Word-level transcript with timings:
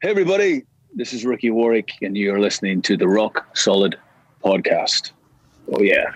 Hey, 0.00 0.10
everybody. 0.10 0.62
This 0.94 1.12
is 1.12 1.24
Ricky 1.24 1.50
Warwick, 1.50 1.90
and 2.02 2.16
you're 2.16 2.38
listening 2.38 2.82
to 2.82 2.96
the 2.96 3.08
Rock 3.08 3.48
Solid 3.56 3.98
Podcast. 4.44 5.10
Oh, 5.72 5.82
yeah. 5.82 6.14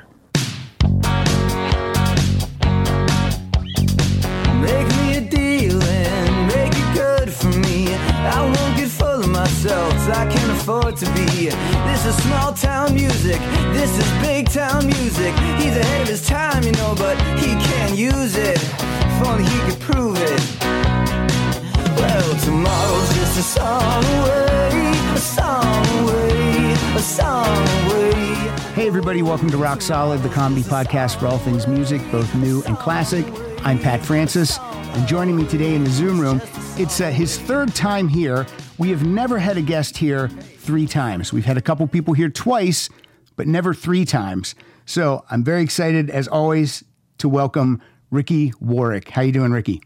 Make 4.60 4.86
me 4.98 5.16
a 5.16 5.20
deal 5.28 5.82
and 5.82 6.46
make 6.46 6.72
it 6.72 6.94
good 6.94 7.32
for 7.32 7.48
me. 7.48 7.92
I 7.92 8.44
won't 8.44 8.76
get 8.76 8.88
full 8.88 9.24
of 9.24 9.28
myself, 9.28 9.92
I 10.10 10.30
can't 10.32 10.52
afford 10.52 10.96
to 10.98 11.06
be. 11.06 11.46
This 11.90 12.06
is 12.06 12.14
small 12.22 12.52
town 12.52 12.94
music, 12.94 13.40
this 13.72 13.98
is 13.98 14.08
big 14.22 14.48
town 14.48 14.86
music. 14.86 15.34
He's 15.58 15.76
ahead 15.76 16.02
of 16.02 16.08
his 16.08 16.24
time, 16.24 16.62
you 16.62 16.70
know, 16.70 16.94
but 16.96 17.20
he 17.36 17.48
can't 17.48 17.98
use 17.98 18.36
it. 18.36 18.62
If 18.62 19.26
only 19.26 19.42
he 19.42 19.58
could 19.68 19.80
prove 19.80 20.18
it. 20.18 20.61
Well, 21.96 22.40
tomorrow's 22.40 23.14
just 23.14 23.38
a 23.38 23.42
song 23.42 24.04
away, 24.04 24.92
a 25.14 25.18
song 25.18 25.86
away, 26.02 26.72
a 26.94 26.98
song 26.98 27.68
away. 27.86 28.12
Hey, 28.74 28.86
everybody, 28.86 29.22
welcome 29.22 29.50
to 29.50 29.58
Rock 29.58 29.82
Solid, 29.82 30.22
the 30.22 30.30
comedy 30.30 30.62
podcast 30.62 31.20
for 31.20 31.26
all 31.26 31.38
things 31.38 31.66
music, 31.66 32.00
both 32.10 32.34
new 32.34 32.62
and 32.64 32.78
classic. 32.78 33.26
I'm 33.64 33.78
Pat 33.78 34.04
Francis, 34.04 34.58
and 34.58 35.06
joining 35.06 35.36
me 35.36 35.46
today 35.46 35.74
in 35.74 35.84
the 35.84 35.90
Zoom 35.90 36.18
room, 36.18 36.40
it's 36.78 37.00
uh, 37.00 37.10
his 37.10 37.38
third 37.38 37.74
time 37.74 38.08
here. 38.08 38.46
We 38.78 38.88
have 38.88 39.04
never 39.04 39.38
had 39.38 39.58
a 39.58 39.62
guest 39.62 39.98
here 39.98 40.28
three 40.28 40.86
times. 40.86 41.32
We've 41.32 41.44
had 41.44 41.58
a 41.58 41.62
couple 41.62 41.86
people 41.88 42.14
here 42.14 42.30
twice, 42.30 42.88
but 43.36 43.46
never 43.46 43.74
three 43.74 44.06
times. 44.06 44.54
So 44.86 45.24
I'm 45.30 45.44
very 45.44 45.62
excited, 45.62 46.08
as 46.08 46.26
always, 46.26 46.84
to 47.18 47.28
welcome 47.28 47.82
Ricky 48.10 48.52
Warwick. 48.60 49.10
How 49.10 49.22
you 49.22 49.32
doing, 49.32 49.52
Ricky? 49.52 49.82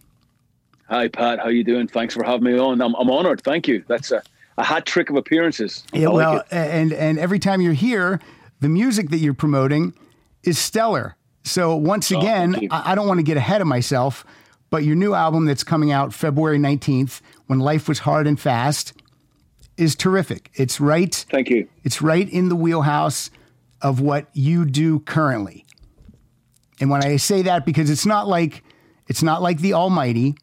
Hi, 0.88 1.08
Pat. 1.08 1.40
How 1.40 1.48
you 1.48 1.64
doing? 1.64 1.88
Thanks 1.88 2.14
for 2.14 2.22
having 2.24 2.44
me 2.44 2.58
on. 2.58 2.80
I'm, 2.80 2.94
I'm 2.94 3.10
honored. 3.10 3.40
Thank 3.42 3.66
you. 3.66 3.84
That's 3.88 4.12
a, 4.12 4.22
a 4.56 4.64
hat 4.64 4.86
trick 4.86 5.10
of 5.10 5.16
appearances. 5.16 5.82
I 5.92 5.98
Yeah, 5.98 6.08
well, 6.08 6.38
it. 6.38 6.46
and 6.50 6.92
and 6.92 7.18
every 7.18 7.38
time 7.38 7.60
you're 7.60 7.72
here, 7.72 8.20
the 8.60 8.68
music 8.68 9.10
that 9.10 9.18
you're 9.18 9.34
promoting 9.34 9.94
is 10.44 10.58
stellar. 10.58 11.16
So 11.42 11.74
once 11.76 12.10
Oh, 12.12 12.18
again. 12.18 12.68
I, 12.70 12.92
I 12.92 12.94
don't 12.94 13.08
want 13.08 13.18
to 13.18 13.24
get 13.24 13.36
ahead 13.36 13.60
of 13.60 13.66
myself, 13.66 14.24
but 14.70 14.84
your 14.84 14.94
new 14.96 15.14
album 15.14 15.44
that's 15.44 15.64
coming 15.64 15.90
out 15.92 16.12
February 16.14 16.58
19th, 16.58 17.20
when 17.46 17.58
life 17.58 17.88
was 17.88 18.00
hard 18.00 18.26
and 18.26 18.38
fast, 18.38 18.92
is 19.76 19.94
terrific. 19.96 20.50
It's 20.54 20.80
right. 20.80 21.14
Thank 21.30 21.50
you. 21.50 21.68
It's 21.84 22.00
right 22.00 22.28
in 22.28 22.48
the 22.48 22.56
wheelhouse 22.56 23.30
of 23.82 24.00
what 24.00 24.26
you 24.32 24.64
do 24.64 25.00
currently. 25.00 25.66
And 26.80 26.90
when 26.90 27.04
I 27.04 27.16
say 27.16 27.42
that, 27.42 27.66
because 27.66 27.90
it's 27.90 28.06
not 28.06 28.28
like 28.28 28.62
it's 29.08 29.22
not 29.22 29.42
like 29.42 29.58
the 29.60 29.72
Almighty. 29.74 30.36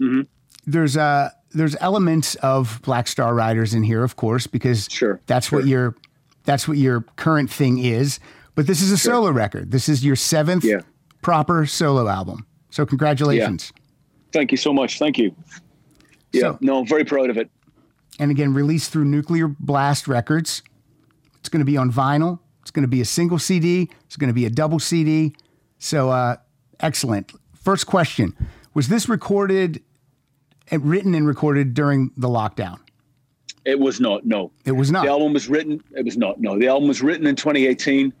Mm-hmm. 0.00 0.22
There's 0.66 0.96
uh 0.96 1.30
there's 1.52 1.76
elements 1.80 2.36
of 2.36 2.80
Black 2.82 3.08
Star 3.08 3.34
Riders 3.34 3.74
in 3.74 3.82
here, 3.82 4.04
of 4.04 4.16
course, 4.16 4.46
because 4.46 4.86
Sure, 4.90 5.20
that's 5.26 5.50
what 5.52 5.66
your 5.66 5.96
that's 6.44 6.66
what 6.68 6.76
your 6.78 7.02
current 7.16 7.50
thing 7.50 7.78
is. 7.78 8.18
But 8.54 8.66
this 8.66 8.80
is 8.82 8.92
a 8.92 8.98
solo 8.98 9.30
record. 9.30 9.70
This 9.70 9.88
is 9.88 10.04
your 10.04 10.16
seventh 10.16 10.64
Yeah. 10.64 10.80
proper 11.22 11.66
solo 11.66 12.08
album. 12.08 12.46
So 12.70 12.84
congratulations. 12.86 13.72
Thank 14.32 14.50
you 14.52 14.56
so 14.56 14.72
much. 14.72 14.98
Thank 14.98 15.18
you. 15.18 15.34
Yeah. 16.32 16.40
So- 16.42 16.58
no, 16.60 16.78
I'm 16.80 16.86
very 16.86 17.04
proud 17.04 17.30
of 17.30 17.36
it. 17.36 17.50
and 18.18 18.30
again 18.30 18.52
released 18.54 18.92
through 18.92 19.06
Nuclear 19.06 19.48
Blast 19.48 20.06
Records. 20.06 20.62
It's 21.38 21.48
going 21.48 21.60
to 21.60 21.64
be 21.64 21.76
on 21.78 21.90
vinyl. 21.90 22.38
It's 22.62 22.70
going 22.70 22.82
to 22.82 22.88
be 22.88 23.00
a 23.00 23.04
single 23.06 23.38
CD. 23.38 23.90
It's 24.06 24.16
going 24.16 24.28
to 24.28 24.34
be 24.34 24.44
a 24.44 24.50
double 24.50 24.78
CD. 24.78 25.34
So 25.78 26.10
uh, 26.10 26.36
excellent. 26.80 27.32
First 27.54 27.86
question: 27.86 28.36
Was 28.74 28.88
this 28.88 29.08
recorded, 29.08 29.82
written 30.72 31.14
and 31.14 31.26
recorded 31.26 31.74
during 31.74 32.10
the 32.16 32.28
lockdown? 32.28 32.78
It 33.64 33.78
was 33.78 34.00
not. 34.00 34.24
No. 34.24 34.52
It 34.64 34.72
was 34.72 34.90
not. 34.90 35.04
The 35.04 35.10
album 35.10 35.32
was 35.32 35.48
written. 35.48 35.82
It 35.96 36.04
was 36.04 36.16
not. 36.16 36.40
No, 36.40 36.58
the 36.58 36.68
album 36.68 36.88
was 36.88 37.02
written 37.02 37.26
in 37.26 37.36
2018 37.36 38.12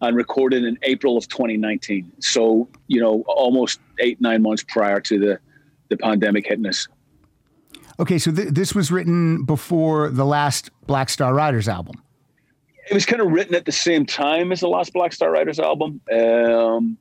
and 0.00 0.16
recorded 0.16 0.64
in 0.64 0.78
April 0.82 1.16
of 1.16 1.28
2019. 1.28 2.10
So 2.20 2.68
you 2.86 3.00
know, 3.00 3.22
almost 3.26 3.80
eight 3.98 4.20
nine 4.20 4.42
months 4.42 4.64
prior 4.66 5.00
to 5.00 5.18
the 5.18 5.38
the 5.88 5.96
pandemic 5.96 6.46
hitting 6.46 6.66
us. 6.66 6.88
Okay, 8.00 8.18
so 8.18 8.30
th- 8.30 8.50
this 8.50 8.74
was 8.74 8.92
written 8.92 9.44
before 9.44 10.10
the 10.10 10.24
last 10.24 10.70
Black 10.86 11.08
Star 11.08 11.34
Riders 11.34 11.68
album. 11.68 12.02
It 12.90 12.94
was 12.94 13.04
kind 13.04 13.20
of 13.20 13.30
written 13.30 13.54
at 13.54 13.66
the 13.66 13.72
same 13.72 14.06
time 14.06 14.52
as 14.52 14.60
the 14.60 14.68
last 14.68 14.92
Black 14.92 15.12
Star 15.12 15.30
Riders 15.30 15.58
album. 15.58 16.00
Um, 16.12 16.96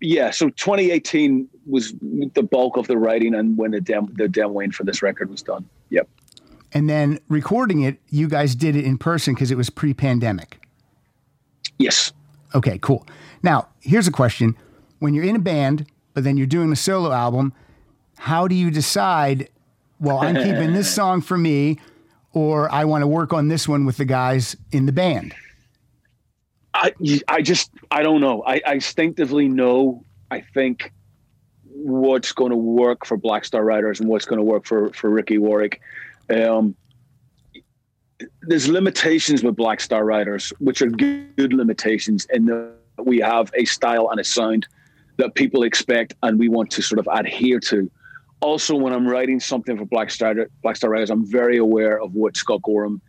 yeah, 0.00 0.30
so 0.30 0.50
2018 0.50 1.48
was 1.66 1.94
the 2.00 2.42
bulk 2.42 2.76
of 2.76 2.86
the 2.86 2.96
writing 2.96 3.34
and 3.34 3.56
when 3.56 3.72
the 3.72 3.80
dem- 3.80 4.12
the 4.16 4.26
demoing 4.26 4.72
for 4.72 4.84
this 4.84 5.02
record 5.02 5.30
was 5.30 5.42
done. 5.42 5.68
Yep. 5.90 6.08
And 6.72 6.88
then 6.88 7.18
recording 7.28 7.82
it, 7.82 7.98
you 8.08 8.28
guys 8.28 8.54
did 8.54 8.76
it 8.76 8.84
in 8.84 8.98
person 8.98 9.34
because 9.34 9.50
it 9.50 9.56
was 9.56 9.70
pre-pandemic. 9.70 10.60
Yes. 11.78 12.12
Okay, 12.54 12.78
cool. 12.78 13.06
Now, 13.42 13.68
here's 13.80 14.06
a 14.06 14.12
question. 14.12 14.56
When 14.98 15.14
you're 15.14 15.24
in 15.24 15.36
a 15.36 15.40
band, 15.40 15.86
but 16.14 16.24
then 16.24 16.36
you're 16.36 16.46
doing 16.46 16.72
a 16.72 16.76
solo 16.76 17.12
album, 17.12 17.52
how 18.16 18.48
do 18.48 18.54
you 18.54 18.70
decide, 18.70 19.48
well, 20.00 20.18
I'm 20.18 20.34
keeping 20.34 20.72
this 20.72 20.92
song 20.94 21.20
for 21.20 21.36
me, 21.36 21.78
or 22.32 22.70
I 22.72 22.84
want 22.84 23.02
to 23.02 23.06
work 23.06 23.32
on 23.32 23.48
this 23.48 23.68
one 23.68 23.84
with 23.84 23.98
the 23.98 24.04
guys 24.04 24.56
in 24.72 24.86
the 24.86 24.92
band? 24.92 25.34
I, 26.74 26.92
I 27.28 27.40
just 27.40 27.70
I 27.90 28.02
don't 28.02 28.20
know. 28.20 28.42
I, 28.42 28.60
I 28.66 28.74
instinctively 28.74 29.48
know. 29.48 30.04
I 30.30 30.40
think 30.40 30.92
what's 31.84 32.32
going 32.32 32.50
to 32.50 32.56
work 32.56 33.04
for 33.04 33.16
Black 33.16 33.44
Star 33.44 33.64
Riders 33.64 34.00
and 34.00 34.08
what's 34.08 34.24
going 34.24 34.38
to 34.38 34.44
work 34.44 34.64
for 34.64 34.92
for 34.92 35.10
Ricky 35.10 35.38
Warwick. 35.38 35.80
Um, 36.30 36.74
there's 38.42 38.68
limitations 38.68 39.42
with 39.42 39.56
Black 39.56 39.80
Star 39.80 40.04
Riders, 40.04 40.52
which 40.58 40.80
are 40.80 40.88
good, 40.88 41.36
good 41.36 41.52
limitations, 41.52 42.26
in 42.32 42.46
that 42.46 42.72
we 43.04 43.18
have 43.18 43.50
a 43.54 43.64
style 43.66 44.08
and 44.10 44.18
a 44.18 44.24
sound 44.24 44.66
that 45.18 45.34
people 45.34 45.62
expect, 45.62 46.14
and 46.22 46.38
we 46.38 46.48
want 46.48 46.70
to 46.72 46.82
sort 46.82 46.98
of 46.98 47.08
adhere 47.12 47.60
to. 47.60 47.90
Also, 48.40 48.74
when 48.74 48.92
I'm 48.92 49.06
writing 49.06 49.40
something 49.40 49.76
for 49.76 49.84
Black 49.84 50.10
Star 50.10 50.34
Black 50.62 50.76
Star 50.76 50.90
Riders, 50.90 51.10
I'm 51.10 51.26
very 51.26 51.58
aware 51.58 52.00
of 52.00 52.14
what 52.14 52.36
Scott 52.36 52.62
Gorham 52.62 53.00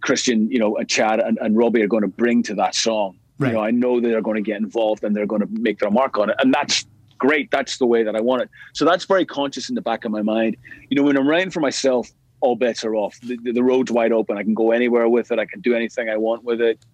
Christian, 0.00 0.50
you 0.50 0.58
know, 0.58 0.76
and 0.76 0.88
Chad 0.88 1.20
and, 1.20 1.38
and 1.40 1.56
Robbie 1.56 1.82
are 1.82 1.88
going 1.88 2.02
to 2.02 2.08
bring 2.08 2.42
to 2.44 2.54
that 2.56 2.74
song. 2.74 3.18
Right. 3.38 3.48
You 3.48 3.54
know, 3.54 3.60
I 3.60 3.70
know 3.70 4.00
they're 4.00 4.22
going 4.22 4.36
to 4.36 4.42
get 4.42 4.60
involved 4.60 5.02
and 5.04 5.16
they're 5.16 5.26
going 5.26 5.40
to 5.40 5.48
make 5.50 5.78
their 5.78 5.90
mark 5.90 6.18
on 6.18 6.30
it, 6.30 6.36
and 6.40 6.52
that's 6.52 6.86
great. 7.22 7.50
That's 7.52 7.78
the 7.78 7.86
way 7.86 8.02
that 8.02 8.16
I 8.16 8.20
want 8.20 8.42
it. 8.42 8.50
So 8.74 8.84
that's 8.84 9.04
very 9.04 9.24
conscious 9.24 9.68
in 9.68 9.76
the 9.76 9.80
back 9.80 10.04
of 10.04 10.10
my 10.10 10.22
mind. 10.22 10.56
You 10.90 10.96
know, 10.96 11.04
when 11.04 11.16
I'm 11.16 11.28
writing 11.28 11.50
for 11.50 11.60
myself, 11.60 12.10
all 12.40 12.56
bets 12.56 12.84
are 12.84 12.96
off. 12.96 13.18
The, 13.20 13.36
the, 13.52 13.62
road's 13.62 13.92
wide 13.92 14.10
open. 14.10 14.36
I 14.36 14.42
can 14.42 14.54
go 14.54 14.72
anywhere 14.72 15.08
with 15.08 15.30
it. 15.30 15.38
I 15.38 15.46
can 15.46 15.60
do 15.60 15.72
anything 15.74 16.08
I 16.08 16.16
want 16.16 16.42
with 16.42 16.60
it, 16.60 16.84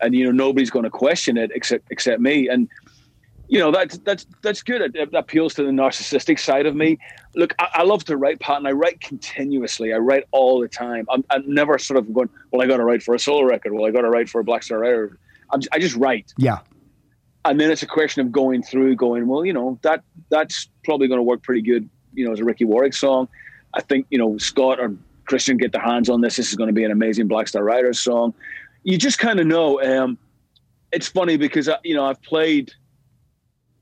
and 0.00 0.14
you 0.14 0.24
know, 0.24 0.30
nobody's 0.30 0.70
going 0.70 0.84
to 0.84 0.90
question 0.90 1.36
it 1.36 1.50
except 1.52 1.88
except 1.90 2.20
me. 2.20 2.48
And 2.48 2.68
you 3.48 3.58
know 3.58 3.72
that's 3.72 3.98
that's 3.98 4.24
that's 4.44 4.62
good. 4.62 4.80
It, 4.80 4.94
it 4.94 5.12
appeals 5.12 5.54
to 5.54 5.64
the 5.64 5.72
narcissistic 5.72 6.38
side 6.38 6.66
of 6.66 6.76
me. 6.76 6.98
Look, 7.34 7.52
I, 7.58 7.68
I 7.74 7.82
love 7.82 8.04
to 8.04 8.16
write, 8.16 8.38
Pat, 8.38 8.58
and 8.58 8.68
I 8.68 8.72
write 8.72 9.00
continuously. 9.00 9.92
I 9.92 9.98
write 9.98 10.24
all 10.30 10.60
the 10.60 10.68
time. 10.68 11.04
I'm, 11.10 11.24
I'm 11.30 11.52
never 11.52 11.76
sort 11.78 11.98
of 11.98 12.14
going. 12.14 12.30
Well, 12.52 12.62
I 12.62 12.66
got 12.68 12.76
to 12.76 12.84
write 12.84 13.02
for 13.02 13.16
a 13.16 13.18
solo 13.18 13.42
record. 13.42 13.72
Well, 13.72 13.84
I 13.84 13.90
got 13.90 14.02
to 14.02 14.10
write 14.10 14.28
for 14.28 14.40
a 14.40 14.44
Black 14.44 14.62
Star. 14.62 14.84
I'm, 14.84 15.60
I 15.72 15.80
just 15.80 15.96
write, 15.96 16.32
Yeah. 16.38 16.60
And 17.44 17.60
then 17.60 17.70
it's 17.70 17.82
a 17.82 17.86
question 17.86 18.24
of 18.24 18.32
going 18.32 18.62
through, 18.62 18.96
going, 18.96 19.26
well, 19.26 19.44
you 19.44 19.52
know, 19.52 19.78
that 19.82 20.02
that's 20.30 20.68
probably 20.84 21.08
going 21.08 21.18
to 21.18 21.24
work 21.24 21.42
pretty 21.42 21.62
good. 21.62 21.88
You 22.14 22.26
know, 22.26 22.32
as 22.32 22.40
a 22.40 22.44
Ricky 22.44 22.64
Warwick 22.64 22.94
song. 22.94 23.28
I 23.74 23.80
think 23.80 24.06
you 24.10 24.18
know 24.18 24.36
Scott 24.38 24.78
or 24.78 24.94
Christian 25.24 25.56
get 25.56 25.72
their 25.72 25.82
hands 25.82 26.08
on 26.08 26.20
this. 26.20 26.36
This 26.36 26.50
is 26.50 26.56
going 26.56 26.68
to 26.68 26.74
be 26.74 26.84
an 26.84 26.90
amazing 26.90 27.28
Black 27.28 27.48
Star 27.48 27.64
Riders 27.64 28.00
song. 28.00 28.34
You 28.84 28.98
just 28.98 29.18
kind 29.18 29.40
of 29.40 29.46
know. 29.46 29.82
Um, 29.82 30.18
it's 30.92 31.08
funny 31.08 31.36
because 31.36 31.68
uh, 31.68 31.78
you 31.84 31.94
know 31.94 32.04
I've 32.04 32.20
played. 32.22 32.72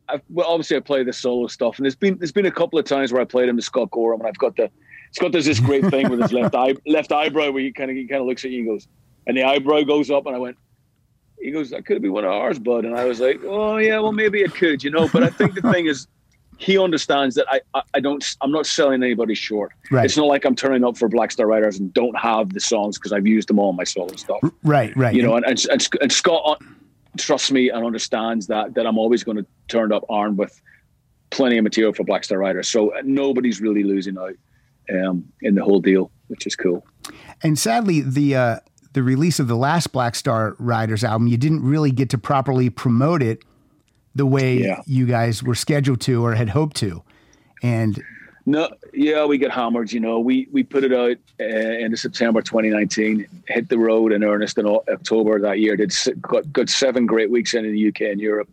I've, 0.09 0.23
well, 0.29 0.49
obviously 0.49 0.77
I 0.77 0.81
play 0.81 1.03
the 1.03 1.13
solo 1.13 1.47
stuff, 1.49 1.79
and 1.79 1.85
there's 1.85 1.97
been 1.97 2.19
there's 2.19 2.33
been 2.33 2.47
a 2.47 2.53
couple 2.53 2.79
of 2.79 2.85
times 2.85 3.13
where 3.13 3.21
I 3.21 3.25
played 3.25 3.49
him 3.49 3.57
to 3.57 3.63
Scott 3.63 3.91
Gorham, 3.91 4.21
and 4.21 4.29
I've 4.29 4.39
got 4.39 4.57
the 4.57 4.71
Scott 5.13 5.33
does 5.33 5.45
this 5.47 5.61
great 5.61 5.85
thing 5.87 6.09
with 6.09 6.21
his 6.21 6.33
left 6.33 6.55
eye 6.55 6.75
left 6.87 7.13
eyebrow 7.13 7.51
where 7.51 7.63
he 7.63 7.73
kind 7.73 7.91
of 7.91 7.97
he 7.97 8.07
kind 8.07 8.21
of 8.21 8.27
looks 8.27 8.45
at 8.45 8.51
you 8.51 8.61
and 8.61 8.69
goes, 8.69 8.89
and 9.27 9.37
the 9.37 9.45
eyebrow 9.45 9.83
goes 9.83 10.11
up, 10.11 10.27
and 10.27 10.37
I 10.37 10.39
went. 10.39 10.57
He 11.41 11.51
goes, 11.51 11.71
that 11.71 11.87
could 11.87 12.03
be 12.03 12.09
one 12.09 12.25
of 12.25 12.31
ours, 12.31 12.59
bud. 12.59 12.85
And 12.85 12.97
I 12.97 13.05
was 13.05 13.21
like, 13.21 13.41
oh 13.45 13.79
yeah, 13.79 13.99
well 13.99 14.13
maybe 14.13 14.41
it 14.43 14.55
could, 14.55 14.85
you 14.85 14.91
know. 14.91 15.09
But 15.09 15.23
I 15.23 15.31
think 15.31 15.55
the 15.55 15.73
thing 15.73 15.87
is, 15.87 16.07
he 16.59 16.79
understands 16.79 17.37
that 17.37 17.47
I, 17.49 17.61
I, 17.73 17.83
I 17.95 18.01
don't, 18.01 18.23
I'm 18.43 18.53
not 18.53 18.67
selling 18.67 19.03
anybody 19.03 19.35
short. 19.35 19.73
Right. 19.91 20.05
It's 20.05 20.19
not 20.19 20.27
like 20.27 20.45
I'm 20.45 20.55
turning 20.55 20.85
up 20.85 20.99
for 20.99 21.09
Black 21.09 21.31
Star 21.31 21.47
Riders 21.47 21.79
and 21.79 21.93
don't 21.95 22.17
have 22.19 22.53
the 22.53 22.61
songs 22.61 22.99
because 22.99 23.13
I've 23.13 23.27
used 23.27 23.49
them 23.49 23.59
all 23.59 23.71
in 23.71 23.77
my 23.77 23.85
solo 23.85 24.15
stuff. 24.17 24.41
Right, 24.63 24.95
right. 24.95 25.15
You 25.15 25.23
know, 25.23 25.37
and, 25.37 25.47
and, 25.47 25.59
and, 25.71 25.89
and 26.03 26.13
Scott 26.13 26.63
trusts 27.17 27.51
me 27.51 27.71
and 27.71 27.85
understands 27.85 28.47
that 28.49 28.75
that 28.75 28.87
I'm 28.87 28.99
always 28.99 29.25
going 29.25 29.39
to 29.39 29.47
turn 29.69 29.91
up 29.91 30.05
armed 30.11 30.37
with 30.37 30.61
plenty 31.31 31.57
of 31.57 31.65
material 31.65 31.95
for 31.95 32.05
Black 32.05 32.25
Star 32.25 32.37
Riders. 32.37 32.69
So 32.69 32.95
uh, 32.95 33.01
nobody's 33.05 33.63
really 33.63 33.83
losing 33.83 34.19
out 34.19 34.35
um, 34.93 35.25
in 35.41 35.55
the 35.55 35.65
whole 35.65 35.81
deal, 35.81 36.11
which 36.29 36.47
is 36.47 36.57
cool. 36.57 36.87
And 37.43 37.59
sadly, 37.59 38.03
the 38.03 38.37
uh, 38.37 38.61
the 38.93 39.03
release 39.03 39.39
of 39.39 39.49
the 39.49 39.57
last 39.57 39.93
Black 39.93 40.15
Star 40.15 40.57
Riders 40.59 41.05
album, 41.05 41.29
you 41.29 41.37
didn't 41.37 41.63
really 41.63 41.91
get 41.91 42.11
to 42.11 42.19
properly 42.19 42.71
promote 42.71 43.23
it 43.23 43.43
the 44.15 44.27
way 44.27 44.59
Yeah. 44.59 44.81
you 44.87 45.07
guys 45.07 45.43
were 45.43 45.55
scheduled 45.55 46.01
to 46.03 46.25
or 46.25 46.35
had 46.35 46.49
hoped 46.49 46.77
to. 46.79 47.03
And 47.63 48.03
No, 48.47 48.69
yeah, 48.93 49.25
we 49.27 49.39
get 49.39 49.53
hammered. 49.53 49.93
You 49.93 50.01
know, 50.01 50.19
we 50.19 50.49
we 50.51 50.63
put 50.65 50.83
it 50.83 50.93
out 50.93 51.17
uh, 51.39 51.45
in 51.45 51.95
September 51.97 52.43
2019. 52.43 53.27
Hit 53.47 53.69
the 53.69 53.79
road 53.79 54.13
in 54.13 54.25
earnest 54.25 54.59
in 54.59 54.67
October 54.67 55.41
that 55.41 55.61
year. 55.61 55.77
Did 55.77 55.93
got, 56.21 56.53
got 56.53 56.69
seven 56.69 57.07
great 57.07 57.31
weeks 57.31 57.55
in, 57.55 57.65
in 57.65 57.73
the 57.73 57.89
UK 57.89 58.01
and 58.13 58.21
Europe. 58.21 58.49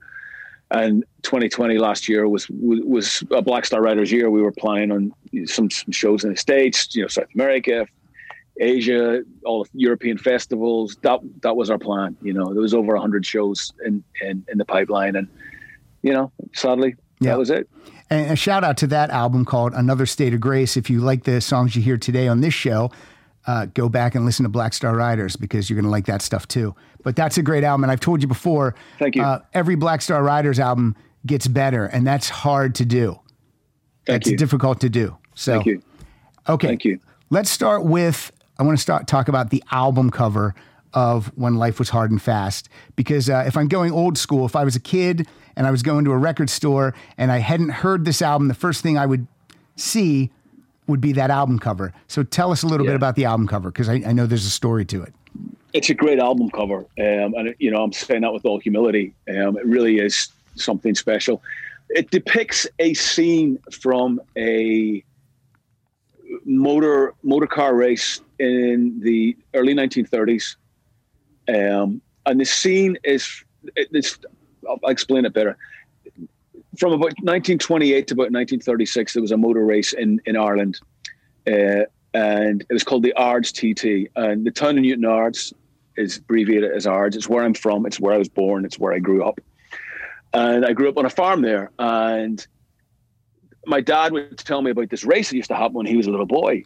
And 0.70 1.06
2020 1.24 1.78
last 1.80 2.10
year 2.10 2.28
was 2.28 2.48
was 2.50 3.24
a 3.32 3.42
Black 3.42 3.66
Star 3.66 3.82
Riders 3.82 4.12
year. 4.12 4.30
We 4.30 4.42
were 4.42 4.52
playing 4.52 4.92
on 4.92 5.14
some, 5.46 5.72
some 5.72 5.92
shows 5.94 6.26
in 6.26 6.32
the 6.32 6.38
states, 6.38 6.94
you 6.94 7.02
know, 7.04 7.08
South 7.08 7.34
America, 7.34 7.88
Asia, 8.60 9.24
all 9.46 9.68
European 9.74 10.18
festivals. 10.18 10.98
That 11.02 11.20
that 11.42 11.56
was 11.56 11.70
our 11.70 11.78
plan. 11.78 12.18
You 12.22 12.34
know, 12.34 12.54
there 12.54 12.62
was 12.62 12.74
over 12.74 12.96
hundred 12.96 13.26
shows 13.26 13.74
in, 13.86 14.04
in 14.22 14.46
in 14.52 14.58
the 14.58 14.66
pipeline, 14.66 15.16
and 15.16 15.28
you 16.02 16.14
know, 16.14 16.32
sadly, 16.54 16.96
yeah. 17.20 17.32
that 17.32 17.38
was 17.38 17.50
it. 17.50 17.70
And 18.10 18.32
a 18.32 18.36
shout 18.36 18.64
out 18.64 18.78
to 18.78 18.88
that 18.88 19.10
album 19.10 19.44
called 19.46 19.74
Another 19.74 20.06
State 20.06 20.34
of 20.34 20.40
Grace. 20.40 20.78
If 20.78 20.90
you 20.90 21.02
like 21.02 21.24
the 21.24 21.42
songs 21.42 21.76
you 21.76 21.82
hear 21.82 21.98
today 21.98 22.28
on 22.28 22.40
this 22.40 22.54
show, 22.54 22.90
uh, 23.48 23.66
go 23.66 23.90
back 23.90 24.16
and 24.16 24.26
listen 24.26 24.44
to 24.44 24.50
Black 24.50 24.74
Star 24.74 24.96
Riders 24.96 25.36
because 25.36 25.70
you're 25.70 25.76
going 25.76 25.86
to 25.86 25.92
like 25.92 26.06
that 26.06 26.22
stuff 26.22 26.48
too. 26.48 26.74
But 27.04 27.16
that's 27.16 27.38
a 27.38 27.42
great 27.42 27.64
album. 27.64 27.84
And 27.84 27.92
I've 27.92 28.00
told 28.00 28.22
you 28.22 28.28
before, 28.28 28.76
Thank 29.00 29.16
you. 29.16 29.24
Uh, 29.24 29.40
every 29.54 29.76
Black 29.76 30.02
Star 30.02 30.24
Riders 30.24 30.60
album 30.60 30.96
gets 31.26 31.48
better, 31.48 31.86
and 31.86 32.08
that's 32.08 32.30
hard 32.30 32.76
to 32.76 32.86
do. 32.86 33.20
Thank 34.06 34.24
that's 34.24 34.32
you. 34.32 34.38
difficult 34.38 34.80
to 34.82 34.90
do. 34.90 35.18
So, 35.36 35.56
Thank 35.56 35.66
you. 35.66 35.82
Okay. 36.48 36.68
Thank 36.68 36.86
you. 36.86 37.00
Let's 37.30 37.50
start 37.50 37.84
with 37.84 38.32
I 38.60 38.64
want 38.64 38.78
to 38.78 38.82
start 38.82 39.08
talk 39.08 39.28
about 39.28 39.50
the 39.50 39.64
album 39.72 40.10
cover 40.10 40.56
of 40.94 41.28
When 41.36 41.56
Life 41.56 41.80
Was 41.80 41.90
Hard 41.90 42.12
and 42.12 42.22
Fast 42.22 42.70
because 42.96 43.30
uh, 43.30 43.44
if 43.46 43.56
I'm 43.56 43.68
going 43.68 43.92
old 43.92 44.18
school, 44.18 44.46
if 44.46 44.56
I 44.56 44.64
was 44.64 44.76
a 44.76 44.80
kid 44.80 45.28
and 45.56 45.68
I 45.68 45.72
was 45.72 45.84
going 45.84 46.06
to 46.06 46.12
a 46.12 46.18
record 46.18 46.50
store 46.50 46.94
and 47.18 47.32
I 47.32 47.38
hadn't 47.38 47.70
heard 47.70 48.06
this 48.06 48.22
album, 48.22 48.48
the 48.48 48.54
first 48.54 48.82
thing 48.82 48.98
I 48.98 49.06
would 49.06 49.28
see 49.76 50.32
would 50.88 51.02
be 51.02 51.12
that 51.14 51.30
album 51.30 51.60
cover. 51.60 51.94
So 52.08 52.24
tell 52.24 52.52
us 52.52 52.64
a 52.64 52.68
little 52.68 52.86
yeah. 52.86 52.94
bit 52.94 52.96
about 52.96 53.16
the 53.16 53.26
album 53.26 53.48
cover 53.48 53.70
because 53.70 53.90
I, 53.90 53.96
I, 53.96 54.14
know 54.14 54.26
there's 54.26 54.46
a 54.46 54.50
story 54.50 54.86
to 54.86 55.04
it. 55.04 55.14
It's 55.74 55.90
a 55.90 55.94
great 55.94 56.18
album 56.18 56.50
cover, 56.50 56.80
um, 56.80 57.34
and 57.36 57.54
you 57.60 57.70
know 57.70 57.84
I'm 57.84 57.92
saying 57.92 58.22
that 58.22 58.34
with 58.34 58.46
all 58.46 58.58
humility. 58.58 59.14
Um, 59.30 59.58
it 59.58 59.66
really 59.66 60.00
is 60.00 60.30
something 60.56 60.96
special. 60.96 61.44
It 61.90 62.10
depicts 62.10 62.66
a 62.80 62.94
scene 62.96 63.60
from 63.72 64.20
a 64.38 65.04
motor 66.46 67.14
motor 67.22 67.48
car 67.48 67.76
race 67.76 68.22
in 68.40 69.00
the 69.02 69.36
early 69.54 69.74
1930s, 69.74 70.56
um, 71.48 72.02
and 72.26 72.40
the 72.40 72.46
scene 72.46 72.98
is 73.04 73.44
it's 73.76 74.20
I'll 74.68 74.80
explain 74.90 75.26
it 75.26 75.34
better. 75.34 75.58
From 76.78 76.94
about 76.94 77.16
1928 77.24 78.08
to 78.08 78.14
about 78.14 78.24
1936, 78.24 79.14
there 79.14 79.22
was 79.22 79.32
a 79.32 79.38
motor 79.38 79.66
race 79.66 79.94
in 79.94 80.22
in 80.26 80.36
Ireland, 80.38 80.80
uh, 81.48 81.86
and 82.14 82.62
it 82.70 82.74
was 82.74 82.84
called 82.84 83.04
the 83.04 83.14
Ards 83.14 83.52
TT. 83.52 84.10
And 84.16 84.46
the 84.46 84.52
town 84.52 84.78
of 84.78 84.84
Newtownards 84.84 85.54
is 85.96 86.18
abbreviated 86.18 86.72
as 86.72 86.86
Ards. 86.86 87.16
It's 87.16 87.30
where 87.30 87.44
I'm 87.44 87.54
from. 87.54 87.86
It's 87.86 88.00
where 88.00 88.14
I 88.14 88.18
was 88.18 88.30
born. 88.30 88.66
It's 88.66 88.80
where 88.80 88.94
I 88.94 89.00
grew 89.00 89.24
up. 89.24 89.40
And 90.34 90.66
I 90.66 90.74
grew 90.74 90.90
up 90.90 90.98
on 90.98 91.06
a 91.06 91.10
farm 91.10 91.42
there. 91.42 91.72
And 91.80 92.46
my 93.66 93.82
dad 93.82 94.14
would 94.14 94.38
tell 94.38 94.62
me 94.62 94.72
about 94.72 94.90
this 94.90 95.04
race 95.04 95.30
that 95.30 95.36
used 95.36 95.50
to 95.50 95.56
happen 95.56 95.74
when 95.74 95.86
he 95.86 95.98
was 95.98 96.08
a 96.08 96.12
little 96.12 96.26
boy. 96.26 96.64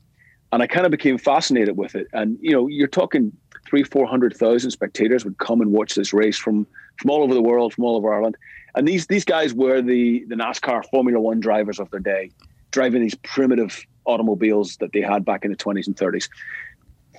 And 0.51 0.61
I 0.61 0.67
kind 0.67 0.85
of 0.85 0.91
became 0.91 1.17
fascinated 1.17 1.77
with 1.77 1.95
it. 1.95 2.07
And, 2.13 2.37
you 2.41 2.51
know, 2.51 2.67
you're 2.67 2.87
talking 2.87 3.31
three, 3.67 3.83
400,000 3.83 4.71
spectators 4.71 5.23
would 5.23 5.37
come 5.37 5.61
and 5.61 5.71
watch 5.71 5.95
this 5.95 6.13
race 6.13 6.37
from 6.37 6.67
from 6.97 7.09
all 7.09 7.23
over 7.23 7.33
the 7.33 7.41
world, 7.41 7.73
from 7.73 7.85
all 7.85 7.95
over 7.95 8.13
Ireland. 8.13 8.37
And 8.75 8.87
these 8.87 9.07
these 9.07 9.25
guys 9.25 9.53
were 9.53 9.81
the 9.81 10.25
the 10.27 10.35
NASCAR 10.35 10.83
Formula 10.89 11.19
One 11.19 11.39
drivers 11.39 11.79
of 11.79 11.89
their 11.91 11.99
day, 11.99 12.31
driving 12.71 13.01
these 13.01 13.15
primitive 13.15 13.85
automobiles 14.05 14.77
that 14.77 14.93
they 14.93 15.01
had 15.01 15.23
back 15.23 15.45
in 15.45 15.51
the 15.51 15.57
20s 15.57 15.87
and 15.87 15.95
30s, 15.95 16.27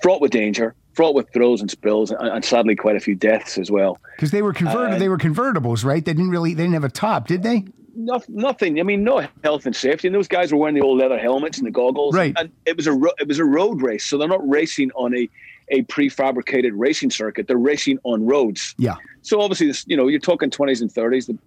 fraught 0.01 0.21
with 0.21 0.31
danger, 0.31 0.75
fraught 0.93 1.15
with 1.15 1.31
thrills 1.31 1.61
and 1.61 1.71
spills, 1.71 2.11
and, 2.11 2.27
and 2.27 2.45
sadly 2.45 2.75
quite 2.75 2.95
a 2.95 2.99
few 2.99 3.15
deaths 3.15 3.57
as 3.57 3.71
well. 3.71 3.99
Because 4.15 4.31
they 4.31 4.41
were 4.41 4.53
converted, 4.53 4.95
uh, 4.95 4.99
they 4.99 5.09
were 5.09 5.17
convertibles, 5.17 5.83
right? 5.85 6.03
They 6.03 6.13
didn't 6.13 6.29
really, 6.29 6.53
they 6.53 6.63
didn't 6.63 6.73
have 6.73 6.83
a 6.83 6.89
top, 6.89 7.27
did 7.27 7.43
they? 7.43 7.65
No, 7.95 8.21
nothing. 8.27 8.79
I 8.79 8.83
mean, 8.83 9.03
no 9.03 9.27
health 9.43 9.65
and 9.65 9.75
safety. 9.75 10.07
And 10.07 10.15
those 10.15 10.27
guys 10.27 10.51
were 10.51 10.57
wearing 10.57 10.75
the 10.75 10.81
old 10.81 10.99
leather 10.99 11.19
helmets 11.19 11.57
and 11.57 11.67
the 11.67 11.71
goggles. 11.71 12.15
Right. 12.15 12.33
And 12.37 12.51
it 12.65 12.75
was 12.75 12.87
a 12.87 12.99
it 13.19 13.27
was 13.27 13.39
a 13.39 13.45
road 13.45 13.81
race, 13.81 14.05
so 14.05 14.17
they're 14.17 14.27
not 14.27 14.47
racing 14.47 14.91
on 14.95 15.15
a 15.15 15.29
a 15.69 15.83
prefabricated 15.83 16.71
racing 16.73 17.11
circuit. 17.11 17.47
They're 17.47 17.57
racing 17.57 17.99
on 18.03 18.25
roads. 18.25 18.75
Yeah. 18.77 18.95
So 19.21 19.41
obviously, 19.41 19.67
this, 19.67 19.85
you 19.87 19.95
know, 19.95 20.07
you're 20.07 20.19
talking 20.19 20.49
20s 20.49 20.81
and 20.81 20.93
30s. 20.93 21.27
The, 21.27 21.37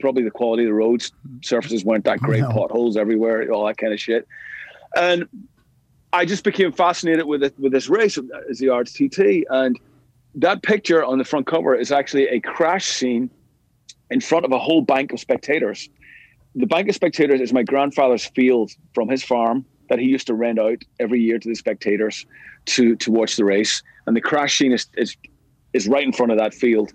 probably 0.00 0.22
the 0.22 0.30
quality 0.30 0.64
of 0.64 0.68
the 0.68 0.74
roads 0.74 1.12
surfaces 1.42 1.84
weren't 1.84 2.04
that 2.04 2.18
great. 2.18 2.40
No. 2.40 2.50
Potholes 2.50 2.96
everywhere, 2.96 3.50
all 3.50 3.66
that 3.66 3.78
kind 3.78 3.92
of 3.92 4.00
shit. 4.00 4.26
And 4.96 5.26
I 6.12 6.24
just 6.24 6.44
became 6.44 6.72
fascinated 6.72 7.26
with 7.26 7.42
it 7.42 7.58
with 7.58 7.72
this 7.72 7.88
race 7.88 8.18
as 8.50 8.58
the 8.58 8.68
Ards 8.68 8.92
TT, 8.92 9.44
and 9.50 9.78
that 10.36 10.62
picture 10.62 11.04
on 11.04 11.18
the 11.18 11.24
front 11.24 11.46
cover 11.46 11.74
is 11.74 11.90
actually 11.90 12.28
a 12.28 12.40
crash 12.40 12.86
scene 12.86 13.30
in 14.14 14.20
front 14.20 14.44
of 14.44 14.52
a 14.52 14.58
whole 14.60 14.80
bank 14.80 15.12
of 15.12 15.18
spectators. 15.18 15.90
The 16.54 16.66
bank 16.66 16.88
of 16.88 16.94
spectators 16.94 17.40
is 17.40 17.52
my 17.52 17.64
grandfather's 17.64 18.24
field 18.24 18.70
from 18.94 19.08
his 19.08 19.24
farm 19.24 19.66
that 19.88 19.98
he 19.98 20.06
used 20.06 20.28
to 20.28 20.34
rent 20.34 20.60
out 20.60 20.82
every 21.00 21.20
year 21.20 21.36
to 21.40 21.48
the 21.48 21.56
spectators 21.56 22.24
to 22.66 22.94
to 22.96 23.10
watch 23.10 23.34
the 23.36 23.44
race. 23.44 23.82
And 24.06 24.16
the 24.16 24.20
crash 24.20 24.56
scene 24.58 24.72
is 24.72 24.86
is, 24.96 25.16
is 25.72 25.88
right 25.88 26.04
in 26.04 26.12
front 26.12 26.30
of 26.30 26.38
that 26.38 26.54
field. 26.54 26.94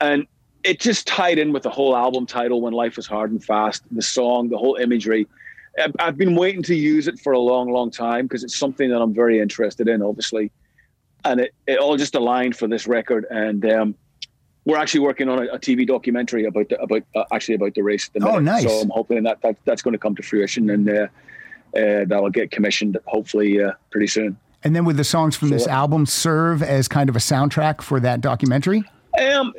And 0.00 0.26
it 0.64 0.80
just 0.80 1.06
tied 1.06 1.38
in 1.38 1.52
with 1.52 1.64
the 1.64 1.70
whole 1.70 1.94
album 1.94 2.24
title, 2.24 2.62
When 2.62 2.72
Life 2.72 2.96
Was 2.96 3.06
Hard 3.06 3.30
and 3.30 3.44
Fast, 3.44 3.82
the 3.90 4.00
song, 4.00 4.48
the 4.48 4.56
whole 4.56 4.76
imagery. 4.76 5.26
I've 5.98 6.16
been 6.16 6.34
waiting 6.34 6.62
to 6.62 6.74
use 6.74 7.08
it 7.08 7.18
for 7.18 7.34
a 7.34 7.38
long, 7.38 7.70
long 7.70 7.90
time 7.90 8.26
because 8.26 8.42
it's 8.42 8.56
something 8.56 8.88
that 8.88 9.02
I'm 9.02 9.12
very 9.12 9.38
interested 9.38 9.86
in, 9.86 10.00
obviously. 10.00 10.50
And 11.26 11.40
it, 11.40 11.54
it 11.66 11.78
all 11.78 11.98
just 11.98 12.14
aligned 12.14 12.56
for 12.56 12.68
this 12.68 12.86
record. 12.86 13.26
And 13.28 13.70
um, 13.70 13.94
we're 14.64 14.78
actually 14.78 15.00
working 15.00 15.28
on 15.28 15.40
a, 15.40 15.52
a, 15.52 15.58
TV 15.58 15.86
documentary 15.86 16.44
about 16.44 16.68
the, 16.68 16.80
about 16.80 17.02
uh, 17.14 17.24
actually 17.32 17.54
about 17.54 17.74
the 17.74 17.82
race. 17.82 18.10
At 18.14 18.22
the 18.22 18.28
oh, 18.28 18.38
nice! 18.38 18.64
So 18.64 18.80
I'm 18.80 18.90
hoping 18.90 19.22
that, 19.24 19.40
that 19.42 19.56
that's 19.64 19.82
going 19.82 19.92
to 19.92 19.98
come 19.98 20.14
to 20.16 20.22
fruition 20.22 20.70
and 20.70 20.88
uh, 20.88 20.92
uh, 20.92 21.08
that 22.06 22.18
will 22.22 22.30
get 22.30 22.50
commissioned 22.50 22.98
hopefully 23.06 23.62
uh, 23.62 23.72
pretty 23.90 24.06
soon. 24.06 24.38
And 24.62 24.74
then, 24.74 24.84
would 24.86 24.96
the 24.96 25.04
songs 25.04 25.36
from 25.36 25.48
so, 25.48 25.54
this 25.54 25.66
album 25.66 26.06
serve 26.06 26.62
as 26.62 26.88
kind 26.88 27.10
of 27.10 27.16
a 27.16 27.20
soundtrack 27.20 27.82
for 27.82 28.00
that 28.00 28.20
documentary? 28.20 28.84
Um, 29.20 29.52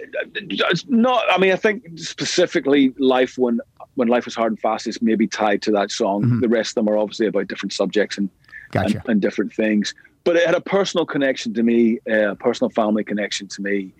not. 0.87 1.23
I 1.29 1.37
mean, 1.37 1.51
I 1.51 1.55
think 1.55 1.83
specifically 1.97 2.93
life 2.97 3.37
when 3.37 3.59
when 3.93 4.07
life 4.07 4.25
was 4.25 4.35
hard 4.35 4.51
and 4.53 4.59
fast 4.59 4.87
is 4.87 5.01
maybe 5.01 5.27
tied 5.27 5.61
to 5.63 5.71
that 5.71 5.91
song. 5.91 6.23
Mm-hmm. 6.23 6.39
The 6.41 6.49
rest 6.49 6.71
of 6.71 6.85
them 6.85 6.93
are 6.93 6.97
obviously 6.97 7.27
about 7.27 7.47
different 7.47 7.71
subjects 7.73 8.17
and, 8.17 8.29
gotcha. 8.71 8.97
and, 8.97 9.09
and 9.09 9.21
different 9.21 9.53
things. 9.53 9.93
But 10.25 10.35
it 10.35 10.45
had 10.45 10.55
a 10.55 10.61
personal 10.61 11.05
connection 11.05 11.53
to 11.53 11.63
me, 11.63 11.99
a 12.07 12.31
uh, 12.31 12.35
personal 12.35 12.69
family 12.71 13.03
connection 13.03 13.47
to 13.47 13.61
me 13.61 13.93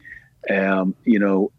um, 0.49 0.95
you 1.03 1.19
know, 1.19 1.51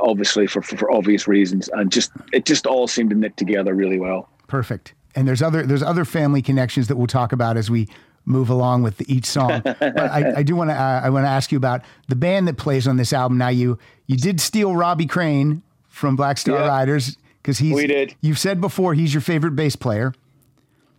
obviously 0.00 0.46
for, 0.46 0.62
for, 0.62 0.76
for 0.76 0.90
obvious 0.90 1.26
reasons, 1.26 1.68
and 1.68 1.90
just 1.90 2.12
it 2.32 2.44
just 2.44 2.66
all 2.66 2.86
seemed 2.86 3.10
to 3.10 3.16
knit 3.16 3.36
together 3.36 3.74
really 3.74 3.98
well. 3.98 4.28
Perfect. 4.46 4.94
And 5.14 5.26
there's 5.26 5.42
other 5.42 5.64
there's 5.64 5.82
other 5.82 6.04
family 6.04 6.42
connections 6.42 6.88
that 6.88 6.96
we'll 6.96 7.06
talk 7.06 7.32
about 7.32 7.56
as 7.56 7.70
we 7.70 7.88
move 8.24 8.50
along 8.50 8.82
with 8.82 9.08
each 9.08 9.26
song. 9.26 9.60
but 9.64 9.98
I, 9.98 10.34
I 10.38 10.42
do 10.42 10.54
want 10.54 10.70
to 10.70 10.74
uh, 10.74 11.00
I 11.02 11.10
want 11.10 11.24
to 11.24 11.30
ask 11.30 11.50
you 11.50 11.58
about 11.58 11.82
the 12.08 12.16
band 12.16 12.46
that 12.48 12.56
plays 12.56 12.86
on 12.86 12.96
this 12.96 13.12
album. 13.12 13.38
Now 13.38 13.48
you 13.48 13.78
you 14.06 14.16
did 14.16 14.40
steal 14.40 14.74
Robbie 14.74 15.06
Crane 15.06 15.62
from 15.88 16.16
Black 16.16 16.38
Star 16.38 16.60
yeah, 16.60 16.66
Riders 16.68 17.16
because 17.42 17.58
he's 17.58 17.74
we 17.74 17.86
did. 17.86 18.14
You've 18.20 18.38
said 18.38 18.60
before 18.60 18.94
he's 18.94 19.12
your 19.12 19.20
favorite 19.20 19.56
bass 19.56 19.76
player 19.76 20.14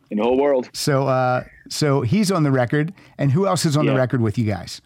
in 0.10 0.18
the 0.18 0.24
whole 0.24 0.38
world. 0.38 0.70
So 0.74 1.08
uh, 1.08 1.46
so 1.70 2.02
he's 2.02 2.32
on 2.32 2.44
the 2.44 2.52
record, 2.52 2.94
and 3.18 3.32
who 3.32 3.48
else 3.48 3.66
is 3.66 3.78
on 3.78 3.86
yeah. 3.86 3.94
the 3.94 3.98
record 3.98 4.22
with 4.22 4.38
you 4.38 4.46
guys? 4.46 4.82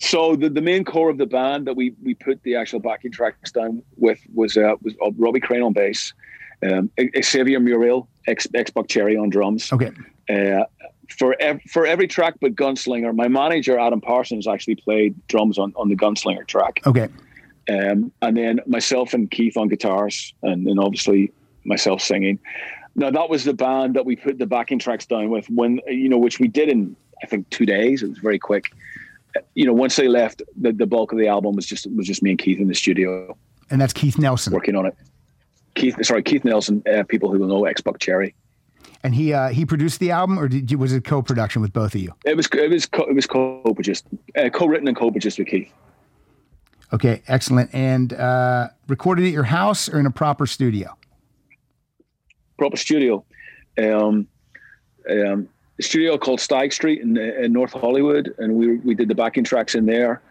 So 0.00 0.34
the, 0.34 0.48
the 0.48 0.62
main 0.62 0.84
core 0.84 1.10
of 1.10 1.18
the 1.18 1.26
band 1.26 1.66
that 1.66 1.76
we 1.76 1.94
we 2.02 2.14
put 2.14 2.42
the 2.42 2.56
actual 2.56 2.80
backing 2.80 3.12
tracks 3.12 3.52
down 3.52 3.82
with 3.96 4.18
was 4.34 4.56
uh, 4.56 4.74
was 4.82 4.94
uh, 5.04 5.10
Robbie 5.18 5.40
Crane 5.40 5.62
on 5.62 5.74
bass, 5.74 6.14
um, 6.68 6.90
Xavier 7.22 7.60
Muriel, 7.60 8.08
X, 8.26 8.46
X 8.54 8.70
Buckcherry 8.70 9.20
on 9.20 9.28
drums. 9.28 9.70
Okay. 9.72 9.92
Uh, 10.28 10.64
for 11.18 11.36
ev- 11.38 11.60
for 11.68 11.84
every 11.84 12.08
track 12.08 12.34
but 12.40 12.54
Gunslinger, 12.54 13.14
my 13.14 13.28
manager 13.28 13.78
Adam 13.78 14.00
Parsons 14.00 14.48
actually 14.48 14.76
played 14.76 15.14
drums 15.28 15.58
on, 15.58 15.74
on 15.76 15.90
the 15.90 15.96
Gunslinger 15.96 16.46
track. 16.46 16.80
Okay. 16.86 17.08
Um, 17.68 18.10
and 18.22 18.36
then 18.36 18.60
myself 18.66 19.12
and 19.12 19.30
Keith 19.30 19.56
on 19.58 19.68
guitars, 19.68 20.32
and 20.42 20.66
then 20.66 20.78
obviously 20.78 21.30
myself 21.64 22.00
singing. 22.00 22.38
Now 22.94 23.10
that 23.10 23.28
was 23.28 23.44
the 23.44 23.54
band 23.54 23.94
that 23.96 24.06
we 24.06 24.16
put 24.16 24.38
the 24.38 24.46
backing 24.46 24.78
tracks 24.78 25.04
down 25.04 25.28
with 25.28 25.46
when 25.50 25.80
you 25.88 26.08
know, 26.08 26.16
which 26.16 26.40
we 26.40 26.48
did 26.48 26.70
in 26.70 26.96
I 27.22 27.26
think 27.26 27.50
two 27.50 27.66
days. 27.66 28.02
It 28.02 28.08
was 28.08 28.18
very 28.18 28.38
quick 28.38 28.72
you 29.54 29.64
know, 29.66 29.72
once 29.72 29.96
they 29.96 30.08
left, 30.08 30.42
the, 30.60 30.72
the 30.72 30.86
bulk 30.86 31.12
of 31.12 31.18
the 31.18 31.28
album 31.28 31.54
was 31.56 31.66
just 31.66 31.86
was 31.94 32.06
just 32.06 32.22
me 32.22 32.30
and 32.30 32.38
Keith 32.38 32.58
in 32.58 32.68
the 32.68 32.74
studio. 32.74 33.36
And 33.70 33.80
that's 33.80 33.92
Keith 33.92 34.18
Nelson 34.18 34.52
working 34.52 34.74
on 34.76 34.86
it. 34.86 34.96
Keith, 35.74 35.96
sorry, 36.02 36.22
Keith 36.22 36.44
Nelson. 36.44 36.82
Uh, 36.92 37.04
people 37.04 37.30
who 37.30 37.38
will 37.38 37.48
know 37.48 37.64
X 37.64 37.80
Buckcherry. 37.80 38.34
And 39.02 39.14
he 39.14 39.32
uh, 39.32 39.48
he 39.48 39.64
produced 39.64 40.00
the 40.00 40.10
album, 40.10 40.38
or 40.38 40.48
did 40.48 40.70
you, 40.70 40.76
was 40.76 40.92
it 40.92 41.04
co-production 41.04 41.62
with 41.62 41.72
both 41.72 41.94
of 41.94 42.00
you? 42.00 42.12
It 42.24 42.36
was 42.36 42.48
it 42.52 42.70
was 42.70 42.86
co- 42.86 43.04
it 43.04 43.14
was 43.14 43.26
co-produced, 43.26 44.06
uh, 44.36 44.50
co-written 44.50 44.88
and 44.88 44.96
co-produced 44.96 45.38
with 45.38 45.48
Keith. 45.48 45.72
Okay, 46.92 47.22
excellent. 47.28 47.70
And 47.72 48.12
uh, 48.12 48.68
recorded 48.88 49.24
at 49.24 49.32
your 49.32 49.44
house 49.44 49.88
or 49.88 50.00
in 50.00 50.06
a 50.06 50.10
proper 50.10 50.46
studio? 50.46 50.96
Proper 52.58 52.76
studio. 52.76 53.24
Um, 53.78 54.26
um, 55.08 55.48
studio 55.80 56.18
called 56.18 56.40
Stag 56.40 56.72
Street 56.72 57.00
in, 57.00 57.16
in 57.16 57.52
North 57.52 57.72
Hollywood, 57.72 58.34
and 58.38 58.54
we 58.54 58.76
we 58.78 58.94
did 58.94 59.08
the 59.08 59.14
backing 59.14 59.44
tracks 59.44 59.74
in 59.74 59.86
there. 59.86 60.22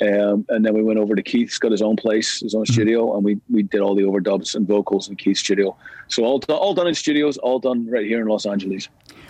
Um, 0.00 0.44
and 0.48 0.64
then 0.64 0.74
we 0.74 0.82
went 0.82 0.98
over 0.98 1.14
to 1.14 1.22
Keith's 1.22 1.56
got 1.56 1.70
his 1.70 1.80
own 1.80 1.94
place, 1.94 2.40
his 2.40 2.54
own 2.54 2.66
studio, 2.66 3.14
and 3.14 3.24
we 3.24 3.38
we 3.48 3.62
did 3.62 3.80
all 3.80 3.94
the 3.94 4.02
overdubs 4.02 4.54
and 4.56 4.66
vocals 4.66 5.08
in 5.08 5.14
Keith's 5.14 5.40
studio. 5.40 5.76
So 6.08 6.24
all 6.24 6.40
done, 6.40 6.56
all 6.56 6.74
done 6.74 6.88
in 6.88 6.94
studios, 6.94 7.38
all 7.38 7.60
done 7.60 7.88
right 7.88 8.04
here 8.04 8.20
in 8.20 8.26
Los 8.26 8.44
Angeles. 8.44 8.88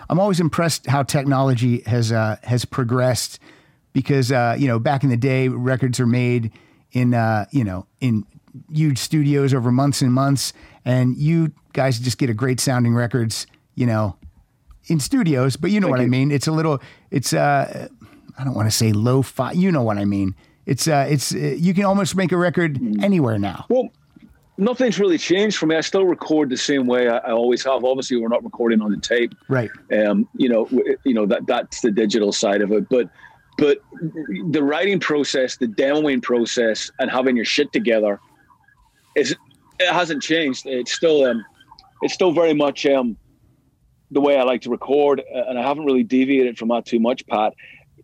I'm 0.08 0.18
always 0.18 0.40
impressed 0.40 0.86
how 0.86 1.02
technology 1.02 1.80
has 1.82 2.12
uh, 2.12 2.36
has 2.44 2.64
progressed 2.64 3.40
because 3.92 4.32
uh, 4.32 4.56
you 4.58 4.66
know 4.66 4.78
back 4.78 5.04
in 5.04 5.10
the 5.10 5.18
day 5.18 5.48
records 5.48 6.00
are 6.00 6.06
made 6.06 6.50
in 6.92 7.12
uh, 7.12 7.44
you 7.50 7.64
know 7.64 7.86
in 8.00 8.24
huge 8.72 8.98
studios 8.98 9.52
over 9.52 9.70
months 9.70 10.00
and 10.00 10.14
months, 10.14 10.54
and 10.84 11.16
you 11.18 11.52
guys 11.74 11.98
just 11.98 12.16
get 12.16 12.30
a 12.30 12.34
great 12.34 12.58
sounding 12.58 12.94
records 12.94 13.46
you 13.74 13.86
know 13.86 14.16
in 14.86 15.00
studios. 15.00 15.56
But 15.56 15.70
you 15.70 15.80
know 15.80 15.86
Thank 15.88 15.98
what 15.98 16.04
I 16.04 16.06
mean. 16.08 16.30
It's 16.30 16.46
a 16.46 16.52
little 16.52 16.80
it's 17.10 17.32
uh, 17.32 17.88
I 18.38 18.44
don't 18.44 18.54
want 18.54 18.66
to 18.70 18.76
say 18.76 18.92
low 18.92 19.22
fi. 19.22 19.52
You 19.52 19.70
know 19.72 19.82
what 19.82 19.98
I 19.98 20.04
mean. 20.04 20.34
It's 20.66 20.88
uh, 20.88 21.06
it's 21.08 21.34
uh, 21.34 21.38
you 21.38 21.74
can 21.74 21.84
almost 21.84 22.16
make 22.16 22.32
a 22.32 22.36
record 22.36 22.74
Mm. 22.80 23.02
anywhere 23.02 23.38
now. 23.38 23.66
Well, 23.68 23.88
nothing's 24.56 24.98
really 24.98 25.18
changed 25.18 25.58
for 25.58 25.66
me. 25.66 25.76
I 25.76 25.80
still 25.82 26.04
record 26.06 26.48
the 26.48 26.56
same 26.56 26.86
way 26.86 27.08
I, 27.08 27.18
I 27.18 27.32
always 27.32 27.62
have. 27.64 27.84
Obviously, 27.84 28.16
we're 28.16 28.28
not 28.28 28.42
recording 28.44 28.80
on 28.80 28.90
the 28.90 28.96
tape. 28.98 29.34
Right. 29.48 29.70
Um, 29.92 30.28
you 30.36 30.48
know, 30.48 30.64
w- 30.66 30.96
you 31.04 31.14
know 31.14 31.26
that 31.26 31.46
that's 31.46 31.80
the 31.82 31.90
digital 31.90 32.32
side 32.32 32.62
of 32.62 32.72
it. 32.72 32.88
But 32.88 33.08
but 33.58 33.82
the 34.48 34.62
writing 34.62 34.98
process, 35.00 35.56
the 35.58 35.66
demoing 35.66 36.22
process, 36.22 36.90
and 36.98 37.10
having 37.10 37.36
your 37.36 37.44
shit 37.44 37.72
together 37.72 38.18
is 39.16 39.32
it 39.78 39.92
hasn't 39.92 40.22
changed. 40.22 40.66
It's 40.66 40.92
still 40.92 41.24
um, 41.24 41.44
it's 42.02 42.14
still 42.14 42.32
very 42.32 42.54
much 42.54 42.86
um, 42.86 43.16
the 44.14 44.20
way 44.20 44.38
I 44.38 44.42
like 44.44 44.62
to 44.62 44.70
record, 44.70 45.20
uh, 45.20 45.42
and 45.48 45.58
I 45.58 45.62
haven't 45.62 45.84
really 45.84 46.04
deviated 46.04 46.56
from 46.58 46.68
that 46.68 46.86
too 46.86 47.00
much, 47.00 47.26
Pat. 47.26 47.52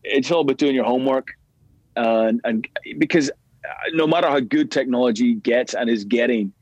It's 0.02 0.30
all 0.30 0.42
about 0.42 0.58
doing 0.58 0.74
your 0.74 0.84
homework, 0.84 1.28
and 1.96 2.40
and 2.44 2.68
because 2.98 3.30
uh, 3.30 3.90
no 3.94 4.06
matter 4.06 4.28
how 4.28 4.40
good 4.40 4.70
technology 4.70 5.34
gets 5.34 5.74
and 5.74 5.88
is 5.88 6.04
getting, 6.04 6.52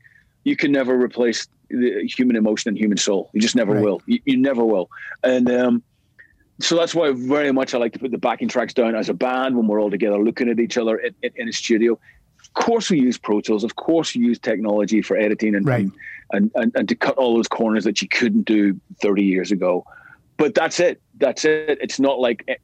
you 0.43 0.55
can 0.55 0.71
never 0.71 0.95
replace 0.97 1.47
the 1.69 2.09
human 2.17 2.35
emotion 2.35 2.69
and 2.69 2.77
human 2.77 2.97
soul. 2.97 3.29
You 3.33 3.41
just 3.41 3.55
never 3.55 3.73
Right. 3.73 3.83
will. 3.83 4.01
You, 4.07 4.19
you 4.25 4.37
never 4.37 4.63
will. 4.65 4.89
And 5.23 5.49
um, 5.51 5.83
so 6.59 6.75
that's 6.75 6.95
why 6.95 7.11
very 7.11 7.51
much 7.51 7.73
I 7.73 7.77
like 7.77 7.93
to 7.93 7.99
put 7.99 8.11
the 8.11 8.17
backing 8.17 8.47
tracks 8.47 8.73
down 8.73 8.95
as 8.95 9.07
a 9.09 9.13
band 9.13 9.55
when 9.55 9.67
we're 9.67 9.81
all 9.81 9.91
together 9.91 10.17
looking 10.17 10.49
at 10.49 10.59
each 10.59 10.77
other 10.77 10.97
in, 10.97 11.13
in, 11.21 11.31
in 11.35 11.47
a 11.49 11.53
studio. 11.53 11.93
Of 11.93 12.53
course, 12.65 12.89
we 12.89 12.99
use 12.99 13.17
Pro 13.17 13.39
Tools. 13.41 13.63
Of 13.63 13.75
course, 13.75 14.15
we 14.15 14.21
use 14.25 14.39
technology 14.39 15.01
for 15.01 15.15
editing 15.15 15.55
and, 15.55 15.65
Right. 15.65 15.81
and, 15.81 15.91
and, 16.31 16.51
and, 16.55 16.71
and 16.75 16.87
to 16.89 16.95
cut 16.95 17.17
all 17.17 17.35
those 17.35 17.47
corners 17.47 17.83
that 17.83 18.01
you 18.01 18.07
couldn't 18.07 18.43
do 18.43 18.79
30 19.01 19.23
years 19.23 19.51
ago. 19.51 19.85
But 20.37 20.55
that's 20.55 20.79
it. 20.79 21.01
That's 21.17 21.43
it. 21.45 21.77
It's 21.81 21.99
not 21.99 22.19
like, 22.19 22.43
eh, 22.47 22.55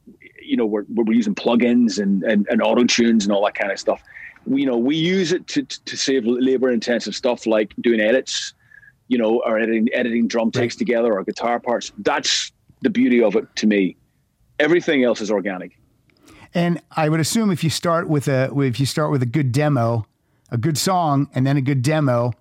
you 0.42 0.56
know, 0.56 0.64
we're, 0.64 0.84
we're 0.88 1.12
using 1.12 1.34
plugins 1.34 1.98
and, 1.98 2.22
and, 2.22 2.46
and 2.48 2.62
auto 2.62 2.84
tunes 2.84 3.24
and 3.24 3.32
all 3.32 3.44
that 3.44 3.54
kind 3.54 3.70
of 3.70 3.78
stuff. 3.78 4.02
We, 4.46 4.62
you 4.62 4.66
know, 4.66 4.78
we 4.78 4.96
use 4.96 5.32
it 5.32 5.46
to, 5.48 5.62
to 5.62 5.96
save 5.96 6.24
labor 6.24 6.70
intensive 6.70 7.14
stuff 7.14 7.46
like 7.46 7.74
doing 7.80 8.00
edits, 8.00 8.54
you 9.08 9.18
know, 9.18 9.42
or 9.44 9.58
editing, 9.58 9.88
editing 9.92 10.28
drum 10.28 10.50
takes 10.50 10.76
together 10.76 11.12
or 11.12 11.24
guitar 11.24 11.60
parts. 11.60 11.92
That's 11.98 12.52
the 12.82 12.90
beauty 12.90 13.22
of 13.22 13.36
it 13.36 13.54
to 13.56 13.66
me. 13.66 13.96
Everything 14.58 15.04
else 15.04 15.20
is 15.20 15.30
organic. 15.30 15.76
And 16.54 16.80
I 16.92 17.08
would 17.08 17.20
assume 17.20 17.50
if 17.50 17.62
you 17.62 17.68
start 17.68 18.08
with 18.08 18.28
a 18.28 18.50
if 18.58 18.80
you 18.80 18.86
start 18.86 19.10
with 19.10 19.22
a 19.22 19.26
good 19.26 19.52
demo, 19.52 20.06
a 20.50 20.56
good 20.56 20.78
song, 20.78 21.28
and 21.34 21.46
then 21.46 21.58
a 21.58 21.60
good 21.60 21.82
demo, 21.82 22.32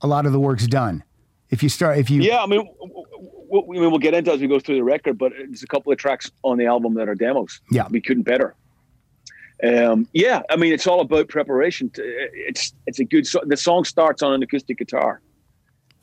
a 0.00 0.06
lot 0.06 0.26
of 0.26 0.32
the 0.32 0.40
work's 0.40 0.66
done. 0.66 1.02
If 1.50 1.62
you 1.62 1.68
start, 1.68 1.98
if 1.98 2.10
you 2.10 2.20
Yeah, 2.22 2.42
I 2.42 2.46
mean, 2.46 2.60
w- 2.64 2.78
w- 2.78 3.06
w- 3.50 3.78
I 3.78 3.80
mean, 3.80 3.90
we'll 3.90 3.98
get 3.98 4.14
into 4.14 4.30
it 4.30 4.34
as 4.34 4.40
we 4.40 4.46
go 4.46 4.60
through 4.60 4.76
the 4.76 4.84
record, 4.84 5.16
but 5.18 5.32
there's 5.32 5.62
a 5.62 5.66
couple 5.66 5.90
of 5.92 5.98
tracks 5.98 6.30
on 6.42 6.58
the 6.58 6.66
album 6.66 6.94
that 6.94 7.08
are 7.08 7.14
demos. 7.14 7.60
Yeah. 7.70 7.86
we 7.90 8.00
couldn't 8.00 8.24
better. 8.24 8.54
Um, 9.64 10.06
yeah, 10.12 10.42
I 10.50 10.56
mean, 10.56 10.72
it's 10.72 10.86
all 10.86 11.00
about 11.00 11.28
preparation. 11.28 11.90
It's 11.96 12.72
it's 12.86 13.00
a 13.00 13.04
good. 13.04 13.26
So- 13.26 13.42
the 13.44 13.56
song 13.56 13.84
starts 13.84 14.22
on 14.22 14.32
an 14.32 14.42
acoustic 14.42 14.78
guitar, 14.78 15.20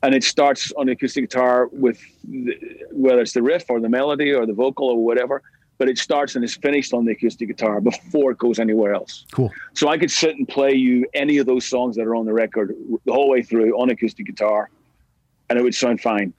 and 0.02 0.14
it 0.14 0.24
starts 0.24 0.72
on 0.76 0.86
the 0.86 0.92
acoustic 0.92 1.24
guitar 1.30 1.68
with 1.72 1.98
the, 2.24 2.54
whether 2.92 3.20
it's 3.20 3.32
the 3.32 3.42
riff 3.42 3.64
or 3.70 3.80
the 3.80 3.88
melody 3.88 4.30
or 4.32 4.44
the 4.44 4.52
vocal 4.52 4.88
or 4.88 5.02
whatever. 5.02 5.42
But 5.78 5.88
it 5.90 5.98
starts 5.98 6.34
and 6.36 6.44
is 6.44 6.54
finished 6.56 6.94
on 6.94 7.04
the 7.04 7.12
acoustic 7.12 7.48
guitar 7.48 7.80
before 7.82 8.30
it 8.30 8.38
goes 8.38 8.58
anywhere 8.58 8.94
else. 8.94 9.26
cool, 9.30 9.52
So 9.74 9.88
I 9.88 9.98
could 9.98 10.10
sit 10.10 10.36
and 10.36 10.48
play 10.48 10.72
you 10.72 11.06
any 11.12 11.36
of 11.38 11.46
those 11.46 11.66
songs 11.66 11.96
that 11.96 12.06
are 12.06 12.14
on 12.16 12.24
the 12.24 12.32
record 12.32 12.74
the 13.04 13.12
whole 13.12 13.28
way 13.28 13.42
through 13.42 13.78
on 13.78 13.90
acoustic 13.90 14.24
guitar, 14.26 14.70
and 15.50 15.58
it 15.58 15.62
would 15.62 15.74
sound 15.74 16.00
fine. 16.00 16.32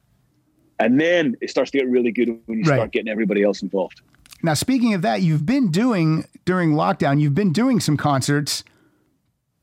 And 0.79 1.00
then 1.00 1.36
it 1.41 1.50
starts 1.51 1.72
to 1.72 1.77
get 1.77 1.88
really 1.88 2.12
good 2.12 2.29
when 2.48 2.60
you 2.60 2.63
Right. 2.65 2.77
start 2.77 2.91
getting 2.91 3.10
everybody 3.10 3.44
else 3.44 3.62
involved. 3.62 4.01
Now, 4.44 4.53
speaking 4.53 4.94
of 4.94 5.01
that, 5.03 5.22
you've 5.22 5.46
been 5.46 5.70
doing 5.70 6.25
during 6.46 6.72
lockdown, 6.74 7.20
you've 7.20 7.36
been 7.36 7.51
doing 7.51 7.79
some 7.79 7.98
concerts 7.98 8.63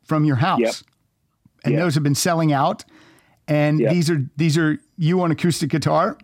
from 0.04 0.24
your 0.24 0.36
house, 0.36 0.60
Yep. 0.60 0.74
and 1.64 1.72
Yep. 1.74 1.82
those 1.82 1.94
have 1.94 2.02
been 2.02 2.14
selling 2.14 2.52
out. 2.52 2.84
And 3.46 3.78
Yep. 3.80 3.92
these 3.92 4.10
are 4.10 4.24
these 4.36 4.56
are 4.56 4.78
you 4.96 5.20
on 5.20 5.30
acoustic 5.30 5.70
guitar. 5.70 6.16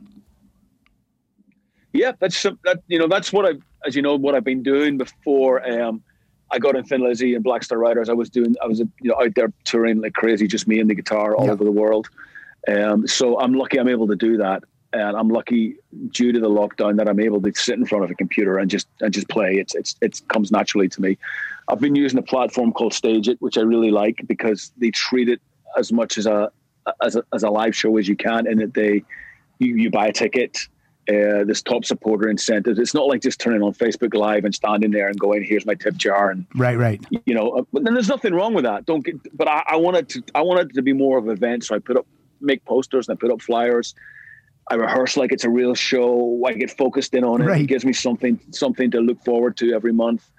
Yeah, 1.92 2.12
that's 2.18 2.36
some- 2.36 2.58
that. 2.64 2.82
You 2.88 2.98
know, 2.98 3.08
that's 3.08 3.32
what 3.32 3.46
I, 3.46 3.58
as 3.86 3.96
you 3.96 4.02
know, 4.02 4.16
what 4.16 4.34
I've 4.34 4.44
been 4.44 4.62
doing 4.62 4.98
before. 4.98 5.66
Um, 5.68 6.02
I 6.52 6.58
got 6.58 6.74
in 6.76 6.84
Thin 6.84 7.00
Lizzy 7.02 7.34
and 7.34 7.44
Black 7.44 7.62
Star 7.62 7.78
Riders. 7.78 8.08
I 8.08 8.12
was 8.12 8.28
doing, 8.28 8.56
I 8.62 8.66
was, 8.66 8.80
you 8.80 8.88
know, 9.02 9.16
out 9.22 9.34
there 9.36 9.52
touring 9.64 10.00
like 10.00 10.14
crazy, 10.14 10.46
just 10.48 10.66
me 10.66 10.80
and 10.80 10.90
the 10.90 10.94
guitar 10.94 11.34
all 11.36 11.46
Yeah. 11.46 11.52
over 11.52 11.64
the 11.64 11.70
world. 11.72 12.08
Um, 12.68 13.06
so 13.06 13.38
I'm 13.40 13.54
lucky 13.54 13.78
I'm 13.78 13.88
able 13.88 14.06
to 14.08 14.16
do 14.16 14.36
that, 14.38 14.64
and 14.92 15.16
I'm 15.16 15.28
lucky 15.28 15.76
due 16.10 16.32
to 16.32 16.40
the 16.40 16.48
lockdown 16.48 16.96
that 16.96 17.08
I'm 17.08 17.20
able 17.20 17.40
to 17.42 17.52
sit 17.54 17.78
in 17.78 17.86
front 17.86 18.04
of 18.04 18.10
a 18.10 18.14
computer 18.14 18.58
and 18.58 18.70
just 18.70 18.88
and 19.00 19.12
just 19.14 19.28
play. 19.28 19.56
It's 19.58 19.74
it's 19.74 19.94
it 20.00 20.20
comes 20.28 20.50
naturally 20.52 20.88
to 20.88 21.00
me. 21.00 21.16
I've 21.68 21.80
been 21.80 21.94
using 21.94 22.18
a 22.18 22.22
platform 22.22 22.72
called 22.72 22.92
StageIt, 22.92 23.36
which 23.38 23.56
I 23.56 23.62
really 23.62 23.90
like 23.92 24.16
because 24.26 24.72
they 24.76 24.90
treat 24.90 25.28
it 25.28 25.40
as 25.78 25.90
much 25.92 26.18
as 26.18 26.26
a 26.26 26.50
as 27.02 27.14
a, 27.16 27.24
as 27.32 27.44
a 27.44 27.50
live 27.50 27.74
show 27.76 27.96
as 27.96 28.08
you 28.08 28.16
can, 28.16 28.46
in 28.46 28.58
that 28.58 28.74
they 28.74 29.04
you, 29.60 29.76
you 29.76 29.90
buy 29.90 30.08
a 30.08 30.12
ticket. 30.12 30.58
Uh, 31.10 31.42
there's 31.44 31.62
top 31.62 31.84
supporter 31.84 32.28
incentives. 32.28 32.78
It's 32.78 32.94
not 32.94 33.06
like 33.08 33.20
just 33.20 33.40
turning 33.40 33.62
on 33.62 33.72
Facebook 33.74 34.14
Live 34.14 34.44
and 34.44 34.54
standing 34.54 34.92
there 34.92 35.08
and 35.08 35.18
going, 35.18 35.42
"Here's 35.42 35.66
my 35.66 35.74
tip 35.74 35.96
jar," 35.96 36.30
and 36.30 36.46
Right, 36.54 36.78
right. 36.78 37.04
you 37.26 37.34
know. 37.34 37.50
uh, 37.50 37.62
But 37.72 37.82
then 37.84 37.94
there's 37.94 38.08
nothing 38.08 38.32
wrong 38.32 38.54
with 38.54 38.64
that. 38.64 38.86
Don't 38.86 39.04
get. 39.04 39.16
But 39.36 39.48
I, 39.48 39.64
I 39.66 39.76
wanted 39.76 40.08
to. 40.10 40.22
I 40.34 40.42
wanted 40.42 40.72
to 40.74 40.82
be 40.82 40.92
more 40.92 41.18
of 41.18 41.24
an 41.26 41.32
event, 41.32 41.64
so 41.64 41.74
I 41.74 41.80
put 41.80 41.96
up, 41.96 42.06
make 42.40 42.64
posters, 42.64 43.08
and 43.08 43.16
I 43.16 43.20
put 43.20 43.32
up 43.32 43.42
flyers. 43.42 43.94
I 44.70 44.76
rehearse 44.76 45.16
like 45.16 45.32
it's 45.32 45.42
a 45.44 45.50
real 45.50 45.74
show. 45.74 46.40
I 46.46 46.52
get 46.52 46.70
focused 46.70 47.12
in 47.14 47.24
on 47.24 47.42
it. 47.42 47.46
Right. 47.46 47.62
It 47.62 47.66
gives 47.66 47.84
me 47.84 47.92
something 47.92 48.38
something 48.52 48.90
to 48.92 49.00
look 49.00 49.20
forward 49.24 49.56
to 49.56 49.72
every 49.72 49.92
month, 49.92 50.30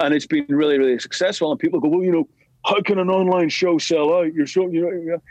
and 0.00 0.12
it's 0.12 0.26
been 0.26 0.44
really 0.48 0.78
really 0.78 0.98
successful. 0.98 1.50
And 1.50 1.58
people 1.58 1.80
go, 1.80 1.88
well, 1.88 2.02
you 2.02 2.12
know, 2.12 2.28
how 2.66 2.82
can 2.82 2.98
an 2.98 3.08
online 3.08 3.48
show 3.48 3.78
sell 3.78 4.12
out? 4.12 4.34
You're 4.34 4.46
so 4.46 4.68
you 4.68 4.82
know. 5.06 5.22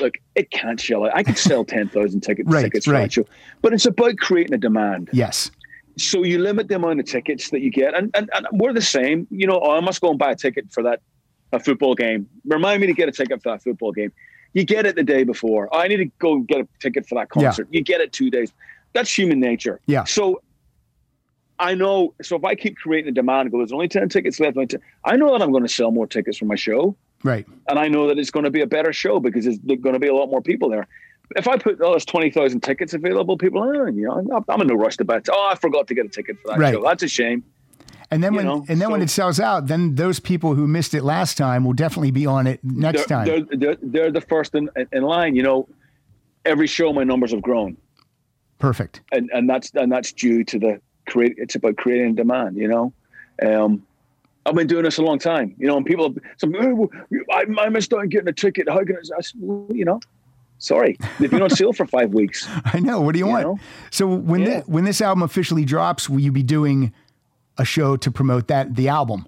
Look, 0.00 0.14
it 0.34 0.50
can't 0.50 0.80
sell 0.80 1.04
out. 1.04 1.12
I 1.14 1.22
could 1.22 1.38
sell 1.38 1.64
ten 1.76 1.88
thousand 1.88 2.20
tickets 2.20 2.48
Right, 2.50 2.62
tickets 2.62 2.86
for 2.86 2.92
right. 2.92 3.02
that 3.02 3.12
show, 3.12 3.24
but 3.62 3.72
it's 3.72 3.86
about 3.86 4.16
creating 4.18 4.54
a 4.54 4.58
demand 4.58 5.10
Yes. 5.12 5.50
so 5.96 6.22
you 6.22 6.38
limit 6.38 6.68
the 6.68 6.76
amount 6.76 7.00
of 7.00 7.06
tickets 7.06 7.50
that 7.50 7.60
you 7.60 7.70
get 7.70 7.94
and, 7.94 8.10
and, 8.14 8.30
and 8.34 8.46
we're 8.52 8.72
the 8.72 8.80
same 8.80 9.26
you 9.30 9.46
know 9.48 9.58
oh, 9.62 9.72
i 9.76 9.80
must 9.80 10.00
go 10.00 10.10
and 10.10 10.18
buy 10.18 10.30
a 10.30 10.36
ticket 10.36 10.70
for 10.70 10.82
that 10.84 11.00
a 11.52 11.58
football 11.58 11.94
game 11.96 12.28
remind 12.44 12.80
me 12.80 12.86
to 12.86 12.92
get 12.92 13.08
a 13.08 13.12
ticket 13.12 13.42
for 13.42 13.50
that 13.50 13.60
football 13.64 13.90
game 13.90 14.12
you 14.54 14.62
get 14.64 14.86
it 14.86 14.94
the 14.94 15.02
day 15.02 15.24
before 15.24 15.68
oh, 15.72 15.78
i 15.80 15.88
need 15.88 15.96
to 15.96 16.04
go 16.20 16.34
and 16.34 16.46
get 16.46 16.60
a 16.60 16.68
ticket 16.80 17.04
for 17.08 17.16
that 17.16 17.26
Yeah. 17.34 17.42
concert 17.48 17.66
you 17.72 17.82
get 17.82 18.00
it 18.00 18.12
two 18.12 18.30
days 18.30 18.52
that's 18.92 19.12
human 19.12 19.40
nature 19.40 19.80
Yeah. 19.86 20.04
so 20.04 20.40
i 21.58 21.74
know 21.74 22.14
so 22.22 22.36
if 22.36 22.44
i 22.44 22.54
keep 22.54 22.76
creating 22.76 23.08
a 23.08 23.12
demand 23.12 23.50
go 23.50 23.58
there's 23.58 23.72
only 23.72 23.88
10 23.88 24.08
tickets 24.08 24.38
left 24.38 24.56
i 25.04 25.16
know 25.16 25.32
that 25.32 25.42
i'm 25.42 25.50
going 25.50 25.66
to 25.66 25.74
sell 25.80 25.90
more 25.90 26.06
tickets 26.06 26.38
for 26.38 26.44
my 26.44 26.54
show 26.54 26.94
Right. 27.24 27.46
and 27.68 27.78
I 27.78 27.88
know 27.88 28.06
that 28.08 28.18
it's 28.18 28.30
going 28.30 28.44
to 28.44 28.50
be 28.50 28.60
a 28.60 28.66
better 28.66 28.92
show 28.92 29.18
because 29.20 29.44
there's 29.44 29.58
going 29.58 29.94
to 29.94 29.98
be 29.98 30.06
a 30.08 30.14
lot 30.14 30.28
more 30.30 30.40
people 30.40 30.68
there. 30.70 30.86
If 31.36 31.46
I 31.48 31.58
put 31.58 31.78
oh, 31.82 31.90
there's 31.90 32.04
twenty 32.06 32.30
thousand 32.30 32.60
tickets 32.60 32.94
available, 32.94 33.36
people, 33.36 33.62
oh, 33.62 33.86
you 33.86 34.06
know, 34.06 34.42
I'm, 34.48 34.60
in 34.60 34.66
no 34.66 34.74
rush 34.74 34.96
to 34.98 35.04
buy. 35.04 35.16
it. 35.18 35.28
Oh, 35.30 35.48
I 35.52 35.56
forgot 35.56 35.86
to 35.88 35.94
get 35.94 36.06
a 36.06 36.08
ticket 36.08 36.36
for 36.40 36.48
that 36.48 36.58
Right. 36.58 36.72
show. 36.72 36.82
That's 36.82 37.02
a 37.02 37.08
shame. 37.08 37.44
And 38.10 38.24
then 38.24 38.32
You 38.32 38.36
when 38.38 38.46
know, 38.46 38.64
and 38.68 38.80
then 38.80 38.90
when 38.90 39.02
it 39.02 39.10
sells 39.10 39.38
out, 39.38 39.66
then 39.66 39.94
those 39.96 40.18
people 40.20 40.54
who 40.54 40.66
missed 40.66 40.94
it 40.94 41.02
last 41.02 41.36
time 41.36 41.64
will 41.64 41.74
definitely 41.74 42.10
be 42.12 42.24
on 42.24 42.46
it 42.46 42.60
next 42.64 43.06
They're, 43.06 43.18
time. 43.18 43.26
they're, 43.26 43.58
they're, 43.58 43.76
they're 43.82 44.10
the 44.10 44.22
first 44.22 44.54
in, 44.54 44.70
in 44.92 45.02
line. 45.02 45.36
You 45.36 45.42
know, 45.42 45.68
every 46.46 46.66
show 46.66 46.90
my 46.94 47.04
numbers 47.04 47.32
have 47.32 47.42
grown, 47.42 47.76
Perfect. 48.58 49.02
and 49.12 49.28
and 49.34 49.48
that's 49.50 49.70
and 49.74 49.92
that's 49.92 50.12
due 50.12 50.44
to 50.44 50.58
the 50.58 50.80
create. 51.06 51.34
It's 51.36 51.54
about 51.56 51.76
creating 51.76 52.14
demand. 52.14 52.56
You 52.56 52.68
know, 52.68 52.92
um, 53.46 53.86
I've 54.48 54.54
been 54.54 54.66
doing 54.66 54.84
this 54.84 54.98
a 54.98 55.02
long 55.02 55.18
time. 55.18 55.54
You 55.58 55.66
know, 55.68 55.76
and 55.76 55.84
people, 55.86 56.14
some 56.38 56.54
"Oh, 56.58 56.88
I, 57.32 57.44
I 57.58 57.68
missed 57.68 57.92
out 57.92 58.00
on 58.00 58.08
getting 58.08 58.28
a 58.28 58.32
ticket. 58.32 58.68
How 58.68 58.78
can 58.84 58.96
I? 58.96 59.16
I 59.16 59.20
said, 59.20 59.40
well, 59.40 59.66
you 59.70 59.84
know, 59.84 60.00
sorry, 60.58 60.96
they've 61.20 61.30
been 61.30 61.42
on 61.42 61.50
sale 61.50 61.72
for 61.72 61.86
five 61.86 62.12
weeks. 62.14 62.48
I 62.64 62.80
know. 62.80 63.00
What 63.00 63.12
do 63.12 63.18
you, 63.18 63.26
want? 63.26 63.44
know? 63.44 63.58
So 63.90 64.06
when 64.06 64.40
Yeah. 64.40 64.60
thi- 64.60 64.70
when 64.72 64.84
this 64.84 65.00
album 65.00 65.22
officially 65.22 65.64
drops, 65.64 66.08
will 66.08 66.20
you 66.20 66.32
be 66.32 66.42
doing 66.42 66.92
a 67.58 67.64
show 67.64 67.96
to 67.96 68.10
promote 68.10 68.48
that 68.48 68.74
the 68.76 68.88
album? 68.88 69.26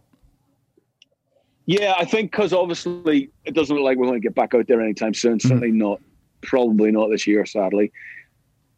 Yeah, 1.66 1.94
I 1.98 2.04
think 2.04 2.30
because 2.32 2.52
obviously 2.52 3.30
it 3.44 3.54
doesn't 3.54 3.74
look 3.74 3.84
like 3.84 3.96
we're 3.96 4.06
going 4.06 4.20
to 4.20 4.26
get 4.26 4.34
back 4.34 4.54
out 4.54 4.66
there 4.66 4.80
anytime 4.80 5.14
soon. 5.14 5.38
Mm-hmm. 5.38 5.48
Certainly 5.48 5.72
not, 5.72 6.00
probably 6.40 6.90
not 6.90 7.10
this 7.10 7.26
year, 7.26 7.46
sadly. 7.46 7.92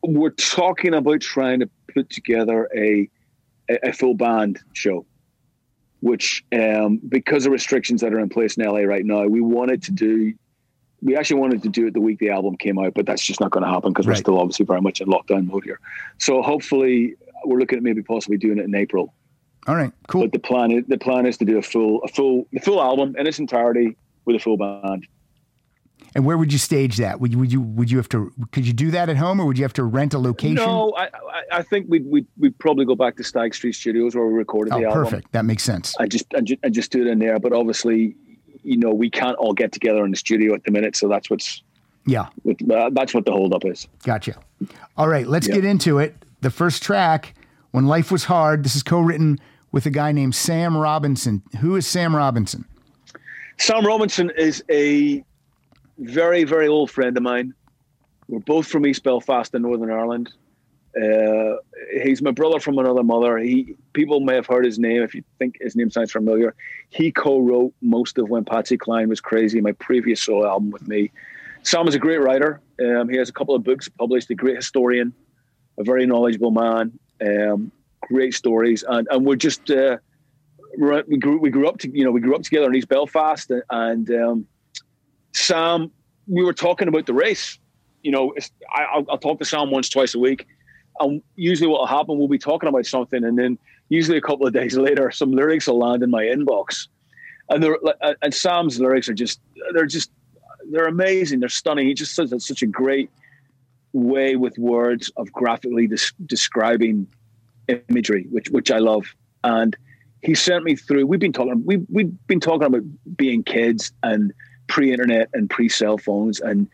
we're 0.02 0.30
talking 0.30 0.92
about 0.94 1.20
trying 1.20 1.60
to 1.60 1.70
put 1.94 2.10
together 2.10 2.68
a 2.76 3.08
a, 3.70 3.88
a 3.90 3.92
full 3.92 4.14
band 4.14 4.58
show, 4.72 5.06
which 6.02 6.44
um, 6.52 7.00
because 7.08 7.46
of 7.46 7.52
restrictions 7.52 8.00
that 8.00 8.12
are 8.12 8.18
in 8.18 8.28
place 8.28 8.56
in 8.56 8.64
LA 8.64 8.80
right 8.80 9.04
now, 9.04 9.24
we 9.26 9.40
wanted 9.40 9.82
to 9.84 9.92
do. 9.92 10.34
We 11.00 11.16
actually 11.16 11.40
wanted 11.40 11.62
to 11.62 11.68
do 11.68 11.86
it 11.86 11.94
the 11.94 12.00
week 12.00 12.18
the 12.18 12.30
album 12.30 12.56
came 12.56 12.78
out, 12.78 12.94
but 12.94 13.06
that's 13.06 13.24
just 13.24 13.40
not 13.40 13.50
going 13.50 13.64
to 13.64 13.70
happen 13.70 13.92
because 13.92 14.06
Right. 14.06 14.12
we're 14.12 14.20
still 14.20 14.38
obviously 14.38 14.66
very 14.66 14.80
much 14.80 15.00
in 15.00 15.08
lockdown 15.08 15.46
mode 15.46 15.64
here. 15.64 15.80
So 16.18 16.42
hopefully, 16.42 17.14
we're 17.44 17.58
looking 17.58 17.78
at 17.78 17.82
maybe 17.84 18.02
possibly 18.02 18.36
doing 18.36 18.58
it 18.58 18.64
in 18.64 18.74
April. 18.74 19.14
All 19.68 19.76
right, 19.76 19.92
cool. 20.08 20.22
But 20.22 20.32
the 20.32 20.38
plan 20.40 20.72
is 20.72 20.84
the 20.88 20.98
plan 20.98 21.24
is 21.24 21.36
to 21.38 21.44
do 21.44 21.56
a 21.58 21.62
full 21.62 22.02
a 22.02 22.08
full 22.08 22.46
the 22.52 22.60
full 22.60 22.82
album 22.82 23.14
in 23.16 23.26
its 23.28 23.38
entirety 23.38 23.96
with 24.24 24.34
a 24.36 24.40
full 24.40 24.56
band. 24.56 25.06
And 26.14 26.24
where 26.26 26.36
would 26.36 26.52
you 26.52 26.58
stage 26.58 26.96
that? 26.98 27.20
Would 27.20 27.32
you 27.32 27.38
would 27.38 27.52
you 27.52 27.60
would 27.62 27.90
you 27.90 27.96
have 27.96 28.08
to 28.10 28.32
could 28.50 28.66
you 28.66 28.72
do 28.72 28.90
that 28.90 29.08
at 29.08 29.16
home 29.16 29.40
or 29.40 29.46
would 29.46 29.56
you 29.58 29.64
have 29.64 29.72
to 29.74 29.84
rent 29.84 30.12
a 30.14 30.18
location? 30.18 30.56
No, 30.56 30.92
I, 30.96 31.08
I, 31.50 31.62
think 31.62 31.86
we'd, 31.88 32.04
we'd, 32.06 32.26
we'd 32.38 32.58
probably 32.58 32.84
go 32.84 32.94
back 32.94 33.16
to 33.16 33.24
Stag 33.24 33.54
Street 33.54 33.72
Studios 33.74 34.14
where 34.14 34.26
we 34.26 34.34
recorded 34.34 34.74
Oh, 34.74 34.78
the 34.80 34.84
album. 34.86 35.04
perfect. 35.04 35.32
That 35.32 35.44
makes 35.44 35.62
sense. 35.62 35.96
I 35.98 36.06
just, 36.06 36.26
and 36.34 36.46
just 36.46 36.60
just 36.70 36.92
do 36.92 37.00
it 37.02 37.06
in 37.08 37.18
there. 37.18 37.38
But 37.38 37.52
obviously, 37.52 38.14
you 38.62 38.76
know, 38.76 38.90
we 38.92 39.08
can't 39.10 39.36
all 39.36 39.54
get 39.54 39.72
together 39.72 40.04
in 40.04 40.10
the 40.10 40.16
studio 40.16 40.54
at 40.54 40.64
the 40.64 40.70
minute, 40.70 40.96
so 40.96 41.08
that's 41.08 41.30
what's 41.30 41.62
Yeah, 42.06 42.28
uh, 42.70 42.90
that's 42.92 43.14
what 43.14 43.24
the 43.24 43.32
holdup 43.32 43.64
is. 43.64 43.88
gotcha. 44.04 44.34
All 44.96 45.08
right, 45.08 45.26
let's 45.26 45.48
Yeah. 45.48 45.54
get 45.56 45.64
into 45.64 45.98
it. 45.98 46.14
The 46.42 46.50
first 46.50 46.82
track, 46.82 47.34
When 47.70 47.86
Life 47.86 48.12
Was 48.12 48.24
Hard, 48.24 48.64
this 48.64 48.76
is 48.76 48.82
co-written 48.82 49.38
with 49.72 49.86
a 49.86 49.90
guy 49.90 50.12
named 50.12 50.34
Sam 50.34 50.76
Robinson. 50.76 51.42
Who 51.60 51.76
is 51.76 51.86
Sam 51.86 52.14
Robinson? 52.14 52.66
Sam 53.58 53.86
Robinson 53.86 54.30
is 54.36 54.62
a 54.70 55.24
very 55.98 56.44
very 56.44 56.68
old 56.68 56.90
friend 56.90 57.16
of 57.16 57.22
mine. 57.22 57.54
We're 58.28 58.40
both 58.40 58.66
from 58.68 58.86
East 58.86 59.02
Belfast 59.02 59.54
in 59.54 59.62
Northern 59.62 59.90
Ireland. 59.90 60.32
Uh, 60.94 61.56
he's 62.02 62.20
my 62.20 62.30
brother 62.30 62.60
from 62.60 62.78
another 62.78 63.02
mother. 63.02 63.38
He 63.38 63.76
people 63.94 64.20
may 64.20 64.34
have 64.34 64.46
heard 64.46 64.64
his 64.64 64.78
name 64.78 65.02
if 65.02 65.14
you 65.14 65.22
think 65.38 65.56
his 65.60 65.74
name 65.74 65.90
sounds 65.90 66.12
familiar. 66.12 66.54
He 66.90 67.10
co-wrote 67.10 67.72
most 67.80 68.18
of 68.18 68.28
When 68.28 68.44
Patsy 68.44 68.76
Cline 68.76 69.08
Was 69.08 69.20
Crazy, 69.20 69.60
my 69.60 69.72
previous 69.72 70.22
solo 70.22 70.46
album 70.46 70.70
with 70.70 70.86
me. 70.86 71.10
Sam 71.62 71.88
is 71.88 71.94
a 71.94 71.98
great 71.98 72.20
writer. 72.20 72.60
Um, 72.84 73.08
he 73.08 73.16
has 73.16 73.28
a 73.28 73.32
couple 73.32 73.54
of 73.54 73.62
books 73.64 73.88
published. 73.88 74.28
A 74.30 74.34
great 74.34 74.56
historian, 74.56 75.14
a 75.78 75.84
very 75.84 76.04
knowledgeable 76.06 76.50
man. 76.50 76.98
Um, 77.20 77.72
great 78.02 78.34
stories, 78.34 78.84
and 78.86 79.06
and 79.10 79.24
we're 79.24 79.36
just 79.36 79.70
uh, 79.70 79.96
we're- 80.76 81.04
grew 81.18 81.38
we 81.38 81.50
grew 81.50 81.68
up 81.68 81.78
to 81.78 81.88
you 81.90 82.04
know 82.04 82.10
we 82.10 82.20
grew 82.20 82.34
up 82.34 82.42
together 82.42 82.66
in 82.66 82.74
East 82.74 82.88
Belfast, 82.88 83.50
and 83.70 84.10
um, 84.10 84.46
Sam, 85.34 85.90
we 86.26 86.44
were 86.44 86.52
talking 86.52 86.88
about 86.88 87.06
the 87.06 87.14
race. 87.14 87.58
You 88.02 88.12
know, 88.12 88.34
I, 88.74 88.82
I'll, 88.84 89.06
I'll 89.10 89.18
talk 89.18 89.38
to 89.38 89.44
Sam 89.44 89.70
once, 89.70 89.88
twice 89.88 90.14
a 90.14 90.18
week. 90.18 90.46
And 91.00 91.22
usually 91.36 91.68
what 91.68 91.80
will 91.80 91.86
happen, 91.86 92.18
we'll 92.18 92.28
be 92.28 92.38
talking 92.38 92.68
about 92.68 92.86
something. 92.86 93.24
And 93.24 93.38
then 93.38 93.58
usually 93.88 94.18
a 94.18 94.20
couple 94.20 94.46
of 94.46 94.52
days 94.60 94.76
later, 94.76 95.10
some 95.10 95.32
lyrics 95.32 95.66
will 95.66 95.78
land 95.78 96.02
in 96.02 96.10
my 96.10 96.24
inbox. 96.24 96.88
And 97.48 97.64
and 98.22 98.34
Sam's 98.34 98.80
lyrics 98.80 99.08
are 99.08 99.14
just, 99.14 99.40
they're 99.74 99.86
just, 99.86 100.10
they're 100.70 100.86
amazing. 100.86 101.40
They're 101.40 101.48
stunning. 101.48 101.86
He 101.86 101.94
just 101.94 102.14
says 102.14 102.32
it's 102.32 102.46
such 102.46 102.62
a 102.62 102.66
great 102.66 103.10
way 103.92 104.36
with 104.36 104.56
words 104.58 105.10
of 105.16 105.30
graphically 105.32 105.86
des- 105.86 106.12
describing 106.24 107.06
imagery, 107.68 108.26
which, 108.30 108.48
which 108.50 108.70
I 108.70 108.78
love. 108.78 109.04
And 109.44 109.76
he 110.22 110.34
sent 110.34 110.64
me 110.64 110.76
through, 110.76 111.06
we've 111.06 111.20
been 111.20 111.32
talking, 111.32 111.62
we, 111.64 111.78
we've 111.90 112.12
been 112.26 112.40
talking 112.40 112.66
about 112.66 112.82
being 113.16 113.42
kids 113.42 113.92
and 114.02 114.32
pre-internet 114.72 115.28
and 115.34 115.50
pre-cell 115.50 115.98
phones 115.98 116.40
and 116.40 116.66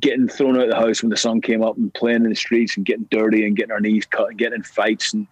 getting 0.00 0.26
thrown 0.26 0.56
out 0.56 0.64
of 0.64 0.70
the 0.70 0.76
house 0.76 1.02
when 1.02 1.08
the 1.08 1.16
sun 1.16 1.40
came 1.40 1.62
up 1.62 1.76
and 1.76 1.94
playing 1.94 2.24
in 2.24 2.30
the 2.30 2.34
streets 2.34 2.76
and 2.76 2.84
getting 2.84 3.06
dirty 3.12 3.46
and 3.46 3.56
getting 3.56 3.70
our 3.70 3.78
knees 3.78 4.04
cut 4.06 4.30
and 4.30 4.38
getting 4.38 4.56
in 4.56 4.62
fights 4.64 5.14
and 5.14 5.24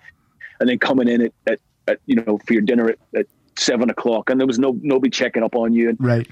and 0.61 0.69
then 0.69 0.79
coming 0.79 1.09
in 1.09 1.23
at, 1.23 1.33
at, 1.49 1.59
at 1.89 1.99
you 2.07 2.15
know 2.15 2.39
for 2.47 2.53
your 2.53 2.63
dinner 2.63 2.91
at, 2.91 2.99
at 3.17 3.27
seven 3.59 3.91
o'clock 3.91 4.31
and 4.31 4.39
there 4.39 4.47
was 4.47 4.57
no 4.59 4.79
nobody 4.83 5.11
checking 5.11 5.43
up 5.43 5.57
on 5.57 5.73
you 5.73 5.89
and 5.89 5.99
Right. 6.01 6.29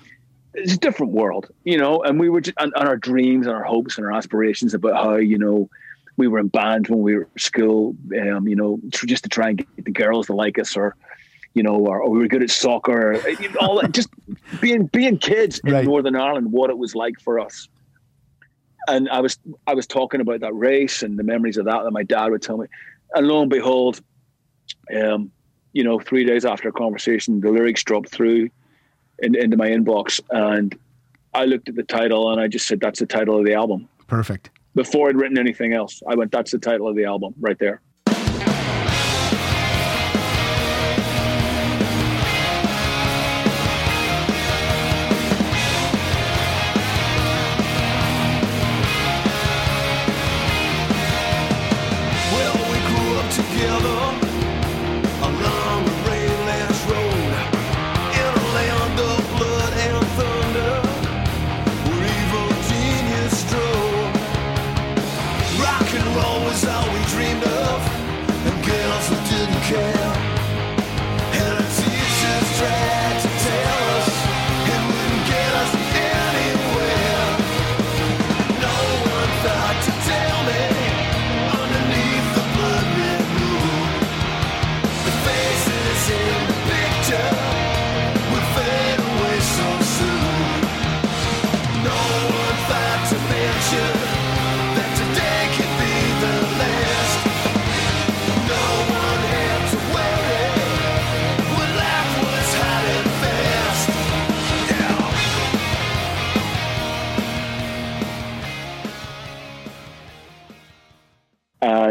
it's 0.55 0.75
a 0.75 0.79
different 0.79 1.13
world 1.13 1.49
you 1.65 1.77
know 1.77 2.03
and 2.05 2.21
we 2.21 2.29
were 2.31 2.41
just 2.41 2.57
and, 2.61 2.73
and 2.77 2.89
our 2.89 2.97
dreams 2.97 3.49
and 3.49 3.57
our 3.57 3.65
hopes 3.65 3.99
and 3.99 4.07
our 4.07 4.13
aspirations 4.13 4.75
about 4.75 4.95
how 4.95 5.17
you 5.17 5.39
know 5.39 5.69
we 6.17 6.29
were 6.29 6.39
in 6.39 6.47
bands 6.47 6.89
when 6.89 7.01
we 7.01 7.17
were 7.17 7.29
at 7.35 7.41
school 7.41 7.97
um, 8.23 8.47
you 8.47 8.55
know 8.55 8.79
just 8.91 9.25
to 9.25 9.29
try 9.29 9.49
and 9.49 9.59
get 9.59 9.85
the 9.85 9.91
girls 9.91 10.27
to 10.27 10.35
like 10.35 10.57
us 10.57 10.77
or 10.77 10.95
you 11.55 11.63
know 11.63 11.77
or, 11.77 12.03
or 12.03 12.11
we 12.11 12.19
were 12.19 12.29
good 12.29 12.43
at 12.43 12.51
soccer 12.51 13.13
or, 13.13 13.29
you 13.29 13.49
know, 13.51 13.61
all 13.61 13.81
that 13.81 13.93
just 13.93 14.09
being 14.61 14.87
being 14.87 15.19
kids 15.19 15.61
in 15.65 15.73
Right. 15.73 15.85
northern 15.85 16.17
ireland 16.17 16.53
what 16.53 16.69
it 16.71 16.77
was 16.79 16.95
like 16.95 17.15
for 17.21 17.39
us 17.41 17.69
and 18.87 19.09
I 19.09 19.21
was 19.21 19.39
I 19.67 19.75
was 19.75 19.87
talking 19.87 20.21
about 20.21 20.41
that 20.41 20.53
race 20.55 21.03
and 21.03 21.19
the 21.19 21.23
memories 21.23 21.57
of 21.57 21.65
that 21.67 21.85
that 21.85 21.91
my 21.91 22.03
dad 22.03 22.31
would 22.31 22.43
tell 22.43 22.59
me, 22.59 22.67
and 23.15 23.27
lo 23.27 23.41
and 23.41 23.51
behold, 23.51 24.01
um, 24.95 25.33
you 25.73 25.83
know, 25.83 25.99
three 25.99 26.25
days 26.25 26.45
after 26.45 26.69
a 26.69 26.73
conversation, 26.73 27.41
the 27.41 27.51
lyrics 27.51 27.83
dropped 27.83 28.11
through 28.11 28.51
in, 29.21 29.35
into 29.37 29.57
my 29.57 29.69
inbox, 29.69 30.21
and 30.31 30.79
I 31.33 31.47
looked 31.47 31.69
at 31.69 31.77
the 31.77 31.83
title 31.83 32.31
and 32.31 32.41
I 32.41 32.47
just 32.49 32.67
said, 32.67 32.81
"That's 32.81 33.01
the 33.01 33.07
title 33.07 33.39
of 33.39 33.47
the 33.47 33.55
album." 33.55 33.89
Perfect. 34.07 34.51
Before 34.75 35.09
I'd 35.09 35.17
written 35.17 35.39
anything 35.39 35.73
else, 35.73 36.03
I 36.07 36.15
went, 36.15 36.31
"That's 36.31 36.51
the 36.51 36.59
title 36.59 36.87
of 36.87 36.95
the 36.95 37.05
album, 37.05 37.35
right 37.41 37.59
there." 37.59 37.81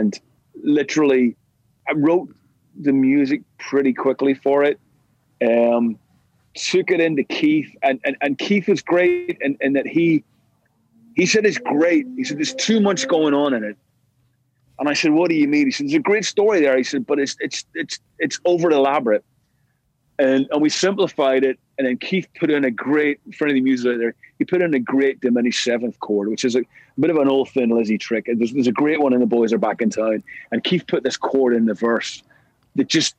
And 0.04 0.20
literally 0.64 1.36
I 1.88 1.94
wrote 1.94 2.30
the 2.80 2.92
music 2.92 3.42
pretty 3.58 3.94
quickly 3.94 4.34
for 4.34 4.64
it. 4.64 4.80
Um, 5.42 5.98
took 6.56 6.92
it 6.92 7.00
into 7.00 7.24
Keith, 7.24 7.72
and, 7.82 8.00
and, 8.06 8.16
and 8.22 8.38
Keith 8.38 8.68
was 8.68 8.82
great, 8.82 9.38
and, 9.42 9.58
and 9.62 9.76
that 9.76 9.88
he 9.88 10.24
he 11.16 11.26
said 11.26 11.46
it's 11.46 11.58
great. 11.58 12.06
He 12.18 12.24
said 12.24 12.38
there's 12.38 12.56
too 12.56 12.80
much 12.80 13.08
going 13.08 13.34
on 13.34 13.54
in 13.54 13.64
it, 13.64 13.78
and 14.80 14.90
I 14.90 14.94
said, 14.94 15.12
what 15.12 15.30
do 15.30 15.36
you 15.36 15.48
mean? 15.48 15.68
He 15.68 15.72
said 15.72 15.88
there's 15.88 15.96
a 15.96 16.00
great 16.00 16.26
story 16.26 16.60
there. 16.62 16.78
He 16.78 16.84
said, 16.84 17.06
but 17.06 17.20
it's 17.20 17.36
it's 17.40 17.66
it's 17.74 18.00
it's 18.20 18.40
over 18.46 18.70
elaborate, 18.72 19.24
and 20.20 20.48
and 20.52 20.62
we 20.62 20.70
simplified 20.70 21.44
it, 21.44 21.60
and 21.78 21.88
then 21.88 21.98
Keith 21.98 22.28
put 22.40 22.50
in 22.52 22.66
a 22.66 22.72
great 22.72 23.20
for 23.36 23.48
any 23.48 23.62
music 23.62 23.94
out 23.94 23.98
there. 23.98 24.16
He 24.40 24.46
put 24.46 24.62
in 24.62 24.74
a 24.74 24.80
great 24.80 25.22
diminished 25.22 25.64
seventh 25.64 26.00
chord, 26.00 26.30
which 26.30 26.44
is 26.46 26.56
a, 26.56 26.64
bit 27.00 27.10
of 27.10 27.18
an 27.18 27.28
old 27.28 27.50
thin 27.50 27.70
Lizzy 27.70 27.98
trick. 27.98 28.28
And 28.28 28.40
there's, 28.40 28.52
there's 28.52 28.68
a 28.68 28.72
great 28.72 29.00
one 29.00 29.14
in 29.14 29.20
the 29.20 29.26
boys 29.26 29.54
are 29.54 29.58
back 29.58 29.82
in 29.82 29.90
town, 29.90 30.24
and 30.52 30.64
Keith 30.64 30.86
put 30.88 31.04
this 31.04 31.18
chord 31.18 31.56
in 31.56 31.66
the 31.66 31.74
verse 31.74 32.24
that 32.76 32.88
just 32.88 33.16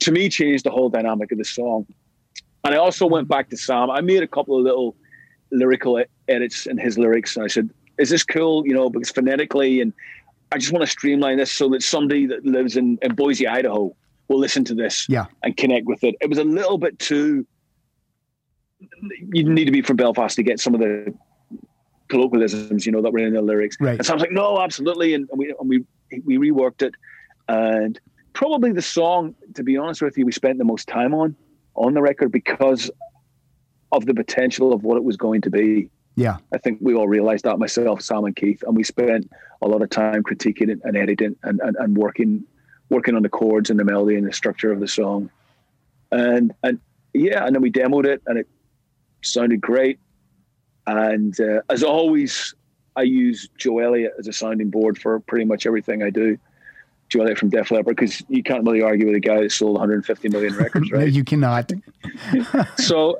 to 0.00 0.12
me 0.12 0.28
changed 0.28 0.64
the 0.64 0.70
whole 0.70 0.88
dynamic 0.88 1.32
of 1.32 1.38
the 1.38 1.44
song. 1.44 1.86
And 2.64 2.74
I 2.74 2.78
also 2.78 3.06
went 3.06 3.28
back 3.28 3.48
to 3.50 3.56
Sam. 3.56 3.90
I 3.90 4.00
made 4.00 4.22
a 4.22 4.26
couple 4.26 4.56
of 4.56 4.64
little 4.64 4.96
lyrical 5.52 6.02
edits 6.28 6.66
in 6.66 6.78
his 6.78 6.98
lyrics, 6.98 7.36
and 7.36 7.44
I 7.44 7.48
said, 7.48 7.70
"Is 7.98 8.10
this 8.10 8.22
cool?" 8.22 8.66
You 8.66 8.74
know, 8.74 8.90
because 8.90 9.10
phonetically, 9.10 9.80
and 9.80 9.92
I 10.52 10.58
just 10.58 10.72
want 10.72 10.84
to 10.84 10.90
streamline 10.90 11.38
this 11.38 11.52
so 11.52 11.68
that 11.70 11.82
somebody 11.82 12.26
that 12.26 12.44
lives 12.44 12.76
in, 12.76 12.98
in 13.02 13.14
Boise, 13.14 13.46
Idaho, 13.46 13.94
will 14.28 14.38
listen 14.38 14.64
to 14.64 14.74
this 14.74 15.06
Yeah. 15.08 15.26
and 15.42 15.56
connect 15.56 15.86
with 15.86 16.02
it. 16.04 16.14
It 16.20 16.28
was 16.28 16.38
a 16.38 16.44
little 16.44 16.78
bit 16.78 16.98
too. 16.98 17.46
You 19.32 19.44
need 19.44 19.64
to 19.66 19.70
be 19.70 19.82
from 19.82 19.96
Belfast 19.96 20.36
to 20.36 20.42
get 20.42 20.60
some 20.60 20.74
of 20.74 20.80
the 20.80 21.14
colloquialisms, 22.08 22.86
you 22.86 22.92
know, 22.92 23.02
that 23.02 23.12
were 23.12 23.20
in 23.20 23.34
the 23.34 23.42
lyrics. 23.42 23.76
Right. 23.80 23.98
And 23.98 24.06
so 24.06 24.12
I 24.12 24.16
was 24.16 24.22
like, 24.22 24.32
no, 24.32 24.60
absolutely. 24.60 25.14
And 25.14 25.28
we 25.32 25.54
and 25.58 25.68
we 25.68 25.84
we 26.24 26.38
reworked 26.38 26.82
it, 26.82 26.94
and 27.48 27.98
probably 28.32 28.72
the 28.72 28.82
song, 28.82 29.34
to 29.54 29.62
be 29.62 29.76
honest 29.76 30.02
with 30.02 30.16
you, 30.18 30.26
we 30.26 30.32
spent 30.32 30.58
the 30.58 30.64
most 30.64 30.88
time 30.88 31.14
on 31.14 31.34
on 31.74 31.94
the 31.94 32.02
record 32.02 32.32
because 32.32 32.90
of 33.92 34.06
the 34.06 34.14
potential 34.14 34.72
of 34.72 34.82
what 34.82 34.96
it 34.96 35.04
was 35.04 35.16
going 35.16 35.40
to 35.42 35.50
be. 35.50 35.88
Yeah. 36.16 36.38
I 36.52 36.58
think 36.58 36.78
we 36.80 36.94
all 36.94 37.08
realized 37.08 37.44
that 37.44 37.58
myself, 37.58 38.00
Sam 38.00 38.24
and 38.24 38.34
Keith, 38.34 38.62
and 38.66 38.74
we 38.74 38.82
spent 38.82 39.30
a 39.62 39.68
lot 39.68 39.82
of 39.82 39.90
time 39.90 40.22
critiquing 40.22 40.70
it 40.70 40.80
and 40.84 40.96
editing 40.96 41.36
and, 41.42 41.60
and, 41.62 41.76
and 41.76 41.96
working 41.96 42.44
working 42.88 43.14
on 43.14 43.22
the 43.22 43.28
chords 43.28 43.70
and 43.70 43.78
the 43.78 43.84
melody 43.84 44.16
and 44.16 44.26
the 44.26 44.32
structure 44.32 44.72
of 44.72 44.80
the 44.80 44.88
song. 44.88 45.30
And 46.12 46.54
and 46.62 46.80
yeah, 47.12 47.44
and 47.44 47.54
then 47.54 47.62
we 47.62 47.70
demoed 47.70 48.06
it 48.06 48.22
and 48.26 48.38
it 48.38 48.48
sounded 49.22 49.60
great. 49.60 49.98
And 50.86 51.38
uh, 51.40 51.62
as 51.68 51.82
always, 51.82 52.54
I 52.94 53.02
use 53.02 53.48
Joe 53.58 53.80
Elliott 53.80 54.14
as 54.18 54.28
a 54.28 54.32
sounding 54.32 54.70
board 54.70 54.98
for 54.98 55.20
pretty 55.20 55.44
much 55.44 55.66
everything 55.66 56.02
I 56.02 56.10
do. 56.10 56.38
Joe 57.08 57.20
Elliott 57.22 57.38
from 57.38 57.50
Def 57.50 57.70
Leppard, 57.70 57.96
because 57.96 58.22
you 58.28 58.42
can't 58.42 58.64
really 58.64 58.82
argue 58.82 59.06
with 59.06 59.16
a 59.16 59.20
guy 59.20 59.40
that 59.42 59.52
sold 59.52 59.74
150 59.74 60.28
million 60.28 60.56
records, 60.56 60.90
No, 60.90 60.98
right? 60.98 61.12
you 61.12 61.24
cannot. 61.24 61.70
so 62.78 63.16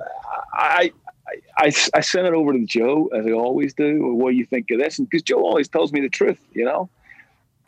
I, 0.52 0.92
I, 1.28 1.66
I, 1.66 1.72
I 1.94 2.00
sent 2.00 2.26
it 2.26 2.34
over 2.34 2.52
to 2.52 2.64
Joe 2.64 3.08
as 3.08 3.26
I 3.26 3.30
always 3.30 3.74
do. 3.74 4.14
What 4.14 4.30
do 4.30 4.36
you 4.36 4.46
think 4.46 4.70
of 4.70 4.80
this? 4.80 4.98
And 4.98 5.08
because 5.08 5.22
Joe 5.22 5.38
always 5.38 5.68
tells 5.68 5.92
me 5.92 6.00
the 6.00 6.08
truth, 6.08 6.40
you 6.52 6.64
know, 6.64 6.88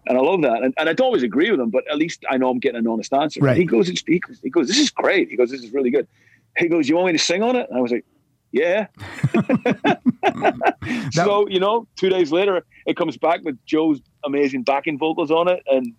and 0.08 0.18
I 0.18 0.20
love 0.20 0.42
that. 0.42 0.62
And, 0.62 0.74
and 0.76 0.88
I 0.88 0.92
don't 0.92 1.06
always 1.06 1.22
agree 1.22 1.50
with 1.50 1.60
him, 1.60 1.70
but 1.70 1.84
at 1.90 1.96
least 1.98 2.24
I 2.30 2.36
know 2.38 2.48
I'm 2.48 2.58
getting 2.58 2.78
an 2.78 2.86
honest 2.86 3.12
answer. 3.12 3.40
Right. 3.40 3.56
He 3.56 3.64
goes, 3.64 3.88
he 3.88 4.18
goes, 4.18 4.40
he 4.42 4.50
goes, 4.50 4.66
this 4.66 4.78
is 4.78 4.90
great. 4.90 5.28
He 5.28 5.36
goes, 5.36 5.50
this 5.50 5.62
is 5.62 5.72
really 5.72 5.90
good. 5.90 6.08
He 6.56 6.68
goes, 6.68 6.88
you 6.88 6.96
want 6.96 7.06
me 7.08 7.12
to 7.12 7.18
sing 7.18 7.42
on 7.42 7.54
it? 7.54 7.68
And 7.68 7.78
I 7.78 7.80
was 7.80 7.92
like, 7.92 8.04
yeah. 8.50 8.86
so 11.12 11.48
you 11.48 11.60
know, 11.60 11.86
two 11.96 12.08
days 12.08 12.32
later, 12.32 12.64
it 12.86 12.96
comes 12.96 13.16
back 13.16 13.44
with 13.44 13.58
Joe's 13.66 14.00
amazing 14.24 14.62
backing 14.62 14.98
vocals 14.98 15.30
on 15.30 15.48
it, 15.48 15.62
and 15.66 15.94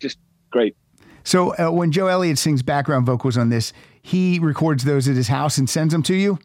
just 0.00 0.18
great. 0.50 0.76
So 1.24 1.54
uh, 1.56 1.70
when 1.70 1.92
Joe 1.92 2.08
Elliott 2.08 2.38
sings 2.38 2.62
background 2.62 3.06
vocals 3.06 3.36
on 3.36 3.50
this, 3.50 3.72
he 4.02 4.38
records 4.38 4.84
those 4.84 5.08
at 5.08 5.14
his 5.14 5.28
house 5.28 5.58
and 5.58 5.68
sends 5.70 5.92
them 5.92 6.02
to 6.04 6.14
you. 6.14 6.38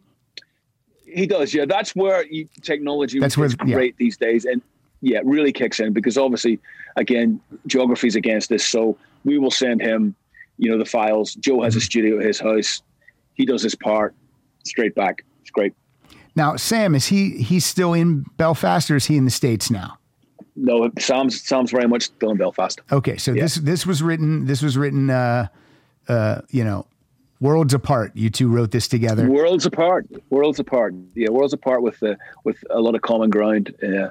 He 1.05 1.25
does, 1.25 1.53
yeah. 1.53 1.65
That's 1.65 1.95
where 1.95 2.25
you, 2.27 2.47
technology 2.61 3.19
That's 3.19 3.33
is 3.33 3.37
where- 3.37 3.49
yeah. 3.65 3.75
great 3.75 3.97
these 3.97 4.17
days, 4.17 4.45
and 4.45 4.61
yeah, 5.01 5.17
it 5.19 5.25
really 5.25 5.51
kicks 5.51 5.79
in 5.79 5.93
because 5.93 6.17
obviously, 6.17 6.59
again, 6.95 7.39
geography's 7.67 8.15
against 8.15 8.49
this. 8.49 8.65
So 8.65 8.97
we 9.25 9.37
will 9.37 9.51
send 9.51 9.81
him, 9.81 10.15
you 10.57 10.69
know, 10.71 10.77
the 10.77 10.85
files. 10.85 11.35
Joe 11.35 11.61
has 11.63 11.75
a 11.75 11.81
studio 11.81 12.19
at 12.19 12.25
his 12.25 12.39
house. 12.39 12.81
He 13.35 13.45
does 13.45 13.61
his 13.61 13.75
part, 13.75 14.15
straight 14.65 14.95
back. 14.95 15.23
It's 15.41 15.51
great. 15.51 15.73
Now, 16.35 16.55
Sam, 16.55 16.95
is 16.95 17.07
he 17.07 17.31
he's 17.41 17.65
still 17.65 17.93
in 17.93 18.21
Belfast 18.37 18.89
or 18.91 18.95
is 18.95 19.05
he 19.05 19.17
in 19.17 19.25
the 19.25 19.31
States 19.31 19.71
now? 19.71 19.97
No, 20.55 20.89
Sam's 20.97 21.41
Sam's 21.41 21.71
very 21.71 21.87
much 21.87 22.03
still 22.03 22.31
in 22.31 22.37
Belfast. 22.37 22.79
Okay, 22.91 23.17
so 23.17 23.31
Yeah. 23.31 23.43
this 23.43 23.55
this 23.55 23.85
was 23.85 24.01
written 24.01 24.45
this 24.45 24.61
was 24.61 24.77
written 24.77 25.09
uh 25.09 25.47
uh 26.07 26.41
you 26.49 26.63
know 26.63 26.87
worlds 27.39 27.73
apart. 27.73 28.11
You 28.15 28.29
two 28.29 28.47
wrote 28.49 28.71
this 28.71 28.87
together. 28.87 29.29
Worlds 29.29 29.65
apart. 29.65 30.07
Worlds 30.29 30.59
apart. 30.59 30.95
Yeah, 31.15 31.29
worlds 31.29 31.53
apart 31.53 31.83
with 31.83 32.01
uh, 32.01 32.15
with 32.43 32.57
a 32.71 32.79
lot 32.79 32.95
of 32.95 33.01
common 33.01 33.29
ground. 33.29 33.73
Uh, 33.83 34.09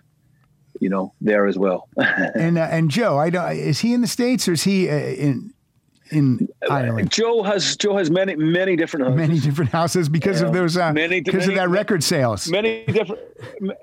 you 0.80 0.88
know, 0.88 1.12
there 1.20 1.46
as 1.46 1.56
well. 1.58 1.88
And 2.34 2.58
uh, 2.58 2.62
and 2.70 2.90
Joe, 2.90 3.18
I 3.18 3.30
don't 3.30 3.52
is 3.56 3.80
he 3.80 3.92
in 3.94 4.00
the 4.00 4.06
States 4.06 4.48
or 4.48 4.52
is 4.52 4.62
he 4.64 4.88
uh, 4.88 4.94
in 4.94 5.52
in 6.10 6.48
Ireland? 6.70 7.10
Joe 7.10 7.42
has 7.42 7.76
Joe 7.76 7.96
has 7.96 8.10
many 8.10 8.36
many 8.36 8.76
different 8.76 9.06
houses. 9.06 9.16
Many 9.28 9.40
different 9.40 9.70
houses 9.72 10.08
because 10.08 10.40
of 10.40 10.52
those 10.52 10.76
uh, 10.76 10.92
Many- 10.92 11.20
because 11.20 11.48
of 11.48 11.54
that 11.56 11.68
record 11.68 12.04
sales. 12.04 12.48
many 12.48 12.84
different 12.86 13.20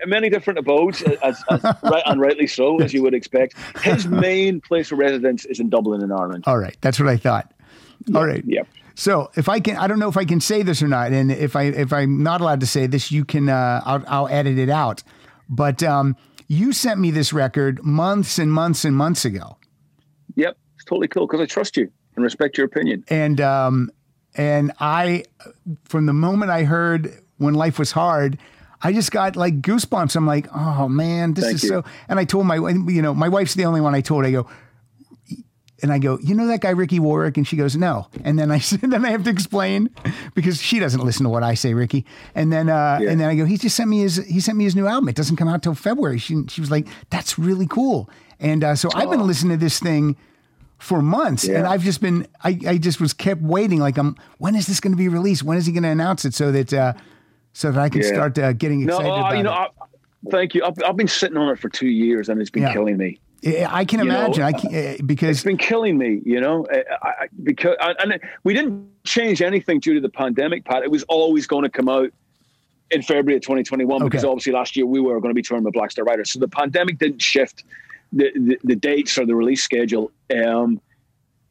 many 0.05 0.29
different 0.29 0.59
abodes 0.59 1.01
as, 1.01 1.43
as 1.49 1.63
right 1.83 2.03
and 2.05 2.21
rightly 2.21 2.47
so 2.47 2.79
as 2.81 2.93
you 2.93 3.01
would 3.03 3.13
expect 3.13 3.55
his 3.81 4.07
main 4.27 4.61
place 4.61 4.91
of 4.91 4.99
residence 4.99 5.43
is 5.45 5.59
in 5.59 5.69
dublin 5.69 6.01
in 6.01 6.11
ireland 6.11 6.43
All 6.47 6.57
right, 6.57 6.77
that's 6.81 6.99
what 6.99 7.09
I 7.09 7.17
thought. 7.17 7.51
All 8.15 8.25
right. 8.25 8.43
yeah 8.47 8.63
So 8.95 9.31
if 9.35 9.49
I 9.49 9.59
can, 9.59 9.75
I 9.77 9.87
don't 9.87 9.99
know 9.99 10.09
if 10.09 10.17
I 10.17 10.25
can 10.25 10.39
say 10.39 10.61
this 10.63 10.81
or 10.83 10.87
not, 10.87 11.11
and 11.11 11.31
if 11.31 11.55
I 11.55 11.63
if 11.63 11.91
I'm 11.91 12.21
not 12.23 12.41
allowed 12.41 12.59
to 12.61 12.67
say 12.67 12.87
this, 12.87 13.11
you 13.11 13.25
can. 13.25 13.49
Uh, 13.49 13.81
I'll, 13.85 14.03
I'll 14.07 14.27
edit 14.29 14.57
it 14.59 14.69
out. 14.69 15.03
But 15.49 15.81
um, 15.83 16.15
you 16.47 16.73
sent 16.73 16.99
me 16.99 17.11
this 17.11 17.33
record 17.33 17.83
months 17.83 18.37
and 18.39 18.51
months 18.51 18.85
and 18.85 18.95
months 18.95 19.25
ago, 19.25 19.57
yep 20.35 20.57
it's 20.75 20.85
totally 20.85 21.07
cool 21.07 21.27
because 21.27 21.39
i 21.39 21.45
trust 21.45 21.77
you 21.77 21.89
and 22.15 22.23
respect 22.23 22.57
your 22.57 22.65
opinion 22.65 23.03
and 23.09 23.39
um, 23.41 23.91
and 24.35 24.71
I, 24.79 25.25
from 25.85 26.05
the 26.05 26.13
moment 26.13 26.51
I 26.51 26.63
heard 26.63 27.19
when 27.37 27.53
life 27.53 27.77
was 27.77 27.91
hard. 27.91 28.37
I 28.81 28.91
just 28.91 29.11
got 29.11 29.35
like 29.35 29.61
goosebumps. 29.61 30.15
I'm 30.15 30.25
like, 30.25 30.47
oh 30.53 30.89
man, 30.89 31.33
this 31.35 31.45
Thank 31.45 31.55
is 31.55 31.63
you. 31.63 31.69
so. 31.69 31.85
And 32.09 32.19
I 32.19 32.25
told 32.25 32.45
my, 32.45 32.55
you 32.55 33.01
know, 33.01 33.13
my 33.13 33.29
wife's 33.29 33.53
the 33.53 33.65
only 33.65 33.79
one 33.79 33.95
I 33.95 34.01
told. 34.01 34.25
I 34.25 34.31
go, 34.31 34.49
and 35.83 35.91
I 35.93 35.99
go, 35.99 36.17
you 36.23 36.33
know 36.33 36.47
that 36.47 36.61
guy 36.61 36.71
Ricky 36.71 36.99
Warwick, 36.99 37.37
and 37.37 37.45
she 37.47 37.55
goes, 37.57 37.75
no. 37.75 38.07
And 38.23 38.39
then 38.39 38.49
I 38.51 38.57
then 38.81 39.05
I 39.05 39.11
have 39.11 39.23
to 39.25 39.29
explain 39.29 39.89
because 40.33 40.59
she 40.61 40.79
doesn't 40.79 41.01
listen 41.03 41.23
to 41.25 41.29
what 41.29 41.43
I 41.43 41.53
say, 41.53 41.73
Ricky. 41.75 42.05
And 42.33 42.51
then 42.51 42.69
uh, 42.69 42.97
Yeah. 43.01 43.11
and 43.11 43.19
then 43.21 43.29
I 43.29 43.35
go, 43.35 43.45
he 43.45 43.57
just 43.57 43.75
sent 43.75 43.89
me 43.89 43.99
his 43.99 44.15
he 44.25 44.39
sent 44.39 44.57
me 44.57 44.63
his 44.63 44.75
new 44.75 44.87
album. 44.87 45.09
It 45.09 45.15
doesn't 45.15 45.35
come 45.35 45.47
out 45.47 45.61
till 45.61 45.75
February. 45.75 46.17
She 46.17 46.43
she 46.47 46.61
was 46.61 46.71
like, 46.71 46.87
that's 47.11 47.37
really 47.37 47.67
cool. 47.67 48.09
And 48.39 48.63
uh, 48.63 48.75
so 48.75 48.89
I've 48.95 49.11
been 49.11 49.27
listening 49.27 49.59
to 49.59 49.63
this 49.63 49.79
thing 49.79 50.15
for 50.79 51.01
months, 51.01 51.47
and 51.47 51.65
I've 51.67 51.83
just 51.83 52.01
been 52.01 52.27
I 52.43 52.57
I 52.67 52.77
just 52.77 52.99
was 52.99 53.13
kept 53.13 53.41
waiting. 53.41 53.79
Like, 53.79 53.97
I'm 53.97 54.15
when 54.39 54.55
is 54.55 54.65
this 54.67 54.79
going 54.79 54.91
to 54.93 54.97
be 54.97 55.07
released? 55.09 55.43
When 55.43 55.57
is 55.57 55.65
he 55.65 55.71
going 55.71 55.83
to 55.83 55.89
announce 55.89 56.25
it 56.25 56.33
so 56.33 56.51
that 56.51 56.73
uh, 56.73 56.93
so 57.53 57.71
that 57.71 57.79
I 57.79 57.89
can 57.89 58.01
Yeah. 58.01 58.07
start 58.13 58.37
uh, 58.39 58.53
getting 58.53 58.85
no 58.85 58.97
excited 58.97 59.11
uh, 59.11 59.19
about 59.19 59.37
you 59.37 59.43
know 59.43 59.51
it. 59.51 59.55
I, 59.55 59.67
thank 60.31 60.55
you 60.55 60.63
I've, 60.63 60.75
I've 60.85 60.95
been 60.95 61.07
sitting 61.09 61.37
on 61.37 61.49
it 61.49 61.59
for 61.59 61.67
two 61.69 61.87
years 61.89 62.29
and 62.29 62.39
it's 62.41 62.49
been 62.49 62.63
Yeah. 62.63 62.73
killing 62.73 62.97
me 62.97 63.19
I 63.45 63.67
I 63.79 63.85
can 63.85 63.99
you 63.99 64.05
know, 64.05 64.25
imagine. 64.25 64.43
I 64.43 64.51
can, 64.53 64.75
uh, 64.75 64.97
because 65.05 65.29
it's 65.37 65.43
been 65.43 65.57
killing 65.57 65.97
me 65.97 66.21
you 66.25 66.39
know 66.39 66.65
I, 66.71 66.83
I, 67.01 67.27
because 67.43 67.75
and 67.79 68.13
and 68.13 68.21
we 68.43 68.53
didn't 68.53 68.87
change 69.03 69.41
anything 69.41 69.79
due 69.79 69.93
to 69.93 69.99
the 69.99 70.09
pandemic 70.09 70.65
pat 70.65 70.83
it 70.83 70.91
was 70.91 71.03
always 71.03 71.47
going 71.47 71.63
to 71.63 71.69
come 71.69 71.89
out 71.89 72.11
in 72.93 73.01
February 73.01 73.35
of 73.35 73.41
2021 73.41 74.03
because 74.03 74.23
obviously 74.23 74.53
last 74.53 74.75
year 74.75 74.85
we 74.85 74.99
were 74.99 75.19
going 75.19 75.31
to 75.31 75.35
be 75.35 75.41
touring 75.41 75.63
with 75.63 75.73
Black 75.73 75.91
Star 75.91 76.05
Riders. 76.05 76.31
So 76.31 76.39
the 76.39 76.47
pandemic 76.47 76.99
didn't 76.99 77.21
shift 77.21 77.63
the, 78.11 78.31
the, 78.35 78.59
the 78.63 78.75
dates 78.75 79.17
or 79.17 79.25
the 79.25 79.35
release 79.35 79.63
schedule. 79.63 80.11
Um, 80.33 80.79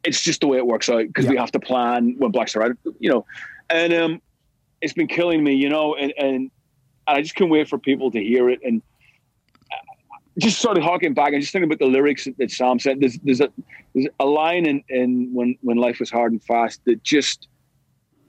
it's 0.03 0.21
just 0.21 0.41
the 0.41 0.47
way 0.47 0.57
it 0.57 0.65
works 0.65 0.89
out 0.89 1.07
because 1.07 1.27
we 1.27 1.37
have 1.37 1.51
to 1.51 1.59
plan 1.59 2.15
when 2.17 2.31
Black 2.31 2.49
Star 2.49 2.63
Riders, 2.63 2.77
you 2.99 3.09
know, 3.09 3.25
and 3.69 3.93
um, 3.93 4.21
it's 4.81 4.93
been 4.93 5.07
killing 5.07 5.43
me, 5.43 5.53
you 5.53 5.69
know, 5.69 5.95
and, 5.95 6.13
and 6.17 6.51
I 7.07 7.21
just 7.21 7.35
can't 7.35 7.49
wait 7.49 7.67
for 7.69 7.77
people 7.77 8.11
to 8.11 8.19
hear 8.19 8.49
it 8.49 8.59
and 8.63 8.81
just 10.39 10.59
sort 10.59 10.77
of 10.77 10.83
harking 10.83 11.13
back 11.13 11.33
and 11.33 11.41
just 11.41 11.51
thinking 11.53 11.69
about 11.69 11.79
the 11.79 11.85
lyrics 11.85 12.27
that 12.37 12.51
Sam 12.51 12.79
said. 12.79 12.99
There's 12.99 13.17
there's 13.23 13.41
a 13.41 13.49
there's 13.93 14.07
a 14.19 14.25
line 14.25 14.65
in, 14.65 14.83
in 14.89 15.29
when 15.33 15.55
when 15.61 15.77
life 15.77 15.99
was 15.99 16.09
hard 16.09 16.31
and 16.31 16.43
fast 16.43 16.81
that 16.85 17.03
just 17.03 17.47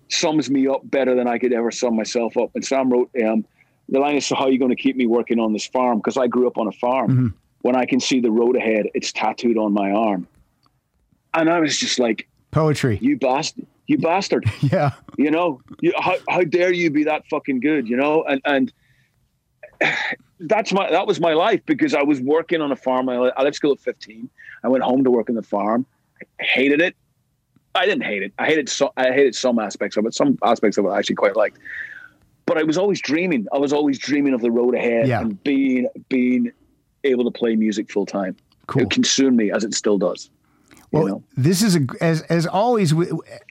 sums 0.09 0.51
me 0.51 0.67
up 0.69 0.83
better 0.85 1.15
than 1.15 1.27
I 1.27 1.39
could 1.39 1.53
ever 1.53 1.71
sum 1.71 1.97
myself 1.97 2.37
up. 2.37 2.51
And 2.55 2.65
Sam 2.65 2.91
wrote, 2.93 3.11
um, 3.27 3.45
the 3.89 3.99
line 3.99 4.17
is, 4.17 4.27
"So 4.27 4.35
how 4.35 4.45
are 4.45 4.51
you 4.51 4.59
going 4.59 4.71
to 4.71 4.77
keep 4.83 4.97
me 4.97 5.07
working 5.07 5.39
on 5.39 5.53
this 5.53 5.67
farm? 5.67 5.99
Because 5.99 6.17
I 6.17 6.27
grew 6.27 6.47
up 6.47 6.59
on 6.59 6.67
a 6.67 6.73
farm. 6.73 7.11
Mhm. 7.11 7.35
When 7.63 7.75
I 7.77 7.87
can 7.87 8.01
see 8.01 8.21
the 8.21 8.31
road 8.31 8.57
ahead, 8.57 8.87
it's 8.95 9.11
tattooed 9.13 9.57
on 9.57 9.73
my 9.73 9.91
arm." 9.91 10.29
And 11.33 11.49
I 11.51 11.59
was 11.59 11.79
just 11.79 11.99
like, 11.99 12.29
poetry. 12.51 12.99
"You 13.01 13.17
bastard! 13.19 13.67
You 13.87 13.99
bastard! 13.99 14.45
Yeah. 14.63 14.93
you 15.17 15.31
know, 15.31 15.61
you, 15.81 15.93
how 15.99 16.17
how 16.29 16.43
dare 16.45 16.73
you 16.73 16.91
be 16.91 17.05
that 17.05 17.27
fucking 17.31 17.61
good? 17.61 17.89
You 17.89 17.97
know?" 17.97 18.25
And 18.25 18.41
and 18.45 18.73
that's 20.41 20.73
my 20.73 20.91
that 20.91 21.07
was 21.07 21.21
my 21.21 21.33
life 21.33 21.61
because 21.67 21.95
I 21.95 22.03
was 22.03 22.21
working 22.21 22.61
on 22.61 22.73
a 22.73 22.77
farm. 22.77 23.09
I, 23.09 23.15
I 23.37 23.43
left 23.43 23.57
school 23.57 23.73
at 23.73 23.81
15. 23.81 24.29
I 24.63 24.69
went 24.69 24.83
home 24.85 25.05
to 25.05 25.11
work 25.11 25.29
on 25.29 25.35
the 25.35 25.43
farm. 25.43 25.87
I 26.21 26.45
hated 26.45 26.81
it. 26.81 26.97
I 27.75 27.87
didn't 27.87 28.05
hate 28.05 28.23
it. 28.23 28.33
I 28.39 28.47
hated 28.47 28.69
so, 28.69 28.93
I 28.97 29.13
hated 29.13 29.35
some 29.35 29.59
aspects 29.59 29.97
of 29.97 30.07
it. 30.07 30.15
Some 30.15 30.39
aspects 30.45 30.79
of 30.79 30.85
it 30.85 30.89
I 30.89 30.99
actually 30.99 31.17
quite 31.17 31.37
liked. 31.37 31.59
But 32.47 32.59
I 32.59 32.63
was 32.63 32.77
always 32.79 33.01
dreaming. 33.01 33.47
I 33.53 33.59
was 33.59 33.73
always 33.73 33.99
dreaming 33.99 34.35
of 34.35 34.41
the 34.41 34.51
road 34.51 34.75
ahead 34.75 35.09
Yeah. 35.09 35.21
and 35.21 35.43
being 35.43 35.89
being 36.09 36.53
able 37.05 37.25
to 37.25 37.31
play 37.31 37.57
music 37.57 37.91
full 37.91 38.07
time. 38.07 38.37
Cool. 38.67 38.83
It 38.83 38.91
consumed 38.91 39.37
me 39.37 39.51
as 39.51 39.65
it 39.65 39.75
still 39.75 39.99
does. 39.99 40.31
Well, 40.91 41.03
you 41.03 41.09
know? 41.11 41.23
this 41.37 41.63
is 41.63 41.77
a 41.77 41.81
as 42.01 42.23
as 42.23 42.47
always. 42.47 42.95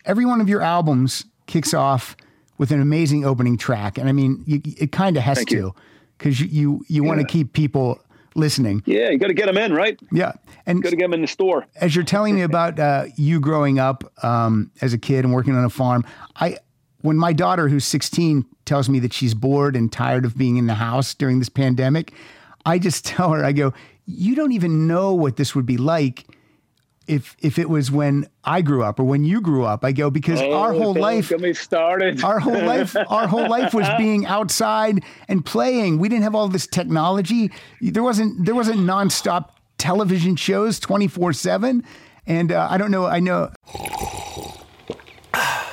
Every 0.06 0.26
one 0.26 0.42
of 0.42 0.48
your 0.50 0.62
albums 0.62 1.26
kicks 1.46 1.74
off 1.74 2.16
with 2.58 2.72
an 2.72 2.82
amazing 2.82 3.26
opening 3.26 3.58
track, 3.58 3.98
and 3.98 4.08
I 4.08 4.12
mean, 4.12 4.44
you, 4.46 4.62
it 4.64 4.92
kind 4.92 5.18
of 5.18 5.24
has 5.24 5.38
Thank 5.40 5.50
to 5.50 5.56
you. 5.56 5.76
Because 6.24 6.40
you 6.40 6.48
you, 6.48 6.86
you 6.88 7.04
want 7.04 7.20
to 7.20 7.26
keep 7.26 7.54
people 7.54 8.00
listening. 8.36 8.82
Yeah, 8.86 9.10
you 9.10 9.20
got 9.20 9.28
to 9.28 9.34
get 9.34 9.48
them 9.48 9.58
in, 9.58 9.74
right? 9.74 10.00
Yeah, 10.12 10.32
and 10.66 10.82
Got 10.82 10.92
to 10.92 10.96
get 10.96 11.04
them 11.04 11.14
in 11.14 11.22
the 11.22 11.28
store. 11.28 11.66
as 11.76 11.96
you're 11.96 12.06
telling 12.06 12.36
me 12.36 12.42
about 12.52 12.80
uh, 12.80 13.06
you 13.16 13.40
growing 13.40 13.78
up 13.78 14.04
um, 14.24 14.72
as 14.82 14.94
a 14.94 14.98
kid 14.98 15.26
and 15.26 15.34
working 15.34 15.56
on 15.56 15.66
a 15.66 15.70
farm, 15.70 16.06
I 16.38 16.58
when 17.02 17.18
my 17.18 17.34
daughter 17.34 17.68
who's 17.68 17.86
16 17.86 18.46
tells 18.64 18.88
me 18.88 19.00
that 19.00 19.12
she's 19.12 19.34
bored 19.34 19.76
and 19.76 19.92
tired 19.92 20.24
of 20.24 20.38
being 20.38 20.56
in 20.56 20.68
the 20.68 20.76
house 20.76 21.14
during 21.14 21.40
this 21.40 21.50
pandemic, 21.50 22.14
I 22.66 22.80
just 22.80 23.04
tell 23.14 23.32
her, 23.32 23.44
I 23.44 23.52
go, 23.52 23.74
you 24.06 24.36
don't 24.36 24.54
even 24.54 24.88
know 24.88 25.14
what 25.14 25.36
this 25.36 25.54
would 25.54 25.66
be 25.66 25.78
like 25.78 26.26
if 27.08 27.36
if 27.40 27.60
it 27.60 27.70
was 27.70 27.92
when 27.92 28.28
I 28.44 28.62
grew 28.62 28.84
up 28.84 29.00
or 29.00 29.04
when 29.04 29.24
you 29.24 29.42
grew 29.42 29.64
up. 29.64 29.84
I 29.86 29.92
go 29.92 30.10
because 30.10 30.42
Oh, 30.42 30.54
our 30.54 30.74
whole 30.74 30.94
life 30.94 31.30
Get 31.30 31.42
me 31.42 31.54
started. 31.54 32.24
our 32.24 32.40
whole 32.40 32.62
life 32.64 32.96
our 33.10 33.28
whole 33.28 33.50
life 33.50 33.74
was 33.74 33.88
being 33.98 34.26
outside 34.26 35.04
and 35.28 35.46
playing. 35.46 36.00
We 36.00 36.10
didn't 36.10 36.24
have 36.24 36.36
all 36.36 36.48
this 36.48 36.68
technology. 36.68 37.52
There 37.82 38.04
wasn't 38.04 38.46
there 38.46 38.56
wasn't 38.56 38.80
nonstop 38.80 39.50
television 39.78 40.36
shows 40.36 40.80
24/7 40.80 41.84
and 42.26 42.52
uh, 42.52 42.68
I 42.70 42.78
don't 42.78 42.92
know 42.92 43.06
I 43.06 43.20
know 43.20 43.50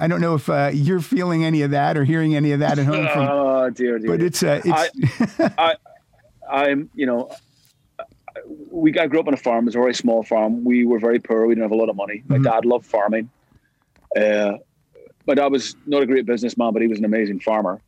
I 0.00 0.08
don't 0.08 0.20
know 0.20 0.34
if 0.34 0.48
uh, 0.48 0.70
you're 0.72 1.00
feeling 1.00 1.44
any 1.44 1.62
of 1.62 1.72
that 1.72 1.96
or 1.96 2.04
hearing 2.04 2.34
any 2.34 2.52
of 2.52 2.60
that 2.60 2.78
at 2.78 2.86
home 2.86 3.06
from 3.12 3.28
oh 3.30 3.70
dear, 3.70 3.98
dear. 3.98 4.10
but 4.10 4.22
it's 4.22 4.42
uh, 4.42 4.60
it's 4.64 5.40
I, 5.58 5.76
I'm, 6.50 6.90
you 6.94 7.06
know, 7.06 7.30
we 8.70 8.98
I 8.98 9.06
grew 9.06 9.20
up 9.20 9.28
on 9.28 9.34
a 9.34 9.36
farm. 9.36 9.66
It's 9.66 9.76
a 9.76 9.78
very 9.78 9.94
small 9.94 10.22
farm. 10.22 10.64
We 10.64 10.86
were 10.86 10.98
very 10.98 11.18
poor. 11.18 11.46
We 11.46 11.54
didn't 11.54 11.64
have 11.64 11.72
a 11.72 11.76
lot 11.76 11.90
of 11.90 11.96
money. 11.96 12.22
My 12.28 12.38
dad 12.38 12.64
loved 12.64 12.86
farming. 12.86 13.30
Uh, 14.16 14.54
my 15.26 15.34
dad 15.34 15.52
was 15.52 15.76
not 15.86 16.02
a 16.02 16.06
great 16.06 16.26
businessman, 16.26 16.72
but 16.72 16.82
he 16.82 16.88
was 16.88 16.98
an 16.98 17.04
amazing 17.04 17.40
farmer. 17.40 17.80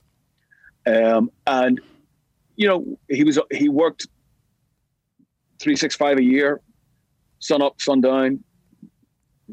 Um, 0.86 1.30
and 1.46 1.80
you 2.56 2.68
know, 2.68 2.98
he 3.08 3.24
was 3.24 3.38
he 3.50 3.70
worked 3.70 4.06
three 5.58 5.76
six 5.76 5.96
five 5.96 6.18
a 6.18 6.22
year, 6.22 6.60
sun 7.38 7.62
up, 7.62 7.80
sun 7.80 8.02
down, 8.02 8.44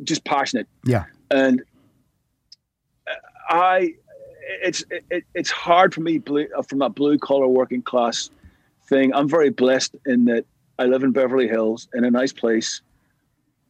just 0.03 0.25
passionate 0.25 0.67
yeah. 0.85 1.05
and 1.31 1.61
I, 3.49 3.93
it's 4.63 4.83
it, 5.09 5.23
it's 5.33 5.51
hard 5.51 5.93
for 5.93 6.01
me 6.01 6.19
blue, 6.19 6.47
uh, 6.57 6.61
from 6.61 6.79
that 6.79 6.95
blue 6.95 7.17
collar 7.17 7.47
working 7.47 7.81
class 7.81 8.29
thing. 8.87 9.13
I'm 9.13 9.27
very 9.27 9.49
blessed 9.49 9.95
in 10.05 10.25
that 10.25 10.45
I 10.77 10.85
live 10.85 11.03
in 11.03 11.11
Beverly 11.11 11.47
Hills 11.47 11.89
in 11.93 12.05
a 12.05 12.11
nice 12.11 12.31
place. 12.31 12.81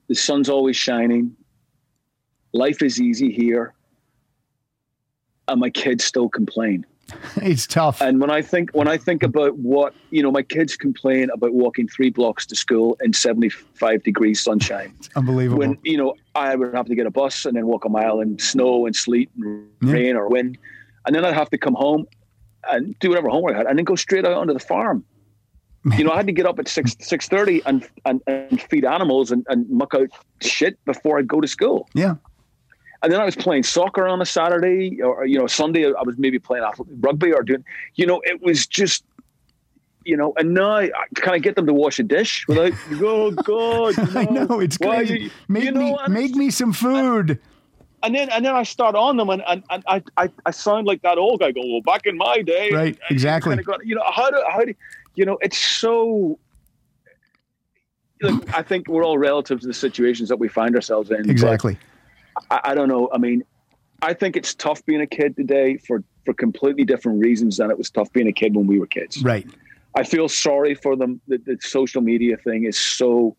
The 0.08 0.16
sun's 0.16 0.50
always 0.50 0.76
shining. 0.76 1.36
Life 2.52 2.82
is 2.82 3.00
easy 3.00 3.32
here, 3.32 3.74
and 5.48 5.60
my 5.60 5.70
kids 5.70 6.04
still 6.04 6.30
complain. 6.30 6.86
It's 7.42 7.66
tough. 7.68 8.02
And 8.02 8.20
when 8.20 8.30
I 8.30 8.42
think 8.42 8.72
when 8.72 8.88
I 8.88 8.98
think 8.98 9.24
about 9.24 9.58
what 9.58 9.94
you 10.10 10.22
know, 10.24 10.32
my 10.32 10.42
kids 10.42 10.76
complain 10.76 11.30
about 11.34 11.54
walking 11.54 11.88
three 11.88 12.10
blocks 12.10 12.46
to 12.48 12.56
school 12.56 12.98
in 13.02 13.14
75 13.14 14.04
degrees 14.04 14.42
sunshine 14.44 14.94
It's 15.00 15.10
unbelievable. 15.16 15.60
when 15.60 15.78
you 15.84 15.98
know 15.98 16.16
I 16.36 16.56
would 16.56 16.74
have 16.74 16.86
to 16.88 16.96
get 16.96 17.06
a 17.06 17.12
bus 17.12 17.46
and 17.46 17.56
then 17.56 17.66
walk 17.68 17.86
a 17.86 17.90
mile 17.90 18.20
in 18.20 18.38
snow 18.40 18.86
and 18.86 18.96
sleet 18.96 19.30
and 19.38 19.68
rain 19.82 20.16
or 20.16 20.28
wind, 20.30 20.58
and 21.06 21.16
then 21.16 21.24
I'd 21.26 21.34
have 21.34 21.50
to 21.52 21.58
come 21.58 21.76
home 21.76 22.06
and 22.70 22.98
do 23.00 23.10
whatever 23.10 23.30
homework 23.30 23.56
I 23.56 23.60
had, 23.60 23.68
and 23.68 23.78
then 23.78 23.86
go 23.86 23.96
straight 23.96 24.26
out 24.26 24.34
onto 24.34 24.54
the 24.54 24.60
farm. 24.60 25.04
You 25.98 26.04
know, 26.04 26.12
I 26.12 26.18
had 26.18 26.28
to 26.28 26.34
get 26.34 26.46
up 26.46 26.60
at 26.60 26.68
six 26.68 26.96
six 27.00 27.28
thirty 27.30 27.62
and, 27.66 27.88
and 28.06 28.22
and 28.28 28.62
feed 28.70 28.84
animals 28.86 29.32
and, 29.32 29.46
and 29.50 29.68
muck 29.70 29.94
out 29.94 30.10
shit 30.42 30.78
before 30.86 31.18
I'd 31.20 31.28
go 31.28 31.40
to 31.42 31.48
school. 31.48 31.88
yeah. 31.94 32.16
And 33.02 33.12
then 33.12 33.22
I 33.22 33.26
was 33.26 33.36
playing 33.36 33.64
soccer 33.64 34.08
on 34.08 34.22
a 34.22 34.26
Saturday 34.26 35.02
or 35.02 35.26
you 35.26 35.38
know 35.40 35.48
Sunday. 35.48 35.86
I 35.86 36.02
was 36.04 36.18
maybe 36.18 36.38
playing 36.40 36.66
rugby 37.00 37.32
or 37.34 37.44
doing. 37.44 37.64
You 37.96 38.06
know, 38.06 38.22
it 38.26 38.42
was 38.42 38.68
just. 38.68 39.04
You 40.06 40.16
know, 40.18 40.34
and 40.38 40.54
now 40.54 40.78
I 40.78 40.90
can 41.16 41.34
I 41.34 41.40
get 41.40 41.56
them 41.56 41.68
to 41.68 41.74
wash 41.74 42.00
a 42.00 42.04
dish 42.04 42.46
without? 42.48 42.72
Oh 43.02 43.32
God! 43.32 43.98
you 43.98 44.20
I 44.20 44.24
know 44.26 44.60
it's 44.60 44.78
Why 44.80 44.98
crazy. 44.98 45.20
you- 45.26 45.30
make 45.50 45.64
you 45.66 45.72
know, 45.72 45.80
me 45.82 45.98
and 46.04 46.14
make 46.14 46.36
me 46.36 46.50
some 46.50 46.74
food. 46.74 47.38
and 48.02 48.16
then 48.16 48.30
and 48.30 48.44
then 48.44 48.56
I 48.56 48.64
start 48.64 48.96
on 48.96 49.18
them 49.18 49.30
and, 49.30 49.44
and, 49.48 49.62
and 49.70 49.84
I, 49.88 50.02
I 50.18 50.30
I 50.46 50.52
sound 50.52 50.88
like 50.88 51.02
that 51.04 51.18
old 51.18 51.42
guy. 51.42 51.52
Go 51.52 51.62
well, 51.66 51.82
back 51.82 52.06
in 52.06 52.18
my 52.18 52.42
day, 52.42 52.72
Right, 52.72 52.98
and 53.08 53.12
exactly. 53.12 53.52
kinda 53.52 53.64
got- 53.64 53.86
you 53.86 53.94
know 53.94 54.04
how 54.06 54.32
do 54.32 54.42
how 54.50 54.64
do 54.64 54.74
you 55.16 55.26
know? 55.26 55.38
It's 55.42 55.58
so. 55.58 56.40
Look, 58.22 58.58
I 58.58 58.62
think 58.64 58.88
we're 58.88 59.04
all 59.06 59.18
relative 59.18 59.60
to 59.62 59.68
the 59.68 59.74
situations 59.74 60.28
that 60.30 60.38
we 60.40 60.48
find 60.48 60.76
ourselves 60.76 61.12
in. 61.12 61.22
but 61.24 61.30
Exactly. 61.30 61.78
I, 62.50 62.60
I 62.64 62.76
don't 62.76 62.90
know. 62.90 63.10
I 63.14 63.18
mean, 63.18 63.44
I 64.02 64.14
think 64.14 64.36
it's 64.36 64.54
tough 64.56 64.86
being 64.86 65.02
a 65.02 65.08
kid 65.08 65.36
today 65.36 65.78
for 65.78 66.04
for 66.26 66.34
completely 66.34 66.84
different 66.84 67.20
reasons 67.20 67.58
than 67.58 67.72
it 67.72 67.78
was 67.78 67.90
tough 67.90 68.12
being 68.14 68.28
a 68.28 68.34
kid 68.34 68.56
when 68.56 68.68
we 68.68 68.80
were 68.80 68.88
kids. 68.88 69.24
Right. 69.24 69.48
I 69.96 70.04
feel 70.04 70.30
sorry 70.30 70.76
for 70.76 70.96
them. 70.96 71.20
The, 71.28 71.38
the 71.38 71.58
social 71.62 72.02
media 72.02 72.38
thing 72.38 72.66
is 72.66 72.80
so 72.80 73.36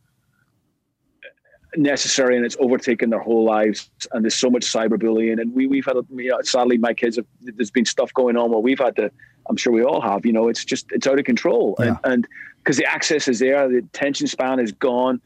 necessary 1.76 2.36
and 2.36 2.44
it's 2.44 2.56
overtaken 2.58 3.10
their 3.10 3.20
whole 3.20 3.44
lives. 3.44 3.90
And 4.12 4.24
there's 4.24 4.34
so 4.34 4.50
much 4.50 4.62
cyberbullying. 4.62 5.40
And 5.40 5.54
we, 5.54 5.68
we've 5.68 5.84
had, 5.84 5.94
you 6.10 6.30
know, 6.30 6.40
sadly, 6.42 6.78
my 6.78 6.92
kids 6.92 7.16
have, 7.16 7.26
there's 7.40 7.70
been 7.70 7.84
stuff 7.84 8.12
going 8.14 8.36
on 8.36 8.50
where 8.50 8.58
we've 8.58 8.80
had 8.80 8.96
to, 8.96 9.12
I'm 9.48 9.56
sure 9.56 9.72
we 9.72 9.84
all 9.84 10.00
have, 10.00 10.26
you 10.26 10.32
know, 10.32 10.48
it's 10.48 10.64
just, 10.64 10.86
it's 10.90 11.06
out 11.06 11.18
of 11.18 11.24
control. 11.24 11.76
Yeah. 11.78 11.86
And, 11.86 11.98
and 12.04 12.28
because 12.58 12.76
the 12.76 12.86
access 12.86 13.28
is 13.28 13.38
there, 13.38 13.68
the 13.68 13.78
attention 13.78 14.26
span 14.26 14.58
is 14.58 14.72
gone. 14.72 15.20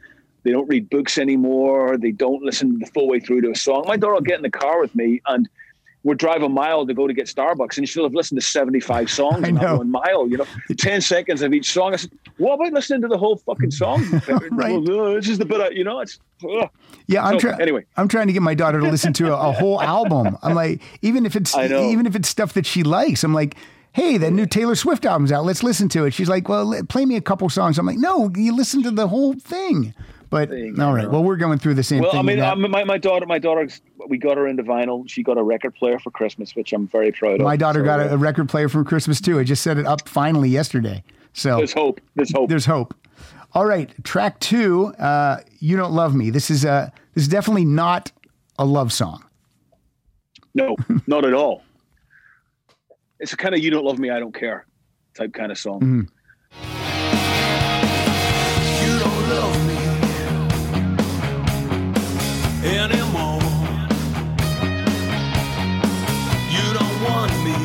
They 0.44 0.50
don't 0.52 0.68
read 0.68 0.88
books 0.90 1.18
anymore. 1.18 1.96
They 1.98 2.12
don't 2.12 2.42
listen 2.42 2.78
the 2.78 2.86
full 2.86 3.08
way 3.08 3.18
through 3.20 3.40
to 3.42 3.50
a 3.50 3.56
song. 3.56 3.84
My 3.88 3.96
daughter 3.96 4.14
will 4.14 4.20
get 4.20 4.36
in 4.36 4.42
the 4.42 4.50
car 4.50 4.80
with 4.80 4.94
me 4.94 5.20
and 5.26 5.48
we'll 6.02 6.16
drive 6.16 6.42
a 6.42 6.48
mile 6.50 6.86
to 6.86 6.92
go 6.92 7.06
to 7.06 7.14
get 7.14 7.26
Starbucks 7.26 7.78
and 7.78 7.88
she'll 7.88 8.02
have 8.04 8.12
listened 8.12 8.38
to 8.38 8.46
75 8.46 9.10
songs 9.10 9.48
in 9.48 9.54
that 9.54 9.78
one 9.78 9.90
mile, 9.90 10.28
you 10.28 10.36
know, 10.36 10.46
10 10.76 11.00
seconds 11.00 11.40
of 11.40 11.54
each 11.54 11.72
song. 11.72 11.94
I 11.94 11.96
said, 11.96 12.10
what 12.36 12.54
about 12.56 12.74
listening 12.74 13.00
to 13.02 13.08
the 13.08 13.16
whole 13.16 13.36
fucking 13.38 13.70
song? 13.70 14.04
Right. 14.28 14.72
Well, 14.72 14.80
no, 14.82 15.16
it's 15.16 15.26
just 15.26 15.40
a 15.40 15.46
bit 15.46 15.60
of, 15.62 15.72
you 15.72 15.82
know, 15.82 16.00
it's, 16.00 16.18
ugh. 16.44 16.68
Yeah, 17.06 17.24
I'm 17.24 17.40
So, 17.40 17.48
trying. 17.48 17.60
anyway. 17.62 17.84
I'm 17.96 18.08
trying 18.08 18.26
to 18.26 18.32
get 18.34 18.42
my 18.42 18.54
daughter 18.54 18.80
to 18.80 18.88
listen 18.88 19.12
to 19.14 19.32
a, 19.34 19.48
a 19.48 19.52
whole 19.52 19.80
album. 19.80 20.36
I'm 20.42 20.54
like, 20.62 20.82
even 21.00 21.24
if 21.24 21.36
it's 21.36 21.56
even 21.56 22.04
if 22.06 22.14
it's 22.14 22.28
stuff 22.28 22.52
that 22.52 22.66
she 22.66 22.82
likes, 22.82 23.24
I'm 23.24 23.32
like, 23.34 23.56
hey, 23.92 24.18
that 24.18 24.30
new 24.32 24.44
Taylor 24.46 24.74
Swift 24.74 25.06
album's 25.06 25.32
out. 25.32 25.44
Let's 25.44 25.62
listen 25.62 25.88
to 25.90 26.04
it. 26.04 26.12
She's 26.12 26.28
like, 26.28 26.48
well, 26.48 26.78
play 26.88 27.06
me 27.06 27.16
a 27.16 27.20
couple 27.20 27.48
songs. 27.48 27.78
I'm 27.78 27.86
like, 27.86 27.96
no, 27.98 28.30
you 28.36 28.54
listen 28.54 28.82
to 28.82 28.90
the 28.90 29.08
whole 29.08 29.32
thing. 29.34 29.94
But 30.34 30.48
Thing, 30.48 30.80
all 30.80 30.96
know. 30.96 31.08
well, 31.08 31.22
we're 31.22 31.36
going 31.36 31.60
through 31.60 31.74
the 31.74 31.84
same 31.84 31.98
thing. 31.98 32.02
Well, 32.02 32.10
thing. 32.10 32.18
I 32.18 32.22
mean, 32.22 32.36
with 32.38 32.44
that. 32.44 32.52
um, 32.54 32.70
my, 32.72 32.82
my 32.82 32.98
daughter, 32.98 33.24
my 33.24 33.38
daughter, 33.38 33.68
we 34.08 34.18
got 34.18 34.36
her 34.36 34.48
into 34.48 34.64
vinyl. 34.64 35.08
She 35.08 35.22
got 35.22 35.38
a 35.38 35.42
record 35.44 35.76
player 35.76 36.00
for 36.00 36.10
Christmas, 36.10 36.56
which 36.56 36.72
I'm 36.72 36.88
very 36.88 37.12
proud 37.12 37.34
of. 37.34 37.42
my 37.42 37.56
daughter 37.56 37.80
So, 37.80 37.84
got 37.84 38.00
a, 38.00 38.10
uh, 38.10 38.14
a 38.14 38.16
record 38.16 38.48
player 38.48 38.68
for 38.68 38.82
Christmas 38.82 39.20
too. 39.20 39.38
I 39.38 39.44
just 39.44 39.62
set 39.62 39.78
it 39.78 39.86
up 39.86 40.08
finally 40.08 40.48
yesterday. 40.48 41.04
So 41.34 41.58
There's 41.58 41.72
hope. 41.72 42.00
There's 42.16 42.32
hope. 42.32 42.48
there's 42.48 42.66
hope. 42.66 42.94
All 43.52 43.64
right, 43.64 43.88
track 44.02 44.40
two. 44.40 44.86
Uh, 44.98 45.38
you 45.60 45.76
don't 45.76 45.92
love 45.92 46.16
me. 46.16 46.30
This 46.30 46.50
is 46.50 46.64
a 46.64 46.92
this 47.14 47.22
is 47.22 47.28
definitely 47.28 47.64
not 47.64 48.10
a 48.58 48.64
love 48.64 48.92
song. 48.92 49.24
No, 50.52 50.74
not 51.06 51.24
at 51.24 51.32
all. 51.34 51.62
It's 53.20 53.32
a 53.32 53.36
kind 53.36 53.54
of 53.54 53.62
"you 53.62 53.70
don't 53.70 53.84
love 53.84 54.00
me, 54.00 54.10
I 54.10 54.18
don't 54.18 54.34
care" 54.34 54.66
type 55.16 55.32
kind 55.32 55.52
of 55.52 55.58
song. 55.58 55.80
Mm-hmm. 55.80 56.00
You 58.84 58.98
don't 58.98 59.28
love 59.30 59.63
anymore. 62.64 63.40
You 66.50 66.66
don't 66.72 66.96
want 67.04 67.32
me. 67.44 67.56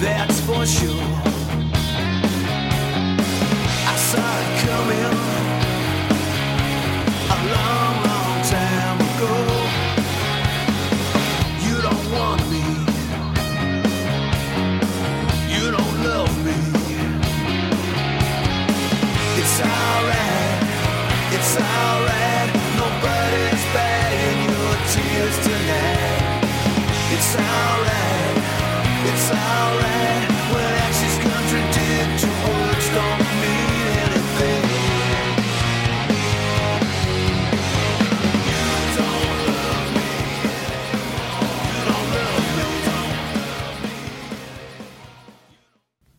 That's 0.00 0.40
for 0.40 0.66
sure. 0.66 1.06
I 3.86 3.96
saw 3.96 4.40
it 4.40 4.48
coming 4.66 5.15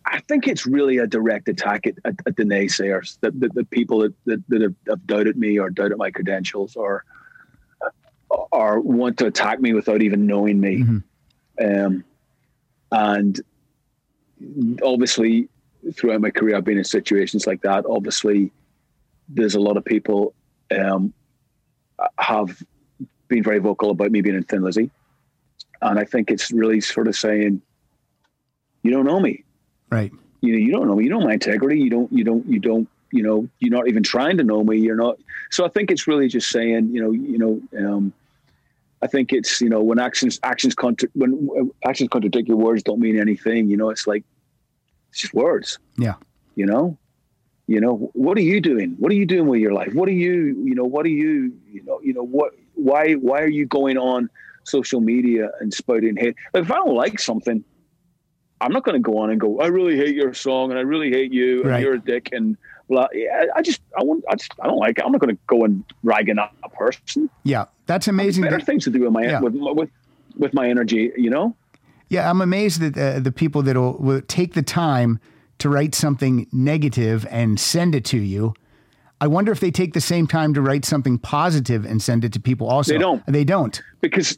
I 0.05 0.19
think 0.27 0.47
it's 0.47 0.65
really 0.65 0.97
a 0.97 1.07
direct 1.07 1.47
attack 1.47 1.87
at, 1.87 1.95
at, 2.03 2.15
at 2.25 2.35
the 2.35 2.43
naysayers, 2.43 3.17
the, 3.21 3.31
the, 3.31 3.49
the 3.49 3.63
people 3.63 3.99
that, 3.99 4.13
that, 4.25 4.43
that 4.49 4.61
have, 4.61 4.75
have 4.89 5.07
doubted 5.07 5.37
me 5.37 5.57
or 5.57 5.69
doubted 5.69 5.97
my 5.97 6.11
credentials 6.11 6.75
or 6.75 7.05
or 8.29 8.79
want 8.81 9.17
to 9.19 9.25
attack 9.25 9.61
me 9.61 9.73
without 9.73 10.01
even 10.01 10.27
knowing 10.27 10.59
me. 10.59 10.83
Um, 11.63 12.03
and 12.91 13.39
obviously, 14.83 15.49
throughout 15.93 16.21
my 16.21 16.29
career, 16.29 16.55
I've 16.55 16.63
been 16.63 16.77
in 16.77 16.83
situations 16.83 17.47
like 17.47 17.61
that. 17.61 17.85
Obviously, 17.87 18.51
there's 19.29 19.55
a 19.55 19.59
lot 19.59 19.77
of 19.77 19.85
people 19.85 20.33
um, 20.77 21.13
have 22.17 22.63
been 23.27 23.43
very 23.43 23.59
vocal 23.59 23.89
about 23.89 24.11
me 24.11 24.21
being 24.21 24.35
in 24.35 24.43
Thin 24.43 24.63
Lizzy, 24.63 24.89
and 25.81 25.99
I 25.99 26.05
think 26.05 26.31
it's 26.31 26.51
really 26.51 26.81
sort 26.81 27.07
of 27.07 27.15
saying, 27.15 27.61
"You 28.83 28.91
don't 28.91 29.05
know 29.05 29.19
me. 29.19 29.43
Right. 29.89 30.11
You 30.41 30.53
know, 30.53 30.59
you 30.59 30.71
don't 30.71 30.87
know 30.87 30.95
me. 30.95 31.05
You 31.05 31.09
know 31.09 31.21
my 31.21 31.33
integrity. 31.33 31.79
You 31.79 31.89
don't. 31.89 32.11
You 32.11 32.23
don't. 32.23 32.45
You 32.47 32.59
don't. 32.59 32.89
You 33.11 33.23
know, 33.23 33.47
you're 33.59 33.71
not 33.71 33.87
even 33.87 34.03
trying 34.03 34.37
to 34.37 34.43
know 34.43 34.63
me. 34.63 34.77
You're 34.77 34.95
not." 34.95 35.17
So 35.51 35.65
I 35.65 35.69
think 35.69 35.91
it's 35.91 36.07
really 36.07 36.27
just 36.27 36.49
saying, 36.49 36.89
you 36.93 37.01
know, 37.01 37.11
you 37.11 37.37
know. 37.37 37.61
Um, 37.77 38.13
I 39.01 39.07
think 39.07 39.31
it's 39.31 39.61
you 39.61 39.69
know 39.69 39.81
when 39.81 39.99
actions 39.99 40.39
actions 40.43 40.73
contra- 40.75 41.09
when 41.13 41.49
actions 41.87 42.09
contradict 42.09 42.47
your 42.47 42.57
words 42.57 42.83
don't 42.83 42.99
mean 42.99 43.19
anything. 43.19 43.69
You 43.69 43.77
know, 43.77 43.89
it's 43.89 44.07
like 44.07 44.23
it's 45.09 45.21
just 45.21 45.33
words. 45.33 45.77
Yeah. 45.97 46.15
You 46.55 46.65
know, 46.65 46.97
you 47.67 47.79
know 47.79 48.09
what 48.13 48.37
are 48.37 48.41
you 48.41 48.59
doing? 48.59 48.95
What 48.97 49.11
are 49.11 49.15
you 49.15 49.25
doing 49.25 49.47
with 49.47 49.59
your 49.61 49.73
life? 49.73 49.93
What 49.93 50.09
are 50.09 50.13
you 50.13 50.59
you 50.65 50.73
know 50.75 50.85
what 50.85 51.05
are 51.05 51.09
you 51.09 51.53
you 51.71 51.83
know 51.83 51.99
you 52.01 52.13
know 52.13 52.23
what 52.25 52.53
why 52.73 53.13
why 53.13 53.41
are 53.41 53.49
you 53.49 53.65
going 53.67 53.97
on 53.97 54.29
social 54.63 54.99
media 55.01 55.51
and 55.59 55.73
spouting 55.73 56.15
hate? 56.17 56.35
Like 56.53 56.63
if 56.63 56.71
I 56.71 56.75
don't 56.75 56.95
like 56.95 57.19
something, 57.19 57.63
I'm 58.59 58.71
not 58.71 58.83
going 58.83 58.95
to 58.95 58.99
go 58.99 59.19
on 59.19 59.29
and 59.29 59.39
go 59.39 59.59
I 59.61 59.67
really 59.67 59.95
hate 59.95 60.15
your 60.15 60.33
song 60.33 60.71
and 60.71 60.79
I 60.79 60.81
really 60.83 61.11
hate 61.11 61.31
you 61.31 61.61
and 61.61 61.69
Right. 61.71 61.81
you're 61.83 61.93
a 61.93 61.99
dick 61.99 62.29
and 62.31 62.57
blah. 62.87 63.07
Yeah, 63.13 63.45
I 63.55 63.61
just 63.61 63.81
I 63.99 64.03
want 64.03 64.23
I 64.29 64.35
just 64.35 64.53
I 64.61 64.67
don't 64.67 64.77
like 64.77 64.97
it. 64.99 65.05
I'm 65.05 65.11
not 65.11 65.21
going 65.21 65.35
to 65.35 65.41
go 65.47 65.63
and 65.65 65.83
ragging 66.03 66.39
up 66.39 66.55
a 66.63 66.69
person 66.69 67.29
Yeah. 67.43 67.65
That's 67.85 68.07
amazing. 68.07 68.43
better 68.43 68.57
that- 68.57 68.65
things 68.65 68.83
to 68.85 68.89
do 68.89 69.01
with 69.01 69.11
my 69.11 69.23
Yeah. 69.23 69.39
with, 69.41 69.53
with 69.55 69.89
with 70.37 70.53
my 70.53 70.67
energy. 70.69 71.11
You 71.17 71.29
know, 71.29 71.55
Yeah, 72.09 72.29
I'm 72.29 72.41
amazed 72.41 72.79
that 72.81 72.97
uh, 72.97 73.19
the 73.19 73.31
people 73.31 73.61
that 73.63 73.75
will, 73.75 74.21
take 74.27 74.53
the 74.53 74.61
time 74.63 75.19
to 75.59 75.69
write 75.69 75.95
something 75.95 76.47
negative 76.53 77.25
and 77.31 77.59
send 77.59 77.95
it 77.95 78.05
to 78.05 78.17
you. 78.17 78.53
I 79.19 79.25
wonder 79.27 79.51
if 79.51 79.59
they 79.59 79.71
take 79.71 79.93
the 79.93 80.01
same 80.01 80.27
time 80.27 80.53
to 80.53 80.61
write 80.61 80.85
something 80.85 81.17
positive 81.17 81.85
and 81.85 81.99
send 82.01 82.23
it 82.23 82.33
to 82.33 82.39
people 82.39 82.67
also. 82.67 82.93
They 82.93 82.99
don't. 82.99 83.23
They 83.25 83.43
don't. 83.43 83.81
because 83.99 84.37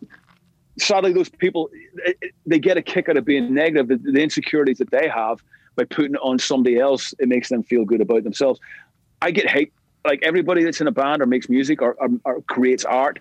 sadly, 0.78 1.12
those 1.12 1.28
people 1.28 1.70
they 2.46 2.60
get 2.60 2.78
a 2.78 2.82
kick 2.82 3.10
out 3.10 3.18
of 3.18 3.26
being 3.26 3.54
negative. 3.54 3.90
The, 3.90 3.98
the 4.12 4.22
insecurities 4.24 4.78
that 4.78 4.90
they 4.92 5.10
have 5.10 5.42
by 5.80 5.86
putting 5.86 6.16
it 6.16 6.20
on 6.22 6.38
somebody 6.38 6.78
else, 6.78 7.14
it 7.20 7.28
makes 7.30 7.48
them 7.50 7.64
feel 7.64 7.86
good 7.86 8.02
about 8.02 8.24
themselves. 8.24 8.60
I 9.22 9.32
get 9.32 9.50
hate 9.50 9.72
like 10.06 10.20
everybody 10.24 10.64
that's 10.64 10.82
in 10.82 10.88
a 10.88 10.92
band 10.92 11.22
or 11.22 11.26
makes 11.26 11.48
music 11.50 11.82
or, 11.82 11.94
or, 12.00 12.10
or 12.26 12.42
creates 12.44 12.84
art. 12.86 13.20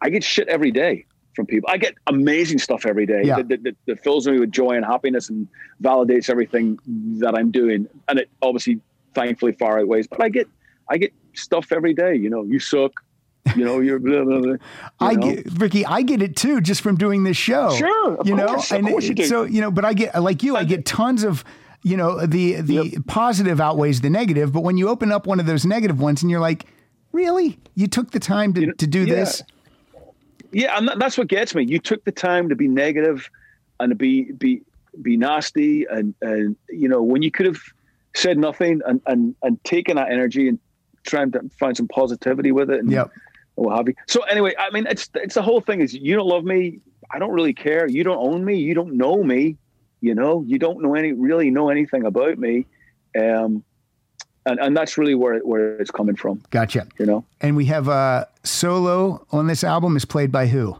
I 0.00 0.10
get 0.10 0.24
shit 0.24 0.48
every 0.48 0.72
day 0.72 1.06
from 1.34 1.46
people. 1.46 1.68
I 1.72 1.76
get 1.78 1.94
amazing 2.08 2.58
stuff 2.58 2.84
every 2.86 3.06
day 3.06 3.22
Yeah. 3.24 3.36
that, 3.36 3.48
that, 3.48 3.62
that, 3.62 3.76
that 3.86 4.02
fills 4.02 4.26
me 4.26 4.38
with 4.40 4.50
joy 4.50 4.70
and 4.72 4.84
happiness 4.84 5.28
and 5.30 5.46
validates 5.82 6.28
everything 6.28 6.78
that 7.20 7.34
I'm 7.36 7.50
doing. 7.50 7.88
And 8.08 8.18
it 8.18 8.28
obviously, 8.42 8.80
thankfully, 9.14 9.52
far 9.52 9.78
outweighs. 9.80 10.06
But 10.08 10.20
I 10.22 10.28
get, 10.28 10.48
I 10.90 10.98
get 10.98 11.12
stuff 11.34 11.70
every 11.72 11.94
day. 11.94 12.16
You 12.16 12.28
know, 12.30 12.42
you 12.44 12.58
suck. 12.58 12.92
You 13.56 13.64
know, 13.64 13.80
you're. 13.80 13.98
Blah, 13.98 14.24
blah, 14.24 14.40
blah, 14.40 14.52
you 14.52 14.58
I 15.00 15.14
know? 15.14 15.34
get, 15.34 15.60
Ricky, 15.60 15.84
I 15.84 16.02
get 16.02 16.22
it 16.22 16.36
too, 16.36 16.60
just 16.60 16.80
from 16.80 16.96
doing 16.96 17.24
this 17.24 17.36
show. 17.36 17.70
Sure, 17.70 18.18
you 18.24 18.36
know, 18.36 18.46
course, 18.46 18.70
and 18.70 18.86
you 18.88 19.26
so 19.26 19.42
you 19.42 19.60
know, 19.60 19.70
but 19.70 19.84
I 19.84 19.94
get 19.94 20.20
like 20.22 20.42
you, 20.42 20.56
I 20.56 20.64
get 20.64 20.86
tons 20.86 21.24
of, 21.24 21.44
you 21.82 21.96
know, 21.96 22.24
the 22.24 22.60
the 22.60 22.98
positive 23.08 23.60
outweighs 23.60 24.00
the 24.00 24.10
negative. 24.10 24.52
But 24.52 24.60
when 24.60 24.76
you 24.76 24.88
open 24.88 25.10
up 25.10 25.26
one 25.26 25.40
of 25.40 25.46
those 25.46 25.66
negative 25.66 26.00
ones, 26.00 26.22
and 26.22 26.30
you're 26.30 26.40
like, 26.40 26.66
really, 27.10 27.58
you 27.74 27.88
took 27.88 28.12
the 28.12 28.20
time 28.20 28.54
to, 28.54 28.72
to 28.74 28.86
do 28.86 29.00
yeah. 29.00 29.14
this? 29.14 29.42
Yeah, 30.52 30.78
and 30.78 30.88
that's 31.00 31.18
what 31.18 31.28
gets 31.28 31.54
me. 31.54 31.64
You 31.64 31.80
took 31.80 32.04
the 32.04 32.12
time 32.12 32.48
to 32.48 32.54
be 32.54 32.68
negative 32.68 33.28
and 33.80 33.90
to 33.90 33.96
be 33.96 34.32
be 34.32 34.62
be 35.02 35.16
nasty, 35.16 35.84
and 35.90 36.14
and 36.22 36.56
you 36.68 36.88
know 36.88 37.02
when 37.02 37.22
you 37.22 37.30
could 37.32 37.46
have 37.46 37.60
said 38.14 38.38
nothing 38.38 38.80
and 38.86 39.00
and 39.06 39.34
and 39.42 39.62
taken 39.64 39.96
that 39.96 40.12
energy 40.12 40.48
and 40.48 40.58
trying 41.04 41.32
to 41.32 41.40
find 41.58 41.76
some 41.76 41.88
positivity 41.88 42.52
with 42.52 42.70
it. 42.70 42.80
And, 42.80 42.90
Yep. 42.90 43.10
What 43.54 43.76
have 43.76 43.88
you. 43.88 43.94
So 44.06 44.22
anyway, 44.22 44.54
I 44.58 44.70
mean, 44.70 44.86
it's 44.88 45.10
it's 45.14 45.34
the 45.34 45.42
whole 45.42 45.60
thing 45.60 45.80
is 45.80 45.94
you 45.94 46.14
don't 46.14 46.28
love 46.28 46.44
me. 46.44 46.80
I 47.10 47.18
don't 47.18 47.32
really 47.32 47.52
care. 47.52 47.88
You 47.88 48.04
don't 48.04 48.18
own 48.18 48.44
me. 48.44 48.56
You 48.56 48.74
don't 48.74 48.94
know 48.94 49.22
me. 49.22 49.56
You 50.00 50.14
know, 50.14 50.42
you 50.46 50.58
don't 50.58 50.82
know 50.82 50.94
any 50.94 51.12
really 51.12 51.50
know 51.50 51.68
anything 51.68 52.04
about 52.04 52.38
me. 52.38 52.66
Um, 53.18 53.62
and 54.46 54.58
and 54.58 54.76
that's 54.76 54.98
really 54.98 55.14
where 55.14 55.38
where 55.40 55.78
it's 55.78 55.90
coming 55.90 56.16
from. 56.16 56.42
Gotcha. 56.50 56.86
You 56.98 57.06
know. 57.06 57.24
And 57.40 57.56
we 57.56 57.66
have 57.66 57.88
uh, 57.88 58.24
solo 58.42 59.26
on 59.30 59.46
this 59.46 59.62
album 59.62 59.96
is 59.96 60.04
played 60.04 60.32
by 60.32 60.46
who? 60.46 60.78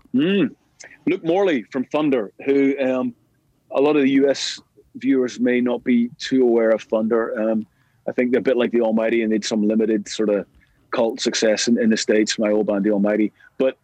Luke 1.06 1.24
Morley 1.24 1.62
from 1.64 1.84
Thunder, 1.84 2.32
who 2.44 2.78
um, 2.78 3.14
a 3.70 3.80
lot 3.80 3.96
of 3.96 4.02
the 4.02 4.10
US 4.10 4.60
viewers 4.96 5.40
may 5.40 5.60
not 5.60 5.84
be 5.84 6.08
too 6.18 6.42
aware 6.42 6.70
of 6.70 6.82
Thunder. 6.82 7.50
Um, 7.50 7.66
I 8.08 8.12
think 8.12 8.32
they're 8.32 8.40
a 8.40 8.42
bit 8.42 8.56
like 8.56 8.72
the 8.72 8.80
Almighty 8.80 9.22
and 9.22 9.30
they 9.30 9.36
had 9.36 9.44
some 9.44 9.66
limited 9.66 10.08
sort 10.08 10.28
of 10.28 10.46
cult 10.92 11.20
success 11.20 11.66
in, 11.68 11.80
in 11.80 11.90
the 11.90 11.96
States, 11.96 12.38
my 12.38 12.50
old 12.50 12.66
band, 12.66 12.84
the 12.84 12.90
Almighty, 12.90 13.32
but 13.58 13.76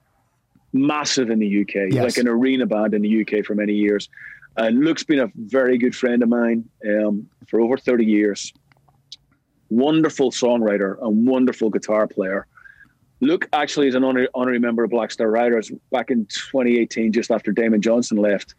massive 0.73 1.31
in 1.31 1.39
the 1.39 1.63
UK, 1.63 1.93
Yes. 1.93 2.05
like 2.05 2.17
an 2.19 2.29
arena 2.29 2.67
band 2.67 2.95
in 2.95 3.03
the 3.03 3.23
UK 3.23 3.45
for 3.45 3.55
many 3.55 3.73
years. 3.73 4.09
And 4.57 4.85
Luke's 4.85 5.03
been 5.05 5.21
a 5.21 5.31
very 5.37 5.79
good 5.79 5.95
friend 5.95 6.23
of 6.23 6.29
mine 6.29 6.69
um, 6.87 7.29
for 7.49 7.61
over 7.61 7.77
30 7.77 8.05
years. 8.05 8.53
Wonderful 9.71 10.31
songwriter 10.31 10.97
and 11.03 11.27
wonderful 11.27 11.71
guitar 11.71 12.07
player. 12.07 12.47
Luke 13.21 13.49
actually 13.53 13.89
is 13.89 13.95
an 13.95 14.05
honor, 14.05 14.29
honorary 14.35 14.59
member 14.59 14.85
of 14.85 14.91
Black 14.91 15.11
Star 15.11 15.29
Riders 15.31 15.71
back 15.91 16.11
in 16.11 16.25
2018, 16.27 17.13
just 17.13 17.31
after 17.31 17.53
Damon 17.53 17.83
Johnson 17.83 18.17
left. 18.19 18.55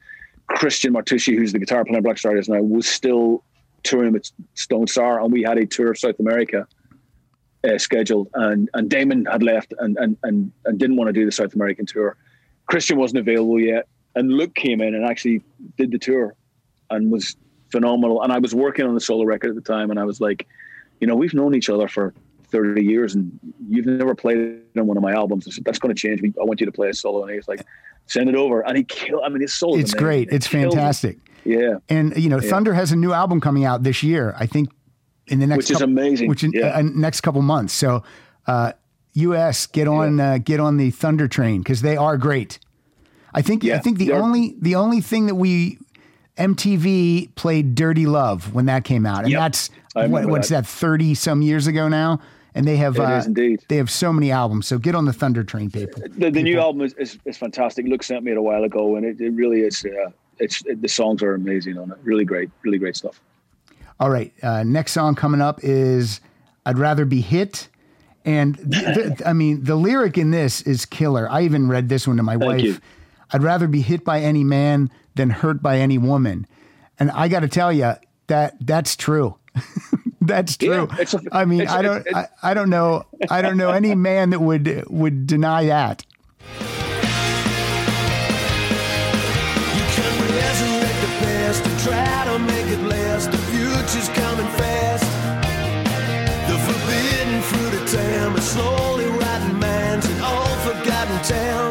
Christian 0.48 0.94
Martucci, 0.94 1.36
who's 1.36 1.52
the 1.54 1.60
guitar 1.60 1.86
player 1.86 1.98
in 1.98 2.04
Black 2.04 2.18
Star 2.18 2.32
Riders 2.32 2.50
now, 2.50 2.62
was 2.62 2.88
still 2.88 3.44
touring 3.84 4.14
with 4.14 4.30
Stone 4.56 4.88
Sour, 4.88 5.20
and 5.22 5.32
we 5.32 5.42
had 5.44 5.58
a 5.58 5.66
tour 5.66 5.92
of 5.92 5.98
South 5.98 6.20
America 6.20 6.68
uh, 7.68 7.78
scheduled, 7.78 8.30
and 8.34 8.70
and 8.74 8.90
Damon 8.90 9.26
had 9.26 9.44
left 9.44 9.74
and 9.80 9.98
and 9.98 10.18
and, 10.24 10.52
and 10.66 10.80
didn't 10.80 10.96
want 10.96 11.08
to 11.10 11.14
do 11.14 11.26
the 11.26 11.32
South 11.32 11.54
American 11.54 11.86
tour. 11.86 12.16
Christian 12.68 12.98
wasn't 12.98 13.20
available 13.20 13.60
yet, 13.60 13.88
and 14.16 14.32
Luke 14.32 14.56
came 14.56 14.82
in 14.82 14.96
and 14.96 15.06
actually 15.06 15.42
did 15.78 15.92
the 15.92 16.00
tour, 16.00 16.36
and 16.90 17.12
was 17.12 17.36
phenomenal. 17.72 18.22
And 18.22 18.32
I 18.32 18.40
was 18.40 18.56
working 18.56 18.86
on 18.86 18.94
the 18.94 19.02
solo 19.02 19.24
record 19.26 19.50
at 19.50 19.56
the 19.56 19.62
time, 19.62 19.92
and 19.92 20.00
I 20.00 20.04
was 20.04 20.22
like, 20.22 20.48
you 21.00 21.08
know, 21.08 21.16
we've 21.16 21.34
known 21.34 21.56
each 21.56 21.70
other 21.70 21.88
for 21.88 22.14
30 22.52 22.84
years, 22.84 23.16
and 23.16 23.38
you've 23.68 23.86
never 23.86 24.16
played 24.16 24.62
on 24.78 24.88
one 24.88 24.98
of 24.98 25.04
my 25.04 25.14
albums. 25.14 25.48
I 25.48 25.52
said, 25.52 25.66
that's 25.66 25.80
going 25.80 25.94
to 25.94 26.00
change. 26.00 26.22
I 26.24 26.44
want 26.44 26.60
you 26.60 26.66
to 26.66 26.72
play 26.72 26.90
a 26.90 26.94
solo, 26.94 27.22
and 27.24 27.32
he 27.32 27.38
was 27.38 27.48
like, 27.48 27.66
send 28.08 28.30
it 28.30 28.36
over, 28.36 28.62
and 28.62 28.78
he 28.78 28.84
killed. 28.84 29.22
I 29.26 29.30
mean, 29.30 29.42
his 29.42 29.54
solo. 29.54 29.76
It's 29.76 29.94
amazing. 29.94 30.00
great. 30.00 30.30
It's 30.32 30.48
it. 30.48 30.50
fantastic. 30.50 31.18
Yeah. 31.46 31.78
And 31.88 32.16
you 32.18 32.30
know, 32.30 32.40
Thunder 32.40 32.74
has 32.74 32.92
a 32.92 32.96
new 32.96 33.14
album 33.14 33.40
coming 33.40 33.66
out 33.66 33.84
this 33.84 34.04
year. 34.04 34.36
I 34.38 34.46
think 34.46 34.70
in 35.30 35.40
the 35.40 35.48
next 35.48 35.70
Which 35.70 35.72
is 35.72 35.82
amazing. 35.82 36.28
Which 36.30 36.44
in 36.44 36.52
Yeah. 36.54 36.78
uh, 36.78 36.82
next 36.82 37.22
couple 37.22 37.42
months. 37.42 37.74
So, 37.74 38.04
uh, 38.48 38.74
U.S. 39.14 39.66
get 39.68 39.88
on 39.88 40.20
uh, 40.20 40.38
get 40.38 40.60
on 40.60 40.78
the 40.78 40.92
Thunder 40.92 41.28
train 41.28 41.62
because 41.62 41.82
they 41.82 41.98
are 41.98 42.18
great. 42.18 42.60
I 43.34 43.42
think 43.42 43.64
I 43.66 43.80
think 43.80 43.98
the 43.98 44.12
only 44.14 44.56
the 44.60 44.76
only 44.76 45.02
thing 45.02 45.26
that 45.28 45.36
we 45.36 45.78
MTV 46.38 47.34
played 47.36 47.76
"Dirty 47.76 48.06
Love" 48.06 48.54
when 48.54 48.66
that 48.66 48.84
came 48.84 49.06
out, 49.06 49.24
and 49.24 49.32
Yep. 49.32 49.40
that's 49.40 49.70
what, 49.94 50.26
what's 50.28 50.50
that. 50.50 50.66
thirty 50.66 51.14
some 51.16 51.42
years 51.42 51.68
ago 51.68 51.88
now. 51.88 52.20
And 52.56 52.68
they 52.68 52.78
have 52.78 53.00
uh, 53.00 53.22
indeed. 53.26 53.64
they 53.70 53.78
have 53.78 53.92
so 53.92 54.12
many 54.12 54.32
albums. 54.32 54.66
So 54.68 54.80
get 54.80 54.96
on 54.96 55.06
the 55.06 55.14
Thunder 55.14 55.44
train, 55.44 55.70
people. 55.70 56.02
The, 56.18 56.32
the 56.32 56.42
new 56.42 56.60
album 56.60 56.82
is, 56.82 56.94
is, 56.94 57.20
is 57.24 57.38
fantastic. 57.38 57.86
Luke 57.86 58.02
sent 58.02 58.24
me 58.24 58.32
it 58.32 58.38
a 58.38 58.42
while 58.42 58.64
ago, 58.64 58.96
and 58.96 59.06
it, 59.06 59.22
it 59.22 59.30
really 59.34 59.62
is. 59.62 59.86
Uh, 59.86 60.10
it's 60.40 60.66
it, 60.66 60.82
the 60.82 60.88
songs 60.88 61.22
are 61.22 61.36
amazing 61.36 61.78
on 61.78 61.92
it. 61.92 61.98
Really 62.04 62.26
great, 62.26 62.50
really 62.64 62.80
great 62.80 62.96
stuff. 62.96 63.22
All 64.00 64.10
right. 64.10 64.32
Uh, 64.42 64.64
next 64.64 64.94
song 64.94 65.16
coming 65.16 65.42
up 65.42 65.60
is 65.64 66.22
I'd 66.66 66.78
Rather 66.78 67.06
Be 67.06 67.22
Hit. 67.22 67.68
And 68.26 68.56
th- 68.72 68.96
th- 68.96 69.22
I 69.26 69.34
mean, 69.34 69.64
the 69.64 69.76
lyric 69.76 70.18
in 70.18 70.32
this 70.32 70.62
is 70.62 70.86
killer. 70.86 71.28
I 71.30 71.42
even 71.44 71.68
read 71.68 71.90
this 71.90 72.08
one 72.08 72.18
to 72.18 72.24
my 72.24 72.38
wife. 72.38 72.62
you. 72.62 72.78
I'd 73.32 73.44
rather 73.44 73.68
be 73.68 73.82
hit 73.82 74.04
by 74.04 74.22
any 74.22 74.44
man 74.44 74.90
than 75.16 75.30
hurt 75.30 75.62
by 75.62 75.78
any 75.80 75.98
woman. 75.98 76.48
And 77.00 77.12
I 77.12 77.28
got 77.28 77.42
to 77.42 77.48
tell 77.48 77.72
you 77.72 77.94
that 78.28 78.56
that's 78.62 78.96
true. 78.96 79.36
that's 80.22 80.58
true. 80.58 80.88
Yeah, 80.92 80.96
it's 81.00 81.14
a- 81.14 81.22
I 81.32 81.46
mean, 81.46 81.62
it's- 81.62 81.76
I 81.76 81.82
don't, 81.82 82.06
it's- 82.08 82.28
I, 82.42 82.52
I 82.52 82.54
don't 82.54 82.70
know, 82.70 83.06
I 83.30 83.42
don't 83.42 83.58
know 83.58 83.72
any 83.72 83.96
man 83.96 84.30
that 84.32 84.40
would 84.40 84.86
would 84.90 85.28
deny 85.28 85.66
that. 85.66 86.06
You 86.60 86.66
can 89.96 90.22
resurrect 90.22 91.02
the 91.02 91.08
past 91.20 91.66
and 91.66 91.80
try 91.82 92.26
to 92.26 92.40
make 92.40 92.68
it 92.68 92.82
last. 92.88 93.39
Future's 93.92 94.10
coming 94.10 94.46
fast. 94.50 95.04
The 96.48 96.58
forbidden 96.60 97.42
fruit 97.42 97.82
of 97.82 97.92
time 97.92 98.36
is 98.36 98.44
slowly 98.44 99.06
rotting 99.06 99.60
minds 99.60 100.08
in 100.08 100.22
all 100.22 100.56
forgotten 100.58 101.20
towns. 101.24 101.69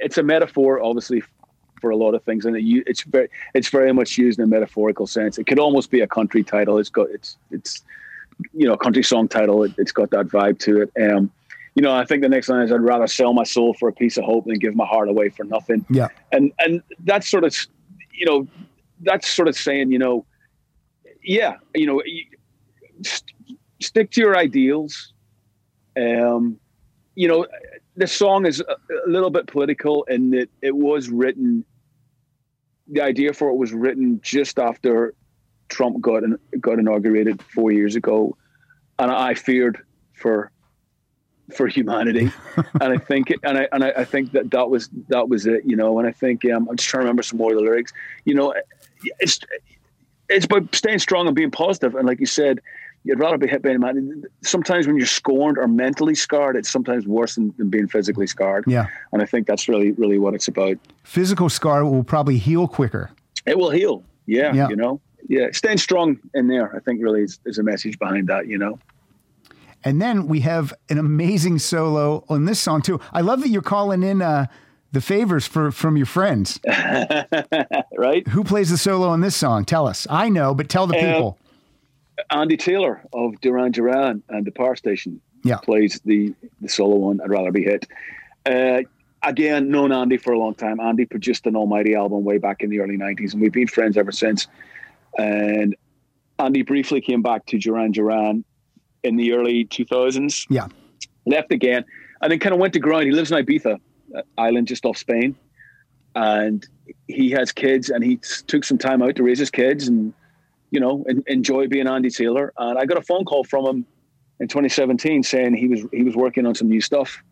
It's 0.00 0.18
a 0.18 0.22
metaphor, 0.22 0.82
obviously, 0.82 1.22
for 1.80 1.90
a 1.90 1.96
lot 1.96 2.14
of 2.14 2.22
things, 2.22 2.46
and 2.46 2.56
it, 2.56 2.62
it's 2.86 3.02
very 3.02 3.28
it's 3.54 3.68
very 3.68 3.92
much 3.92 4.16
used 4.16 4.38
in 4.38 4.44
a 4.44 4.48
metaphorical 4.48 5.06
sense. 5.06 5.38
It 5.38 5.46
could 5.46 5.58
almost 5.58 5.90
be 5.90 6.00
a 6.00 6.06
country 6.06 6.42
title. 6.42 6.78
It's 6.78 6.88
got 6.88 7.10
it's 7.10 7.36
it's 7.50 7.82
you 8.54 8.66
know 8.66 8.74
a 8.74 8.78
country 8.78 9.02
song 9.02 9.28
title. 9.28 9.64
It, 9.64 9.72
has 9.76 9.92
got 9.92 10.10
that 10.10 10.26
vibe 10.26 10.58
to 10.60 10.82
it. 10.82 10.92
Um, 11.00 11.30
you 11.74 11.82
know, 11.82 11.94
I 11.94 12.04
think 12.04 12.22
the 12.22 12.28
next 12.28 12.48
line 12.48 12.62
is 12.62 12.72
I'd 12.72 12.80
rather 12.80 13.06
sell 13.06 13.32
my 13.32 13.44
soul 13.44 13.74
for 13.74 13.88
a 13.88 13.92
piece 13.92 14.16
of 14.16 14.24
hope 14.24 14.46
than 14.46 14.58
give 14.58 14.74
my 14.74 14.86
heart 14.86 15.08
away 15.08 15.30
for 15.30 15.44
nothing. 15.44 15.84
Yeah, 15.90 16.08
and 16.30 16.52
and 16.60 16.82
that's 17.00 17.28
sort 17.28 17.44
of 17.44 17.54
you 18.12 18.26
know 18.26 18.46
that's 19.00 19.28
sort 19.28 19.48
of 19.48 19.56
saying 19.56 19.90
you 19.90 19.98
know 19.98 20.24
yeah 21.24 21.56
you 21.74 21.86
know 21.86 22.02
st- 23.02 23.58
stick 23.80 24.10
to 24.12 24.20
your 24.20 24.36
ideals. 24.36 25.12
Um, 25.96 26.58
you 27.14 27.28
know, 27.28 27.46
the 27.96 28.06
song 28.06 28.46
is 28.46 28.60
a, 28.60 28.72
a 29.06 29.08
little 29.08 29.30
bit 29.30 29.46
political 29.46 30.04
in 30.04 30.30
that 30.30 30.48
it 30.60 30.74
was 30.74 31.08
written 31.08 31.64
the 32.88 33.00
idea 33.00 33.32
for 33.32 33.48
it 33.48 33.56
was 33.56 33.72
written 33.72 34.20
just 34.22 34.58
after 34.58 35.14
Trump 35.68 36.00
got 36.00 36.22
in, 36.22 36.38
got 36.60 36.78
inaugurated 36.78 37.42
four 37.42 37.72
years 37.72 37.96
ago, 37.96 38.36
and 38.98 39.10
I 39.10 39.34
feared 39.34 39.78
for 40.14 40.50
for 41.54 41.66
humanity, 41.66 42.30
and 42.56 42.92
I 42.92 42.98
think 42.98 43.30
it, 43.30 43.40
and 43.42 43.58
I 43.58 43.68
and 43.72 43.84
I, 43.84 44.04
think 44.04 44.32
that 44.32 44.50
that 44.50 44.68
was 44.68 44.90
that 45.08 45.28
was 45.28 45.46
it, 45.46 45.62
you 45.64 45.76
know. 45.76 45.98
And 45.98 46.06
I 46.06 46.12
think 46.12 46.44
um, 46.44 46.68
I'm 46.68 46.76
just 46.76 46.88
trying 46.88 47.02
to 47.02 47.04
remember 47.04 47.22
some 47.22 47.38
more 47.38 47.52
of 47.52 47.56
the 47.56 47.62
lyrics. 47.62 47.92
You 48.24 48.34
know, 48.34 48.54
it's 49.20 49.40
it's 50.28 50.44
about 50.44 50.74
staying 50.74 50.98
strong 50.98 51.26
and 51.26 51.34
being 51.34 51.50
positive, 51.50 51.94
and 51.94 52.06
like 52.06 52.20
you 52.20 52.26
said, 52.26 52.60
you'd 53.04 53.18
rather 53.18 53.38
be 53.38 53.48
hit 53.48 53.62
by 53.62 53.70
a 53.70 53.78
man. 53.78 54.24
Sometimes 54.42 54.86
when 54.86 54.96
you're 54.96 55.06
scorned 55.06 55.58
or 55.58 55.66
mentally 55.66 56.14
scarred, 56.14 56.56
it's 56.56 56.70
sometimes 56.70 57.06
worse 57.06 57.34
than, 57.34 57.52
than, 57.58 57.68
being 57.68 57.88
physically 57.88 58.26
scarred. 58.26 58.64
Yeah. 58.66 58.86
And 59.12 59.22
I 59.22 59.26
think 59.26 59.46
that's 59.46 59.68
really, 59.68 59.92
really 59.92 60.18
what 60.18 60.34
it's 60.34 60.48
about. 60.48 60.78
Physical 61.04 61.48
scar 61.48 61.84
will 61.84 62.04
probably 62.04 62.38
heal 62.38 62.68
quicker. 62.68 63.10
It 63.46 63.58
will 63.58 63.70
heal. 63.70 64.04
Yeah. 64.26 64.52
yeah. 64.54 64.68
You 64.68 64.76
know, 64.76 65.00
yeah. 65.28 65.48
Staying 65.52 65.78
strong 65.78 66.18
in 66.34 66.48
there, 66.48 66.74
I 66.74 66.80
think 66.80 67.02
really 67.02 67.22
is, 67.22 67.40
is 67.44 67.58
a 67.58 67.62
message 67.62 67.98
behind 67.98 68.28
that, 68.28 68.46
you 68.46 68.58
know. 68.58 68.78
And 69.84 70.00
then 70.00 70.28
we 70.28 70.40
have 70.40 70.72
an 70.88 70.98
amazing 70.98 71.58
solo 71.58 72.24
on 72.28 72.44
this 72.44 72.60
song 72.60 72.82
too. 72.82 73.00
I 73.12 73.20
love 73.20 73.40
that 73.40 73.48
you're 73.48 73.62
calling 73.62 74.04
in 74.04 74.22
uh, 74.22 74.46
the 74.92 75.00
favors 75.00 75.44
for 75.44 75.72
from 75.72 75.96
your 75.96 76.06
friends. 76.06 76.60
right? 77.98 78.26
Who 78.28 78.44
plays 78.44 78.70
the 78.70 78.78
solo 78.78 79.08
on 79.08 79.22
this 79.22 79.34
song? 79.34 79.64
Tell 79.64 79.88
us. 79.88 80.06
I 80.08 80.28
know, 80.28 80.54
but 80.54 80.68
tell 80.68 80.86
the 80.86 80.94
people. 80.94 81.38
Andy 82.30 82.56
Taylor 82.56 83.02
of 83.12 83.40
Duran 83.40 83.72
Duran 83.72 84.22
and 84.28 84.44
the 84.44 84.52
Power 84.52 84.76
Station 84.76 85.20
yeah. 85.44 85.56
plays 85.58 86.00
the 86.04 86.34
the 86.60 86.68
solo 86.68 86.96
one. 86.96 87.20
I'd 87.20 87.30
rather 87.30 87.52
be 87.52 87.62
hit. 87.62 87.86
Uh, 88.46 88.82
again, 89.22 89.70
known 89.70 89.92
Andy 89.92 90.16
for 90.16 90.32
a 90.32 90.38
long 90.38 90.54
time. 90.54 90.80
Andy 90.80 91.04
produced 91.04 91.46
an 91.46 91.56
Almighty 91.56 91.94
album 91.94 92.24
way 92.24 92.38
back 92.38 92.62
in 92.62 92.70
the 92.70 92.80
early 92.80 92.96
'90s, 92.96 93.32
and 93.32 93.42
we've 93.42 93.52
been 93.52 93.68
friends 93.68 93.96
ever 93.96 94.12
since. 94.12 94.46
And 95.18 95.76
Andy 96.38 96.62
briefly 96.62 97.00
came 97.00 97.22
back 97.22 97.46
to 97.46 97.58
Duran 97.58 97.92
Duran 97.92 98.44
in 99.02 99.16
the 99.16 99.32
early 99.32 99.64
2000s. 99.66 100.46
Yeah, 100.48 100.68
left 101.26 101.52
again, 101.52 101.84
and 102.20 102.30
then 102.30 102.38
kind 102.38 102.54
of 102.54 102.60
went 102.60 102.72
to 102.74 102.80
grind. 102.80 103.06
He 103.06 103.12
lives 103.12 103.30
in 103.30 103.44
Ibiza 103.44 103.78
uh, 104.16 104.22
island 104.38 104.68
just 104.68 104.84
off 104.84 104.96
Spain, 104.96 105.36
and 106.14 106.66
he 107.08 107.30
has 107.30 107.52
kids, 107.52 107.90
and 107.90 108.04
he 108.04 108.18
took 108.46 108.64
some 108.64 108.78
time 108.78 109.02
out 109.02 109.16
to 109.16 109.22
raise 109.22 109.38
his 109.38 109.50
kids 109.50 109.88
and 109.88 110.14
you 110.72 110.80
know, 110.80 111.04
enjoy 111.26 111.68
being 111.68 111.86
Andy 111.86 112.10
Taylor. 112.10 112.52
And 112.56 112.78
I 112.78 112.86
got 112.86 112.96
a 112.96 113.02
phone 113.02 113.24
call 113.24 113.44
from 113.44 113.66
him 113.66 113.86
in 114.40 114.48
2017 114.48 115.22
saying 115.22 115.54
he 115.54 115.68
was 115.68 115.86
he 115.92 116.02
was 116.02 116.16
working 116.16 116.46
on 116.46 116.54
some 116.54 116.68
new 116.68 116.80
stuff, 116.80 117.22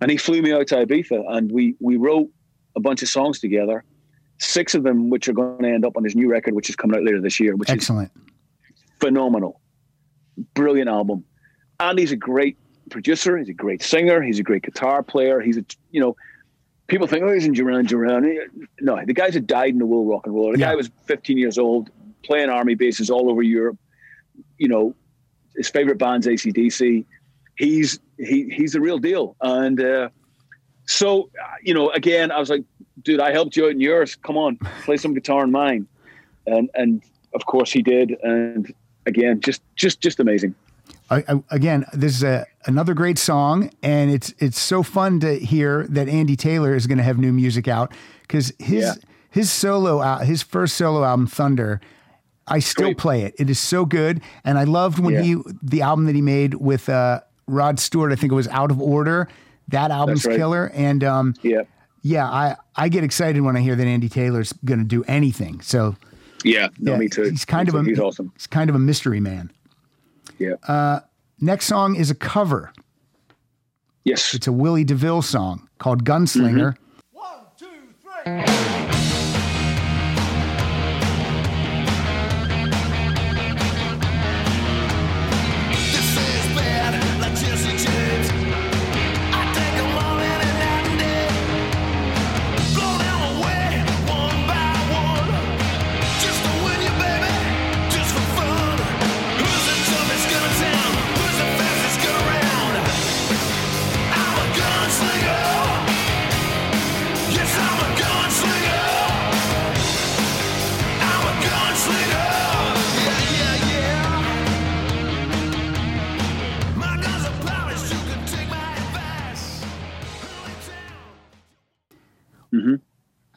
and 0.00 0.10
he 0.10 0.16
flew 0.16 0.40
me 0.40 0.52
out 0.52 0.68
to 0.68 0.76
Ibiza, 0.76 1.24
and 1.28 1.50
we 1.52 1.74
we 1.80 1.96
wrote 1.96 2.30
a 2.76 2.80
bunch 2.80 3.02
of 3.02 3.08
songs 3.08 3.40
together, 3.40 3.84
six 4.38 4.74
of 4.76 4.84
them 4.84 5.10
which 5.10 5.28
are 5.28 5.32
going 5.32 5.62
to 5.62 5.68
end 5.68 5.84
up 5.84 5.96
on 5.96 6.04
his 6.04 6.14
new 6.14 6.30
record, 6.30 6.54
which 6.54 6.70
is 6.70 6.76
coming 6.76 6.96
out 6.96 7.04
later 7.04 7.20
this 7.20 7.40
year. 7.40 7.56
Which 7.56 7.68
excellent, 7.68 8.12
phenomenal, 9.00 9.60
brilliant 10.54 10.88
album. 10.88 11.24
Andy's 11.80 12.12
a 12.12 12.16
great 12.16 12.56
producer. 12.90 13.36
He's 13.36 13.48
a 13.48 13.54
great 13.54 13.82
singer. 13.82 14.22
He's 14.22 14.38
a 14.38 14.44
great 14.44 14.62
guitar 14.62 15.02
player. 15.02 15.40
He's 15.40 15.58
a 15.58 15.64
you 15.90 16.00
know. 16.00 16.16
People 16.86 17.06
think, 17.06 17.24
oh, 17.24 17.32
he's 17.32 17.46
in 17.46 17.54
Duran 17.54 17.86
Duran. 17.86 18.68
No, 18.82 19.02
the 19.06 19.14
guy's 19.14 19.34
a 19.34 19.40
died 19.40 19.70
in 19.70 19.78
the 19.78 19.86
wool 19.86 20.04
rock 20.04 20.26
and 20.26 20.34
roll. 20.34 20.52
The 20.52 20.58
yeah. 20.58 20.68
guy 20.68 20.74
was 20.74 20.90
15 21.06 21.38
years 21.38 21.56
old, 21.56 21.88
playing 22.24 22.50
army 22.50 22.74
bases 22.74 23.10
all 23.10 23.30
over 23.30 23.42
Europe. 23.42 23.78
You 24.58 24.68
know, 24.68 24.94
his 25.56 25.68
favorite 25.68 25.98
band's 25.98 26.26
ACDC. 26.26 27.04
He's 27.56 28.00
he 28.18 28.48
he's 28.50 28.72
the 28.72 28.80
real 28.80 28.98
deal. 28.98 29.36
And 29.40 29.80
uh, 29.80 30.08
so, 30.86 31.30
you 31.62 31.74
know, 31.74 31.90
again, 31.90 32.30
I 32.30 32.38
was 32.38 32.50
like, 32.50 32.64
dude, 33.02 33.20
I 33.20 33.32
helped 33.32 33.56
you 33.56 33.66
out 33.66 33.72
in 33.72 33.80
yours. 33.80 34.16
Come 34.16 34.36
on, 34.36 34.58
play 34.84 34.96
some 34.96 35.14
guitar 35.14 35.44
in 35.44 35.50
mine. 35.50 35.86
And 36.46 36.68
and 36.74 37.02
of 37.34 37.46
course 37.46 37.72
he 37.72 37.82
did. 37.82 38.16
And 38.22 38.72
again, 39.06 39.40
just 39.40 39.62
just 39.76 40.00
just 40.00 40.20
amazing. 40.20 40.54
I, 41.10 41.24
I, 41.28 41.42
again, 41.50 41.84
this 41.92 42.16
is 42.16 42.22
a, 42.22 42.46
another 42.66 42.94
great 42.94 43.18
song, 43.18 43.70
and 43.82 44.10
it's 44.10 44.34
it's 44.38 44.58
so 44.58 44.82
fun 44.82 45.20
to 45.20 45.38
hear 45.38 45.86
that 45.88 46.08
Andy 46.08 46.36
Taylor 46.36 46.74
is 46.74 46.86
going 46.86 46.98
to 46.98 47.04
have 47.04 47.18
new 47.18 47.32
music 47.32 47.68
out 47.68 47.92
because 48.22 48.52
his 48.58 48.84
yeah. 48.84 48.94
his 49.30 49.52
solo 49.52 50.00
his 50.18 50.42
first 50.42 50.76
solo 50.76 51.04
album 51.04 51.26
Thunder 51.26 51.80
I 52.46 52.58
still 52.58 52.88
Great. 52.88 52.98
play 52.98 53.22
it. 53.22 53.34
It 53.38 53.48
is 53.48 53.58
so 53.58 53.84
good, 53.84 54.20
and 54.44 54.58
I 54.58 54.64
loved 54.64 54.98
when 54.98 55.14
yeah. 55.14 55.22
he 55.22 55.36
the 55.62 55.82
album 55.82 56.04
that 56.06 56.14
he 56.14 56.20
made 56.20 56.54
with 56.54 56.88
uh, 56.88 57.20
Rod 57.46 57.78
Stewart. 57.80 58.12
I 58.12 58.16
think 58.16 58.32
it 58.32 58.36
was 58.36 58.48
Out 58.48 58.70
of 58.70 58.80
Order. 58.80 59.28
That 59.68 59.90
album's 59.90 60.26
right. 60.26 60.36
killer, 60.36 60.70
and 60.74 61.02
um, 61.02 61.34
yeah, 61.42 61.62
yeah. 62.02 62.28
I 62.28 62.56
I 62.76 62.88
get 62.88 63.02
excited 63.02 63.40
when 63.40 63.56
I 63.56 63.60
hear 63.60 63.74
that 63.76 63.86
Andy 63.86 64.10
Taylor's 64.10 64.52
going 64.64 64.80
to 64.80 64.84
do 64.84 65.04
anything. 65.04 65.62
So 65.62 65.96
yeah, 66.44 66.68
no, 66.78 66.92
yeah, 66.92 66.98
me 66.98 67.08
too. 67.08 67.22
He's 67.22 67.46
kind 67.46 67.66
me 67.72 67.78
of 67.78 67.84
too. 67.84 67.90
a 67.90 67.94
he's 67.94 68.00
awesome. 68.00 68.32
He's 68.36 68.46
kind 68.46 68.68
of 68.68 68.76
a 68.76 68.80
mystery 68.80 69.20
man. 69.20 69.50
Yeah. 70.38 70.54
Uh, 70.68 71.00
next 71.40 71.66
song 71.66 71.96
is 71.96 72.10
a 72.10 72.14
cover. 72.14 72.72
Yes, 74.04 74.34
it's 74.34 74.46
a 74.46 74.52
Willie 74.52 74.84
DeVille 74.84 75.22
song 75.22 75.66
called 75.78 76.04
Gunslinger. 76.04 76.76
Mm-hmm. 76.76 77.18
One, 77.18 77.38
two, 77.56 77.66
three. 78.02 78.73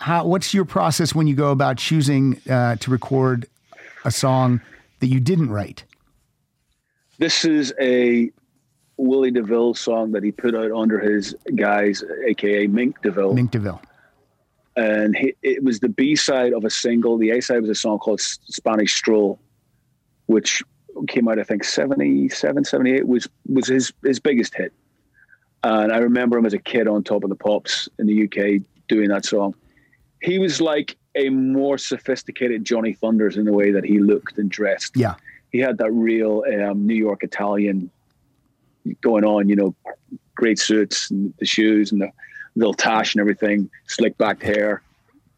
How 0.08 0.24
what's 0.24 0.53
your 0.53 0.64
process 0.64 1.14
when 1.14 1.28
you 1.28 1.36
go 1.36 1.51
about 1.51 1.78
choosing 1.78 2.39
uh, 2.49 2.78
to 2.78 2.89
record 2.89 3.45
a 4.05 4.12
song 4.12 4.62
that 5.01 5.08
you 5.08 5.20
didn't 5.20 5.49
write? 5.49 5.84
This 7.18 7.43
is 7.43 7.74
a 7.82 8.32
Willie 8.95 9.32
DeVille 9.32 9.74
song 9.74 10.14
that 10.14 10.24
he 10.24 10.32
put 10.32 10.55
out 10.55 10.72
under 10.72 10.97
his 10.97 11.36
guise, 11.55 12.05
aka 12.26 12.68
Mink 12.68 13.01
DeVille. 13.01 13.34
Mink 13.34 13.51
DeVille. 13.51 13.82
And 14.78 15.14
he, 15.16 15.36
it 15.43 15.62
was 15.62 15.82
the 15.82 15.89
B 15.89 16.16
side 16.16 16.53
of 16.53 16.64
a 16.64 16.70
single. 16.70 17.18
The 17.18 17.32
A 17.32 17.41
side 17.41 17.60
was 17.60 17.70
a 17.70 17.76
song 17.76 17.99
called 17.99 18.22
Spanish 18.22 18.93
Stroll, 18.95 19.38
which 20.28 20.64
came 21.10 21.28
out, 21.28 21.38
I 21.38 21.43
think, 21.43 21.66
77, 21.66 22.64
78, 22.64 23.05
was, 23.08 23.28
was 23.49 23.68
his, 23.68 23.91
his 24.05 24.22
biggest 24.22 24.55
hit. 24.55 24.72
And 25.64 25.91
I 25.91 25.97
remember 25.97 26.38
him 26.38 26.45
as 26.45 26.53
a 26.53 26.60
kid 26.60 26.88
on 26.88 27.03
Top 27.03 27.24
of 27.24 27.30
the 27.30 27.36
Pops 27.36 27.89
in 27.99 28.08
the 28.08 28.24
UK 28.24 28.64
doing 28.88 29.10
that 29.10 29.26
song 29.26 29.53
he 30.22 30.39
was 30.39 30.61
like 30.61 30.97
a 31.15 31.30
more 31.30 31.78
sophisticated 31.78 32.65
Johnny 32.65 32.93
Thunders 32.93 33.38
in 33.38 33.45
the 33.45 33.53
way 33.53 33.72
that 33.72 33.84
he 33.84 33.99
looked 33.99 34.38
and 34.38 34.49
dressed. 34.49 34.95
Yeah. 34.95 35.15
He 35.51 35.59
had 35.59 35.78
that 35.78 35.91
real 35.91 36.43
um, 36.61 36.86
New 36.86 36.95
York 36.95 37.24
Italian 37.24 37.89
going 39.01 39.24
on, 39.24 39.49
you 39.49 39.55
know, 39.55 39.76
great 40.36 40.59
suits 40.59 41.09
and 41.09 41.34
the 41.39 41.45
shoes 41.45 41.91
and 41.91 42.01
the 42.01 42.11
little 42.55 42.74
tash 42.74 43.15
and 43.15 43.22
everything, 43.22 43.70
slick 43.88 44.18
back 44.18 44.41
hair. 44.41 44.82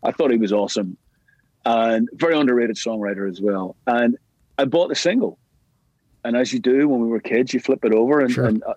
I 0.04 0.12
thought 0.12 0.32
he 0.32 0.38
was 0.38 0.54
awesome 0.54 0.98
and 1.66 2.10
very 2.14 2.38
underrated 2.38 2.76
songwriter 2.76 3.30
as 3.30 3.42
well. 3.42 3.76
And 3.86 4.18
I 4.58 4.66
bought 4.66 4.90
the 4.90 4.96
single. 4.96 5.38
And 6.24 6.36
as 6.36 6.52
you 6.52 6.60
do 6.60 6.88
when 6.88 7.02
we 7.02 7.08
were 7.08 7.20
kids, 7.20 7.54
you 7.54 7.60
flip 7.60 7.86
it 7.86 7.94
over 7.94 8.20
and, 8.20 8.32
sure. 8.32 8.46
and 8.46 8.64
uh, 8.64 8.74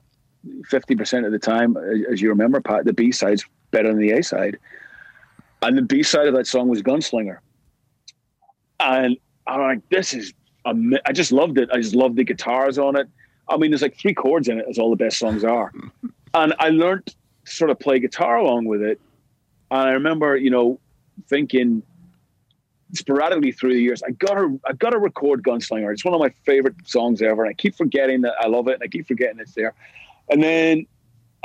50% 0.70 1.26
of 1.26 1.32
the 1.32 1.38
time, 1.38 1.76
as 2.10 2.20
you 2.20 2.28
remember, 2.28 2.60
Pat, 2.60 2.84
the 2.84 2.92
B 2.92 3.12
sides 3.12 3.44
better 3.70 3.88
than 3.88 3.98
the 3.98 4.10
A 4.10 4.22
side. 4.22 4.58
And 5.62 5.78
the 5.78 5.82
B 5.82 6.02
side 6.02 6.26
of 6.26 6.34
that 6.34 6.46
song 6.46 6.68
was 6.68 6.82
Gunslinger. 6.82 7.38
And 8.80 9.16
I'm 9.46 9.60
like, 9.60 9.88
this 9.90 10.12
is, 10.12 10.32
am- 10.66 10.94
I 11.06 11.12
just 11.12 11.32
loved 11.32 11.58
it. 11.58 11.68
I 11.72 11.76
just 11.78 11.94
loved 11.94 12.16
the 12.16 12.24
guitars 12.24 12.78
on 12.78 12.96
it. 12.96 13.08
I 13.48 13.56
mean, 13.56 13.70
there's 13.70 13.82
like 13.82 13.96
three 13.96 14.14
chords 14.14 14.48
in 14.48 14.58
it, 14.58 14.66
as 14.68 14.78
all 14.78 14.90
the 14.90 14.96
best 14.96 15.18
songs 15.18 15.44
are. 15.44 15.72
and 16.34 16.54
I 16.58 16.70
learned 16.70 17.06
to 17.06 17.14
sort 17.44 17.70
of 17.70 17.78
play 17.78 17.98
guitar 18.00 18.36
along 18.36 18.64
with 18.66 18.82
it. 18.82 19.00
And 19.70 19.80
I 19.80 19.92
remember, 19.92 20.36
you 20.36 20.50
know, 20.50 20.80
thinking 21.28 21.82
sporadically 22.94 23.52
through 23.52 23.74
the 23.74 23.80
years, 23.80 24.02
I 24.02 24.10
gotta, 24.10 24.58
I 24.66 24.72
gotta 24.72 24.98
record 24.98 25.42
Gunslinger. 25.44 25.92
It's 25.92 26.04
one 26.04 26.14
of 26.14 26.20
my 26.20 26.30
favorite 26.44 26.74
songs 26.84 27.22
ever. 27.22 27.44
And 27.44 27.50
I 27.50 27.54
keep 27.54 27.76
forgetting 27.76 28.22
that 28.22 28.34
I 28.40 28.48
love 28.48 28.68
it, 28.68 28.74
and 28.74 28.82
I 28.82 28.88
keep 28.88 29.06
forgetting 29.06 29.38
it's 29.38 29.52
there. 29.54 29.74
And 30.28 30.42
then 30.42 30.86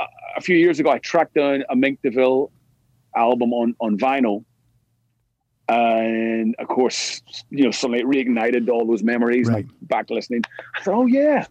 a- 0.00 0.06
a 0.36 0.40
few 0.40 0.56
years 0.56 0.78
ago, 0.80 0.90
I 0.90 0.98
tracked 0.98 1.34
down 1.34 1.64
a 1.68 1.76
Mink 1.76 2.00
DeVille 2.02 2.50
album 3.16 3.52
on 3.52 3.74
on 3.80 3.98
vinyl, 3.98 4.44
and 5.68 6.54
of 6.58 6.68
course, 6.68 7.22
you 7.50 7.64
know, 7.64 7.70
suddenly 7.70 8.00
it 8.00 8.06
reignited 8.06 8.68
all 8.68 8.86
those 8.86 9.02
memories. 9.02 9.48
Right. 9.48 9.64
I'm 9.64 9.86
back 9.86 10.10
listening. 10.10 10.42
I 10.76 10.82
thought, 10.82 10.94
oh 10.94 11.06
yeah, 11.06 11.46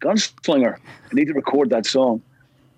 Gunslinger. 0.00 0.76
I 0.76 1.14
need 1.14 1.26
to 1.26 1.34
record 1.34 1.70
that 1.70 1.86
song. 1.86 2.22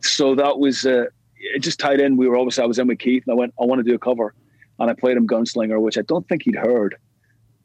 So 0.01 0.34
that 0.34 0.59
was 0.59 0.86
uh, 0.86 1.07
it. 1.36 1.61
Just 1.61 1.78
tied 1.78 2.01
in. 2.01 2.16
We 2.16 2.28
were 2.28 2.36
obviously 2.36 2.64
I 2.64 2.66
was 2.66 2.78
in 2.78 2.86
with 2.86 2.98
Keith, 2.98 3.24
and 3.26 3.32
I 3.32 3.36
went, 3.36 3.55
I 3.61 3.64
want 3.64 3.80
to 3.80 3.82
do 3.82 3.94
a 3.94 3.98
cover, 3.98 4.34
and 4.78 4.90
I 4.90 4.94
played 4.94 5.16
him 5.16 5.26
Gunslinger, 5.26 5.80
which 5.80 5.98
I 5.98 6.03
don't 6.03 6.26
think 6.28 6.42
he'd 6.44 6.57
heard, 6.57 6.96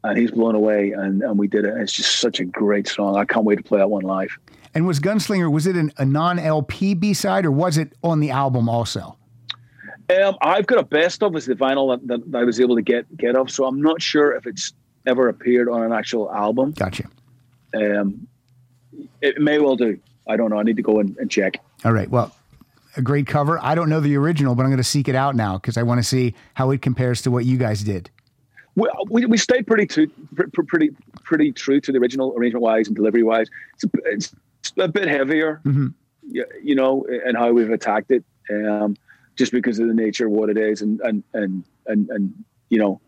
and 0.04 0.18
he's 0.18 0.30
blown 0.30 0.54
away, 0.54 0.92
and 0.92 1.22
and 1.22 1.38
we 1.38 1.48
did 1.48 1.64
it. 1.64 1.74
It's 1.78 1.92
just 1.92 2.20
such 2.20 2.40
a 2.40 2.44
great 2.44 2.88
song. 2.88 3.16
I 3.16 3.24
can't 3.24 3.44
wait 3.44 3.56
to 3.56 3.62
play 3.62 3.78
that 3.78 3.90
one 3.90 4.02
live. 4.02 4.36
And 4.76 4.86
was 4.86 5.00
Gunslinger, 5.00 5.50
was 5.50 5.66
it 5.66 5.74
an, 5.74 5.90
a 5.96 6.04
non 6.04 6.38
LP 6.38 6.92
B 6.92 7.14
side 7.14 7.46
or 7.46 7.50
was 7.50 7.78
it 7.78 7.94
on 8.04 8.20
the 8.20 8.30
album 8.30 8.68
also? 8.68 9.16
Um, 10.08 10.36
I've 10.40 10.66
got 10.66 10.78
a 10.78 10.84
best 10.84 11.22
of 11.22 11.34
as 11.34 11.46
the 11.46 11.54
vinyl 11.54 11.98
that, 12.06 12.22
that, 12.30 12.38
I 12.38 12.44
was 12.44 12.60
able 12.60 12.76
to 12.76 12.82
get 12.82 13.14
get 13.16 13.34
of, 13.36 13.50
so 13.50 13.64
I'm 13.66 13.82
not 13.82 14.00
sure 14.00 14.32
if 14.34 14.46
it's 14.46 14.72
ever 15.06 15.28
appeared 15.28 15.68
on 15.68 15.82
an 15.82 15.92
actual 15.92 16.32
album. 16.32 16.72
Gotcha. 16.72 17.04
Um, 17.74 18.26
it 19.20 19.40
may 19.40 19.58
well 19.58 19.76
do. 19.76 19.98
I 20.28 20.36
don't 20.36 20.50
know. 20.50 20.58
I 20.58 20.62
need 20.62 20.76
to 20.76 20.82
go 20.82 21.00
and, 21.00 21.16
and 21.18 21.30
check. 21.30 21.58
All 21.84 21.92
right. 21.92 22.08
Well, 22.08 22.34
a 22.96 23.02
great 23.02 23.26
cover. 23.26 23.58
I 23.62 23.74
don't 23.74 23.88
know 23.88 24.00
the 24.00 24.16
original, 24.16 24.54
but 24.54 24.62
I'm 24.62 24.68
going 24.70 24.78
to 24.78 24.84
seek 24.84 25.08
it 25.08 25.14
out 25.14 25.36
now 25.36 25.58
because 25.58 25.76
I 25.76 25.82
want 25.82 25.98
to 25.98 26.02
see 26.04 26.34
how 26.54 26.70
it 26.70 26.82
compares 26.82 27.22
to 27.22 27.30
what 27.30 27.44
you 27.44 27.56
guys 27.58 27.82
did. 27.82 28.10
We, 28.74 28.88
we, 29.08 29.26
we 29.26 29.38
stayed 29.38 29.66
pretty 29.66 29.86
true, 29.86 30.08
pr- 30.34 30.62
pretty 30.66 30.90
pretty 31.24 31.50
true 31.52 31.80
to 31.80 31.92
the 31.92 31.98
original 31.98 32.34
arrangement 32.36 32.62
wise 32.62 32.86
and 32.86 32.94
delivery 32.96 33.22
wise. 33.22 33.48
It's 33.74 33.84
a, 33.84 33.88
it's 34.06 34.34
a 34.78 34.88
bit 34.88 35.08
heavier, 35.08 35.60
Mhm. 35.64 35.94
you, 36.28 36.44
you 36.62 36.74
know, 36.74 37.06
and 37.24 37.36
how 37.36 37.52
we've 37.52 37.70
attacked 37.70 38.10
it, 38.10 38.24
um, 38.50 38.96
just 39.36 39.52
because 39.52 39.78
of 39.78 39.86
the 39.88 39.94
nature 39.94 40.26
of 40.26 40.32
what 40.32 40.50
it 40.50 40.58
is, 40.58 40.82
and 40.82 41.00
and 41.02 41.22
and 41.34 41.64
and, 41.86 42.08
and 42.10 42.34
you 42.68 42.78
know, 42.78 43.00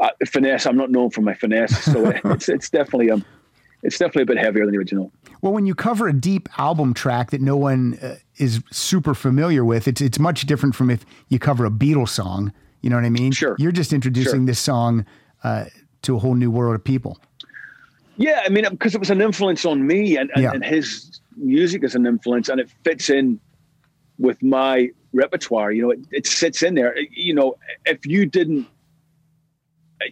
uh, 0.00 0.10
finesse. 0.26 0.66
I'm 0.66 0.76
not 0.76 0.90
known 0.90 1.10
for 1.10 1.22
my 1.22 1.34
finesse, 1.34 1.84
so 1.84 2.08
it's 2.24 2.48
it's 2.48 2.70
definitely 2.70 3.10
um, 3.10 3.24
it's 3.82 3.98
definitely 3.98 4.22
a 4.22 4.26
bit 4.26 4.38
heavier 4.38 4.64
than 4.64 4.72
the 4.72 4.78
original. 4.78 5.12
Well, 5.42 5.52
when 5.52 5.66
you 5.66 5.74
cover 5.74 6.08
a 6.08 6.12
deep 6.12 6.48
album 6.58 6.92
track 6.92 7.30
that 7.30 7.40
no 7.40 7.56
one 7.56 7.98
uh, 8.02 8.16
is 8.36 8.62
super 8.70 9.14
familiar 9.14 9.64
with, 9.64 9.88
it's 9.88 10.00
it's 10.00 10.18
much 10.18 10.42
different 10.46 10.74
from 10.74 10.90
if 10.90 11.04
you 11.28 11.38
cover 11.38 11.64
a 11.64 11.70
Beatles 11.70 12.10
song. 12.10 12.52
You 12.82 12.90
know 12.90 12.96
what 12.96 13.04
I 13.04 13.10
mean? 13.10 13.32
Sure. 13.32 13.56
You're 13.58 13.72
just 13.72 13.92
introducing 13.92 14.40
Sure. 14.40 14.46
this 14.46 14.58
song 14.58 15.04
uh, 15.44 15.66
to 16.02 16.16
a 16.16 16.18
whole 16.18 16.34
new 16.34 16.50
world 16.50 16.74
of 16.74 16.82
people. 16.82 17.18
Yeah, 18.16 18.42
I 18.44 18.48
mean, 18.48 18.66
because 18.70 18.94
it 18.94 18.98
was 18.98 19.10
an 19.10 19.20
influence 19.20 19.64
on 19.66 19.86
me, 19.86 20.16
and, 20.16 20.30
and, 20.34 20.42
Yeah. 20.42 20.52
and 20.52 20.64
his 20.64 21.20
music 21.36 21.84
is 21.84 21.94
an 21.94 22.06
influence, 22.06 22.48
and 22.48 22.58
it 22.60 22.70
fits 22.84 23.10
in 23.10 23.38
with 24.18 24.42
my 24.42 24.90
repertoire. 25.12 25.72
You 25.72 25.82
know, 25.82 25.90
it, 25.90 26.00
it 26.10 26.26
sits 26.26 26.62
in 26.62 26.74
there. 26.74 26.96
You 26.98 27.34
know, 27.34 27.56
if 27.86 28.04
you 28.06 28.26
didn't, 28.26 28.66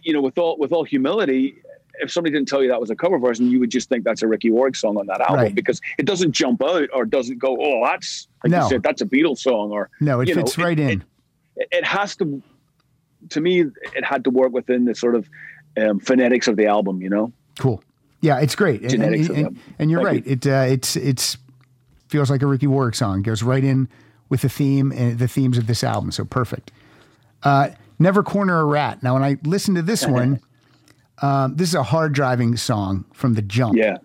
you 0.03 0.13
know, 0.13 0.21
with 0.21 0.37
all 0.37 0.57
with 0.57 0.71
all 0.71 0.83
humility, 0.83 1.55
if 2.01 2.11
somebody 2.11 2.33
didn't 2.33 2.47
tell 2.47 2.61
you 2.61 2.69
that 2.69 2.79
was 2.79 2.89
a 2.89 2.95
cover 2.95 3.17
version, 3.19 3.49
you 3.49 3.59
would 3.59 3.71
just 3.71 3.89
think 3.89 4.03
that's 4.03 4.21
a 4.21 4.27
Ricky 4.27 4.51
Warwick 4.51 4.75
song 4.75 4.97
on 4.97 5.07
that 5.07 5.19
album 5.21 5.37
Right. 5.39 5.55
because 5.55 5.81
it 5.97 6.05
doesn't 6.05 6.31
jump 6.31 6.63
out 6.63 6.89
or 6.93 7.05
doesn't 7.05 7.39
go, 7.39 7.57
oh, 7.59 7.83
that's 7.85 8.27
like 8.43 8.51
No. 8.51 8.63
you 8.63 8.69
said, 8.69 8.83
that's 8.83 9.01
a 9.01 9.05
Beatles 9.05 9.39
song, 9.39 9.71
or 9.71 9.89
No, 9.99 10.21
it 10.21 10.29
you 10.29 10.35
know, 10.35 10.41
fits 10.41 10.57
right 10.57 10.79
in. 10.79 11.03
It, 11.55 11.67
it 11.71 11.85
has 11.85 12.15
to. 12.17 12.41
To 13.31 13.41
me, 13.41 13.61
it 13.95 14.05
had 14.05 14.23
to 14.23 14.29
work 14.29 14.53
within 14.53 14.85
the 14.85 14.95
sort 14.95 15.13
of 15.13 15.29
um, 15.77 15.99
phonetics 15.99 16.47
of 16.47 16.55
the 16.55 16.67
album. 16.67 17.01
You 17.01 17.09
know. 17.09 17.33
Cool. 17.57 17.83
Yeah, 18.21 18.39
it's 18.39 18.55
great. 18.55 18.81
And, 18.81 19.03
and, 19.03 19.29
and- 19.29 19.59
and 19.77 19.91
you're 19.91 20.01
Thank 20.03 20.25
right. 20.25 20.27
It 20.27 20.47
uh, 20.47 20.65
it's 20.71 20.95
it's 20.95 21.37
feels 22.07 22.29
like 22.29 22.41
a 22.41 22.47
Ricky 22.47 22.67
Warwick 22.67 22.95
song. 22.95 23.21
Goes 23.23 23.43
right 23.43 23.63
in 23.63 23.89
with 24.29 24.41
the 24.41 24.49
theme 24.49 24.91
and 24.91 25.19
the 25.19 25.27
themes 25.27 25.57
of 25.57 25.67
this 25.67 25.83
album. 25.83 26.11
So 26.11 26.23
perfect. 26.23 26.71
Uh, 27.43 27.69
Never 27.99 28.23
corner 28.23 28.61
a 28.61 28.65
rat. 28.65 29.03
Now, 29.03 29.13
when 29.13 29.23
I 29.23 29.37
listen 29.43 29.75
to 29.75 29.81
this 29.81 30.07
one, 30.07 30.39
um, 31.21 31.57
this 31.57 31.67
is 31.69 31.75
a 31.75 31.83
hard 31.83 32.13
driving 32.13 32.55
song 32.55 33.05
from 33.13 33.33
the 33.33 33.41
jump. 33.41 33.75
Yeah. 33.75 33.97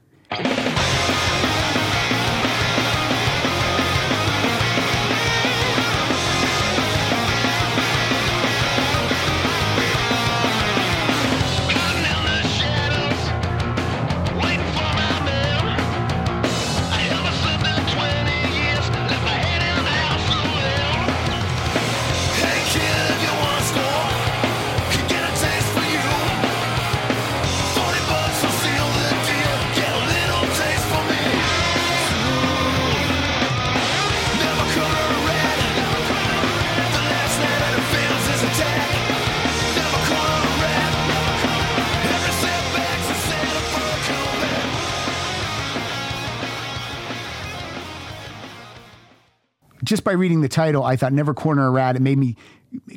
Just 50.04 50.12
by 50.14 50.18
reading 50.20 50.42
the 50.42 50.48
title, 50.50 50.84
I 50.84 50.96
thought 50.96 51.14
"Never 51.14 51.32
corner 51.32 51.66
a 51.66 51.70
rat." 51.70 51.96
It 51.96 52.02
made 52.02 52.18
me 52.18 52.36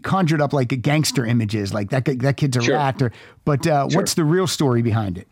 conjured 0.04 0.42
up 0.42 0.52
like 0.52 0.74
a 0.74 0.76
gangster 0.76 1.26
images, 1.26 1.74
like 1.74 1.90
that 1.92 2.04
that 2.04 2.36
kid's 2.36 2.58
a 2.58 2.62
Sure. 2.62 2.76
rat. 2.76 3.02
Or, 3.02 3.14
but 3.46 3.66
uh, 3.66 3.88
Sure. 3.88 4.02
what's 4.02 4.14
the 4.16 4.26
real 4.26 4.46
story 4.46 4.82
behind 4.82 5.18
it? 5.18 5.32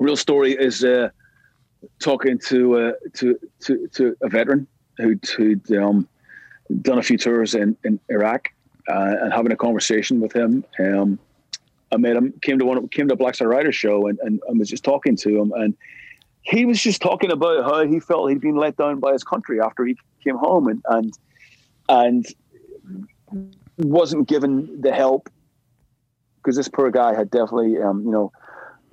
real 0.00 0.16
story 0.16 0.52
is 0.52 0.82
uh, 0.84 1.08
talking 2.00 2.36
to 2.46 2.78
uh, 2.80 2.92
to 3.14 3.38
to 3.60 3.86
to 3.92 4.16
a 4.22 4.28
veteran 4.28 4.66
who'd, 4.96 5.24
who'd 5.36 5.70
um, 5.76 6.08
done 6.82 6.98
a 6.98 7.02
few 7.02 7.16
tours 7.16 7.54
in 7.54 7.76
in 7.84 8.00
Iraq 8.08 8.48
uh, 8.88 9.14
and 9.22 9.32
having 9.32 9.52
a 9.52 9.56
conversation 9.56 10.20
with 10.20 10.34
him. 10.34 10.64
Um, 10.80 11.16
I 11.92 11.96
met 11.96 12.16
him, 12.16 12.34
came 12.42 12.58
to 12.58 12.64
one, 12.64 12.88
came 12.88 13.06
to 13.06 13.14
Black 13.14 13.36
Star 13.36 13.46
Rider 13.46 13.70
show, 13.70 14.08
and, 14.08 14.18
and, 14.18 14.40
and 14.48 14.58
was 14.58 14.68
just 14.68 14.82
talking 14.82 15.14
to 15.18 15.40
him, 15.40 15.52
and 15.52 15.76
he 16.46 16.64
was 16.64 16.80
just 16.80 17.02
talking 17.02 17.32
about 17.32 17.64
how 17.64 17.84
he 17.84 17.98
felt 17.98 18.30
he'd 18.30 18.40
been 18.40 18.56
let 18.56 18.76
down 18.76 19.00
by 19.00 19.12
his 19.12 19.24
country 19.24 19.60
after 19.60 19.84
he 19.84 19.96
came 20.22 20.36
home, 20.36 20.68
and 20.68 20.82
and 20.88 21.18
and 21.88 22.26
wasn't 23.78 24.28
given 24.28 24.80
the 24.80 24.92
help 24.92 25.28
because 26.36 26.56
this 26.56 26.68
poor 26.68 26.90
guy 26.90 27.14
had 27.14 27.30
definitely, 27.30 27.78
um, 27.82 28.02
you 28.04 28.12
know, 28.12 28.32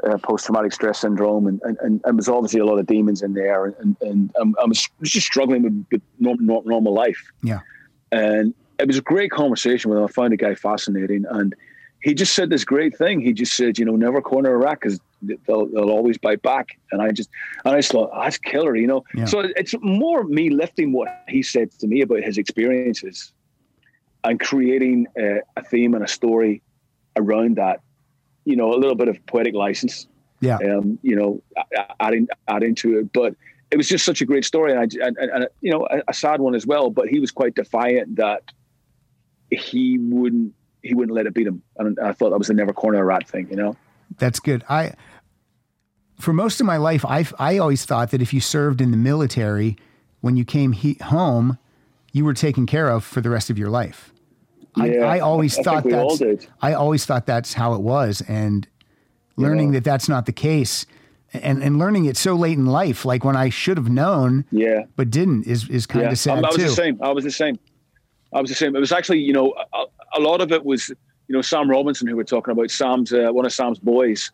uh, 0.03 0.17
post-traumatic 0.17 0.73
stress 0.73 0.99
syndrome, 0.99 1.45
and, 1.45 1.61
and, 1.63 1.77
and, 1.81 2.01
and 2.03 2.17
was 2.17 2.27
obviously 2.27 2.59
a 2.59 2.65
lot 2.65 2.79
of 2.79 2.87
demons 2.87 3.21
in 3.21 3.33
there, 3.33 3.65
and 3.65 3.95
and 4.01 4.35
um, 4.41 4.55
I 4.59 4.65
was 4.65 4.89
just 5.03 5.27
struggling 5.27 5.61
with, 5.61 5.85
with 5.91 6.01
normal, 6.19 6.63
normal, 6.65 6.93
life. 6.93 7.31
Yeah. 7.43 7.59
And 8.11 8.55
it 8.79 8.87
was 8.87 8.97
a 8.97 9.01
great 9.01 9.29
conversation 9.31 9.91
with 9.91 9.99
him. 9.99 10.05
I 10.05 10.07
found 10.07 10.33
the 10.33 10.37
guy 10.37 10.55
fascinating, 10.55 11.25
and 11.29 11.53
he 12.01 12.15
just 12.15 12.33
said 12.33 12.49
this 12.49 12.65
great 12.65 12.97
thing. 12.97 13.21
He 13.21 13.31
just 13.31 13.55
said, 13.55 13.77
you 13.77 13.85
know, 13.85 13.95
never 13.95 14.21
corner 14.21 14.55
a 14.55 14.57
rat 14.57 14.79
because 14.81 14.99
they'll, 15.45 15.65
they'll 15.67 15.89
always 15.89 16.17
bite 16.17 16.41
back. 16.41 16.79
And 16.91 17.01
I 17.01 17.11
just, 17.11 17.29
and 17.65 17.73
I 17.73 17.79
just 17.79 17.91
thought, 17.91 18.09
oh, 18.13 18.21
that's 18.23 18.37
killer, 18.37 18.75
you 18.75 18.87
know. 18.87 19.03
Yeah. 19.15 19.25
So 19.25 19.39
it's 19.55 19.73
more 19.81 20.23
me 20.23 20.49
lifting 20.49 20.91
what 20.91 21.07
he 21.27 21.43
said 21.43 21.71
to 21.79 21.87
me 21.87 22.01
about 22.01 22.23
his 22.23 22.37
experiences 22.37 23.33
and 24.23 24.39
creating 24.39 25.07
a, 25.17 25.39
a 25.57 25.63
theme 25.63 25.93
and 25.93 26.03
a 26.03 26.07
story 26.07 26.61
around 27.15 27.57
that. 27.57 27.81
You 28.45 28.57
know, 28.57 28.73
a 28.73 28.75
little 28.75 28.95
bit 28.95 29.07
of 29.07 29.25
poetic 29.25 29.53
license 29.53 30.05
Yeah. 30.41 30.57
um, 30.57 30.99
you 31.01 31.15
know, 31.15 31.41
adding 31.99 32.27
adding 32.49 32.75
to 32.75 32.99
it. 32.99 33.13
But 33.13 33.35
it 33.71 33.77
was 33.77 33.87
just 33.87 34.03
such 34.03 34.21
a 34.21 34.25
great 34.25 34.45
story, 34.45 34.71
and 34.71 34.79
I 34.81 34.83
and, 35.07 35.17
and, 35.17 35.31
and 35.31 35.47
you 35.61 35.71
know, 35.71 35.87
a, 35.89 36.01
a 36.09 36.13
sad 36.13 36.41
one 36.41 36.53
as 36.53 36.67
well. 36.67 36.89
But 36.89 37.07
he 37.07 37.19
was 37.19 37.31
quite 37.31 37.55
defiant 37.55 38.17
that 38.17 38.43
he 39.49 39.97
wouldn't 39.97 40.53
he 40.81 40.93
wouldn't 40.93 41.15
let 41.15 41.25
it 41.25 41.33
beat 41.33 41.47
him, 41.47 41.63
and 41.77 41.97
I 41.99 42.11
thought 42.11 42.31
that 42.31 42.37
was 42.37 42.49
the 42.49 42.53
never 42.53 42.73
corner 42.73 42.99
a 42.99 43.05
rat 43.05 43.27
thing, 43.27 43.47
you 43.49 43.55
know. 43.55 43.77
That's 44.17 44.41
good. 44.41 44.65
I 44.69 44.93
for 46.23 46.33
most 46.33 46.59
of 46.61 46.65
my 46.65 46.77
life, 46.77 47.03
I 47.05 47.25
I 47.37 47.57
always 47.57 47.85
thought 47.85 48.11
that 48.11 48.21
if 48.21 48.33
you 48.33 48.39
served 48.39 48.81
in 48.81 48.91
the 48.91 48.97
military, 48.97 49.75
when 50.21 50.37
you 50.37 50.45
came 50.45 50.71
he, 50.71 50.93
home, 51.03 51.57
you 52.13 52.23
were 52.23 52.33
taken 52.33 52.65
care 52.65 52.89
of 52.89 53.03
for 53.03 53.21
the 53.21 53.29
rest 53.29 53.49
of 53.49 53.57
your 53.57 53.69
life. 53.69 54.13
Yeah, 54.77 55.05
I, 55.05 55.17
I 55.17 55.19
always 55.19 55.57
I 55.59 55.63
thought 55.63 55.83
that's. 55.83 56.47
I 56.61 56.73
always 56.73 57.05
thought 57.05 57.25
that's 57.25 57.53
how 57.53 57.73
it 57.73 57.81
was, 57.81 58.21
and 58.27 58.67
learning 59.35 59.73
that 59.73 59.83
that's 59.83 60.07
not 60.07 60.25
the 60.25 60.31
case, 60.31 60.85
and 61.33 61.61
and 61.61 61.77
learning 61.77 62.05
it 62.05 62.17
so 62.17 62.35
late 62.35 62.57
in 62.57 62.65
life, 62.65 63.05
like 63.05 63.23
when 63.25 63.35
I 63.35 63.49
should 63.49 63.77
have 63.77 63.89
known 63.89 64.45
Yeah. 64.51 64.83
but 64.95 65.09
didn't, 65.09 65.45
is 65.45 65.69
is 65.69 65.85
kind 65.85 66.05
yeah, 66.05 66.11
of 66.11 66.17
sad 66.17 66.37
I, 66.37 66.47
I 66.47 66.47
was 66.47 66.55
too. 66.55 66.61
the 66.63 66.69
same. 66.69 66.97
I 67.01 67.11
was 67.11 67.23
the 67.23 67.31
same. 67.31 67.59
I 68.33 68.41
was 68.41 68.49
the 68.49 68.55
same. 68.55 68.75
It 68.75 68.79
was 68.79 68.91
actually, 68.91 69.19
you 69.19 69.33
know, 69.33 69.53
a, 69.73 69.85
a 70.17 70.21
lot 70.21 70.41
of 70.41 70.51
it 70.51 70.65
was, 70.65 70.89
you 70.89 71.35
know, 71.35 71.41
Sam 71.41 71.69
Robinson, 71.69 72.07
who 72.07 72.15
we're 72.15 72.23
talking 72.23 72.51
about. 72.51 72.71
Sam's 72.71 73.13
uh, 73.13 73.29
one 73.31 73.45
of 73.45 73.53
Sam's 73.53 73.77
boys, 73.77 74.31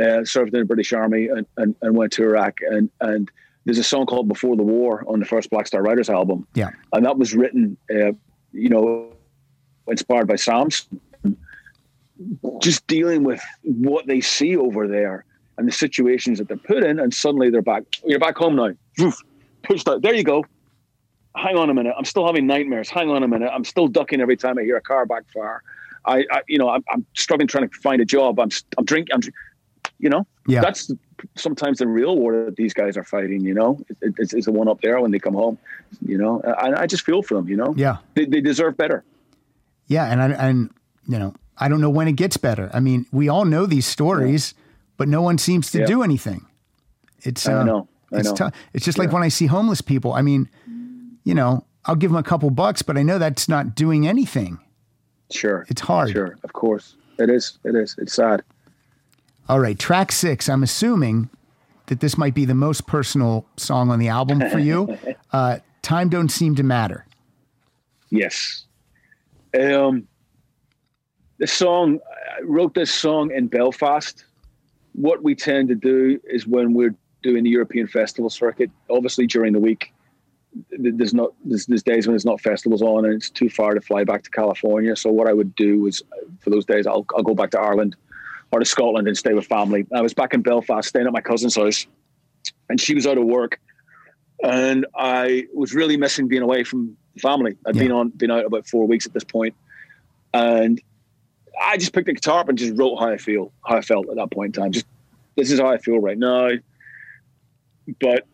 uh, 0.00 0.24
served 0.24 0.54
in 0.54 0.60
the 0.60 0.66
British 0.66 0.92
Army 0.92 1.28
and, 1.28 1.46
and, 1.56 1.74
and 1.82 1.96
went 1.96 2.12
to 2.12 2.22
Iraq. 2.22 2.58
And 2.68 2.90
and 3.00 3.30
there's 3.64 3.78
a 3.78 3.84
song 3.84 4.06
called 4.06 4.28
"Before 4.28 4.56
the 4.56 4.62
War" 4.62 5.04
on 5.08 5.20
the 5.20 5.26
first 5.26 5.50
Black 5.50 5.66
Star 5.66 5.82
Riders 5.82 6.10
album, 6.10 6.46
Yeah, 6.54 6.70
and 6.92 7.04
that 7.04 7.18
was 7.18 7.34
written, 7.34 7.76
uh, 7.90 8.12
you 8.52 8.68
know, 8.68 9.12
inspired 9.86 10.28
by 10.28 10.36
Sam's. 10.36 10.86
Just 12.60 12.86
dealing 12.86 13.24
with 13.24 13.42
what 13.62 14.06
they 14.06 14.20
see 14.20 14.56
over 14.56 14.86
there 14.86 15.24
and 15.58 15.66
the 15.66 15.72
situations 15.72 16.38
that 16.38 16.48
they're 16.48 16.56
put 16.56 16.84
in, 16.84 17.00
and 17.00 17.12
suddenly 17.12 17.50
they're 17.50 17.62
back. 17.62 17.82
You're 18.04 18.20
back 18.20 18.36
home 18.36 18.56
now. 18.56 18.70
Push 19.62 19.84
that. 19.84 20.02
There 20.02 20.14
you 20.14 20.24
go 20.24 20.44
hang 21.36 21.56
on 21.56 21.70
a 21.70 21.74
minute, 21.74 21.94
I'm 21.96 22.04
still 22.04 22.26
having 22.26 22.46
nightmares. 22.46 22.88
Hang 22.88 23.10
on 23.10 23.22
a 23.22 23.28
minute, 23.28 23.50
I'm 23.52 23.64
still 23.64 23.88
ducking 23.88 24.20
every 24.20 24.36
time 24.36 24.58
I 24.58 24.62
hear 24.62 24.76
a 24.76 24.80
car 24.80 25.06
backfire. 25.06 25.62
I, 26.04 26.24
I 26.30 26.42
you 26.48 26.58
know, 26.58 26.68
I'm, 26.68 26.84
I'm 26.90 27.04
struggling 27.14 27.48
trying 27.48 27.68
to 27.68 27.76
find 27.78 28.00
a 28.00 28.04
job. 28.04 28.38
I'm, 28.38 28.50
I'm 28.78 28.84
drinking. 28.84 29.14
I'm, 29.14 29.20
you 29.98 30.08
know, 30.10 30.26
Yeah. 30.46 30.60
that's 30.60 30.90
sometimes 31.36 31.78
the 31.78 31.86
real 31.86 32.16
war 32.18 32.44
that 32.44 32.56
these 32.56 32.74
guys 32.74 32.96
are 32.96 33.04
fighting. 33.04 33.40
You 33.42 33.54
know, 33.54 33.78
it, 34.02 34.14
it's, 34.18 34.34
it's 34.34 34.46
the 34.46 34.52
one 34.52 34.68
up 34.68 34.80
there 34.80 35.00
when 35.00 35.10
they 35.10 35.18
come 35.18 35.34
home. 35.34 35.58
You 36.04 36.18
know, 36.18 36.40
and 36.58 36.74
I 36.74 36.86
just 36.86 37.04
feel 37.04 37.22
for 37.22 37.34
them. 37.34 37.48
You 37.48 37.56
know, 37.56 37.74
yeah, 37.76 37.98
they, 38.14 38.24
they 38.26 38.40
deserve 38.40 38.76
better. 38.76 39.04
yeah, 39.86 40.06
and 40.10 40.20
I, 40.22 40.28
and 40.48 40.70
you 41.08 41.18
know, 41.18 41.34
I 41.58 41.68
don't 41.68 41.80
know 41.80 41.90
when 41.90 42.08
it 42.08 42.12
gets 42.16 42.36
better. 42.36 42.70
I 42.74 42.80
mean, 42.80 43.06
we 43.12 43.28
all 43.28 43.44
know 43.44 43.66
these 43.66 43.86
stories, 43.86 44.54
but 44.96 45.08
no 45.08 45.22
one 45.22 45.38
seems 45.38 45.70
to 45.72 45.80
Yeah. 45.80 45.86
do 45.86 46.02
anything. 46.02 46.46
It's 47.22 47.46
I 47.48 47.54
uh, 47.54 47.64
know, 47.64 47.88
I 48.12 48.18
it's 48.18 48.28
know. 48.30 48.34
tough. 48.34 48.54
It's 48.74 48.84
just 48.84 48.98
like 48.98 49.12
when 49.12 49.22
I 49.22 49.28
see 49.28 49.46
homeless 49.46 49.80
people. 49.80 50.12
I 50.12 50.20
mean, 50.22 50.48
you 51.24 51.34
know, 51.34 51.64
I'll 51.86 51.96
give 51.96 52.10
them 52.10 52.18
a 52.18 52.22
couple 52.22 52.50
bucks, 52.50 52.82
but 52.82 52.98
I 52.98 53.02
know 53.02 53.18
that's 53.18 53.48
not 53.48 53.74
doing 53.74 54.06
anything. 54.06 54.58
Sure, 55.30 55.64
It's 55.68 55.80
hard. 55.80 56.10
Sure, 56.10 56.36
of 56.44 56.52
course, 56.52 56.96
it 57.18 57.30
is. 57.30 57.58
It 57.64 57.74
is. 57.74 57.94
It's 57.98 58.12
sad. 58.12 58.42
All 59.48 59.60
right, 59.60 59.78
track 59.78 60.10
six. 60.10 60.48
I'm 60.48 60.62
assuming 60.62 61.28
that 61.86 62.00
this 62.00 62.16
might 62.16 62.34
be 62.34 62.44
the 62.44 62.54
most 62.54 62.86
personal 62.86 63.44
song 63.56 63.90
on 63.90 63.98
the 63.98 64.08
album 64.08 64.40
for 64.50 64.58
you. 64.58 64.96
Uh, 65.32 65.58
Time 65.82 66.08
don't 66.08 66.28
seem 66.28 66.54
to 66.54 66.62
matter. 66.62 67.04
Yes. 68.08 68.66
Um, 69.60 70.06
the 71.38 71.46
song, 71.48 71.98
I 72.38 72.40
wrote 72.42 72.74
this 72.74 72.92
song 72.92 73.32
in 73.32 73.48
Belfast. 73.48 74.24
What 74.92 75.24
we 75.24 75.34
tend 75.34 75.68
to 75.70 75.74
do 75.74 76.20
is 76.24 76.46
when 76.46 76.72
we're 76.72 76.94
doing 77.24 77.42
the 77.42 77.50
European 77.50 77.88
festival 77.88 78.30
circuit, 78.30 78.70
obviously 78.88 79.26
during 79.26 79.52
the 79.52 79.58
week, 79.58 79.92
there's 80.70 81.12
not 81.12 81.32
there's, 81.44 81.66
there's 81.66 81.82
days 81.82 82.06
when 82.06 82.12
there's 82.12 82.24
not 82.24 82.40
festivals 82.40 82.80
on 82.80 83.04
and 83.04 83.14
it's 83.14 83.28
too 83.28 83.50
far 83.50 83.74
to 83.74 83.80
fly 83.80 84.04
back 84.04 84.22
to 84.22 84.30
California. 84.30 84.94
So 84.94 85.10
what 85.10 85.28
I 85.28 85.32
would 85.32 85.54
do 85.56 85.86
is 85.86 86.00
for 86.38 86.50
those 86.50 86.64
days 86.64 86.86
I'll 86.86 87.04
I'll 87.16 87.24
go 87.24 87.34
back 87.34 87.50
to 87.50 87.60
Ireland 87.60 87.96
or 88.54 88.60
to 88.60 88.64
Scotland 88.64 89.08
and 89.08 89.18
stay 89.18 89.34
with 89.34 89.46
family. 89.46 89.84
I 89.92 90.00
was 90.00 90.14
back 90.14 90.32
in 90.32 90.40
Belfast 90.40 90.88
staying 90.88 91.08
at 91.08 91.12
my 91.12 91.20
cousin's 91.20 91.56
house, 91.56 91.88
and 92.68 92.80
she 92.80 92.94
was 92.94 93.04
out 93.04 93.18
of 93.18 93.24
work, 93.24 93.58
and 94.44 94.86
I 94.94 95.48
was 95.52 95.74
really 95.74 95.96
missing 95.96 96.28
being 96.28 96.42
away 96.42 96.62
from 96.62 96.96
family. 97.18 97.56
I'd 97.66 97.74
been 97.74 97.90
on 97.90 98.10
been 98.10 98.30
out 98.30 98.44
about 98.44 98.68
four 98.68 98.86
weeks 98.86 99.06
at 99.06 99.12
this 99.12 99.24
point, 99.24 99.56
and 100.32 100.80
I 101.60 101.76
just 101.78 101.92
picked 101.92 102.06
the 102.06 102.12
guitar 102.12 102.38
up 102.38 102.48
and 102.48 102.56
just 102.56 102.78
wrote 102.78 102.96
how 102.96 103.08
I 103.08 103.16
feel, 103.16 103.52
how 103.66 103.76
I 103.76 103.80
felt 103.80 104.08
at 104.08 104.14
that 104.14 104.30
point 104.30 104.56
in 104.56 104.62
time. 104.62 104.70
Just 104.70 104.86
this 105.34 105.50
is 105.50 105.58
how 105.58 105.66
I 105.66 105.78
feel 105.78 105.98
right 105.98 106.16
now. 106.16 106.50
But 108.00 108.24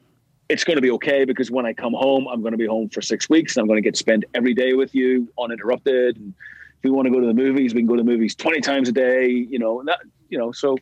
it's 0.50 0.64
going 0.64 0.76
to 0.76 0.82
be 0.82 0.90
okay 0.90 1.24
because 1.24 1.50
when 1.50 1.64
I 1.64 1.72
come 1.72 1.94
home, 1.94 2.28
I'm 2.28 2.42
going 2.42 2.52
to 2.52 2.58
be 2.58 2.66
home 2.66 2.90
for 2.90 3.00
six 3.00 3.30
weeks 3.30 3.56
and 3.56 3.62
I'm 3.62 3.68
going 3.68 3.78
to 3.78 3.82
get 3.82 3.94
to 3.94 3.98
spend 3.98 4.26
every 4.34 4.52
day 4.52 4.74
with 4.74 4.94
you 4.94 5.32
uninterrupted. 5.38 6.18
And 6.18 6.34
if 6.80 6.84
we 6.84 6.90
want 6.90 7.04
to 7.04 7.12
go 7.12 7.20
to 7.20 7.26
the 7.26 7.34
movies, 7.34 7.74
we 7.74 7.82
can 7.82 7.86
go 7.86 7.96
to 7.96 8.02
the 8.02 8.10
movies 8.10 8.34
20 8.34 8.62
times 8.62 8.88
a 8.88 8.92
day, 8.92 9.28
you 9.28 9.58
know, 9.58 9.80
and 9.80 9.88
that, 9.88 10.00
you 10.30 10.38
know, 10.38 10.50
so 10.50 10.78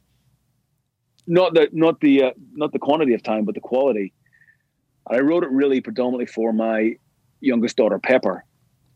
not 1.27 1.55
the, 1.55 1.69
not 1.73 2.01
the, 2.01 2.23
uh, 2.23 2.31
not 2.53 2.71
the 2.71 2.79
quantity 2.79 3.15
of 3.15 3.23
time, 3.25 3.45
but 3.45 3.57
the 3.57 3.61
quality. 3.61 4.13
And 5.09 5.19
I 5.19 5.21
wrote 5.23 5.43
it 5.43 5.51
really 5.51 5.81
predominantly 5.81 6.27
for 6.27 6.53
my 6.53 6.95
youngest 7.41 7.77
daughter, 7.77 7.99
Pepper, 7.99 8.45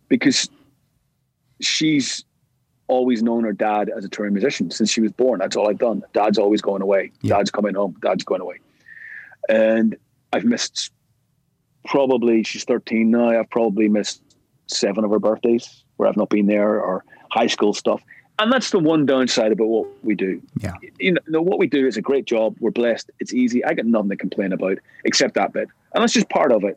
because 0.08 0.48
she's 1.60 2.24
always 2.86 3.20
known 3.20 3.42
her 3.42 3.52
dad 3.52 3.90
as 3.96 4.04
a 4.04 4.08
touring 4.08 4.34
musician 4.34 4.70
since 4.70 4.88
she 4.88 5.00
was 5.00 5.10
born. 5.10 5.40
That's 5.40 5.56
all 5.56 5.68
I've 5.68 5.78
done. 5.78 6.04
Dad's 6.12 6.38
always 6.38 6.62
going 6.62 6.82
away. 6.82 7.10
Yeah. 7.22 7.38
Dad's 7.38 7.50
coming 7.50 7.74
home. 7.74 7.96
Dad's 8.00 8.22
going 8.22 8.42
away. 8.42 8.60
And 9.48 9.96
I've 10.32 10.44
missed 10.44 10.92
probably, 11.84 12.44
she's 12.44 12.62
13 12.62 13.10
now. 13.10 13.40
I've 13.40 13.50
probably 13.50 13.88
missed 13.88 14.22
seven 14.68 15.02
of 15.02 15.10
her 15.10 15.18
birthdays 15.18 15.82
where 16.02 16.08
I've 16.10 16.16
not 16.16 16.30
been 16.30 16.46
there 16.46 16.80
or 16.80 17.04
high 17.30 17.46
school 17.46 17.72
stuff. 17.72 18.02
And 18.40 18.52
that's 18.52 18.70
the 18.70 18.80
one 18.80 19.06
downside 19.06 19.52
about 19.52 19.68
what 19.68 19.86
we 20.02 20.16
do. 20.16 20.42
Yeah. 20.58 20.72
You 20.98 21.16
know, 21.28 21.40
what 21.40 21.60
we 21.60 21.68
do 21.68 21.86
is 21.86 21.96
a 21.96 22.02
great 22.02 22.24
job. 22.24 22.56
We're 22.58 22.72
blessed. 22.72 23.08
It's 23.20 23.32
easy. 23.32 23.64
I 23.64 23.74
got 23.74 23.86
nothing 23.86 24.10
to 24.10 24.16
complain 24.16 24.52
about 24.52 24.78
except 25.04 25.34
that 25.34 25.52
bit. 25.52 25.68
And 25.94 26.02
that's 26.02 26.12
just 26.12 26.28
part 26.28 26.50
of 26.50 26.64
it. 26.64 26.76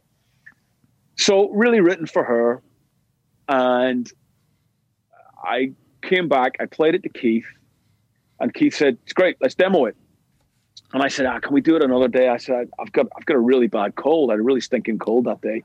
So, 1.18 1.50
really 1.50 1.80
written 1.80 2.06
for 2.06 2.24
her. 2.24 2.62
And 3.48 4.12
I 5.44 5.72
came 6.04 6.28
back, 6.28 6.58
I 6.60 6.66
played 6.66 6.94
it 6.94 7.02
to 7.04 7.10
Keith, 7.10 7.46
and 8.40 8.54
Keith 8.54 8.76
said, 8.76 8.98
It's 9.04 9.14
great, 9.14 9.38
let's 9.42 9.56
demo 9.56 9.86
it. 9.86 9.96
And 10.94 11.02
I 11.02 11.08
said, 11.08 11.26
ah, 11.26 11.40
can 11.40 11.54
we 11.54 11.62
do 11.62 11.76
it 11.76 11.82
another 11.82 12.08
day? 12.08 12.30
I 12.30 12.38
said, 12.38 12.70
I've 12.80 12.92
got 12.92 13.08
I've 13.18 13.26
got 13.26 13.36
a 13.36 13.40
really 13.40 13.68
bad 13.68 13.96
cold. 13.96 14.30
I 14.30 14.34
had 14.34 14.40
a 14.40 14.44
really 14.44 14.62
stinking 14.62 15.00
cold 15.00 15.26
that 15.26 15.42
day. 15.42 15.64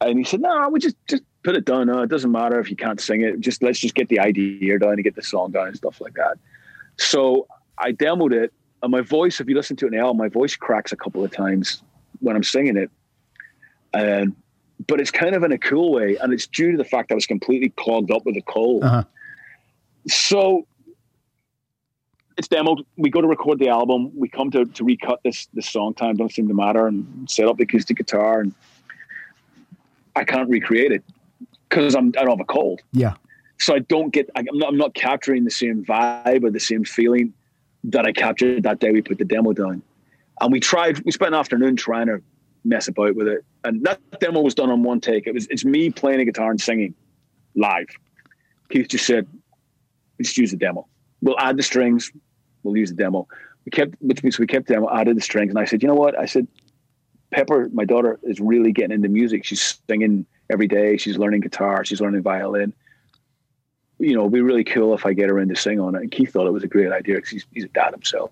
And 0.00 0.18
he 0.18 0.24
said, 0.24 0.40
No, 0.40 0.68
we 0.70 0.80
just 0.80 0.96
just 1.08 1.22
put 1.42 1.56
it 1.56 1.64
down. 1.64 1.86
No, 1.86 2.02
it 2.02 2.08
doesn't 2.08 2.30
matter 2.30 2.60
if 2.60 2.70
you 2.70 2.76
can't 2.76 3.00
sing 3.00 3.22
it. 3.22 3.40
Just 3.40 3.62
let's 3.62 3.78
just 3.78 3.94
get 3.94 4.08
the 4.08 4.20
idea 4.20 4.78
down 4.78 4.92
and 4.92 5.04
get 5.04 5.16
the 5.16 5.22
song 5.22 5.50
down 5.50 5.68
and 5.68 5.76
stuff 5.76 6.00
like 6.00 6.14
that. 6.14 6.38
So 6.96 7.46
I 7.78 7.92
demoed 7.92 8.32
it, 8.32 8.52
and 8.82 8.90
my 8.90 9.00
voice, 9.00 9.40
if 9.40 9.48
you 9.48 9.54
listen 9.54 9.76
to 9.76 9.86
it 9.86 9.92
now, 9.92 10.12
my 10.12 10.28
voice 10.28 10.56
cracks 10.56 10.92
a 10.92 10.96
couple 10.96 11.24
of 11.24 11.30
times 11.30 11.82
when 12.20 12.36
I'm 12.36 12.44
singing 12.44 12.76
it. 12.76 12.90
And 13.92 14.34
but 14.86 15.00
it's 15.00 15.10
kind 15.10 15.34
of 15.34 15.42
in 15.42 15.52
a 15.52 15.58
cool 15.58 15.92
way, 15.92 16.16
and 16.16 16.32
it's 16.32 16.46
due 16.46 16.72
to 16.72 16.78
the 16.78 16.84
fact 16.84 17.08
that 17.08 17.14
I 17.14 17.16
was 17.16 17.26
completely 17.26 17.70
clogged 17.70 18.10
up 18.10 18.24
with 18.24 18.36
a 18.36 18.42
cold. 18.42 18.84
Uh-huh. 18.84 19.04
So 20.08 20.66
it's 22.36 22.48
demoed. 22.48 22.84
We 22.96 23.10
go 23.10 23.20
to 23.20 23.28
record 23.28 23.58
the 23.58 23.68
album. 23.68 24.12
We 24.16 24.28
come 24.28 24.50
to, 24.52 24.64
to 24.64 24.84
recut 24.84 25.20
this 25.24 25.48
this 25.52 25.68
song. 25.68 25.94
Time 25.94 26.16
don't 26.16 26.32
seem 26.32 26.48
to 26.48 26.54
matter, 26.54 26.86
and 26.86 27.30
set 27.30 27.46
up 27.46 27.56
the 27.56 27.64
acoustic 27.64 27.96
guitar. 27.96 28.40
And 28.40 28.54
I 30.14 30.24
can't 30.24 30.48
recreate 30.48 30.92
it 30.92 31.04
because 31.70 31.94
I'm 31.94 32.08
I 32.18 32.22
don't 32.22 32.30
have 32.30 32.40
a 32.40 32.44
cold, 32.44 32.80
Yeah. 32.92 33.14
so 33.58 33.74
I 33.74 33.78
don't 33.78 34.10
get. 34.10 34.28
I'm 34.36 34.44
not, 34.52 34.68
I'm 34.68 34.76
not 34.76 34.94
capturing 34.94 35.44
the 35.44 35.50
same 35.50 35.84
vibe 35.84 36.44
or 36.44 36.50
the 36.50 36.60
same 36.60 36.84
feeling 36.84 37.32
that 37.84 38.04
I 38.04 38.12
captured 38.12 38.64
that 38.64 38.80
day 38.80 38.90
we 38.90 39.00
put 39.00 39.16
the 39.18 39.24
demo 39.24 39.52
down. 39.52 39.82
And 40.40 40.52
we 40.52 40.60
tried. 40.60 41.00
We 41.04 41.12
spent 41.12 41.34
an 41.34 41.40
afternoon 41.40 41.76
trying 41.76 42.06
to 42.08 42.20
mess 42.64 42.88
about 42.88 43.14
with 43.14 43.28
it, 43.28 43.44
and 43.64 43.84
that 43.84 44.00
demo 44.20 44.40
was 44.40 44.54
done 44.54 44.70
on 44.70 44.82
one 44.82 45.00
take. 45.00 45.26
It 45.26 45.34
was 45.34 45.46
it's 45.48 45.64
me 45.64 45.90
playing 45.90 46.20
a 46.20 46.24
guitar 46.24 46.50
and 46.50 46.60
singing 46.60 46.94
live. 47.54 47.86
Keith 48.70 48.88
just 48.88 49.06
said, 49.06 49.26
"Let's 50.18 50.36
use 50.36 50.50
the 50.50 50.56
demo. 50.56 50.86
We'll 51.22 51.38
add 51.38 51.56
the 51.56 51.62
strings. 51.62 52.10
We'll 52.62 52.76
use 52.76 52.90
the 52.90 52.96
demo." 52.96 53.28
We 53.64 53.70
kept, 53.70 53.94
which 54.00 54.22
means 54.22 54.38
we 54.38 54.46
kept 54.46 54.66
the 54.68 54.74
demo, 54.74 54.88
added 54.90 55.16
the 55.16 55.20
strings, 55.20 55.50
and 55.50 55.58
I 55.58 55.64
said, 55.66 55.82
"You 55.82 55.88
know 55.88 55.94
what?" 55.94 56.18
I 56.18 56.24
said, 56.24 56.46
"Pepper, 57.30 57.68
my 57.72 57.84
daughter, 57.84 58.18
is 58.22 58.40
really 58.40 58.72
getting 58.72 58.92
into 58.94 59.08
music. 59.10 59.44
She's 59.44 59.78
singing 59.88 60.24
every 60.50 60.68
day. 60.68 60.96
She's 60.96 61.16
learning 61.18 61.40
guitar. 61.40 61.84
She's 61.84 62.00
learning 62.00 62.22
violin. 62.22 62.72
You 63.98 64.14
know, 64.14 64.20
it'd 64.20 64.32
be 64.32 64.40
really 64.40 64.64
cool 64.64 64.94
if 64.94 65.04
I 65.04 65.12
get 65.12 65.28
her 65.28 65.38
in 65.38 65.48
to 65.48 65.56
sing 65.56 65.78
on 65.80 65.94
it." 65.94 66.02
And 66.02 66.10
Keith 66.10 66.32
thought 66.32 66.46
it 66.46 66.52
was 66.52 66.64
a 66.64 66.68
great 66.68 66.92
idea 66.92 67.16
because 67.16 67.30
he's, 67.30 67.46
he's 67.52 67.64
a 67.64 67.68
dad 67.68 67.92
himself. 67.92 68.30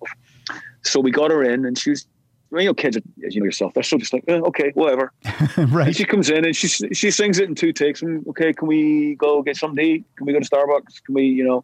So 0.83 0.99
we 0.99 1.11
got 1.11 1.31
her 1.31 1.43
in, 1.43 1.65
and 1.65 1.77
she 1.77 1.91
was. 1.91 2.07
You 2.51 2.63
know, 2.63 2.73
kids, 2.73 2.97
are- 2.97 3.01
as 3.27 3.35
you 3.35 3.41
know 3.41 3.45
yourself, 3.45 3.75
they're 3.75 3.83
so 3.83 3.99
just 3.99 4.11
like, 4.11 4.23
eh, 4.27 4.39
okay, 4.39 4.71
whatever. 4.73 5.13
And 5.55 5.71
right. 5.71 5.95
she 5.95 6.03
comes 6.03 6.31
in 6.31 6.45
and 6.45 6.55
she 6.55 6.67
she 6.67 7.11
sings 7.11 7.37
it 7.37 7.47
in 7.47 7.53
two 7.53 7.71
takes. 7.71 8.01
And 8.01 8.25
okay, 8.29 8.53
can 8.53 8.67
we 8.67 9.13
go 9.15 9.43
get 9.43 9.55
something 9.55 9.75
to 9.75 9.83
eat? 9.83 10.05
Can 10.15 10.25
we 10.25 10.33
go 10.33 10.39
to 10.39 10.49
Starbucks? 10.49 11.03
Can 11.05 11.13
we, 11.13 11.25
you 11.25 11.43
know? 11.43 11.63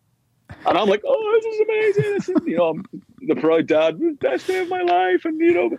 And 0.67 0.77
I'm 0.77 0.87
like, 0.87 1.01
oh, 1.03 1.41
this 1.41 1.55
is 1.55 1.61
amazing. 1.61 2.13
This 2.13 2.29
is, 2.29 2.47
you 2.47 2.57
know, 2.57 2.69
I'm 2.69 2.85
the 3.21 3.35
proud 3.35 3.65
dad, 3.65 3.99
best 4.19 4.45
day 4.45 4.59
of 4.59 4.69
my 4.69 4.81
life. 4.81 5.25
And 5.25 5.39
you 5.39 5.53
know, 5.53 5.77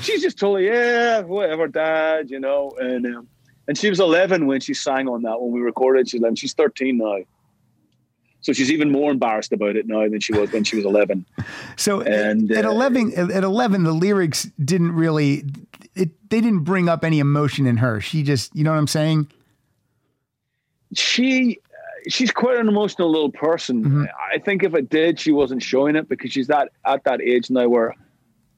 she's 0.00 0.22
just 0.22 0.38
totally, 0.38 0.66
yeah, 0.66 1.20
whatever, 1.20 1.68
dad. 1.68 2.30
You 2.30 2.40
know, 2.40 2.72
and 2.78 3.06
um, 3.06 3.28
and 3.70 3.78
she 3.78 3.88
was 3.88 4.00
11 4.00 4.48
when 4.48 4.60
she 4.60 4.74
sang 4.74 5.06
on 5.06 5.22
that 5.22 5.40
when 5.40 5.52
we 5.52 5.60
recorded. 5.60 6.08
She's 6.08 6.20
11. 6.20 6.34
She's 6.34 6.54
13 6.54 6.98
now. 6.98 7.18
So 8.40 8.52
she's 8.52 8.68
even 8.72 8.90
more 8.90 9.12
embarrassed 9.12 9.52
about 9.52 9.76
it 9.76 9.86
now 9.86 10.08
than 10.08 10.18
she 10.18 10.32
was 10.32 10.50
when 10.50 10.64
she 10.64 10.74
was 10.74 10.84
11. 10.84 11.24
So 11.76 12.00
And, 12.00 12.50
at 12.50 12.64
uh, 12.64 12.70
11 12.70 13.12
at 13.30 13.44
11 13.44 13.84
the 13.84 13.92
lyrics 13.92 14.50
didn't 14.62 14.90
really 14.90 15.44
it 15.94 16.10
they 16.30 16.40
didn't 16.40 16.64
bring 16.64 16.88
up 16.88 17.04
any 17.04 17.20
emotion 17.20 17.64
in 17.64 17.76
her. 17.76 18.00
She 18.00 18.24
just, 18.24 18.52
you 18.56 18.64
know 18.64 18.72
what 18.72 18.78
I'm 18.78 18.88
saying? 18.88 19.28
She 20.92 21.60
she's 22.08 22.32
quite 22.32 22.58
an 22.58 22.66
emotional 22.66 23.08
little 23.08 23.30
person. 23.30 24.08
I 24.34 24.40
think 24.40 24.64
if 24.64 24.74
it 24.74 24.90
did, 24.90 25.20
she 25.20 25.30
wasn't 25.30 25.62
showing 25.62 25.94
it 25.94 26.08
because 26.08 26.32
she's 26.32 26.48
that 26.48 26.70
at 26.84 27.04
that 27.04 27.20
age 27.22 27.50
now 27.50 27.68
where, 27.68 27.94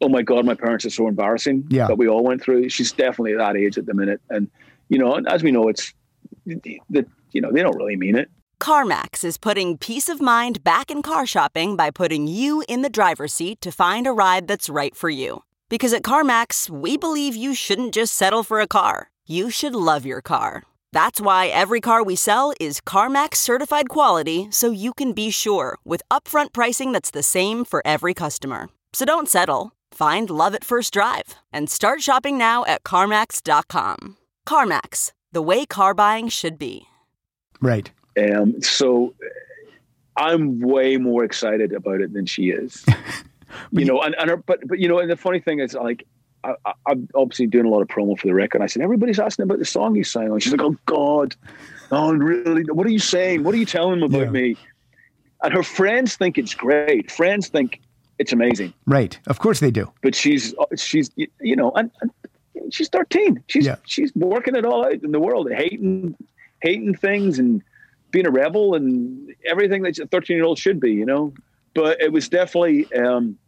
oh 0.01 0.09
my 0.09 0.23
god, 0.23 0.47
my 0.47 0.55
parents 0.55 0.87
are 0.87 0.91
so 0.91 1.07
embarrassing 1.07 1.67
Yeah. 1.69 1.89
that 1.89 1.99
we 1.99 2.09
all 2.09 2.25
went 2.25 2.41
through. 2.41 2.71
She's 2.71 2.93
definitely 2.93 3.33
at 3.33 3.39
that 3.39 3.57
age 3.59 3.77
at 3.77 3.85
the 3.85 3.93
minute, 3.93 4.23
and 4.31 4.49
you 4.93 4.99
know, 4.99 5.19
as 5.27 5.43
we 5.43 5.51
know, 5.51 5.69
it's 5.69 5.95
that 6.45 7.07
you 7.33 7.41
know 7.41 7.51
they 7.51 7.63
don't 7.63 7.77
really 7.77 7.97
mean 7.97 8.15
it. 8.15 8.29
CarMax 8.61 9.25
is 9.25 9.39
putting 9.39 9.79
peace 9.79 10.11
of 10.11 10.21
mind 10.21 10.63
back 10.63 10.91
in 10.91 11.01
car 11.01 11.27
shopping 11.27 11.77
by 11.77 11.91
putting 11.91 12.27
you 12.29 12.63
in 12.69 12.83
the 12.83 12.91
driver's 12.91 13.33
seat 13.33 13.61
to 13.63 13.73
find 13.73 14.07
a 14.07 14.13
ride 14.13 14.47
that's 14.47 14.69
right 14.69 14.95
for 14.95 15.09
you. 15.09 15.43
Because 15.71 15.95
at 15.95 16.03
CarMax, 16.03 16.69
we 16.69 16.99
believe 16.99 17.35
you 17.35 17.55
shouldn't 17.55 17.95
just 17.95 18.13
settle 18.13 18.43
for 18.43 18.61
a 18.61 18.67
car, 18.67 19.09
you 19.27 19.49
should 19.49 19.75
love 19.75 20.05
your 20.05 20.21
car. 20.21 20.63
That's 20.93 21.23
why 21.23 21.47
every 21.47 21.81
car 21.81 22.05
we 22.05 22.15
sell 22.15 22.53
is 22.61 22.83
CarMax 22.83 23.37
certified 23.37 23.89
quality 23.89 24.49
so 24.51 24.71
you 24.71 24.93
can 24.93 25.15
be 25.15 25.31
sure 25.31 25.79
with 25.85 26.03
upfront 26.11 26.53
pricing 26.53 26.93
that's 26.93 27.11
the 27.11 27.23
same 27.23 27.65
for 27.65 27.81
every 27.87 28.13
customer. 28.13 28.69
So 28.93 29.07
don't 29.07 29.29
settle. 29.29 29.73
Find 29.91 30.29
love 30.29 30.55
at 30.55 30.65
first 30.65 30.93
drive 30.93 31.37
and 31.51 31.71
start 31.71 32.03
shopping 32.03 32.37
now 32.37 32.67
at 32.67 32.83
CarMax.com. 32.85 34.19
CarMax, 34.47 35.13
the 35.33 35.43
way 35.43 35.65
car 35.67 35.95
buying 35.95 36.29
should 36.29 36.59
be. 36.59 36.87
Right. 37.61 37.91
Um, 38.19 38.61
so 38.61 39.15
I'm 40.17 40.61
way 40.61 40.97
more 40.97 41.25
excited 41.25 41.73
about 41.73 42.01
it 42.01 42.13
than 42.13 42.27
she 42.27 42.51
is. 42.51 42.85
you 43.73 43.85
know, 43.85 44.01
and, 44.03 44.15
and 44.19 44.31
her, 44.31 44.37
but 44.37 44.61
but 44.67 44.79
you 44.79 44.89
know, 44.89 44.99
and 44.99 45.11
the 45.11 45.17
funny 45.17 45.41
thing 45.41 45.61
is, 45.61 45.75
like, 45.75 46.07
I, 46.45 46.55
I, 46.67 46.73
I'm 46.87 47.09
obviously 47.15 47.47
doing 47.47 47.67
a 47.67 47.69
lot 47.71 47.83
of 47.83 47.89
promo 47.89 48.19
for 48.19 48.27
the 48.27 48.35
record. 48.35 48.57
And 48.59 48.65
I 48.65 48.67
said 48.67 48.83
everybody's 48.83 49.19
asking 49.21 49.45
about 49.45 49.59
the 49.59 49.65
song 49.65 49.95
you 49.95 50.05
sang 50.05 50.31
on. 50.31 50.41
She's 50.41 50.53
like, 50.53 50.63
oh 50.63 50.77
God, 50.87 51.37
oh 51.93 52.13
really? 52.13 52.65
What 52.65 52.87
are 52.87 52.91
you 52.91 52.99
saying? 52.99 53.45
What 53.45 53.55
are 53.55 53.59
you 53.59 53.67
telling 53.67 54.01
them 54.01 54.11
about 54.11 54.23
Yeah. 54.27 54.31
me? 54.31 54.57
And 55.45 55.53
her 55.55 55.63
friends 55.63 56.17
think 56.17 56.39
it's 56.39 56.55
great. 56.55 57.11
Friends 57.11 57.49
think 57.49 57.81
it's 58.19 58.33
amazing. 58.33 58.73
Right. 58.87 59.19
Of 59.27 59.39
course 59.39 59.61
they 59.61 59.71
do. 59.71 59.91
But 60.03 60.15
she's 60.15 60.55
she's 60.77 61.11
you 61.17 61.57
know, 61.57 61.71
and, 61.73 61.91
and 62.01 62.11
she's 62.71 62.89
13. 62.89 63.43
She's 63.49 63.67
Yeah. 63.67 63.77
she's 63.87 64.15
working 64.15 64.55
it 64.55 64.65
all 64.65 64.85
out 64.85 64.93
in 65.03 65.13
the 65.13 65.21
world, 65.21 65.51
hating 65.51 66.17
hating 66.61 66.95
things 66.95 67.39
and 67.39 67.63
being 68.11 68.27
a 68.27 68.31
rebel 68.31 68.75
and 68.75 69.35
everything 69.45 69.83
that 69.83 69.99
a 69.99 70.07
13 70.07 70.37
year 70.37 70.45
old 70.45 70.59
should 70.59 70.79
be, 70.81 70.93
you 70.93 71.07
know. 71.07 71.33
But 71.75 72.01
it 72.01 72.13
was 72.13 72.29
definitely 72.29 72.93
um 72.95 73.39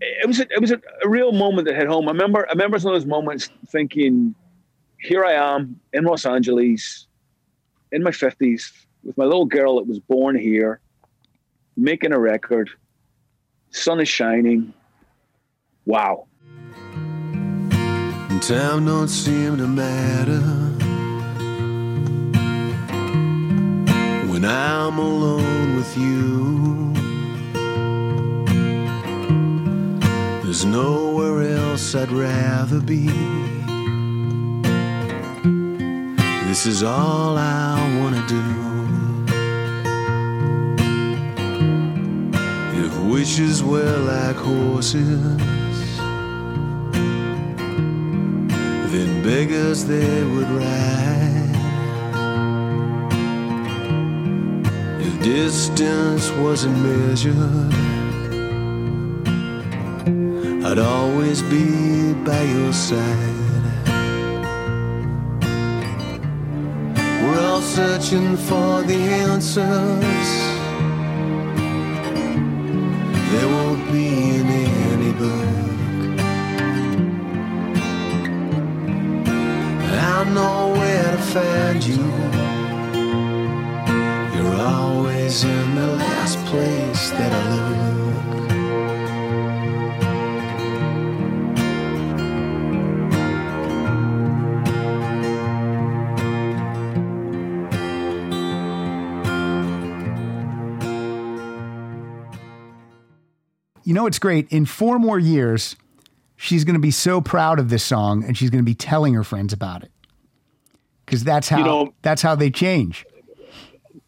it 0.00 0.26
was 0.26 0.40
a, 0.40 0.42
it 0.52 0.60
was 0.60 0.70
a, 0.70 0.80
a 1.02 1.08
real 1.08 1.32
moment 1.32 1.66
that 1.66 1.76
hit 1.76 1.86
home. 1.86 2.08
I 2.08 2.12
remember 2.12 2.46
I 2.48 2.52
remember 2.52 2.78
some 2.78 2.92
of 2.92 3.00
those 3.00 3.06
moments 3.06 3.48
thinking, 3.68 4.34
here 4.98 5.24
I 5.24 5.32
am 5.32 5.80
in 5.92 6.04
Los 6.04 6.26
Angeles, 6.26 7.06
in 7.92 8.02
my 8.02 8.10
fifties, 8.10 8.72
with 9.02 9.16
my 9.16 9.24
little 9.24 9.46
girl 9.46 9.76
that 9.76 9.86
was 9.86 9.98
born 9.98 10.36
here, 10.38 10.80
making 11.76 12.12
a 12.12 12.18
record. 12.18 12.70
Sun 13.70 14.00
is 14.00 14.08
shining. 14.08 14.72
Wow. 15.86 16.26
Time 18.40 18.84
don't 18.84 19.08
seem 19.08 19.56
to 19.56 19.66
matter 19.66 20.40
when 24.30 24.44
I'm 24.44 24.98
alone 24.98 25.76
with 25.76 25.96
you. 25.96 26.92
There's 30.42 30.66
nowhere 30.66 31.56
else 31.56 31.94
I'd 31.94 32.10
rather 32.10 32.80
be. 32.80 33.06
This 36.48 36.66
is 36.66 36.82
all 36.82 37.38
I 37.38 37.78
wanna 37.98 38.26
do. 38.28 38.44
If 42.84 42.98
wishes 43.10 43.62
were 43.62 43.98
like 44.00 44.36
horses. 44.36 45.53
Then 48.94 49.22
beggars 49.24 49.84
they 49.84 50.22
would 50.22 50.48
ride. 50.50 51.54
If 55.00 55.22
distance 55.22 56.30
wasn't 56.44 56.78
measured, 56.78 57.74
I'd 60.64 60.78
always 60.78 61.42
be 61.42 62.12
by 62.28 62.42
your 62.42 62.72
side. 62.72 63.34
We're 67.22 67.40
all 67.48 67.62
searching 67.62 68.36
for 68.36 68.82
the 68.82 69.00
answers. 69.26 70.43
You 103.94 104.00
know 104.00 104.04
what's 104.06 104.18
great? 104.18 104.50
In 104.50 104.66
four 104.66 104.98
more 104.98 105.20
years, 105.20 105.76
she's 106.34 106.64
going 106.64 106.74
to 106.74 106.80
be 106.80 106.90
so 106.90 107.20
proud 107.20 107.60
of 107.60 107.68
this 107.70 107.84
song 107.84 108.24
and 108.24 108.36
she's 108.36 108.50
going 108.50 108.58
to 108.58 108.68
be 108.68 108.74
telling 108.74 109.14
her 109.14 109.22
friends 109.22 109.52
about 109.52 109.84
it. 109.84 109.92
Cuz 111.06 111.22
that's 111.22 111.48
how 111.48 111.62
know- 111.64 111.94
that's 112.02 112.20
how 112.20 112.34
they 112.34 112.50
change. 112.50 113.06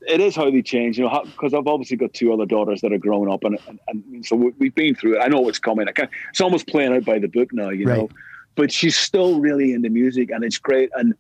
it 0.08 0.20
is 0.20 0.34
how 0.34 0.50
they 0.50 0.60
change, 0.60 0.98
you 0.98 1.04
know, 1.04 1.22
because 1.24 1.54
I've 1.54 1.68
obviously 1.68 1.96
got 1.98 2.12
two 2.14 2.32
other 2.32 2.46
daughters 2.46 2.80
that 2.80 2.92
are 2.92 2.98
growing 2.98 3.30
up, 3.30 3.44
and 3.44 3.60
and, 3.68 3.78
and 3.86 4.26
so 4.26 4.34
we- 4.34 4.54
we've 4.58 4.74
been 4.74 4.96
through 4.96 5.18
it. 5.18 5.20
I 5.20 5.28
know 5.28 5.38
what's 5.38 5.60
coming. 5.60 5.86
I 5.88 5.92
can 5.92 6.08
It's 6.30 6.40
almost 6.40 6.66
playing 6.66 6.92
out 6.92 7.04
by 7.04 7.20
the 7.20 7.28
book 7.28 7.52
now, 7.52 7.70
you 7.70 7.84
know. 7.84 8.08
But 8.56 8.72
she's 8.72 8.96
still 8.98 9.38
really 9.38 9.72
into 9.72 9.88
music, 9.88 10.32
and 10.32 10.42
it's 10.42 10.58
great. 10.58 10.90
And 10.96 11.14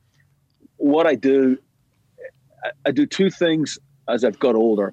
what 0.78 1.06
I 1.06 1.14
do, 1.14 1.56
I, 2.64 2.70
I 2.86 2.90
do 2.90 3.06
two 3.06 3.30
things 3.30 3.78
as 4.08 4.24
I've 4.24 4.40
got 4.40 4.56
older. 4.56 4.92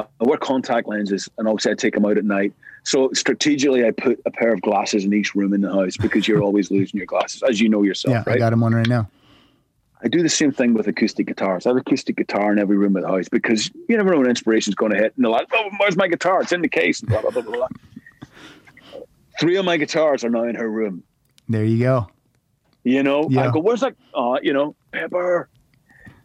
I 0.00 0.04
wear 0.18 0.36
contact 0.38 0.88
lenses, 0.88 1.28
and 1.38 1.46
obviously 1.46 1.70
I 1.70 1.74
take 1.76 1.94
them 1.94 2.04
out 2.04 2.18
at 2.18 2.24
night. 2.24 2.52
So 2.88 3.10
strategically, 3.12 3.84
I 3.84 3.90
put 3.90 4.18
a 4.24 4.30
pair 4.30 4.50
of 4.50 4.62
glasses 4.62 5.04
in 5.04 5.12
each 5.12 5.34
room 5.34 5.52
in 5.52 5.60
the 5.60 5.70
house 5.70 5.98
because 5.98 6.26
you're 6.26 6.42
always 6.42 6.70
losing 6.78 6.96
your 6.96 7.04
glasses, 7.04 7.42
as 7.42 7.60
you 7.60 7.68
know 7.68 7.82
yourself, 7.82 8.24
Yeah, 8.26 8.32
I 8.32 8.38
got 8.38 8.50
him 8.50 8.62
on 8.62 8.74
right 8.74 8.88
now. 8.88 9.10
I 10.02 10.08
do 10.08 10.22
the 10.22 10.28
same 10.30 10.52
thing 10.52 10.72
with 10.72 10.86
acoustic 10.86 11.26
guitars. 11.26 11.66
I 11.66 11.70
have 11.70 11.76
acoustic 11.76 12.16
guitar 12.16 12.50
in 12.50 12.58
every 12.58 12.78
room 12.78 12.96
of 12.96 13.02
the 13.02 13.08
house 13.08 13.28
because 13.28 13.70
you 13.90 13.96
never 13.98 14.10
know 14.10 14.20
when 14.20 14.30
inspiration's 14.30 14.74
going 14.74 14.92
to 14.92 14.96
hit. 14.96 15.12
And 15.16 15.22
they're 15.22 15.30
like, 15.30 15.48
oh, 15.52 15.68
where's 15.76 15.98
my 15.98 16.08
guitar? 16.08 16.40
It's 16.40 16.52
in 16.52 16.62
the 16.62 16.68
case. 16.68 17.00
And 17.00 17.10
blah, 17.10 17.20
blah, 17.20 17.30
blah, 17.30 17.42
blah, 17.42 17.68
blah. 17.68 19.00
Three 19.38 19.56
of 19.56 19.66
my 19.66 19.76
guitars 19.76 20.24
are 20.24 20.30
now 20.30 20.44
in 20.44 20.54
her 20.54 20.70
room. 20.70 21.02
There 21.46 21.64
you 21.64 21.78
go. 21.80 22.08
You 22.84 23.02
know, 23.02 23.28
Yeah. 23.28 23.48
I 23.48 23.52
go, 23.52 23.60
where's 23.60 23.80
that? 23.80 23.96
Oh, 24.14 24.38
you 24.42 24.54
know, 24.54 24.74
Pepper. 24.92 25.50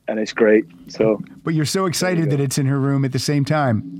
And 0.08 0.18
it's 0.18 0.32
great. 0.32 0.64
So, 0.88 1.22
But 1.44 1.56
you're 1.56 1.66
so 1.66 1.88
excited 1.88 2.30
that 2.30 2.40
it's 2.40 2.58
in 2.58 2.68
her 2.68 2.80
room 2.80 3.04
at 3.04 3.12
the 3.12 3.20
same 3.20 3.44
time. 3.44 4.00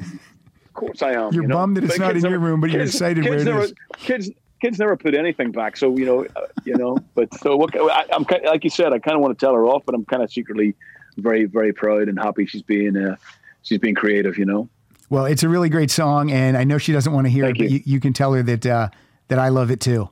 Course 0.86 1.02
I 1.02 1.12
am. 1.14 1.34
You're 1.34 1.44
you 1.44 1.48
know? 1.50 1.56
bummed 1.56 1.78
that 1.78 1.84
it's 1.84 1.98
But 1.98 2.04
not 2.06 2.16
in 2.16 2.24
your 2.24 2.40
room, 2.40 2.62
but 2.62 2.70
you're 2.72 2.82
kids- 2.82 2.96
excited 2.96 3.24
where 3.26 3.38
it 3.40 3.44
never, 3.46 3.62
is. 3.64 3.74
Kids, 3.98 4.30
kids 4.62 4.80
never 4.80 4.96
put 4.98 5.16
anything 5.16 5.52
back. 5.52 5.78
So, 5.78 5.96
you 5.98 6.06
know, 6.06 6.26
uh, 6.36 6.48
you 6.66 6.76
know, 6.76 6.98
but 7.16 7.34
so 7.40 7.56
what, 7.56 7.76
I, 7.76 8.06
I'm 8.14 8.26
like 8.46 8.64
you 8.64 8.70
said, 8.70 8.94
I 8.94 9.00
kind 9.00 9.16
of 9.16 9.22
want 9.22 9.38
to 9.38 9.46
tell 9.46 9.54
her 9.54 9.66
off, 9.66 9.84
but 9.86 9.96
I'm 9.96 10.06
kind 10.06 10.24
of 10.24 10.32
secretly 10.32 10.76
very, 11.18 11.46
very 11.46 11.74
proud 11.74 12.08
and 12.08 12.18
happy 12.18 12.46
she's 12.46 12.62
being, 12.64 12.96
uh, 12.98 13.16
she's 13.62 13.80
being 13.80 13.96
creative, 13.96 14.38
you 14.38 14.46
know? 14.46 14.70
Well, 15.10 15.26
it's 15.26 15.44
a 15.44 15.50
really 15.50 15.70
great 15.70 15.92
song 15.92 16.32
and 16.32 16.58
I 16.58 16.64
know 16.64 16.78
she 16.78 16.92
doesn't 16.92 17.12
want 17.14 17.26
to 17.28 17.32
hear 17.32 17.46
Thank 17.46 17.58
it, 17.58 17.60
but 17.60 17.70
you. 17.72 17.78
you, 17.78 17.84
you 17.86 18.00
can 18.00 18.14
tell 18.14 18.34
her 18.34 18.42
that 18.42 18.66
uh, 18.66 18.90
that 19.28 19.38
I 19.38 19.50
love 19.50 19.70
it 19.70 19.80
too. 19.80 20.10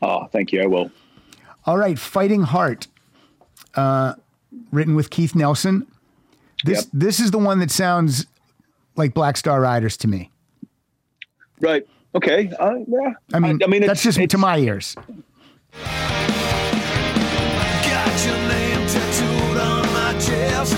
Oh, 0.00 0.26
thank 0.26 0.50
you. 0.52 0.62
I 0.62 0.66
will. 0.66 0.90
All 1.66 1.76
right, 1.76 1.96
Fighting 1.98 2.42
Heart, 2.42 2.88
uh, 3.74 4.14
written 4.72 4.94
with 4.96 5.10
Keith 5.10 5.34
Nelson. 5.36 5.86
This 6.64 6.78
Yep. 6.78 6.86
this 6.92 7.20
is 7.20 7.30
the 7.30 7.38
one 7.38 7.58
that 7.60 7.70
sounds 7.70 8.26
like 8.96 9.14
Black 9.14 9.36
Star 9.36 9.60
Riders 9.60 9.96
to 9.98 10.08
me. 10.08 10.30
Right. 11.60 11.86
Okay. 12.14 12.50
Uh, 12.58 12.76
yeah. 12.86 13.12
I 13.32 13.38
mean, 13.38 13.62
I, 13.62 13.66
mean, 13.66 13.80
that's 13.82 14.04
it's- 14.04 14.16
just 14.16 14.30
to 14.30 14.38
my 14.38 14.58
ears. 14.58 14.94
Got 14.94 15.06
your 18.26 18.36
name 18.48 18.86
tattooed 18.88 19.56
on 19.58 19.86
my 19.92 20.12
chest. 20.18 20.74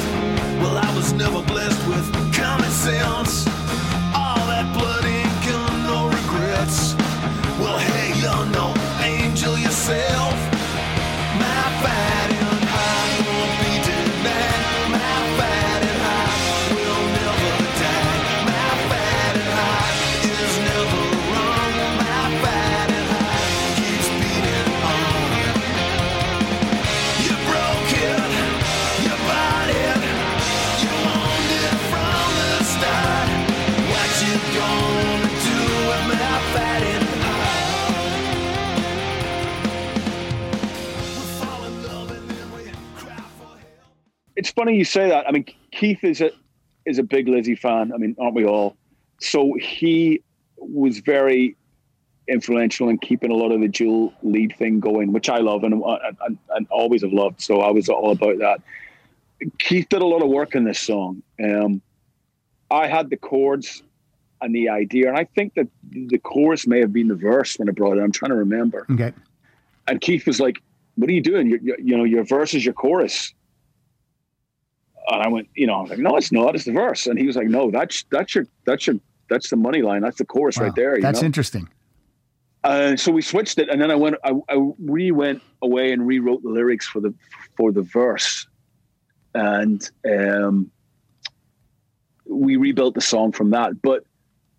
Well, 0.60 0.76
I 0.78 0.94
was 0.96 1.12
never 1.14 1.42
blessed 1.42 1.86
with 1.88 2.12
common 2.34 2.70
sense. 2.70 3.23
Funny 44.64 44.78
you 44.78 44.84
say 44.86 45.10
that. 45.10 45.28
I 45.28 45.30
mean, 45.30 45.44
Keith 45.72 46.02
is 46.02 46.22
a 46.22 46.30
is 46.86 46.98
a 46.98 47.02
big 47.02 47.28
Lizzy 47.28 47.54
fan. 47.54 47.92
I 47.92 47.98
mean, 47.98 48.16
aren't 48.18 48.34
we 48.34 48.46
all? 48.46 48.78
So 49.20 49.52
he 49.60 50.22
was 50.56 51.00
very 51.00 51.54
influential 52.28 52.88
in 52.88 52.96
keeping 52.96 53.30
a 53.30 53.34
lot 53.34 53.52
of 53.52 53.60
the 53.60 53.68
dual 53.68 54.14
lead 54.22 54.54
thing 54.56 54.80
going, 54.80 55.12
which 55.12 55.28
I 55.28 55.36
love 55.36 55.64
and, 55.64 55.74
and, 55.74 56.38
and 56.48 56.66
always 56.70 57.02
have 57.02 57.12
loved. 57.12 57.42
So 57.42 57.60
I 57.60 57.70
was 57.72 57.90
all 57.90 58.10
about 58.10 58.38
that. 58.38 58.62
Keith 59.58 59.86
did 59.90 60.00
a 60.00 60.06
lot 60.06 60.22
of 60.22 60.30
work 60.30 60.54
in 60.54 60.64
this 60.64 60.80
song. 60.80 61.22
Um, 61.42 61.82
I 62.70 62.86
had 62.86 63.10
the 63.10 63.18
chords 63.18 63.82
and 64.40 64.54
the 64.54 64.70
idea, 64.70 65.10
and 65.10 65.18
I 65.18 65.24
think 65.24 65.52
that 65.56 65.68
the 65.90 66.18
chorus 66.18 66.66
may 66.66 66.80
have 66.80 66.92
been 66.94 67.08
the 67.08 67.14
verse 67.14 67.58
when 67.58 67.68
I 67.68 67.72
brought 67.72 67.98
it. 67.98 68.00
I'm 68.00 68.12
trying 68.12 68.30
to 68.30 68.36
remember. 68.36 68.86
Okay. 68.90 69.12
And 69.86 70.00
Keith 70.00 70.26
was 70.26 70.40
like, 70.40 70.62
"What 70.94 71.10
are 71.10 71.12
you 71.12 71.20
doing? 71.20 71.48
You, 71.48 71.60
you, 71.62 71.76
you 71.78 71.96
know, 71.98 72.04
your 72.04 72.24
verse 72.24 72.54
is 72.54 72.64
your 72.64 72.72
chorus." 72.72 73.34
And 75.08 75.22
I 75.22 75.28
went, 75.28 75.48
you 75.54 75.66
know, 75.66 75.74
I 75.74 75.80
was 75.82 75.90
like, 75.90 75.98
"No, 75.98 76.16
it's 76.16 76.32
not. 76.32 76.54
It's 76.54 76.64
the 76.64 76.72
verse." 76.72 77.06
And 77.06 77.18
he 77.18 77.26
was 77.26 77.36
like, 77.36 77.48
"No, 77.48 77.70
that's 77.70 78.04
that's 78.10 78.34
your 78.34 78.46
that's 78.64 78.86
your 78.86 78.96
that's 79.28 79.50
the 79.50 79.56
money 79.56 79.82
line. 79.82 80.00
That's 80.02 80.18
the 80.18 80.24
chorus 80.24 80.58
Wow. 80.58 80.64
right 80.66 80.74
there." 80.74 80.96
You 80.96 81.02
That's 81.02 81.20
know? 81.20 81.26
interesting. 81.26 81.68
Uh, 82.62 82.96
so 82.96 83.12
we 83.12 83.20
switched 83.20 83.58
it, 83.58 83.68
and 83.68 83.80
then 83.80 83.90
I 83.90 83.94
went. 83.94 84.16
I, 84.24 84.32
I 84.48 84.56
re 84.78 85.10
went 85.10 85.42
away 85.60 85.92
and 85.92 86.06
rewrote 86.06 86.42
the 86.42 86.48
lyrics 86.48 86.86
for 86.86 87.00
the 87.00 87.12
for 87.56 87.70
the 87.72 87.82
verse, 87.82 88.46
and 89.34 89.86
um, 90.10 90.70
we 92.24 92.56
rebuilt 92.56 92.94
the 92.94 93.02
song 93.02 93.32
from 93.32 93.50
that. 93.50 93.82
But 93.82 94.04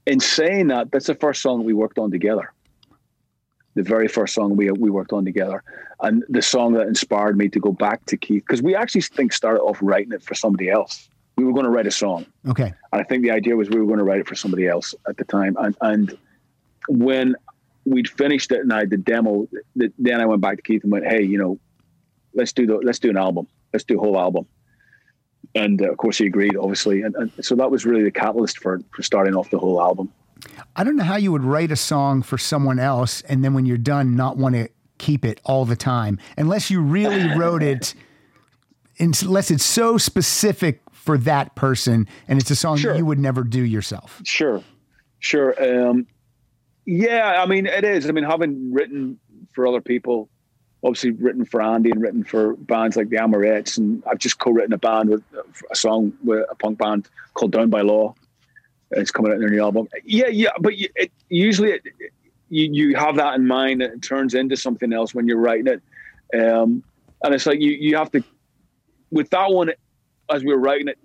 in 0.05 0.19
saying 0.19 0.67
that, 0.67 0.91
that's 0.91 1.07
the 1.07 1.15
first 1.15 1.41
song 1.41 1.63
we 1.63 1.73
worked 1.73 1.97
on 1.97 2.11
together. 2.11 2.53
The 3.75 3.83
very 3.83 4.07
first 4.07 4.33
song 4.33 4.55
we 4.55 4.71
we 4.71 4.89
worked 4.89 5.11
on 5.11 5.25
together, 5.25 5.61
and 6.01 6.23
the 6.29 6.41
song 6.41 6.73
that 6.73 6.87
inspired 6.87 7.37
me 7.37 7.49
to 7.49 7.59
go 7.59 7.71
back 7.73 8.05
to 8.05 8.15
Keith 8.17 8.43
because 8.47 8.61
we 8.61 8.73
actually 8.73 9.01
think 9.01 9.33
started 9.33 9.61
off 9.61 9.77
writing 9.81 10.13
it 10.13 10.23
for 10.23 10.33
somebody 10.33 10.69
else. 10.69 11.09
We 11.35 11.43
were 11.43 11.51
going 11.51 11.65
to 11.65 11.69
write 11.69 11.85
a 11.85 11.91
song, 11.91 12.25
Okay. 12.47 12.73
and 12.93 13.01
I 13.01 13.03
think 13.03 13.23
the 13.23 13.31
idea 13.31 13.57
was 13.57 13.69
we 13.69 13.79
were 13.79 13.85
going 13.85 13.99
to 13.99 14.05
write 14.05 14.21
it 14.21 14.27
for 14.27 14.35
somebody 14.35 14.65
else 14.67 14.95
at 15.09 15.17
the 15.17 15.25
time. 15.25 15.57
And 15.59 15.75
and 15.81 16.17
when 16.87 17.35
we'd 17.83 18.07
finished 18.07 18.51
it 18.53 18.61
and 18.61 18.71
I 18.71 18.79
had 18.79 18.89
the 18.89 18.97
demo, 18.97 19.47
th- 19.77 19.91
then 19.99 20.21
I 20.21 20.25
went 20.25 20.39
back 20.41 20.55
to 20.55 20.61
Keith 20.61 20.83
and 20.83 20.91
went, 20.93 21.05
"Hey, 21.05 21.23
you 21.23 21.37
know, 21.37 21.59
let's 22.33 22.53
do 22.53 22.65
the 22.65 22.77
let's 22.77 22.99
do 22.99 23.09
an 23.09 23.17
album. 23.17 23.45
Let's 23.73 23.83
do 23.83 23.97
a 23.97 23.99
whole 23.99 24.17
album." 24.17 24.45
And 25.53 25.81
uh, 25.81 25.91
of 25.91 25.97
course, 25.97 26.17
he 26.17 26.25
agreed, 26.25 26.55
obviously. 26.55 27.01
And, 27.01 27.13
and 27.15 27.31
so 27.41 27.55
that 27.55 27.69
was 27.69 27.85
really 27.85 28.03
the 28.03 28.11
catalyst 28.11 28.59
for 28.59 28.79
for 28.91 29.03
starting 29.03 29.35
off 29.35 29.49
the 29.49 29.59
whole 29.59 29.81
album. 29.81 30.13
I 30.75 30.83
don't 30.83 30.95
know 30.95 31.03
how 31.03 31.15
you 31.17 31.31
would 31.31 31.43
write 31.43 31.71
a 31.71 31.75
song 31.75 32.21
for 32.21 32.37
someone 32.37 32.79
else 32.79 33.21
and 33.21 33.43
then 33.43 33.53
when 33.53 33.65
you're 33.65 33.77
done, 33.77 34.15
not 34.15 34.37
want 34.37 34.55
to 34.55 34.69
keep 34.97 35.25
it 35.25 35.41
all 35.43 35.65
the 35.65 35.75
time, 35.75 36.19
unless 36.37 36.69
you 36.71 36.81
really 36.81 37.37
wrote 37.37 37.61
it, 37.63 37.93
unless 38.99 39.51
it's 39.51 39.63
so 39.65 39.97
specific 39.97 40.81
for 40.91 41.17
that 41.19 41.55
person 41.55 42.07
and 42.27 42.39
it's 42.39 42.49
a 42.49 42.55
song 42.55 42.77
Sure. 42.77 42.93
that 42.93 42.97
you 42.99 43.05
would 43.05 43.19
never 43.19 43.43
do 43.43 43.61
yourself. 43.61 44.21
Sure, 44.23 44.63
sure. 45.19 45.53
Um, 45.89 46.07
yeah, 46.85 47.41
I 47.41 47.45
mean, 47.45 47.65
it 47.65 47.83
is. 47.83 48.07
I 48.07 48.11
mean, 48.11 48.23
having 48.23 48.71
written 48.73 49.19
for 49.53 49.65
other 49.67 49.81
people, 49.81 50.29
obviously 50.83 51.11
written 51.11 51.45
for 51.45 51.61
Andy 51.61 51.89
and 51.89 52.01
written 52.01 52.23
for 52.23 52.55
bands 52.55 52.95
like 52.95 53.09
the 53.09 53.17
Amorettes, 53.17 53.77
and 53.77 54.03
I've 54.09 54.19
just 54.19 54.37
co-written 54.39 54.71
a 54.73 54.77
band 54.77 55.09
with 55.09 55.23
a 55.71 55.75
song 55.75 56.13
with 56.23 56.45
a 56.49 56.55
punk 56.55 56.77
band 56.77 57.09
called 57.33 57.51
Down 57.51 57.69
by 57.69 57.81
Law. 57.81 58.13
It's 58.95 59.11
coming 59.11 59.31
out 59.31 59.35
in 59.35 59.41
their 59.41 59.49
new 59.49 59.61
album. 59.61 59.87
Yeah, 60.03 60.27
yeah, 60.27 60.49
but 60.59 60.77
you, 60.77 60.89
it, 60.95 61.11
usually 61.29 61.71
it, 61.71 61.83
you 62.49 62.69
you 62.71 62.95
have 62.95 63.15
that 63.17 63.35
in 63.35 63.45
mind. 63.47 63.81
and 63.81 63.93
It 63.93 64.01
turns 64.01 64.33
into 64.33 64.55
something 64.55 64.93
else 64.93 65.13
when 65.13 65.27
you're 65.27 65.39
writing 65.39 65.67
it, 65.67 65.81
um, 66.39 66.83
and 67.23 67.33
it's 67.33 67.45
like 67.45 67.59
you 67.59 67.71
you 67.71 67.95
have 67.97 68.11
to. 68.11 68.23
With 69.11 69.29
that 69.31 69.51
one, 69.51 69.71
as 70.31 70.43
we 70.43 70.51
were 70.51 70.59
writing 70.59 70.87
it, 70.87 70.97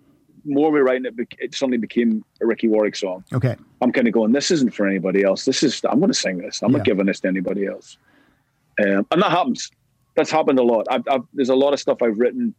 more 0.45 0.71
we 0.71 0.79
were 0.81 0.85
writing 0.87 1.05
it, 1.05 1.15
it 1.39 1.55
suddenly 1.55 1.77
became 1.79 2.25
a 2.41 2.47
Ricky 2.47 2.67
Warwick 2.67 2.97
song. 2.97 3.25
Okay. 3.33 3.57
I'm 3.83 3.93
kind 3.93 4.09
of 4.09 4.15
going, 4.15 4.33
this 4.33 4.51
isn't 4.51 4.75
for 4.75 4.87
anybody 4.87 5.23
else. 5.23 5.45
This 5.45 5.63
is, 5.63 5.81
I'm 5.89 6.01
going 6.01 6.11
to 6.11 6.19
sing 6.19 6.39
this. 6.39 6.63
I'm 6.63 6.71
Yeah. 6.73 6.79
not 6.79 6.87
giving 6.87 7.07
this 7.07 7.21
to 7.21 7.29
anybody 7.29 7.67
else. 7.67 7.99
Um, 8.83 9.07
and 9.13 9.23
that 9.23 9.31
happens. 9.31 9.71
That's 10.17 10.31
happened 10.31 10.59
a 10.59 10.63
lot. 10.63 10.87
I've, 10.91 11.07
I've, 11.09 11.23
there's 11.35 11.51
a 11.51 11.55
lot 11.55 11.73
of 11.75 11.79
stuff 11.81 12.03
I've 12.03 12.19
written 12.19 12.55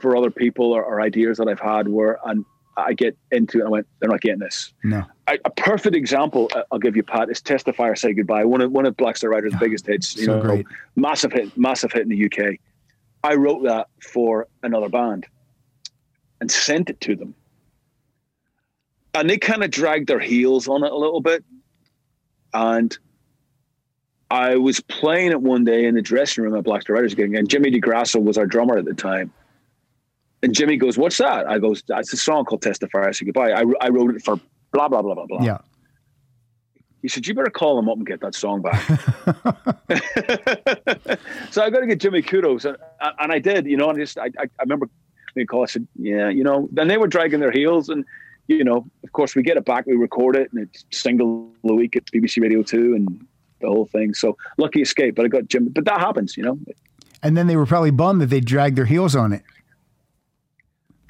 for 0.00 0.16
other 0.16 0.30
people 0.30 0.72
or, 0.72 0.84
or 0.84 1.00
ideas 1.00 1.38
that 1.38 1.48
I've 1.48 1.60
had 1.60 1.88
where 1.88 2.18
and 2.26 2.44
I 2.76 2.94
get 2.94 3.16
into 3.30 3.58
it 3.58 3.60
and 3.60 3.68
I 3.68 3.70
went, 3.70 3.86
they're 4.00 4.08
not 4.08 4.20
getting 4.20 4.38
this. 4.38 4.72
No. 4.82 5.04
I, 5.28 5.38
a 5.44 5.50
perfect 5.50 5.94
example 5.94 6.50
uh, 6.54 6.62
I'll 6.72 6.78
give 6.78 6.96
you, 6.96 7.02
Pat, 7.02 7.30
is 7.30 7.40
Testify 7.42 7.88
or 7.88 7.96
Say 7.96 8.12
Goodbye. 8.14 8.44
One 8.44 8.60
of, 8.60 8.72
one 8.72 8.86
of 8.86 8.96
Black 8.96 9.16
Star 9.16 9.30
Rider's 9.30 9.54
biggest 9.60 9.86
hits. 9.86 10.16
You 10.16 10.24
So 10.24 10.36
know, 10.36 10.42
great. 10.42 10.66
massive 10.96 11.32
hit, 11.32 11.56
massive 11.56 11.92
hit 11.92 12.02
in 12.02 12.08
the 12.08 12.26
UK. 12.26 12.56
I 13.24 13.34
wrote 13.34 13.62
that 13.64 13.88
for 14.00 14.48
another 14.62 14.88
band 14.88 15.26
and 16.40 16.50
sent 16.50 16.90
it 16.90 17.00
to 17.02 17.14
them. 17.14 17.34
And 19.14 19.28
they 19.28 19.38
kind 19.38 19.62
of 19.62 19.70
dragged 19.70 20.08
their 20.08 20.18
heels 20.18 20.66
on 20.68 20.82
it 20.82 20.90
a 20.90 20.96
little 20.96 21.20
bit. 21.20 21.44
And 22.54 22.96
I 24.30 24.56
was 24.56 24.80
playing 24.80 25.30
it 25.30 25.42
one 25.42 25.62
day 25.64 25.84
in 25.84 25.94
the 25.94 26.00
dressing 26.02 26.42
room 26.42 26.56
at 26.56 26.64
Black 26.64 26.82
Star 26.82 26.96
Riders 26.96 27.14
gig, 27.14 27.34
and 27.34 27.48
Jimmy 27.48 27.70
DeGrasso 27.70 28.20
was 28.22 28.38
our 28.38 28.46
drummer 28.46 28.78
at 28.78 28.86
the 28.86 28.94
time. 28.94 29.30
And 30.42 30.54
Jimmy 30.54 30.76
goes, 30.76 30.98
What's 30.98 31.18
that? 31.18 31.48
I 31.48 31.58
goes, 31.58 31.82
That's 31.86 32.12
a 32.12 32.16
song 32.16 32.44
called 32.44 32.62
Testify 32.62 33.08
I 33.08 33.10
said, 33.12 33.26
Goodbye. 33.26 33.52
I, 33.52 33.64
I 33.80 33.88
wrote 33.88 34.14
it 34.14 34.22
for 34.22 34.38
blah, 34.72 34.88
blah, 34.88 35.02
blah, 35.02 35.14
blah, 35.14 35.26
blah. 35.26 35.42
Yeah. 35.42 35.58
He 37.02 37.08
said, 37.08 37.26
"You 37.26 37.34
better 37.34 37.50
call 37.50 37.78
him 37.80 37.88
up 37.88 37.96
and 37.96 38.06
get 38.06 38.20
that 38.20 38.34
song 38.34 38.62
back." 38.62 38.80
so 41.50 41.62
I 41.62 41.68
got 41.68 41.80
to 41.80 41.86
get 41.88 41.98
Jimmy 41.98 42.22
kudos, 42.22 42.64
and, 42.64 42.76
uh, 43.00 43.10
and 43.18 43.32
I 43.32 43.40
did. 43.40 43.66
You 43.66 43.76
know, 43.76 43.90
and 43.90 43.98
I 43.98 44.02
just 44.02 44.18
I, 44.18 44.26
I, 44.38 44.44
I 44.44 44.62
remember 44.62 44.88
me 45.34 45.44
call. 45.44 45.64
I 45.64 45.66
said, 45.66 45.88
"Yeah, 45.96 46.28
you 46.28 46.44
know." 46.44 46.68
Then 46.70 46.86
they 46.86 46.98
were 46.98 47.08
dragging 47.08 47.40
their 47.40 47.50
heels, 47.50 47.88
and 47.88 48.04
you 48.46 48.62
know, 48.62 48.86
of 49.02 49.12
course, 49.12 49.34
we 49.34 49.42
get 49.42 49.56
it 49.56 49.64
back, 49.64 49.86
we 49.86 49.94
record 49.94 50.36
it, 50.36 50.52
and 50.52 50.62
it's 50.62 50.84
single 50.92 51.50
the 51.64 51.74
week 51.74 51.96
at 51.96 52.04
BBC 52.06 52.40
Radio 52.40 52.62
Two, 52.62 52.94
and 52.94 53.26
the 53.60 53.68
whole 53.68 53.86
thing. 53.86 54.14
So 54.14 54.36
lucky 54.58 54.82
escape, 54.82 55.16
but 55.16 55.24
I 55.24 55.28
got 55.28 55.48
Jimmy. 55.48 55.70
But 55.70 55.84
that 55.86 55.98
happens, 55.98 56.36
you 56.36 56.44
know. 56.44 56.56
And 57.24 57.36
then 57.36 57.48
they 57.48 57.56
were 57.56 57.66
probably 57.66 57.90
bummed 57.90 58.20
that 58.20 58.26
they 58.26 58.40
dragged 58.40 58.76
their 58.76 58.84
heels 58.84 59.16
on 59.16 59.32
it. 59.32 59.42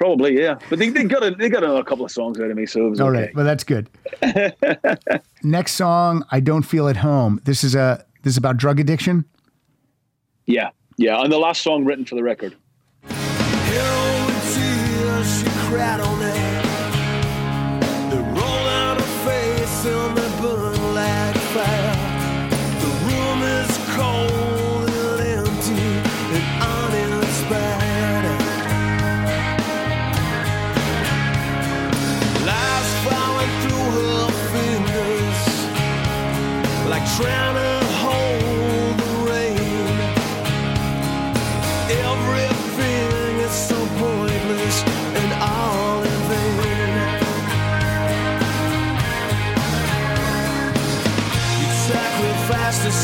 Probably, 0.03 0.37
yeah. 0.37 0.59
But 0.69 0.81
they, 0.81 0.89
they 0.89 1.05
got 1.05 1.23
a, 1.23 1.31
they 1.31 1.49
got 1.49 1.63
a 1.63 1.85
couple 1.85 2.05
of 2.05 2.11
songs 2.11 2.41
out 2.41 2.51
of 2.51 2.57
me, 2.57 2.67
so 2.67 2.89
it 2.89 2.91
was 2.91 3.01
All 3.01 3.11
okay. 3.11 3.27
right, 3.27 3.35
well 3.37 3.45
that's 3.45 3.63
good. 3.63 3.89
Next 5.45 5.75
song, 5.75 6.25
I 6.33 6.41
don't 6.41 6.65
feel 6.65 6.89
at 6.89 6.97
home. 6.97 7.41
This 7.45 7.63
is 7.63 7.77
a 7.77 8.05
this 8.25 8.33
is 8.33 8.37
about 8.37 8.57
drug 8.57 8.81
addiction. 8.81 9.25
Yeah, 10.47 10.71
yeah. 10.97 11.23
And 11.23 11.33
the 11.33 11.39
last 11.39 11.63
song 11.63 11.85
written 11.85 12.05
for 12.05 12.17
the 12.17 12.23
record. 12.25 12.57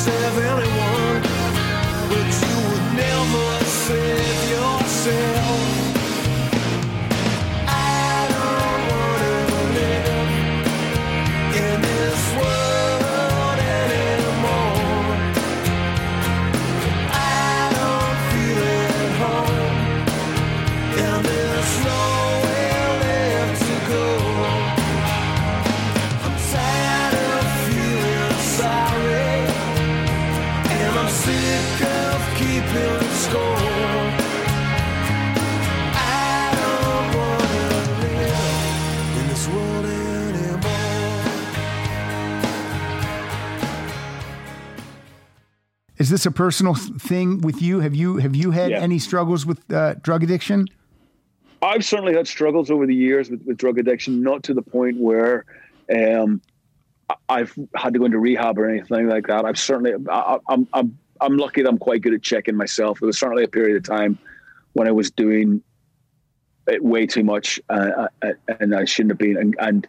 myself 0.09 0.62
in 0.62 0.68
Is 45.99 46.11
this 46.11 46.27
a 46.27 46.31
personal 46.31 46.75
thing 46.75 47.41
with 47.41 47.61
you? 47.61 47.81
Have 47.81 47.95
you 47.95 48.16
have 48.19 48.37
you 48.37 48.51
had 48.53 48.71
yeah. 48.71 48.81
any 48.81 48.99
struggles 48.99 49.45
with 49.45 49.71
uh, 49.73 49.95
drug 49.95 50.23
addiction? 50.23 50.66
I've 51.61 51.85
certainly 51.85 52.14
had 52.14 52.29
struggles 52.29 52.71
over 52.71 52.87
the 52.87 52.95
years 52.95 53.31
with, 53.31 53.43
with 53.45 53.57
drug 53.57 53.79
addiction, 53.79 54.23
not 54.23 54.45
to 54.45 54.55
the 54.55 54.62
point 54.62 54.97
where 54.97 55.45
um, 55.95 56.41
I've 57.29 57.53
had 57.75 57.93
to 57.95 57.99
go 57.99 58.05
into 58.05 58.19
rehab 58.19 58.59
or 58.59 58.71
anything 58.71 59.09
like 59.09 59.27
that. 59.27 59.45
I've 59.45 59.59
certainly 59.59 59.93
I, 60.09 60.39
I'm, 60.49 60.69
I'm 60.73 60.99
I'm 61.21 61.37
lucky 61.37 61.62
that 61.62 61.69
I'm 61.69 61.79
quite 61.79 62.03
good 62.03 62.14
at 62.14 62.23
checking 62.23 62.57
myself. 62.57 63.01
There 63.01 63.07
was 63.07 63.19
certainly 63.19 63.45
a 63.45 63.49
period 63.49 63.77
of 63.77 63.83
time 63.85 64.19
when 64.73 64.89
I 64.89 64.93
was 64.93 65.11
doing 65.11 65.62
it 66.66 66.85
way 66.85 67.07
too 67.07 67.25
much, 67.25 67.61
uh, 67.71 68.07
uh, 68.23 68.33
and 68.61 68.75
I 68.75 68.85
shouldn't 68.85 69.12
have 69.12 69.19
been, 69.19 69.37
and, 69.37 69.57
and 69.59 69.89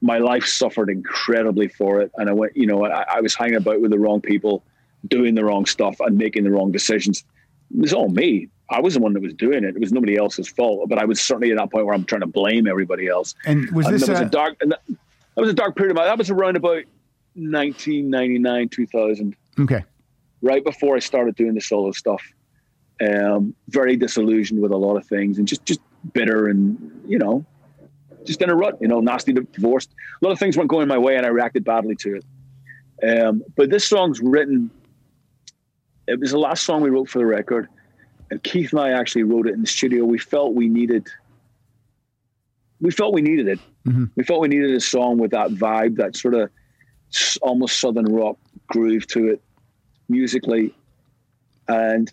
my 0.00 0.18
life 0.18 0.46
suffered 0.46 0.88
incredibly 0.88 1.68
for 1.68 2.00
it. 2.00 2.12
And 2.16 2.28
I 2.28 2.32
went, 2.32 2.56
you 2.56 2.66
know, 2.66 2.84
I, 2.84 3.04
I 3.16 3.20
was 3.20 3.34
hanging 3.34 3.56
about 3.56 3.80
with 3.80 3.90
the 3.90 3.98
wrong 3.98 4.20
people, 4.20 4.62
doing 5.08 5.34
the 5.34 5.44
wrong 5.44 5.66
stuff, 5.66 5.96
and 6.00 6.16
making 6.16 6.44
the 6.44 6.50
wrong 6.50 6.70
decisions. 6.70 7.24
It 7.74 7.80
was 7.80 7.92
all 7.92 8.08
me. 8.08 8.48
I 8.70 8.80
was 8.80 8.94
the 8.94 9.00
one 9.00 9.12
that 9.14 9.22
was 9.22 9.34
doing 9.34 9.64
it. 9.64 9.76
It 9.76 9.80
was 9.80 9.92
nobody 9.92 10.16
else's 10.16 10.48
fault. 10.48 10.88
But 10.88 10.98
I 10.98 11.04
was 11.04 11.20
certainly 11.20 11.50
at 11.52 11.58
that 11.58 11.70
point 11.70 11.86
where 11.86 11.94
I'm 11.94 12.04
trying 12.04 12.22
to 12.22 12.26
blame 12.26 12.66
everybody 12.66 13.08
else. 13.08 13.34
And 13.44 13.70
was 13.70 13.86
And 13.86 13.94
this 13.94 14.08
was 14.08 14.20
a, 14.20 14.24
a 14.24 14.28
dark. 14.28 14.58
That, 14.60 14.80
that 14.88 15.40
was 15.40 15.50
a 15.50 15.54
dark 15.54 15.76
period 15.76 15.92
of 15.92 15.96
my. 15.96 16.04
That 16.04 16.18
was 16.18 16.30
around 16.30 16.56
about 16.56 16.84
1999, 17.34 18.68
2000, 18.68 19.36
okay? 19.60 19.84
Right 20.46 20.64
before 20.64 20.96
I 20.96 21.00
started 21.00 21.34
doing 21.34 21.54
the 21.54 21.60
solo 21.60 21.92
stuff. 21.92 22.22
Um, 23.00 23.54
very 23.68 23.96
disillusioned 23.96 24.60
with 24.62 24.72
a 24.72 24.76
lot 24.76 24.96
of 24.96 25.04
things, 25.06 25.38
and 25.38 25.46
just 25.46 25.64
just 25.66 25.80
bitter, 26.14 26.46
and 26.48 27.02
you 27.06 27.18
know, 27.18 27.44
just 28.24 28.40
in 28.40 28.48
a 28.48 28.54
rut. 28.54 28.78
You 28.80 28.88
know, 28.88 29.00
nasty 29.00 29.32
divorced. 29.34 29.90
A 30.22 30.24
lot 30.24 30.32
of 30.32 30.38
things 30.38 30.56
weren't 30.56 30.70
going 30.70 30.88
my 30.88 30.96
way, 30.96 31.16
and 31.16 31.26
I 31.26 31.28
reacted 31.28 31.64
badly 31.64 31.96
to 31.96 32.16
it. 32.16 32.24
Um, 33.06 33.42
but 33.56 33.68
this 33.68 33.86
song's 33.86 34.20
written. 34.20 34.70
It 36.06 36.18
was 36.20 36.30
the 36.30 36.38
last 36.38 36.62
song 36.64 36.80
we 36.80 36.88
wrote 36.88 37.10
for 37.10 37.18
the 37.18 37.26
record, 37.26 37.68
and 38.30 38.42
Keith 38.42 38.72
and 38.72 38.80
I 38.80 38.90
actually 38.92 39.24
wrote 39.24 39.46
it 39.46 39.54
in 39.54 39.60
the 39.60 39.66
studio. 39.66 40.04
We 40.04 40.18
felt 40.18 40.54
we 40.54 40.68
needed. 40.68 41.06
We 42.80 42.90
felt 42.90 43.12
we 43.12 43.22
needed 43.22 43.48
it. 43.48 43.58
Mhm. 43.86 44.10
We 44.16 44.24
felt 44.24 44.40
we 44.40 44.48
needed 44.48 44.70
a 44.74 44.80
song 44.80 45.18
with 45.18 45.32
that 45.32 45.50
vibe, 45.50 45.96
that 45.96 46.16
sort 46.16 46.34
of 46.34 46.50
almost 47.42 47.78
southern 47.80 48.06
rock 48.06 48.38
groove 48.68 49.06
to 49.08 49.28
it, 49.28 49.40
musically. 50.08 50.74
And 51.68 52.10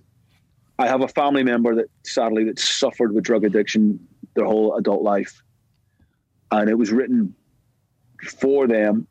I 0.79 0.87
have 0.87 1.01
a 1.01 1.07
family 1.07 1.43
member 1.43 1.75
that 1.75 1.89
sadly 2.03 2.45
that 2.45 2.59
suffered 2.59 3.13
with 3.13 3.23
drug 3.23 3.43
addiction 3.43 4.07
their 4.35 4.45
whole 4.45 4.75
adult 4.75 5.03
life, 5.03 5.43
and 6.51 6.69
it 6.69 6.77
was 6.77 6.91
written 6.91 7.35
for 8.39 8.67
them. 8.67 9.07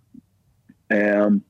Um, 0.91 1.45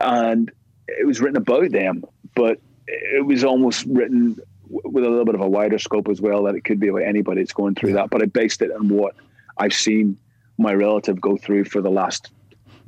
and 0.00 0.50
it 0.88 1.06
was 1.06 1.20
written 1.20 1.36
about 1.36 1.70
them, 1.70 2.04
but 2.34 2.58
it 2.86 3.24
was 3.24 3.44
almost 3.44 3.86
written 3.86 4.36
with 4.68 5.04
a 5.04 5.08
little 5.08 5.24
bit 5.24 5.34
of 5.34 5.40
a 5.40 5.48
wider 5.48 5.78
scope 5.78 6.08
as 6.08 6.20
well 6.20 6.42
that 6.44 6.54
it 6.54 6.64
could 6.64 6.80
be 6.80 6.88
about 6.88 7.02
anybody 7.02 7.40
that's 7.40 7.52
going 7.52 7.74
through 7.74 7.92
that. 7.92 8.10
But 8.10 8.22
I 8.22 8.26
based 8.26 8.62
it 8.62 8.72
on 8.72 8.88
what 8.88 9.14
I've 9.58 9.72
seen 9.72 10.18
my 10.58 10.74
relative 10.74 11.20
go 11.20 11.36
through 11.36 11.66
for 11.66 11.80
the 11.80 11.90
last 11.90 12.30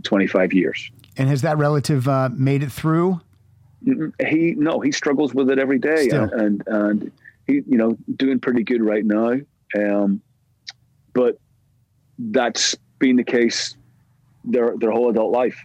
25 0.03 0.53
years. 0.53 0.91
And 1.17 1.29
has 1.29 1.43
that 1.43 1.59
relative 1.59 2.09
uh, 2.09 2.31
made 2.33 2.63
it 2.63 2.73
through? 2.73 3.21
He 4.27 4.55
no, 4.57 4.81
he 4.81 4.91
struggles 4.91 5.35
with 5.35 5.51
it 5.51 5.59
every 5.59 5.79
day, 5.79 6.09
Still. 6.09 6.25
and, 6.33 6.63
and 6.67 7.13
he 7.47 7.63
you 7.69 7.77
know 7.77 7.97
doing 8.17 8.41
pretty 8.41 8.65
good 8.65 8.83
right 8.83 9.05
now. 9.05 9.35
Um, 9.79 10.23
but 11.13 11.39
that's 12.19 12.75
been 12.99 13.17
the 13.17 13.25
case 13.25 13.77
their 14.45 14.77
their 14.79 14.91
whole 14.91 15.11
adult 15.11 15.33
life. 15.33 15.59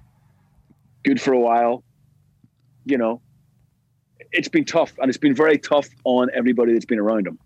Good 1.03 1.21
for 1.21 1.33
a 1.33 1.39
while, 1.39 1.83
you 2.85 2.97
know. 2.97 3.21
It's 4.31 4.49
been 4.49 4.65
tough, 4.65 4.93
and 4.99 5.09
it's 5.09 5.17
been 5.17 5.33
very 5.33 5.57
tough 5.57 5.87
on 6.03 6.29
everybody 6.33 6.73
that's 6.73 6.85
been 6.85 6.99
around 6.99 7.25
him, 7.25 7.39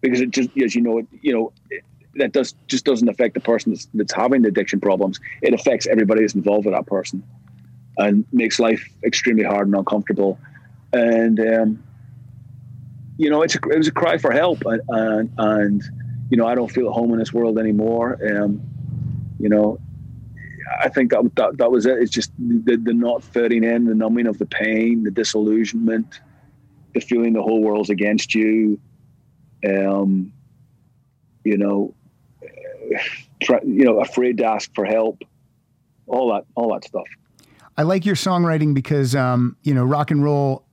because 0.00 0.20
it 0.20 0.30
just 0.30 0.50
as 0.62 0.74
you 0.74 0.82
know, 0.82 0.98
it 0.98 1.06
you 1.22 1.32
know. 1.32 1.52
It, 1.70 1.82
that 2.16 2.32
does 2.32 2.56
just 2.66 2.84
doesn't 2.84 3.08
affect 3.08 3.34
the 3.34 3.40
person 3.40 3.72
that's, 3.72 3.88
that's 3.94 4.12
having 4.12 4.42
the 4.42 4.48
addiction 4.48 4.80
problems. 4.80 5.20
It 5.42 5.54
affects 5.54 5.86
everybody 5.86 6.22
that's 6.22 6.34
involved 6.34 6.66
with 6.66 6.74
that 6.74 6.86
person, 6.86 7.22
and 8.00 8.24
makes 8.32 8.58
life 8.58 8.88
extremely 9.04 9.44
hard 9.44 9.66
and 9.66 9.76
uncomfortable. 9.76 10.38
And 10.92 11.38
um, 11.40 11.84
you 13.16 13.30
know, 13.30 13.42
it's 13.42 13.54
a, 13.54 13.58
it 13.70 13.78
was 13.78 13.88
a 13.88 13.92
cry 13.92 14.18
for 14.18 14.32
help, 14.32 14.62
and, 14.64 14.82
and 14.88 15.30
and 15.38 15.82
you 16.30 16.36
know, 16.36 16.46
I 16.46 16.54
don't 16.54 16.70
feel 16.70 16.88
at 16.88 16.94
home 16.94 17.12
in 17.12 17.18
this 17.18 17.32
world 17.32 17.58
anymore. 17.58 18.18
Um, 18.24 18.62
you 19.38 19.48
know, 19.48 19.78
I 20.82 20.88
think 20.88 21.10
that 21.10 21.30
that, 21.36 21.58
that 21.58 21.70
was 21.70 21.86
it. 21.86 21.98
It's 21.98 22.10
just 22.10 22.32
the, 22.38 22.76
the 22.76 22.94
not 22.94 23.22
fitting 23.22 23.64
in, 23.64 23.84
the 23.84 23.94
numbing 23.94 24.26
of 24.26 24.38
the 24.38 24.46
pain, 24.46 25.02
the 25.02 25.10
disillusionment, 25.10 26.20
the 26.94 27.00
feeling 27.00 27.32
the 27.32 27.42
whole 27.42 27.62
world's 27.62 27.90
against 27.90 28.34
you. 28.34 28.80
Um, 29.66 30.32
you 31.44 31.58
know, 31.58 31.94
try, 33.42 33.60
you 33.64 33.84
know, 33.84 34.00
afraid 34.00 34.38
to 34.38 34.44
ask 34.44 34.72
for 34.74 34.84
help, 34.84 35.22
all 36.06 36.32
that, 36.32 36.44
all 36.54 36.72
that 36.72 36.84
stuff. 36.84 37.06
I 37.80 37.82
like 37.82 38.04
your 38.04 38.14
songwriting 38.14 38.74
because 38.74 39.14
um, 39.16 39.56
you 39.62 39.72
know 39.72 39.84
rock 39.86 40.10
and 40.10 40.22
roll 40.22 40.66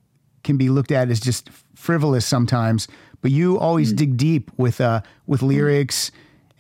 can 0.44 0.58
be 0.58 0.68
looked 0.68 0.92
at 0.92 1.10
as 1.10 1.22
just 1.22 1.50
frivolous 1.74 2.26
sometimes, 2.26 2.90
but 3.22 3.32
you 3.32 3.58
always 3.58 3.94
Mm. 3.94 3.96
dig 3.96 4.18
deep 4.18 4.52
with 4.58 4.82
uh, 4.82 5.00
with 5.26 5.42
lyrics 5.42 6.12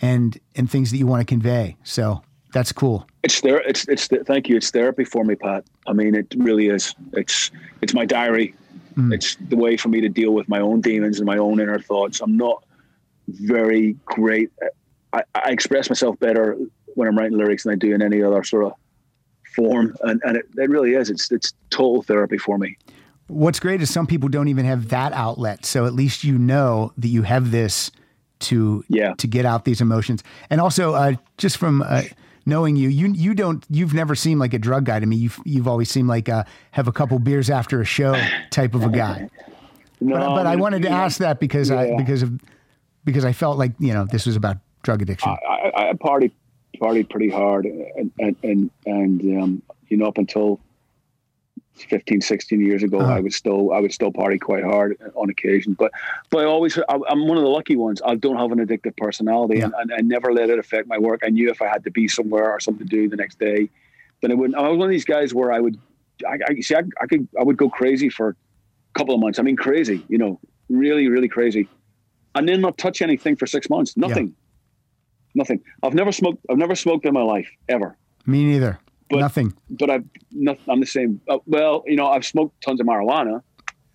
and 0.01 0.39
and 0.55 0.71
things 0.71 0.91
that 0.91 0.97
you 0.99 1.05
want 1.05 1.19
to 1.19 1.25
convey. 1.25 1.75
So 1.83 2.21
that's 2.53 2.71
cool. 2.71 3.05
It's 3.23 3.41
there. 3.41 3.59
It's 3.67 3.85
it's 3.89 4.07
the, 4.07 4.23
thank 4.23 4.47
you. 4.47 4.55
It's 4.55 4.71
therapy 4.71 5.03
for 5.03 5.25
me, 5.25 5.35
Pat. 5.35 5.65
I 5.85 5.91
mean, 5.91 6.15
it 6.15 6.33
really 6.37 6.69
is. 6.69 6.95
It's 7.11 7.51
it's 7.81 7.93
my 7.93 8.05
diary. 8.05 8.55
It's 9.11 9.35
the 9.49 9.57
way 9.57 9.75
for 9.75 9.89
me 9.89 9.99
to 9.99 10.09
deal 10.09 10.31
with 10.31 10.47
my 10.49 10.61
own 10.61 10.79
demons 10.79 11.19
and 11.19 11.27
my 11.27 11.37
own 11.37 11.59
inner 11.59 11.77
thoughts. 11.79 12.21
I'm 12.21 12.37
not 12.37 12.63
very 13.27 13.97
great. 14.05 14.49
I, 15.11 15.23
I 15.35 15.51
express 15.51 15.89
myself 15.89 16.17
better 16.19 16.57
when 16.95 17.07
I'm 17.09 17.17
writing 17.17 17.37
lyrics 17.37 17.63
than 17.63 17.73
I 17.73 17.75
do 17.75 17.93
in 17.93 18.01
any 18.01 18.23
other 18.23 18.43
sort 18.43 18.63
of 18.63 18.73
form, 19.57 19.93
and 20.01 20.21
and 20.23 20.37
it, 20.37 20.45
it 20.55 20.69
really 20.69 20.93
is. 20.93 21.09
It's 21.09 21.29
it's 21.31 21.53
total 21.69 22.01
therapy 22.03 22.37
for 22.37 22.57
me. 22.57 22.77
What's 23.27 23.59
great 23.59 23.81
is 23.81 23.89
some 23.91 24.07
people 24.07 24.29
don't 24.29 24.47
even 24.47 24.63
have 24.65 24.87
that 24.89 25.11
outlet, 25.11 25.65
so 25.65 25.85
at 25.85 25.93
least 25.93 26.23
you 26.23 26.37
know 26.37 26.93
that 26.97 27.09
you 27.09 27.23
have 27.23 27.51
this 27.51 27.91
to 28.39 28.85
Yeah. 28.87 29.13
to 29.17 29.27
get 29.27 29.45
out 29.45 29.65
these 29.65 29.81
emotions. 29.81 30.23
And 30.49 30.61
also, 30.61 30.93
uh, 30.93 31.13
just 31.37 31.57
from 31.57 31.81
uh, 31.81 32.03
knowing 32.45 32.75
you, 32.77 32.87
you 32.87 33.07
you 33.11 33.33
don't 33.33 33.65
you've 33.69 33.93
never 33.93 34.15
seemed 34.15 34.39
like 34.39 34.53
a 34.53 34.59
drug 34.59 34.85
guy 34.85 34.99
to 35.01 35.05
me. 35.05 35.17
You've 35.17 35.39
you've 35.43 35.67
always 35.67 35.89
seemed 35.89 36.07
like 36.07 36.29
uh, 36.29 36.43
have 36.71 36.87
a 36.87 36.93
couple 36.93 37.19
beers 37.19 37.49
after 37.49 37.81
a 37.81 37.85
show 37.85 38.15
type 38.51 38.75
of 38.75 38.83
a 38.83 38.89
guy. 38.89 39.29
No, 39.99 40.13
But, 40.15 40.35
but 40.35 40.45
I 40.45 40.55
wanted 40.57 40.83
to 40.83 40.89
ask 40.89 41.17
that 41.17 41.39
because 41.39 41.71
I 41.71 41.95
because 41.97 42.21
of 42.21 42.39
because 43.03 43.25
I 43.25 43.33
felt 43.33 43.57
like 43.57 43.71
you 43.79 43.93
know 43.95 44.05
this 44.05 44.27
was 44.27 44.35
about 44.35 44.57
drug 44.83 45.01
addiction. 45.01 45.31
I, 45.31 45.71
I, 45.75 45.89
I 45.89 45.93
party 45.93 46.31
partied 46.79 47.09
pretty 47.09 47.29
hard 47.29 47.65
and 47.65 48.11
and 48.17 48.35
and, 48.43 48.71
and 48.85 49.41
um, 49.41 49.61
you 49.87 49.97
know 49.97 50.05
up 50.05 50.17
until 50.17 50.59
15 51.77 52.21
16 52.21 52.61
years 52.61 52.83
ago 52.83 52.99
Uh-huh. 52.99 53.13
I 53.13 53.19
would 53.19 53.33
still 53.33 53.71
I 53.71 53.79
would 53.79 53.93
still 53.93 54.11
party 54.11 54.39
quite 54.39 54.63
hard 54.63 54.97
on 55.15 55.29
occasion. 55.29 55.73
But 55.73 55.91
but 56.29 56.39
I 56.39 56.45
always 56.45 56.77
I, 56.77 56.99
I'm 57.09 57.27
one 57.27 57.37
of 57.37 57.43
the 57.43 57.49
lucky 57.49 57.75
ones. 57.75 58.01
I 58.05 58.15
don't 58.15 58.37
have 58.37 58.51
an 58.51 58.65
addictive 58.65 58.97
personality 58.97 59.61
and, 59.61 59.73
and 59.77 59.93
I 59.93 60.01
never 60.01 60.33
let 60.33 60.49
it 60.49 60.59
affect 60.59 60.87
my 60.87 60.97
work. 60.97 61.21
I 61.23 61.29
knew 61.29 61.49
if 61.49 61.61
I 61.61 61.67
had 61.67 61.83
to 61.83 61.91
be 61.91 62.07
somewhere 62.07 62.51
or 62.51 62.59
something 62.59 62.87
to 62.87 62.95
do 62.95 63.07
the 63.09 63.15
next 63.15 63.39
day 63.39 63.69
then 64.21 64.31
I 64.31 64.35
wouldn't 64.35 64.57
I 64.57 64.67
was 64.67 64.77
one 64.77 64.87
of 64.87 64.91
these 64.91 65.05
guys 65.05 65.33
where 65.33 65.51
I 65.51 65.59
would 65.59 65.79
I, 66.27 66.39
I 66.49 66.59
see 66.61 66.75
I, 66.75 66.83
I 67.01 67.05
could 67.05 67.27
I 67.39 67.43
would 67.43 67.57
go 67.57 67.69
crazy 67.69 68.09
for 68.09 68.29
a 68.29 68.35
couple 68.99 69.13
of 69.13 69.21
months. 69.21 69.39
I 69.39 69.43
mean 69.43 69.57
crazy 69.57 70.03
you 70.07 70.17
know 70.17 70.39
really 70.69 71.07
really 71.07 71.29
crazy. 71.29 71.67
And 72.35 72.47
then 72.47 72.61
not 72.61 72.77
touch 72.77 73.01
anything 73.01 73.35
for 73.35 73.47
six 73.47 73.69
months. 73.69 73.97
Nothing 73.97 74.35
nothing. 75.37 75.61
I've 75.83 75.93
never 75.93 76.11
smoked. 76.11 76.45
I've 76.49 76.57
never 76.57 76.75
smoked 76.75 77.05
in 77.05 77.13
my 77.13 77.21
life 77.23 77.47
ever. 77.69 77.95
me 78.25 78.43
neither. 78.43 78.79
But 79.09 79.19
Nothing. 79.19 79.53
But 79.69 79.89
I've 79.89 80.03
not. 80.31 80.57
I'm 80.67 80.81
the 80.81 80.85
same. 80.85 81.21
Uh, 81.29 81.37
well, 81.45 81.83
you 81.87 81.95
know, 81.95 82.07
I've 82.07 82.25
smoked 82.25 82.61
tons 82.61 82.81
of 82.81 82.87
marijuana, 82.87 83.41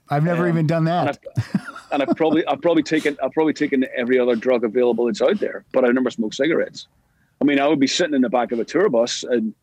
I've 0.09 0.25
never 0.25 0.45
um, 0.45 0.49
even 0.49 0.67
done 0.67 0.87
and 0.89 1.09
that. 1.09 1.19
I've, 1.37 1.67
and 1.93 2.03
I've 2.03 2.17
probably 2.17 2.47
I've 2.47 2.63
probably 2.63 2.83
taken 2.83 3.19
I've 3.23 3.33
probably 3.33 3.53
taken 3.53 3.85
every 3.95 4.19
other 4.19 4.37
drug 4.37 4.65
available 4.65 5.07
that's 5.07 5.21
out 5.21 5.39
there. 5.39 5.65
But 5.73 5.85
I've 5.85 5.93
never 5.95 6.11
smoked 6.11 6.35
cigarettes. 6.37 6.87
I 7.43 7.45
mean, 7.45 7.59
I 7.59 7.67
would 7.69 7.81
be 7.81 7.87
sitting 7.89 8.15
in 8.15 8.23
the 8.23 8.31
back 8.31 8.53
of 8.53 8.59
a 8.61 8.65
tour 8.65 8.89
bus 8.89 9.23
and 9.25 9.55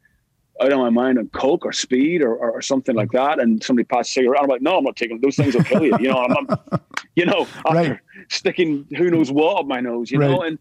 out 0.62 0.72
of 0.74 0.78
my 0.78 0.90
mind 0.90 1.18
on 1.18 1.30
coke 1.30 1.66
or 1.66 1.72
speed 1.72 2.22
or, 2.22 2.36
or, 2.36 2.52
or 2.52 2.62
something 2.62 2.94
like 2.96 3.12
that, 3.14 3.40
and 3.40 3.64
somebody 3.64 3.86
passed 3.86 4.10
a 4.10 4.14
cigarette. 4.14 4.42
I'm 4.44 4.50
like, 4.50 4.62
no, 4.62 4.78
I'm 4.78 4.84
not 4.84 4.98
taking 4.98 5.20
those 5.22 5.38
things. 5.38 5.56
Will 5.56 5.64
kill 5.64 5.86
you. 5.86 5.98
You 6.00 6.10
know, 6.10 6.18
I'm, 6.18 6.36
I'm 6.72 6.80
you 7.16 7.26
know, 7.26 7.48
after 7.66 7.74
Right. 7.74 8.00
sticking 8.30 8.86
who 8.98 9.10
knows 9.10 9.32
what 9.32 9.62
up 9.62 9.66
my 9.66 9.80
nose. 9.80 10.12
You 10.12 10.20
know, 10.20 10.42
and 10.42 10.60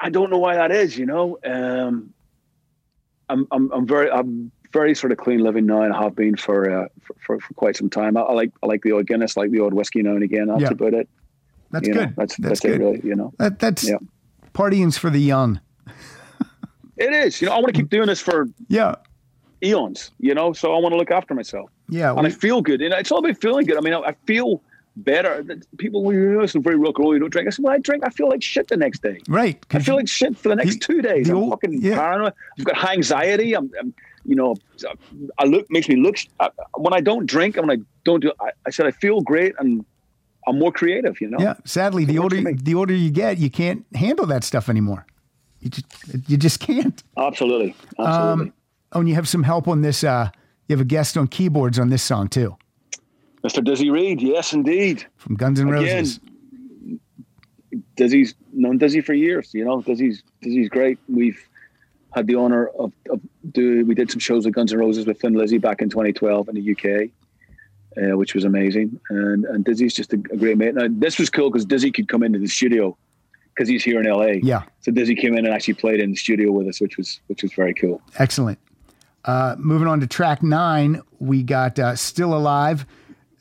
I 0.00 0.10
don't 0.10 0.30
know 0.30 0.38
why 0.38 0.56
that 0.56 0.70
is. 0.70 0.96
You 0.96 1.06
know, 1.06 1.38
um, 1.44 2.12
I'm 3.28 3.46
I'm 3.50 3.70
I'm 3.72 3.86
very 3.86 4.10
I'm 4.10 4.50
very 4.72 4.94
sort 4.94 5.12
of 5.12 5.18
clean 5.18 5.40
living 5.40 5.66
now, 5.66 5.82
and 5.82 5.94
have 5.94 6.14
been 6.14 6.36
for 6.36 6.70
uh, 6.70 6.88
for, 7.02 7.14
for, 7.24 7.40
for 7.40 7.54
quite 7.54 7.76
some 7.76 7.90
time. 7.90 8.16
I, 8.16 8.20
I 8.20 8.32
like 8.32 8.52
I 8.62 8.66
like 8.66 8.82
the 8.82 8.92
old 8.92 9.06
Guinness, 9.06 9.36
like 9.36 9.50
the 9.50 9.60
old 9.60 9.74
whiskey 9.74 10.02
now 10.02 10.12
and 10.12 10.22
again. 10.22 10.46
That's 10.48 10.62
Yeah. 10.62 10.70
about 10.70 10.94
it. 10.94 11.08
That's 11.70 11.86
you 11.88 11.94
know, 11.94 12.00
good. 12.06 12.14
that's 12.16 12.36
that's 12.36 12.48
that's, 12.48 12.60
good. 12.60 12.70
it, 12.72 12.78
really. 12.78 13.00
You 13.04 13.14
know, 13.14 13.32
That, 13.38 13.58
that's 13.58 13.88
Yeah. 13.88 13.96
partying's 14.54 14.96
for 14.96 15.10
the 15.10 15.20
young. 15.20 15.60
it 16.96 17.12
is. 17.12 17.40
You 17.40 17.48
know, 17.48 17.54
I 17.54 17.56
want 17.56 17.68
to 17.68 17.72
keep 17.80 17.90
doing 17.90 18.06
this 18.06 18.20
for 18.20 18.48
Yeah. 18.68 18.94
eons, 19.62 20.10
you 20.18 20.34
know. 20.34 20.52
So 20.52 20.74
I 20.74 20.78
want 20.78 20.92
to 20.92 20.96
look 20.96 21.10
after 21.10 21.34
myself, 21.34 21.70
Yeah, 21.88 22.14
and 22.16 22.26
I 22.26 22.30
feel 22.30 22.62
good. 22.62 22.80
And 22.80 22.94
it's 22.94 23.10
all 23.12 23.18
about 23.18 23.38
feeling 23.40 23.66
good. 23.66 23.76
I 23.76 23.80
mean, 23.80 23.94
I, 23.94 24.00
I 24.00 24.12
feel 24.26 24.62
better. 25.04 25.44
People, 25.78 26.02
when 26.02 26.16
you 26.16 26.40
listen 26.40 26.62
very 26.62 26.76
rock 26.76 26.98
and 26.98 27.04
roll, 27.04 27.14
you 27.14 27.20
don't 27.20 27.30
drink. 27.30 27.48
I 27.48 27.50
said, 27.50 27.64
well, 27.64 27.74
I 27.74 27.78
drink. 27.78 28.04
I 28.06 28.10
feel 28.10 28.28
like 28.28 28.42
shit 28.42 28.68
the 28.68 28.76
next 28.76 29.02
day. 29.02 29.20
right. 29.28 29.64
I 29.70 29.78
feel 29.78 29.96
like 29.96 30.08
shit 30.08 30.36
for 30.36 30.48
the 30.48 30.56
next 30.56 30.74
the- 30.74 30.80
two 30.80 31.02
days. 31.02 31.28
I'm 31.28 31.36
old- 31.36 31.50
fucking 31.50 31.80
yeah. 31.80 31.96
paranoid. 31.96 32.32
I've 32.58 32.64
got 32.64 32.76
high 32.76 32.92
anxiety. 32.92 33.54
I'm, 33.54 33.70
I'm 33.80 33.94
you 34.24 34.34
know, 34.34 34.56
I 35.38 35.44
look 35.44 35.66
makes 35.70 35.88
me 35.88 35.96
look. 35.96 36.16
I, 36.38 36.50
when 36.76 36.92
I 36.92 37.00
don't 37.00 37.24
drink 37.26 37.56
and 37.56 37.66
when 37.66 37.80
I 37.80 37.82
don't 38.04 38.20
do, 38.20 38.30
I, 38.40 38.50
I 38.66 38.70
said 38.70 38.86
I 38.86 38.90
feel 38.90 39.22
great 39.22 39.54
and 39.58 39.84
I'm 40.46 40.58
more 40.58 40.70
creative. 40.72 41.20
You 41.20 41.30
know. 41.30 41.38
Yeah, 41.40 41.54
sadly, 41.64 42.04
the 42.04 42.18
older 42.18 42.42
the 42.54 42.74
older 42.74 42.94
you 42.94 43.10
get, 43.10 43.38
you 43.38 43.50
can't 43.50 43.86
handle 43.94 44.26
that 44.26 44.44
stuff 44.44 44.68
anymore. 44.68 45.06
You 45.60 45.70
just 45.70 45.86
you 46.28 46.36
just 46.36 46.60
can't. 46.60 47.02
Absolutely. 47.16 47.74
Absolutely. 47.98 48.04
Um, 48.06 48.52
oh, 48.92 49.00
and 49.00 49.08
you 49.08 49.14
have 49.14 49.28
some 49.28 49.42
help 49.44 49.66
on 49.66 49.80
this. 49.82 50.04
Uh, 50.04 50.30
you 50.68 50.74
have 50.76 50.82
a 50.82 50.84
guest 50.88 51.16
on 51.16 51.28
keyboards 51.28 51.78
on 51.78 51.88
this 51.88 52.02
song 52.02 52.28
too, 52.28 52.56
Mr. 53.44 53.62
Dizzy 53.64 53.90
Reed. 53.90 54.20
Yes, 54.20 54.52
indeed. 54.52 55.06
from 55.16 55.36
Guns 55.36 55.60
N' 55.60 55.68
Again, 55.68 55.96
Roses. 55.98 56.20
Dizzy's 57.96 58.34
known 58.52 58.78
Dizzy 58.78 59.00
for 59.00 59.12
years. 59.14 59.52
You 59.52 59.64
know, 59.64 59.80
Dizzy's 59.82 60.22
Dizzy's 60.40 60.68
great. 60.68 60.98
We've 61.08 61.40
had 62.14 62.26
the 62.26 62.34
honor 62.36 62.68
of, 62.78 62.92
of 63.10 63.20
do 63.52 63.84
we 63.84 63.94
did 63.94 64.10
some 64.10 64.20
shows 64.20 64.44
with 64.44 64.54
Guns 64.54 64.72
N' 64.72 64.78
Roses 64.78 65.06
with 65.06 65.20
Thin 65.20 65.34
Lizzy 65.34 65.58
back 65.58 65.82
in 65.82 65.90
2012 65.90 66.48
in 66.48 66.54
the 66.54 66.72
UK, 66.72 67.10
uh, 67.96 68.16
which 68.16 68.34
was 68.34 68.44
amazing. 68.44 68.98
And 69.10 69.44
and 69.44 69.64
Dizzy's 69.64 69.94
just 69.94 70.12
a, 70.12 70.16
a 70.16 70.36
great 70.36 70.56
mate. 70.58 70.74
Now 70.74 70.86
this 70.90 71.18
was 71.18 71.30
cool 71.30 71.50
because 71.50 71.64
Dizzy 71.64 71.90
could 71.90 72.08
come 72.08 72.22
into 72.22 72.38
the 72.38 72.46
studio 72.48 72.96
because 73.54 73.68
he's 73.68 73.82
here 73.82 74.00
in 74.00 74.06
LA. 74.06 74.38
Yeah, 74.42 74.62
So 74.80 74.92
Dizzy 74.92 75.16
came 75.16 75.36
in 75.36 75.44
and 75.44 75.52
actually 75.52 75.74
played 75.74 75.98
in 76.00 76.10
the 76.10 76.16
studio 76.16 76.52
with 76.52 76.68
us, 76.68 76.80
which 76.80 76.96
was 76.96 77.20
which 77.26 77.42
was 77.42 77.52
very 77.52 77.74
cool. 77.74 78.00
excellent. 78.18 78.58
Uh, 79.24 79.56
moving 79.58 79.88
on 79.88 80.00
to 80.00 80.06
track 80.06 80.42
nine, 80.42 81.02
we 81.18 81.42
got 81.42 81.78
uh, 81.78 81.94
"Still 81.96 82.34
Alive." 82.34 82.86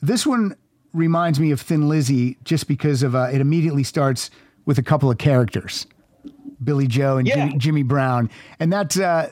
This 0.01 0.25
one 0.25 0.55
reminds 0.93 1.39
me 1.39 1.51
of 1.51 1.61
Thin 1.61 1.87
Lizzy 1.89 2.37
just 2.43 2.67
because 2.67 3.03
of 3.03 3.15
uh, 3.15 3.29
it 3.31 3.41
immediately 3.41 3.83
starts 3.83 4.29
with 4.65 4.77
a 4.77 4.83
couple 4.83 5.09
of 5.11 5.17
characters. 5.17 5.87
Billy 6.63 6.87
Joe 6.87 7.17
and 7.17 7.27
Yeah. 7.27 7.35
Jimmy, 7.47 7.57
Jimmy 7.57 7.83
Brown, 7.83 8.29
and 8.59 8.73
that's 8.73 8.97
uh, 8.99 9.31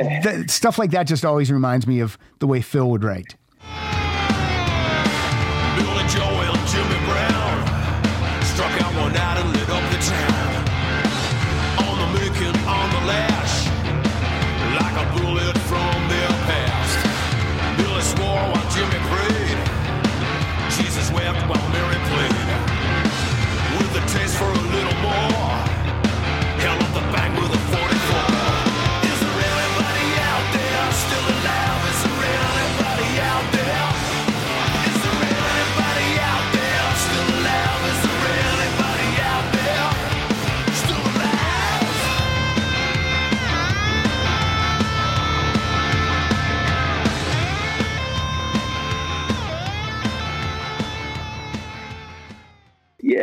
that, 0.00 0.50
stuff 0.50 0.78
like 0.78 0.90
that. 0.90 1.04
Just 1.06 1.24
always 1.24 1.50
reminds 1.50 1.86
me 1.86 2.00
of 2.00 2.18
the 2.40 2.46
way 2.46 2.60
Phil 2.60 2.90
would 2.90 3.04
write. 3.04 3.36
Billy 5.76 6.04
Joe 6.08 6.33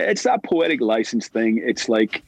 it's 0.09 0.23
that 0.23 0.43
poetic 0.43 0.81
license 0.81 1.27
thing. 1.27 1.61
It's 1.63 1.87
like 1.89 2.23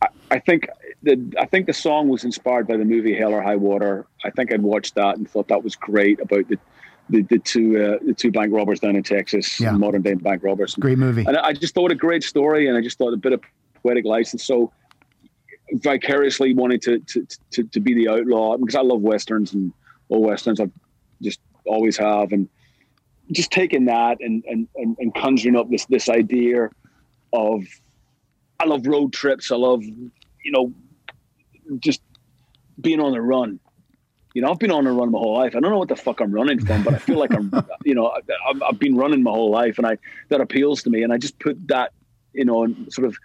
I, 0.00 0.08
I 0.30 0.38
think 0.38 0.68
the 1.02 1.32
I 1.38 1.46
think 1.46 1.66
the 1.66 1.72
song 1.72 2.08
was 2.08 2.24
inspired 2.24 2.66
by 2.66 2.76
the 2.76 2.84
movie 2.84 3.14
Hell 3.16 3.32
or 3.32 3.42
High 3.42 3.56
Water. 3.56 4.06
I 4.24 4.30
think 4.30 4.52
I'd 4.52 4.62
watched 4.62 4.94
that 4.96 5.16
and 5.16 5.28
thought 5.28 5.48
that 5.48 5.62
was 5.64 5.76
great 5.76 6.20
about 6.20 6.48
the 6.48 6.58
the, 7.10 7.22
the 7.22 7.38
two 7.38 7.82
uh, 7.82 7.98
the 8.04 8.14
two 8.14 8.30
bank 8.30 8.52
robbers 8.52 8.80
down 8.80 8.96
in 8.96 9.02
Texas, 9.02 9.60
Yeah. 9.60 9.72
modern 9.72 10.02
day 10.02 10.14
bank 10.14 10.42
robbers. 10.42 10.74
Great 10.76 10.98
movie. 10.98 11.24
And 11.26 11.36
I 11.36 11.52
just 11.52 11.74
thought 11.74 11.90
a 11.92 11.96
great 11.96 12.22
story, 12.22 12.68
and 12.68 12.76
I 12.76 12.80
just 12.80 12.96
thought 12.98 13.12
a 13.12 13.16
bit 13.16 13.32
of 13.32 13.40
poetic 13.82 14.04
license. 14.04 14.44
So 14.44 14.72
vicariously 15.74 16.54
wanted 16.54 16.82
to 16.82 16.98
to, 17.00 17.26
to, 17.50 17.64
to 17.64 17.80
be 17.80 17.94
the 17.94 18.08
outlaw 18.08 18.56
because 18.56 18.74
I 18.74 18.82
love 18.82 19.00
westerns 19.00 19.52
and 19.54 19.72
old 20.10 20.24
westerns. 20.24 20.60
I've 20.60 20.70
just 21.22 21.40
always 21.66 21.96
have, 21.96 22.32
and 22.32 22.48
just 23.30 23.50
taking 23.50 23.86
that 23.86 24.18
and 24.20 24.44
and, 24.46 24.68
and, 24.76 24.96
and 24.98 25.14
conjuring 25.14 25.56
up 25.56 25.70
this 25.70 25.86
this 25.86 26.08
idea 26.08 26.68
of 27.32 27.64
I 28.60 28.66
love 28.66 28.86
road 28.86 29.12
trips. 29.12 29.50
I 29.50 29.56
love 29.56 29.82
you 29.82 30.52
know 30.52 30.72
just 31.78 32.00
being 32.80 33.00
on 33.00 33.12
the 33.12 33.20
run. 33.20 33.60
You 34.34 34.40
know, 34.40 34.50
I've 34.50 34.58
been 34.58 34.70
on 34.70 34.84
the 34.84 34.90
run 34.90 35.10
my 35.10 35.18
whole 35.18 35.34
life. 35.34 35.54
I 35.54 35.60
don't 35.60 35.70
know 35.70 35.78
what 35.78 35.88
the 35.88 35.96
fuck 35.96 36.20
I'm 36.20 36.32
running 36.32 36.64
from, 36.64 36.82
but 36.82 36.94
I 36.94 36.98
feel 36.98 37.18
like 37.18 37.34
I'm, 37.34 37.52
you 37.84 37.94
know, 37.94 38.06
I, 38.06 38.20
I've, 38.48 38.62
I've 38.62 38.78
been 38.78 38.96
running 38.96 39.22
my 39.22 39.30
whole 39.30 39.50
life, 39.50 39.76
and 39.76 39.86
I 39.86 39.98
that 40.28 40.40
appeals 40.40 40.82
to 40.84 40.90
me. 40.90 41.02
And 41.02 41.12
I 41.12 41.18
just 41.18 41.38
put 41.38 41.68
that, 41.68 41.92
you 42.32 42.44
know, 42.44 42.64
and 42.64 42.90
sort 42.92 43.08
of 43.08 43.16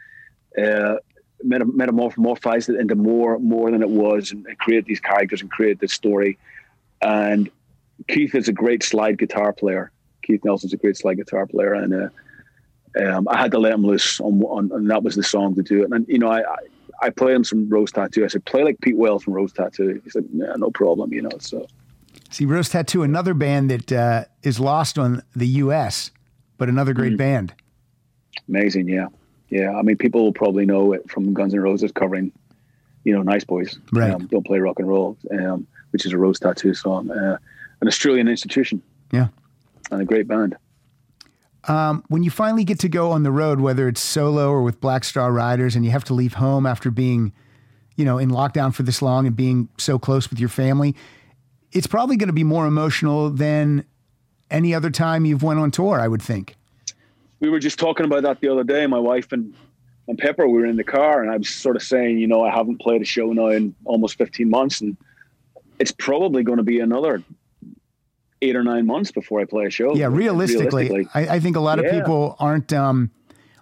uh, 0.61 0.98
metamorphosized 1.45 2.69
it 2.69 2.80
into 2.80 2.95
more 2.95 3.40
more 3.40 3.72
than 3.72 3.81
it 3.81 3.90
was, 3.90 4.31
and, 4.31 4.45
and 4.45 4.57
create 4.60 4.86
these 4.86 4.99
characters 4.99 5.41
and 5.41 5.49
create 5.49 5.80
this 5.80 5.94
story. 5.94 6.38
And 7.02 7.49
Keith 8.10 8.36
is 8.36 8.49
a 8.49 8.53
great 8.53 8.84
slide 8.84 9.18
guitar 9.18 9.53
player. 9.53 9.91
Keith 10.23 10.44
Nelson's 10.44 10.73
a 10.73 10.77
great 10.77 10.98
slide 10.98 11.15
guitar 11.15 11.45
player, 11.45 11.73
and 11.73 11.94
uh, 11.94 12.10
um, 13.06 13.28
I 13.30 13.38
had 13.38 13.52
to 13.52 13.60
let 13.60 13.74
him 13.74 13.86
loose 13.86 14.19
on, 14.19 14.41
on, 14.44 14.72
and 14.74 14.90
that 14.90 15.03
was 15.03 15.15
the 15.15 15.24
song 15.24 15.56
to 15.56 15.61
do 15.64 15.84
it. 15.84 15.91
And 15.91 16.06
you 16.07 16.19
know, 16.19 16.30
I, 16.30 16.40
I 16.41 16.57
I 17.03 17.10
played 17.11 17.36
him 17.36 17.44
some 17.44 17.69
Rose 17.69 17.91
Tattoo. 17.91 18.24
I 18.24 18.28
said, 18.28 18.44
play 18.45 18.64
like 18.64 18.80
Pete 18.82 18.98
Wells 18.98 19.24
from 19.24 19.34
Rose 19.34 19.53
Tattoo. 19.53 20.02
He 20.03 20.10
said, 20.10 20.26
yeah, 20.34 20.53
no 20.57 20.72
problem. 20.72 21.14
You 21.14 21.22
know, 21.24 21.30
so 21.40 21.68
See, 22.32 22.45
Rose 22.45 22.69
Tattoo, 22.69 23.03
another 23.03 23.34
band 23.36 23.69
that 23.69 23.91
uh, 23.91 24.26
is 24.44 24.60
lost 24.60 24.98
on 24.98 25.22
the 25.36 25.48
U.S., 25.48 26.10
but 26.57 26.69
another 26.69 26.94
great 26.94 27.14
Mm. 27.14 27.18
band. 27.18 27.53
amazing. 28.49 28.88
Yeah, 28.88 29.07
yeah. 29.49 29.72
I 29.76 29.82
mean, 29.84 29.95
people 29.98 30.24
will 30.24 30.34
probably 30.34 30.65
know 30.65 30.91
it 30.94 31.10
from 31.10 31.34
Guns 31.34 31.53
N' 31.53 31.60
Roses 31.61 31.91
covering, 31.91 32.32
you 33.03 33.14
know, 33.14 33.22
Nice 33.22 33.44
Boys. 33.44 33.78
Right. 33.91 34.11
Um, 34.11 34.26
Don't 34.28 34.45
play 34.45 34.60
rock 34.60 34.80
and 34.80 34.88
roll, 34.88 35.18
um, 35.32 35.68
which 35.91 36.06
is 36.06 36.14
a 36.14 36.18
Rose 36.18 36.40
Tattoo 36.40 36.74
song. 36.74 37.11
Uh, 37.11 37.38
an 37.82 37.88
Australian 37.88 38.28
institution 38.28 38.82
Yeah. 39.11 39.28
and 39.91 40.02
a 40.02 40.06
great 40.06 40.28
band. 40.28 40.57
Um, 41.68 42.03
when 42.07 42.23
you 42.23 42.31
finally 42.31 42.64
get 42.64 42.80
to 42.80 42.89
go 42.89 43.11
on 43.11 43.23
the 43.23 43.31
road, 43.31 43.60
whether 43.60 43.88
it's 43.88 44.02
solo 44.02 44.49
or 44.49 44.61
with 44.61 44.80
Black 44.80 45.03
Star 45.03 45.31
Riders, 45.31 45.76
and 45.76 45.84
you 45.84 45.91
have 45.91 46.06
to 46.06 46.14
leave 46.14 46.34
home 46.35 46.65
after 46.65 46.89
being, 46.89 47.34
you 47.95 48.06
know, 48.06 48.18
in 48.18 48.30
lockdown 48.30 48.73
for 48.73 48.84
this 48.84 49.02
long 49.02 49.27
and 49.27 49.35
being 49.35 49.68
so 49.77 49.99
close 49.99 50.30
with 50.30 50.39
your 50.39 50.49
family, 50.49 50.95
it's 51.73 51.88
probably 51.88 52.15
going 52.15 52.27
to 52.27 52.34
be 52.34 52.45
more 52.45 52.65
emotional 52.65 53.30
than 53.30 53.85
any 54.49 54.73
other 54.73 54.89
time 54.89 55.26
you've 55.26 55.44
went 55.44 55.60
on 55.60 55.69
tour. 55.72 55.99
I 55.99 56.07
would 56.07 56.22
think. 56.22 56.56
we 57.41 57.49
were 57.49 57.60
just 57.60 57.77
talking 57.77 58.06
about 58.06 58.23
that 58.23 58.39
the 58.39 58.48
other 58.48 58.64
day. 58.64 58.88
My 58.88 58.99
wife 58.99 59.31
and 59.31 59.53
and 60.07 60.18
Pepper 60.18 60.48
we 60.48 60.61
were 60.61 60.65
in 60.65 60.77
the 60.77 60.85
car, 60.85 61.22
and 61.22 61.30
I 61.30 61.35
was 61.35 61.49
sort 61.49 61.76
of 61.76 61.84
saying, 61.84 62.18
you 62.18 62.27
know, 62.27 62.41
I 62.41 62.49
haven't 62.49 62.80
played 62.80 63.02
a 63.02 63.06
show 63.06 63.34
now 63.34 63.48
in 63.48 63.76
almost 63.84 64.18
15 64.18 64.49
months, 64.49 64.80
and 64.80 64.95
it's 65.80 65.91
probably 65.91 66.44
going 66.44 66.57
to 66.57 66.64
be 66.64 66.80
another 66.80 67.22
eight 68.41 68.55
or 68.55 68.64
nine 68.64 68.85
months 68.85 69.11
before 69.11 69.39
I 69.41 69.45
play 69.45 69.65
a 69.65 69.69
show. 69.69 69.95
Yeah, 69.95 70.07
realistically, 70.07 70.85
Realistically. 70.89 71.07
I, 71.30 71.35
I 71.35 71.39
think 71.39 71.55
a 71.55 71.59
lot 71.59 71.80
of 71.80 71.89
people 71.91 72.35
aren't 72.39 72.72
um, 72.73 73.11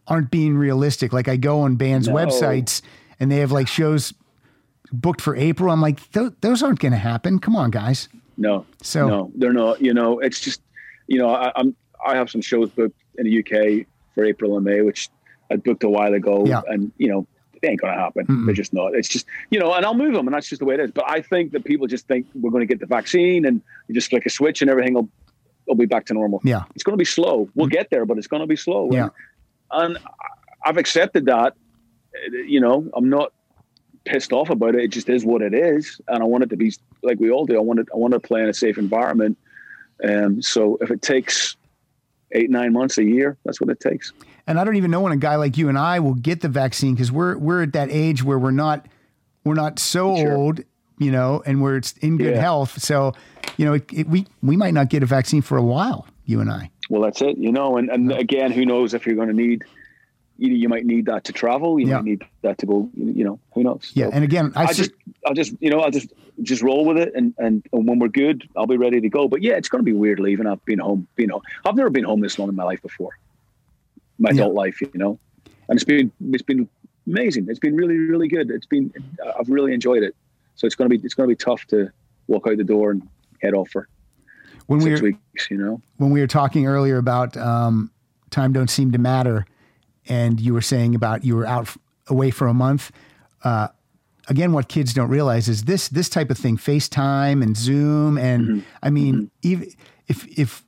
aren't 0.07 0.31
being 0.31 0.55
realistic. 0.57 1.13
Like 1.13 1.27
I 1.27 1.37
go 1.37 1.61
on 1.61 1.75
bands' 1.75 2.07
No. 2.07 2.15
websites 2.15 2.81
and 3.19 3.31
they 3.31 3.37
have 3.37 3.51
like 3.51 3.67
shows 3.67 4.13
booked 4.91 5.21
for 5.21 5.35
April. 5.35 5.71
I'm 5.71 5.81
like, 5.81 6.11
"Tho- 6.11 6.33
those 6.41 6.61
aren't 6.61 6.79
going 6.79 6.91
to 6.91 6.97
happen. 6.97 7.39
Come 7.39 7.55
on, 7.55 7.71
guys. 7.71 8.07
No, 8.37 8.65
So- 8.81 9.07
no, 9.07 9.31
they're 9.35 9.53
not. 9.53 9.81
You 9.81 9.93
know, 9.93 10.19
it's 10.19 10.39
just, 10.41 10.61
you 11.07 11.17
know, 11.17 11.29
I, 11.29 11.51
I'm 11.55 11.75
I 12.05 12.15
have 12.15 12.29
some 12.29 12.41
shows 12.41 12.69
booked 12.69 12.99
in 13.17 13.25
the 13.25 13.39
UK 13.39 13.87
for 14.13 14.25
April 14.25 14.55
and 14.57 14.65
May, 14.65 14.81
which 14.81 15.09
I 15.49 15.55
booked 15.55 15.83
a 15.83 15.89
while 15.89 16.13
ago, 16.13 16.45
Yeah. 16.45 16.61
and 16.67 16.91
you 16.97 17.07
know, 17.07 17.25
they 17.65 17.71
ain't 17.71 17.81
gonna 17.81 17.99
happen. 17.99 18.45
They're 18.45 18.55
just 18.55 18.73
not. 18.73 18.93
It's 18.93 19.07
just, 19.07 19.25
you 19.49 19.59
know, 19.59 19.73
and 19.73 19.85
I'll 19.85 19.95
move 19.95 20.13
them, 20.13 20.27
and 20.27 20.35
that's 20.35 20.47
just 20.47 20.59
the 20.59 20.65
way 20.65 20.75
it 20.75 20.79
is. 20.79 20.91
But 20.91 21.09
I 21.09 21.21
think 21.21 21.51
that 21.53 21.63
people 21.63 21.87
just 21.87 22.07
think 22.07 22.27
we're 22.35 22.51
going 22.51 22.61
to 22.61 22.67
get 22.67 22.79
the 22.79 22.85
vaccine, 22.85 23.45
and 23.45 23.61
you 23.87 23.95
just 23.95 24.09
flick 24.09 24.25
a 24.25 24.29
switch, 24.29 24.61
and 24.61 24.69
everything 24.69 24.93
will 24.93 25.09
will 25.67 25.75
be 25.75 25.85
back 25.85 26.05
to 26.05 26.13
normal. 26.13 26.41
Yeah. 26.43 26.63
it's 26.75 26.83
going 26.83 26.93
to 26.93 26.97
be 26.97 27.05
slow. 27.05 27.49
We'll 27.55 27.67
get 27.67 27.89
there, 27.89 28.05
but 28.05 28.19
it's 28.19 28.27
going 28.27 28.41
to 28.41 28.47
be 28.47 28.55
slow. 28.55 28.91
Yeah. 28.91 29.09
and, 29.71 29.95
and 29.95 30.05
I've 30.63 30.77
accepted 30.77 31.25
that. 31.25 31.55
You 32.31 32.59
know, 32.59 32.89
I'm 32.93 33.09
not 33.09 33.33
pissed 34.05 34.31
off 34.31 34.49
about 34.51 34.75
it. 34.75 34.83
It 34.83 34.87
just 34.89 35.09
is 35.09 35.25
what 35.25 35.41
it 35.41 35.53
is, 35.53 35.99
and 36.07 36.21
I 36.21 36.25
want 36.25 36.43
it 36.43 36.49
to 36.51 36.57
be 36.57 36.73
like 37.01 37.19
we 37.19 37.31
all 37.31 37.45
do. 37.45 37.57
I 37.57 37.61
want 37.61 37.79
it. 37.79 37.87
I 37.93 37.97
want 37.97 38.13
to 38.13 38.19
play 38.19 38.41
in 38.41 38.49
a 38.49 38.53
safe 38.53 38.77
environment. 38.77 39.37
Um, 40.07 40.41
so 40.41 40.77
if 40.81 40.91
it 40.91 41.01
takes 41.01 41.55
eight, 42.31 42.49
nine 42.49 42.73
months, 42.73 42.97
a 42.97 43.03
year, 43.03 43.37
that's 43.45 43.59
what 43.61 43.69
it 43.69 43.79
takes. 43.79 44.11
And 44.47 44.59
I 44.59 44.63
don't 44.63 44.75
even 44.75 44.91
know 44.91 45.01
when 45.01 45.11
a 45.11 45.17
guy 45.17 45.35
like 45.35 45.57
you 45.57 45.69
and 45.69 45.77
I 45.77 45.99
will 45.99 46.13
get 46.13 46.41
the 46.41 46.49
vaccine 46.49 46.93
because 46.93 47.11
we're 47.11 47.37
we're 47.37 47.63
at 47.63 47.73
that 47.73 47.89
age 47.91 48.23
where 48.23 48.37
we're 48.39 48.51
not 48.51 48.87
we're 49.43 49.53
not 49.55 49.79
so 49.79 50.15
Sure. 50.17 50.33
old 50.35 50.61
you 50.97 51.11
know, 51.11 51.43
and 51.45 51.61
where 51.61 51.75
it's 51.75 51.91
in 51.97 52.15
good 52.17 52.35
Yeah. 52.35 52.39
health. 52.41 52.81
So, 52.81 53.13
you 53.57 53.65
know, 53.65 53.73
it, 53.73 53.83
it, 53.93 54.07
we 54.07 54.25
we 54.41 54.55
might 54.55 54.73
not 54.73 54.89
get 54.89 55.03
a 55.03 55.05
vaccine 55.05 55.41
for 55.41 55.57
a 55.57 55.63
while. 55.63 56.07
You 56.25 56.39
and 56.39 56.49
I. 56.49 56.71
Well, 56.89 57.01
that's 57.01 57.21
it, 57.21 57.37
you 57.37 57.51
know. 57.51 57.77
And, 57.77 57.89
and 57.89 58.11
again, 58.13 58.51
who 58.51 58.65
knows 58.65 58.93
if 58.93 59.05
you're 59.05 59.15
going 59.15 59.27
to 59.27 59.33
need, 59.33 59.63
you, 60.37 60.49
know, 60.49 60.55
you 60.55 60.69
might 60.69 60.85
need 60.85 61.05
that 61.05 61.23
to 61.25 61.33
travel. 61.33 61.79
You 61.79 61.87
Yeah. 61.87 61.95
might 61.95 62.05
need 62.05 62.21
that 62.41 62.57
to 62.59 62.65
go, 62.65 62.89
you 62.95 63.23
know, 63.23 63.39
who 63.53 63.63
knows? 63.63 63.91
Yeah, 63.93 64.05
So 64.07 64.11
and 64.11 64.23
again, 64.23 64.51
I 64.55 64.73
just, 64.73 64.91
I'll 65.25 65.33
just, 65.33 65.53
you 65.59 65.69
know, 65.69 65.79
I'll 65.79 65.91
just, 65.91 66.11
just 66.41 66.61
roll 66.61 66.85
with 66.85 66.97
it. 66.97 67.13
And, 67.15 67.33
and, 67.37 67.65
and 67.71 67.87
when 67.87 67.99
we're 67.99 68.09
good, 68.09 68.47
I'll 68.57 68.67
be 68.67 68.77
ready 68.77 68.99
to 69.01 69.09
go. 69.09 69.27
But 69.27 69.41
yeah, 69.41 69.53
it's 69.53 69.69
going 69.69 69.79
to 69.79 69.85
be 69.85 69.93
weird 69.93 70.19
leaving. 70.19 70.47
I've 70.47 70.63
been 70.65 70.79
home, 70.79 71.07
being 71.15 71.29
home. 71.29 71.41
I've 71.65 71.75
never 71.75 71.89
been 71.89 72.03
home 72.03 72.19
this 72.21 72.37
long 72.37 72.49
in 72.49 72.55
my 72.55 72.63
life 72.63 72.81
before, 72.81 73.11
my 74.19 74.29
Yeah. 74.29 74.41
adult 74.41 74.53
life, 74.55 74.81
you 74.81 74.89
know. 74.95 75.19
And 75.69 75.77
it's 75.77 75.85
been, 75.85 76.11
it's 76.31 76.43
been 76.43 76.69
amazing. 77.07 77.47
It's 77.49 77.59
been 77.59 77.75
really, 77.75 77.97
really 77.97 78.27
good. 78.27 78.51
It's 78.51 78.67
been, 78.67 78.91
I've 79.39 79.49
really 79.49 79.73
enjoyed 79.73 80.03
it. 80.03 80.15
So 80.55 80.67
it's 80.67 80.75
going 80.75 80.89
to 80.89 80.97
be, 80.97 81.03
it's 81.05 81.13
going 81.15 81.27
to 81.29 81.31
be 81.31 81.37
tough 81.43 81.65
to 81.67 81.89
walk 82.27 82.47
out 82.47 82.57
the 82.57 82.63
door 82.63 82.91
and 82.91 83.01
head 83.41 83.53
off 83.53 83.69
for 83.69 83.87
when 84.67 84.79
we 84.79 84.85
six 84.85 85.01
were 85.01 85.05
weeks, 85.07 85.49
you 85.51 85.57
know. 85.57 85.81
when 85.97 86.11
we 86.11 86.19
were 86.21 86.27
talking 86.27 86.65
earlier 86.65 86.97
about 86.97 87.35
um, 87.37 87.91
time 88.31 88.51
don't 88.53 88.69
seem 88.69 88.91
to 88.91 88.97
matter, 88.97 89.45
and 90.07 90.39
you 90.39 90.53
were 90.53 90.61
saying 90.61 90.95
about 90.95 91.23
you 91.23 91.35
were 91.35 91.45
out 91.45 91.63
f- 91.63 91.77
away 92.07 92.31
for 92.31 92.47
a 92.47 92.53
month. 92.53 92.91
Uh, 93.43 93.67
again, 94.27 94.51
what 94.51 94.67
kids 94.67 94.93
don't 94.93 95.09
realize 95.09 95.47
is 95.47 95.63
this 95.63 95.87
this 95.89 96.09
type 96.09 96.29
of 96.29 96.37
thing, 96.37 96.57
FaceTime 96.57 97.41
and 97.43 97.55
Zoom, 97.55 98.17
and 98.17 98.63
I 98.81 98.89
mean, 98.89 99.31
even 99.41 99.69
if 100.07 100.25
if 100.37 100.63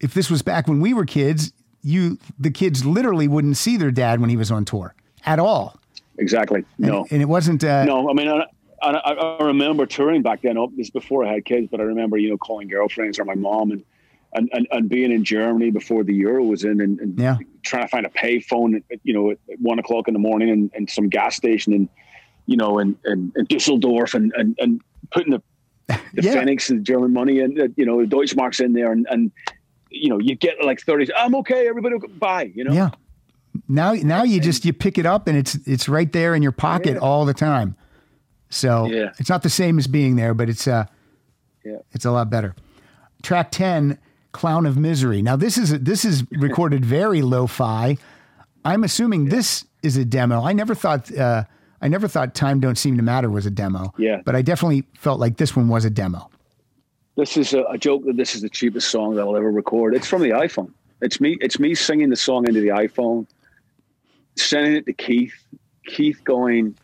if 0.00 0.14
this 0.14 0.30
was 0.30 0.42
back 0.42 0.68
when 0.68 0.80
we 0.80 0.92
were 0.94 1.04
kids, 1.04 1.52
you 1.82 2.18
the 2.38 2.50
kids 2.50 2.84
literally 2.84 3.28
wouldn't 3.28 3.56
see 3.56 3.76
their 3.76 3.90
dad 3.90 4.20
when 4.20 4.30
he 4.30 4.36
was 4.36 4.50
on 4.50 4.64
tour 4.64 4.94
at 5.24 5.38
all. 5.38 5.78
Exactly. 6.18 6.64
And, 6.78 6.86
No, 6.86 7.06
and 7.10 7.20
it 7.22 7.26
wasn't. 7.26 7.64
Uh, 7.64 7.84
no. 7.84 8.08
I 8.08 8.12
mean, 8.12 8.28
I, 8.28 8.44
I, 8.82 8.90
I 8.90 9.44
remember 9.44 9.86
touring 9.86 10.22
back 10.22 10.42
then. 10.42 10.56
Up 10.58 10.70
this 10.76 10.90
before 10.90 11.24
I 11.24 11.32
had 11.32 11.44
kids, 11.44 11.68
but 11.70 11.80
I 11.80 11.84
remember 11.84 12.16
you 12.18 12.30
know 12.30 12.38
calling 12.38 12.68
girlfriends 12.68 13.18
or 13.18 13.24
my 13.24 13.34
mom 13.34 13.72
and 13.72 13.84
and, 14.34 14.48
and, 14.52 14.66
and 14.70 14.88
being 14.88 15.12
in 15.12 15.24
Germany 15.24 15.70
before 15.70 16.02
the 16.04 16.14
Euro 16.14 16.44
was 16.44 16.64
in, 16.64 16.80
and, 16.80 16.98
and 17.00 17.18
Yeah. 17.18 17.36
trying 17.62 17.82
to 17.84 17.88
find 17.88 18.04
a 18.06 18.10
payphone, 18.10 18.82
at, 18.90 19.00
you 19.04 19.12
know, 19.14 19.30
at 19.30 19.38
one 19.60 19.78
o'clock 19.78 20.08
in 20.08 20.14
the 20.14 20.20
morning, 20.20 20.50
and, 20.50 20.70
and 20.74 20.88
some 20.90 21.08
gas 21.08 21.36
station, 21.36 21.72
and 21.72 21.88
you 22.46 22.56
know, 22.56 22.78
and 22.78 22.96
and, 23.04 23.32
and 23.36 23.48
Dusseldorf, 23.48 24.14
and 24.14 24.32
and, 24.36 24.56
and 24.58 24.80
putting 25.12 25.32
the 25.32 25.42
the 25.88 25.98
Yeah. 26.22 26.34
Pfennigs 26.36 26.70
and 26.70 26.84
German 26.84 27.12
money 27.12 27.40
and 27.40 27.58
uh, 27.60 27.68
you 27.76 27.86
know 27.86 28.00
the 28.04 28.06
Deutschmarks 28.06 28.60
in 28.64 28.72
there, 28.72 28.92
and 28.92 29.06
and 29.10 29.30
you 29.90 30.08
know 30.10 30.18
you 30.18 30.34
get 30.34 30.56
like 30.64 30.80
thirty. 30.80 31.06
I'm 31.14 31.34
okay. 31.36 31.68
Everybody 31.68 31.96
will 31.96 32.08
buy. 32.08 32.50
You 32.54 32.64
know. 32.64 32.72
Yeah. 32.72 32.90
Now, 33.68 33.92
now 33.92 34.24
you 34.24 34.40
just 34.40 34.64
you 34.64 34.72
pick 34.72 34.98
it 34.98 35.06
up 35.06 35.28
and 35.28 35.38
it's 35.38 35.54
it's 35.66 35.88
right 35.88 36.12
there 36.12 36.34
in 36.34 36.42
your 36.42 36.50
pocket 36.52 36.94
Yeah. 36.94 36.98
all 36.98 37.24
the 37.24 37.32
time. 37.34 37.76
So 38.50 38.86
Yeah. 38.86 39.10
it's 39.18 39.28
not 39.30 39.42
the 39.42 39.50
same 39.50 39.78
as 39.78 39.86
being 39.86 40.16
there, 40.16 40.34
but 40.34 40.48
it's 40.48 40.66
uh, 40.66 40.86
Yeah. 41.64 41.78
it's 41.92 42.04
a 42.04 42.10
lot 42.10 42.28
better. 42.30 42.54
Track 43.22 43.52
ten, 43.52 43.98
"Clown 44.34 44.66
of 44.66 44.76
Misery." 44.76 45.22
Now 45.22 45.36
this 45.36 45.56
is 45.56 45.78
this 45.80 46.04
is 46.04 46.24
recorded 46.32 46.84
very 46.84 47.22
lo-fi. 47.22 47.96
I'm 48.66 48.84
assuming 48.84 49.26
this 49.26 49.64
is 49.82 49.96
a 49.96 50.04
demo. 50.04 50.42
I 50.42 50.52
never 50.52 50.74
thought 50.74 51.10
uh, 51.16 51.44
I 51.80 51.88
never 51.88 52.08
thought 52.08 52.34
"Time 52.34 52.60
Don't 52.60 52.76
Seem 52.76 52.96
to 52.98 53.02
Matter" 53.02 53.30
was 53.30 53.46
a 53.46 53.50
demo. 53.50 53.94
Yeah. 53.96 54.20
but 54.24 54.34
I 54.36 54.42
definitely 54.42 54.84
felt 54.98 55.20
like 55.20 55.38
this 55.38 55.56
one 55.56 55.68
was 55.68 55.84
a 55.86 55.90
demo. 55.90 56.28
This 57.16 57.36
is 57.36 57.54
a, 57.54 57.62
a 57.64 57.78
joke 57.78 58.04
that 58.06 58.16
this 58.16 58.34
is 58.34 58.42
the 58.42 58.48
cheapest 58.50 58.90
song 58.90 59.14
that 59.14 59.22
I'll 59.22 59.36
ever 59.36 59.50
record. 59.50 59.94
It's 59.94 60.08
from 60.08 60.20
the 60.22 60.30
iPhone. 60.30 60.72
It's 61.00 61.20
me. 61.20 61.38
It's 61.40 61.58
me 61.58 61.74
singing 61.74 62.10
the 62.10 62.16
song 62.16 62.48
into 62.48 62.60
the 62.60 62.68
iPhone, 62.68 63.26
sending 64.36 64.74
it 64.74 64.86
to 64.86 64.92
Keith. 64.92 65.34
Keith 65.86 66.20
going, 66.24 66.76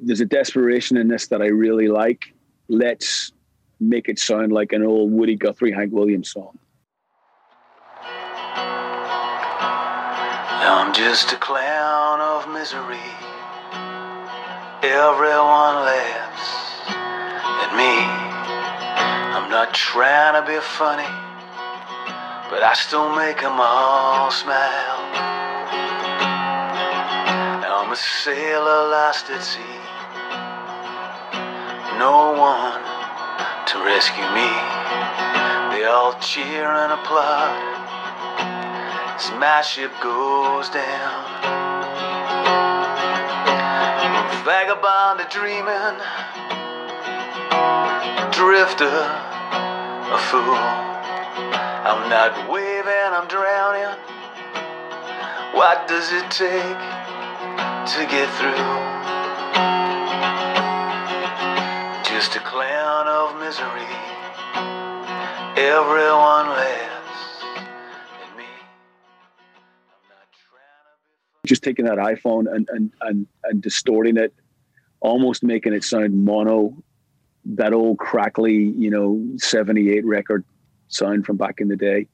"There's 0.00 0.20
a 0.20 0.26
desperation 0.26 0.96
in 0.96 1.08
this 1.08 1.28
that 1.28 1.40
I 1.40 1.46
really 1.46 1.88
like. 1.88 2.34
Let's 2.68 3.32
make 3.80 4.08
it 4.08 4.18
sound 4.18 4.52
like 4.52 4.72
an 4.72 4.82
old 4.82 5.12
Woody 5.12 5.36
Guthrie, 5.36 5.72
Hank 5.72 5.92
Williams 5.92 6.30
song." 6.30 6.58
I'm 10.60 10.92
just 10.94 11.32
a 11.32 11.36
clown 11.36 12.20
of 12.20 12.52
misery. 12.52 12.98
Everyone 14.82 15.76
laughs 15.90 16.48
at 17.64 17.72
me. 17.76 17.94
I'm 19.36 19.50
not 19.50 19.74
trying 19.74 20.34
to 20.40 20.46
be 20.50 20.58
funny, 20.60 21.10
but 22.50 22.62
I 22.62 22.74
still 22.74 23.14
make 23.16 23.42
'em 23.42 23.58
all 23.60 24.30
smile. 24.30 25.00
I'm 27.74 27.92
a 27.92 27.96
sailor 27.96 28.88
lost 28.90 29.30
at 29.30 29.42
sea. 29.42 29.80
No 31.98 32.32
one 32.32 32.87
to 33.68 33.84
rescue 33.84 34.24
me. 34.32 34.48
They 35.76 35.84
all 35.84 36.18
cheer 36.20 36.64
and 36.64 36.90
applaud 36.90 37.52
as 39.14 39.30
my 39.32 39.60
ship 39.60 39.92
goes 40.02 40.70
down. 40.70 41.24
Vagabond, 44.48 45.20
a 45.20 45.28
dreaming, 45.28 46.00
drifter, 48.32 48.88
a 48.88 50.18
fool. 50.30 50.56
I'm 51.84 52.08
not 52.08 52.48
waving, 52.48 53.12
I'm 53.12 53.28
drowning. 53.28 53.98
What 55.52 55.86
does 55.86 56.10
it 56.10 56.30
take 56.30 56.80
to 57.92 58.06
get 58.08 58.32
through? 58.38 58.87
To 63.56 63.64
be 63.74 63.80
Just 71.46 71.62
taking 71.62 71.86
that 71.86 71.96
iPhone 71.96 72.44
and 72.54 72.68
and 72.70 72.92
and, 73.00 73.26
and 73.44 73.62
distorting 73.62 74.18
it, 74.18 74.34
almost 75.00 75.42
making 75.42 75.72
it 75.72 75.82
sound 75.82 76.26
mono, 76.26 76.76
that 77.46 77.72
old 77.72 77.98
crackly, 77.98 78.74
you 78.76 78.90
know, 78.90 79.24
'78 79.38 80.04
record 80.04 80.44
sound 80.88 81.24
from 81.24 81.38
back 81.38 81.62
in 81.62 81.68
the 81.68 81.76
day, 81.76 82.06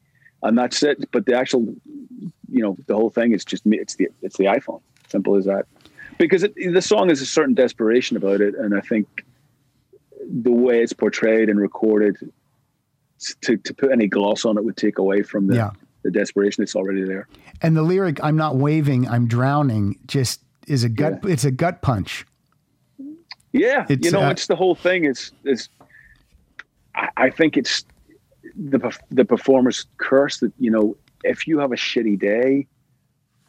and 0.44 0.56
that's 0.56 0.84
it. 0.84 1.10
But 1.10 1.26
the 1.26 1.36
actual, 1.36 1.74
you 2.48 2.62
know, 2.62 2.76
the 2.86 2.94
whole 2.94 3.10
thing 3.10 3.32
is 3.32 3.44
just 3.44 3.66
me. 3.66 3.76
It's 3.76 3.96
the 3.96 4.06
it's 4.22 4.36
the 4.36 4.44
iPhone. 4.44 4.82
Simple 5.08 5.34
as 5.34 5.46
that. 5.46 5.66
Because 6.16 6.44
it, 6.44 6.54
the 6.54 6.80
song 6.80 7.08
has 7.08 7.20
a 7.20 7.26
certain 7.26 7.54
desperation 7.54 8.16
about 8.16 8.40
it, 8.40 8.54
and 8.54 8.72
I 8.76 8.80
think 8.80 9.24
the 10.28 10.52
way 10.52 10.82
it's 10.82 10.92
portrayed 10.92 11.48
and 11.48 11.58
recorded, 11.60 12.16
to 13.42 13.56
to 13.56 13.74
put 13.74 13.92
any 13.92 14.06
gloss 14.06 14.44
on 14.44 14.56
it 14.58 14.64
would 14.64 14.76
take 14.76 14.98
away 14.98 15.22
from 15.22 15.46
the 15.46 15.56
Yeah. 15.56 15.70
the 16.02 16.10
desperation 16.10 16.62
that's 16.62 16.76
already 16.76 17.04
there. 17.04 17.26
And 17.62 17.76
the 17.76 17.82
lyric 17.82 18.22
"I'm 18.22 18.36
not 18.36 18.56
waving, 18.56 19.08
I'm 19.08 19.26
drowning" 19.26 19.98
just 20.06 20.40
is 20.66 20.84
a 20.84 20.88
gut. 20.88 21.20
It's 21.24 21.44
a 21.44 21.50
gut 21.50 21.82
punch. 21.82 22.26
Yeah, 23.52 23.86
It's, 23.88 24.04
you 24.04 24.10
know, 24.10 24.22
uh, 24.22 24.30
it's 24.30 24.48
the 24.48 24.56
whole 24.56 24.74
thing. 24.74 25.04
Is 25.04 25.30
is 25.44 25.68
I, 26.94 27.08
I 27.16 27.30
think 27.30 27.56
it's 27.56 27.84
the 28.56 28.96
the 29.10 29.24
performer's 29.24 29.86
curse 29.98 30.38
that 30.38 30.52
you 30.58 30.70
know 30.70 30.96
if 31.22 31.46
you 31.46 31.58
have 31.60 31.72
a 31.72 31.76
shitty 31.76 32.18
day 32.18 32.66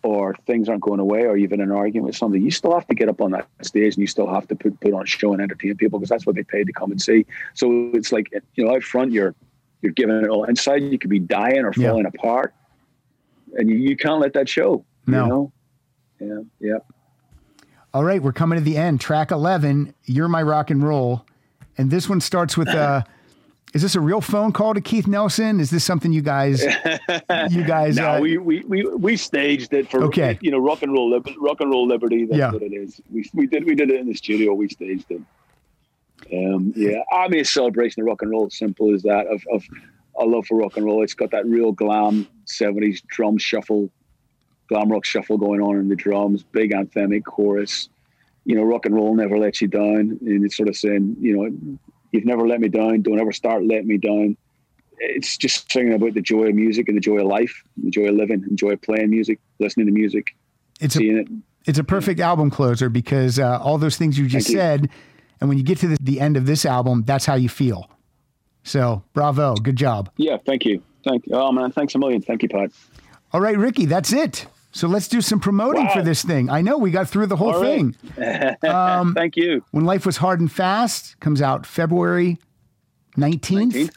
or 0.05 0.35
things 0.45 0.69
aren't 0.69 0.81
going 0.81 0.99
away 0.99 1.25
or 1.25 1.35
you've 1.35 1.51
in 1.51 1.61
an 1.61 1.71
argument 1.71 2.05
with 2.07 2.15
somebody, 2.15 2.43
you 2.43 2.51
still 2.51 2.73
have 2.73 2.87
to 2.87 2.95
get 2.95 3.09
up 3.09 3.19
on 3.21 3.31
that 3.31 3.47
stage 3.61 3.95
and 3.95 4.01
you 4.01 4.07
still 4.07 4.27
have 4.27 4.47
to 4.47 4.55
put 4.55 4.79
put 4.79 4.93
on 4.93 5.03
a 5.03 5.05
show 5.05 5.33
and 5.33 5.41
entertain 5.41 5.75
people 5.75 5.99
because 5.99 6.09
that's 6.09 6.25
what 6.25 6.35
they 6.35 6.43
paid 6.43 6.67
to 6.67 6.73
come 6.73 6.91
and 6.91 7.01
see. 7.01 7.25
So 7.55 7.89
it's 7.93 8.11
like 8.11 8.31
you 8.55 8.65
know, 8.65 8.75
out 8.75 8.83
front 8.83 9.11
you're 9.11 9.33
you're 9.81 9.93
giving 9.93 10.15
it 10.15 10.27
all. 10.29 10.43
Inside 10.45 10.83
you 10.83 10.97
could 10.99 11.09
be 11.09 11.19
dying 11.19 11.59
or 11.65 11.73
Yeah. 11.75 11.89
falling 11.89 12.05
apart, 12.05 12.53
and 13.57 13.69
you, 13.69 13.77
you 13.77 13.97
can't 13.97 14.19
let 14.19 14.33
that 14.33 14.47
show. 14.47 14.85
No. 15.07 15.23
You 16.19 16.27
know? 16.29 16.47
Yeah, 16.59 16.69
yeah. 16.71 16.77
All 17.93 18.03
right, 18.03 18.21
we're 18.21 18.33
coming 18.33 18.57
to 18.59 18.63
the 18.63 18.77
end. 18.77 18.99
Track 18.99 19.31
11, 19.31 19.93
You're 20.03 20.27
My 20.27 20.43
Rock 20.43 20.69
and 20.69 20.83
Roll. 20.83 21.25
And 21.77 21.89
this 21.91 22.07
one 22.09 22.21
starts 22.21 22.57
with 22.57 22.67
uh 22.69 23.03
is 23.75 23.81
this 23.81 23.93
a 23.95 23.99
real 23.99 24.21
phone 24.21 24.51
call 24.53 24.73
to 24.73 24.79
Keith 24.81 25.05
Nelson? 25.05 25.59
Is 25.59 25.69
this 25.69 25.83
something 25.83 26.11
you 26.13 26.21
guys 26.21 26.63
you 27.49 27.63
guys 27.67 27.97
No, 27.97 28.13
uh, 28.13 28.19
we, 28.21 28.37
we 28.37 28.61
we 28.61 28.85
we 28.85 29.17
staged 29.17 29.73
it 29.73 29.91
for 29.91 30.01
Okay. 30.05 30.39
you 30.41 30.49
know 30.49 30.57
rock 30.59 30.81
and 30.81 30.91
roll 30.93 31.11
rock 31.37 31.57
and 31.59 31.69
roll 31.69 31.85
liberty. 31.85 32.25
That's 32.25 32.37
Yeah. 32.37 32.51
what 32.51 32.63
it 32.63 32.73
is. 32.73 33.01
We 33.11 33.29
we 33.33 33.45
did 33.47 33.65
we 33.65 33.75
did 33.75 33.91
it 33.91 33.99
in 33.99 34.07
the 34.07 34.13
studio. 34.15 34.53
We 34.53 34.69
staged 34.69 35.11
it. 35.11 35.21
Um, 36.33 36.71
yeah, 36.75 37.01
I 37.11 37.27
mean, 37.27 37.41
a 37.41 37.45
celebration 37.45 38.01
of 38.01 38.07
rock 38.07 38.21
and 38.21 38.31
roll. 38.31 38.49
Simple 38.49 38.93
as 38.95 39.03
that. 39.03 39.27
Of 39.27 39.43
of 39.51 39.63
a 40.17 40.25
love 40.25 40.45
for 40.47 40.57
rock 40.57 40.77
and 40.77 40.85
roll. 40.85 41.03
It's 41.03 41.13
got 41.13 41.31
that 41.31 41.45
real 41.45 41.73
glam 41.73 42.27
seventies 42.45 43.01
drum 43.07 43.37
shuffle, 43.37 43.89
glam 44.69 44.89
rock 44.89 45.03
shuffle 45.05 45.37
going 45.37 45.59
on 45.61 45.75
in 45.77 45.89
the 45.89 45.95
drums. 45.97 46.43
Big 46.43 46.71
anthemic 46.71 47.25
chorus. 47.25 47.89
You 48.45 48.55
know, 48.55 48.63
rock 48.63 48.85
and 48.85 48.95
roll 48.95 49.13
never 49.15 49.37
lets 49.37 49.59
you 49.61 49.67
down, 49.67 50.17
and 50.21 50.45
it's 50.45 50.55
sort 50.55 50.69
of 50.69 50.77
saying, 50.77 51.17
you 51.19 51.35
know, 51.35 51.77
you've 52.15 52.25
never 52.25 52.47
let 52.47 52.59
me 52.59 52.69
down. 52.69 53.01
Don't 53.01 53.19
ever 53.19 53.31
start 53.31 53.63
letting 53.63 53.87
me 53.87 53.97
down 53.97 54.37
it's 54.97 55.35
just 55.35 55.69
singing 55.69 55.93
about 55.93 56.13
the 56.13 56.21
joy 56.21 56.45
of 56.45 56.55
music 56.55 56.87
and 56.87 56.95
the 56.95 57.01
joy 57.01 57.17
of 57.17 57.27
life, 57.27 57.63
the 57.83 57.91
joy 57.91 58.07
of 58.07 58.15
living, 58.15 58.45
the 58.47 58.55
joy 58.55 58.71
of 58.71 58.81
playing 58.81 59.09
music, 59.09 59.39
listening 59.59 59.87
to 59.87 59.91
music, 59.91 60.35
it's 60.79 60.95
a 60.95 61.03
it. 61.03 61.27
it's 61.65 61.79
a 61.79 61.83
perfect 61.83 62.19
album 62.19 62.49
closer 62.49 62.89
because 62.89 63.39
uh, 63.39 63.59
all 63.61 63.77
those 63.77 63.97
things 63.97 64.17
you 64.17 64.27
just 64.27 64.47
Thank 64.47 64.55
you. 64.55 64.59
said 64.59 64.89
And 65.39 65.49
when 65.49 65.57
you 65.57 65.63
get 65.63 65.79
to 65.79 65.87
the, 65.87 65.97
the 66.01 66.19
end 66.19 66.37
of 66.37 66.45
this 66.45 66.65
album, 66.65 67.03
that's 67.05 67.25
how 67.25 67.35
you 67.35 67.49
feel. 67.49 67.89
So, 68.63 69.03
bravo. 69.13 69.55
Good 69.55 69.75
job. 69.75 70.09
Yeah, 70.17 70.37
thank 70.45 70.65
you. 70.65 70.81
Thank 71.03 71.27
you. 71.27 71.35
Oh 71.35 71.51
man, 71.51 71.71
thanks 71.71 71.93
a 71.95 71.99
million. 71.99 72.21
Thank 72.21 72.43
you, 72.43 72.49
Pat. 72.49 72.71
All 73.31 73.41
right, 73.41 73.57
Ricky, 73.57 73.85
that's 73.85 74.11
it. 74.11 74.47
So 74.75 74.89
let's 74.89 75.07
do 75.07 75.21
some 75.21 75.39
promoting 75.39 75.85
Wow. 75.85 75.93
for 75.93 76.01
this 76.01 76.21
thing. 76.21 76.49
I 76.49 76.59
know 76.61 76.77
we 76.77 76.91
got 76.91 77.07
through 77.07 77.27
the 77.27 77.37
whole 77.37 77.53
All 77.55 77.61
right. 77.61 77.95
thing. 78.17 78.57
Um, 78.69 79.13
thank 79.13 79.37
you. 79.37 79.63
When 79.71 79.85
Life 79.85 80.05
Was 80.05 80.17
Hard 80.17 80.41
and 80.41 80.51
Fast 80.51 81.17
comes 81.21 81.41
out 81.41 81.65
February 81.65 82.37
19th. 83.17 83.71
19th. 83.73 83.91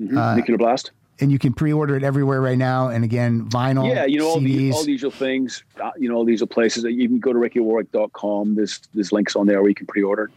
Mhm. 0.00 0.16
Uh, 0.16 0.34
Nuclear 0.36 0.56
blast. 0.56 0.92
And 1.20 1.30
you 1.30 1.38
can 1.38 1.52
pre-order 1.52 1.94
it 1.94 2.04
everywhere 2.04 2.40
right 2.40 2.56
now. 2.56 2.88
And 2.88 3.04
again, 3.04 3.50
vinyl, 3.50 3.86
Yeah, 3.94 4.06
you 4.06 4.18
know 4.20 4.28
all 4.28 4.38
CDs. 4.40 4.44
these 4.56 4.74
all 4.74 4.84
these 4.84 5.04
are 5.04 5.10
things. 5.10 5.62
Uh, 5.78 5.90
you 5.98 6.08
know 6.08 6.14
all 6.14 6.24
these 6.24 6.40
are 6.40 6.46
places 6.46 6.84
that 6.84 6.92
you 6.92 7.06
can 7.06 7.18
go 7.18 7.34
to 7.34 7.38
rickywarwick.com. 7.38 8.54
There's 8.54 8.80
there's 8.94 9.12
links 9.12 9.36
on 9.36 9.46
there 9.46 9.60
where 9.60 9.68
you 9.68 9.74
can 9.74 9.86
pre-order. 9.86 10.30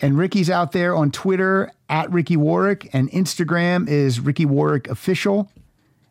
And 0.00 0.18
Ricky's 0.18 0.50
out 0.50 0.72
there 0.72 0.96
on 0.96 1.12
Twitter 1.12 1.70
at 1.88 2.10
Ricky 2.12 2.36
Warwick, 2.36 2.90
and 2.92 3.08
Instagram 3.12 3.88
is 3.88 4.18
Ricky 4.18 4.46
Warwick 4.46 4.88
Official. 4.88 5.48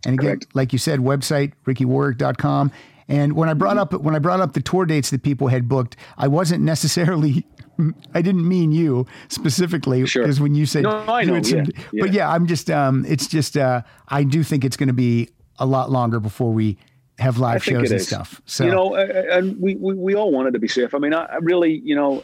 And 0.05 0.19
again, 0.19 0.39
like 0.53 0.73
you 0.73 0.79
said, 0.79 0.99
website 0.99 1.53
rickywarwick.com. 1.65 2.71
And 3.07 3.33
when 3.33 3.49
I 3.49 3.53
brought 3.53 3.77
up 3.77 3.93
when 3.93 4.15
I 4.15 4.19
brought 4.19 4.39
up 4.39 4.53
the 4.53 4.61
tour 4.61 4.85
dates 4.85 5.11
that 5.11 5.21
people 5.21 5.47
had 5.47 5.67
booked, 5.69 5.95
I 6.17 6.27
wasn't 6.27 6.63
necessarily 6.63 7.45
I 8.15 8.21
didn't 8.21 8.47
mean 8.47 8.71
you 8.71 9.05
specifically 9.27 10.03
because 10.03 10.39
when 10.39 10.55
you 10.55 10.65
said 10.65 10.83
No, 10.83 11.05
I 11.07 11.23
know, 11.23 11.41
some- 11.43 11.59
yeah, 11.59 11.63
but 11.99 12.13
yeah. 12.13 12.27
yeah, 12.27 12.29
I'm 12.31 12.47
just 12.47 12.69
um 12.71 13.05
it's 13.07 13.27
just 13.27 13.57
uh 13.57 13.81
I 14.07 14.23
do 14.23 14.43
think 14.43 14.65
it's 14.65 14.77
going 14.77 14.87
to 14.87 14.93
be 14.93 15.29
a 15.59 15.65
lot 15.65 15.91
longer 15.91 16.19
before 16.19 16.51
we 16.51 16.77
have 17.19 17.37
live 17.37 17.63
shows 17.63 17.91
and 17.91 17.99
is. 18.01 18.07
stuff. 18.07 18.41
So 18.45 18.65
you 18.65 18.71
know, 18.71 18.95
and 18.95 19.59
we, 19.61 19.75
we 19.75 19.93
we 19.93 20.15
all 20.15 20.31
wanted 20.31 20.53
to 20.53 20.59
be 20.59 20.67
safe. 20.67 20.93
I 20.93 20.97
mean, 20.97 21.13
I, 21.13 21.25
I 21.25 21.35
really, 21.37 21.79
you 21.83 21.95
know, 21.95 22.23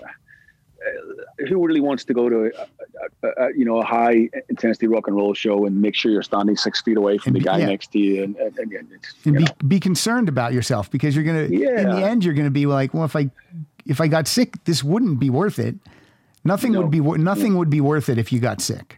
Uh, 0.81 1.45
who 1.47 1.65
really 1.65 1.79
wants 1.79 2.03
to 2.03 2.13
go 2.13 2.27
to 2.27 2.45
a, 2.45 3.27
a, 3.27 3.45
a, 3.45 3.49
you 3.55 3.63
know 3.63 3.79
a 3.79 3.85
high 3.85 4.27
intensity 4.49 4.87
rock 4.87 5.07
and 5.07 5.15
roll 5.15 5.33
show 5.33 5.65
and 5.65 5.79
make 5.79 5.95
sure 5.95 6.11
you're 6.11 6.23
standing 6.23 6.57
six 6.57 6.81
feet 6.81 6.97
away 6.97 7.19
from 7.19 7.33
the 7.33 7.39
guy 7.39 7.59
yeah. 7.59 7.67
next 7.67 7.91
to 7.91 7.99
you? 7.99 8.23
And, 8.23 8.35
and, 8.37 8.57
and 8.57 8.87
it's, 8.91 9.13
and 9.25 9.39
you 9.39 9.45
be, 9.45 9.67
be 9.67 9.79
concerned 9.79 10.27
about 10.27 10.53
yourself 10.53 10.89
because 10.89 11.15
you're 11.15 11.23
gonna 11.23 11.43
in 11.43 11.89
the 11.89 12.03
end 12.03 12.25
you're 12.25 12.33
gonna 12.33 12.49
be 12.49 12.65
like 12.65 12.93
well 12.93 13.03
if 13.03 13.15
i 13.15 13.29
if 13.85 14.01
i 14.01 14.07
got 14.07 14.27
sick 14.27 14.63
this 14.63 14.83
wouldn't 14.83 15.19
be 15.19 15.29
worth 15.29 15.59
it 15.59 15.75
nothing 16.43 16.75
would 16.75 16.89
be 16.89 16.99
nothing 16.99 17.57
would 17.57 17.69
be 17.69 17.81
worth 17.81 18.09
it 18.09 18.17
if 18.17 18.31
you 18.31 18.39
got 18.39 18.59
sick 18.59 18.97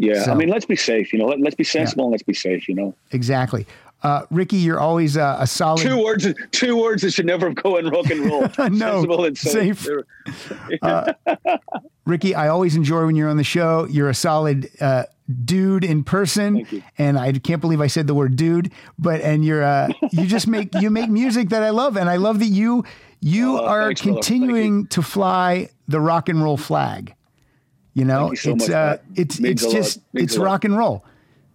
yeah. 0.00 0.22
So- 0.22 0.30
I 0.30 0.34
mean, 0.36 0.48
let's 0.48 0.64
be 0.64 0.76
safe. 0.76 1.12
You 1.12 1.18
know, 1.18 1.26
Let, 1.26 1.40
let's 1.40 1.56
be 1.56 1.64
sensible 1.64 2.04
and 2.04 2.12
let's 2.12 2.22
be 2.22 2.32
safe. 2.32 2.68
You 2.68 2.76
know, 2.76 2.94
exactly 3.10 3.66
uh, 4.02 4.22
ricky 4.30 4.56
you're 4.56 4.78
always 4.80 5.16
uh, 5.16 5.36
a 5.40 5.46
solid 5.46 5.80
two 5.82 6.02
words. 6.02 6.26
Two 6.52 6.76
words 6.76 7.02
that 7.02 7.12
should 7.12 7.26
never 7.26 7.50
go 7.52 7.76
in 7.78 7.88
rock 7.88 8.10
and 8.10 8.24
roll. 8.26 8.42
No, 8.70 9.02
sensible 9.02 9.24
and 9.24 9.36
safe. 9.38 9.88
Uh, 10.82 11.12
ricky 12.04 12.34
i 12.34 12.48
always 12.48 12.76
enjoy 12.76 13.04
when 13.06 13.16
you're 13.16 13.28
on 13.30 13.36
the 13.38 13.44
show. 13.44 13.86
You're 13.90 14.10
a 14.10 14.14
solid 14.14 14.68
uh, 14.80 15.04
dude 15.44 15.84
in 15.84 16.04
person. 16.04 16.66
And 16.98 17.18
i 17.18 17.32
can't 17.32 17.60
believe 17.60 17.80
i 17.80 17.86
said 17.86 18.06
the 18.06 18.14
word 18.14 18.36
dude 18.36 18.70
but 18.98 19.20
and 19.22 19.44
you're 19.44 19.64
uh, 19.64 19.88
you 20.12 20.26
just 20.26 20.46
make 20.46 20.74
you 20.74 20.90
make 20.90 21.08
music 21.10 21.48
that 21.50 21.62
i 21.62 21.70
love. 21.70 21.96
And 21.96 22.08
i 22.10 22.16
love 22.16 22.38
that 22.40 22.46
you 22.46 22.84
you 23.20 23.58
Oh, 23.58 23.64
are 23.64 23.86
thanks, 23.86 24.02
continuing 24.02 24.86
to 24.88 25.02
fly 25.02 25.70
the 25.88 26.00
rock 26.00 26.28
and 26.28 26.40
roll 26.42 26.56
flag. 26.56 27.14
You 27.94 28.04
know 28.04 28.30
you 28.30 28.36
so 28.36 28.50
it's 28.52 28.68
much, 28.68 28.76
uh 28.76 28.98
it's 29.16 29.40
it's 29.40 29.66
just 29.72 29.98
it's 30.14 30.36
rock 30.36 30.64
and 30.64 30.76
roll 30.76 31.04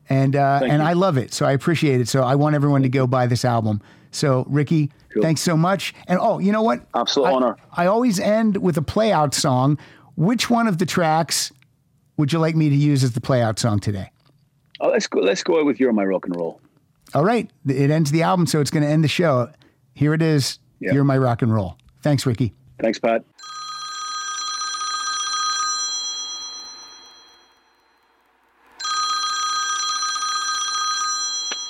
and 0.10 0.36
uh 0.36 0.60
and 0.64 0.82
you. 0.82 0.88
i 0.88 0.94
love 0.94 1.18
it 1.18 1.34
so 1.34 1.46
i 1.46 1.52
appreciate 1.54 2.02
it 2.02 2.08
so 2.08 2.24
i 2.24 2.36
want 2.36 2.56
everyone 2.56 2.82
to 2.84 2.90
go 2.90 3.08
buy 3.08 3.26
this 3.26 3.46
album 3.46 3.82
so 4.12 4.46
ricky 4.50 4.92
thanks 5.22 5.42
so 5.42 5.56
much 5.56 5.94
and 6.08 6.20
oh 6.22 6.40
you 6.40 6.52
know 6.52 6.62
what 6.62 6.86
Absolute 6.96 7.28
I- 7.28 7.32
honor. 7.32 7.58
I 7.72 7.86
always 7.86 8.20
end 8.20 8.58
with 8.58 8.78
a 8.78 8.82
play 8.82 9.12
out 9.12 9.34
song. 9.34 9.78
Which 10.16 10.50
one 10.50 10.68
of 10.68 10.78
the 10.78 10.86
tracks 10.86 11.52
would 12.18 12.32
you 12.32 12.38
like 12.38 12.56
me 12.56 12.70
to 12.70 12.76
use 12.76 13.04
as 13.04 13.14
the 13.14 13.22
play 13.22 13.42
out 13.42 13.58
song 13.58 13.80
today? 13.80 14.12
Oh, 14.80 14.90
let's 14.90 15.08
go. 15.08 15.22
Let's 15.22 15.42
go 15.44 15.64
with 15.66 15.80
"You're 15.80 15.92
My 15.94 16.04
Rock 16.06 16.28
and 16.28 16.36
Roll." 16.36 16.62
All 17.16 17.24
right. 17.24 17.50
It 17.68 17.90
ends 17.90 18.12
the 18.12 18.22
album, 18.22 18.46
so 18.46 18.60
it's 18.60 18.70
going 18.70 18.84
to 18.84 18.90
end 18.90 19.04
the 19.04 19.08
show. 19.08 19.50
Here 19.96 20.14
it 20.14 20.22
is. 20.22 20.60
You're 20.80 21.04
my 21.04 21.18
rock 21.18 21.42
and 21.42 21.52
roll. 21.52 21.78
Thanks, 22.04 22.26
Ricky. 22.28 22.54
Thanks, 22.80 23.00
Pat. 23.00 23.24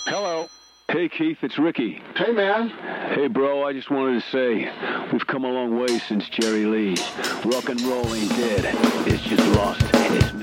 Hello. 0.05 0.49
Hey, 0.91 1.02
Keith, 1.17 1.37
it's 1.43 1.59
Ricky. 1.59 2.01
Hey, 2.15 2.31
man. 2.31 2.69
Hey, 2.69 3.27
bro, 3.27 3.63
I 3.63 3.71
just 3.71 3.91
wanted 3.91 4.23
to 4.23 4.29
say 4.31 4.71
we've 5.11 5.27
come 5.27 5.43
a 5.43 5.47
long 5.47 5.79
way 5.79 5.99
since 5.99 6.27
Jerry 6.27 6.65
Lee. 6.65 6.97
Rock 7.45 7.69
and 7.69 7.79
roll 7.81 8.15
ain't 8.15 8.29
dead, 8.31 8.75
it's 9.07 9.21
just 9.21 9.45
lost 9.55 9.83
its 9.83 10.42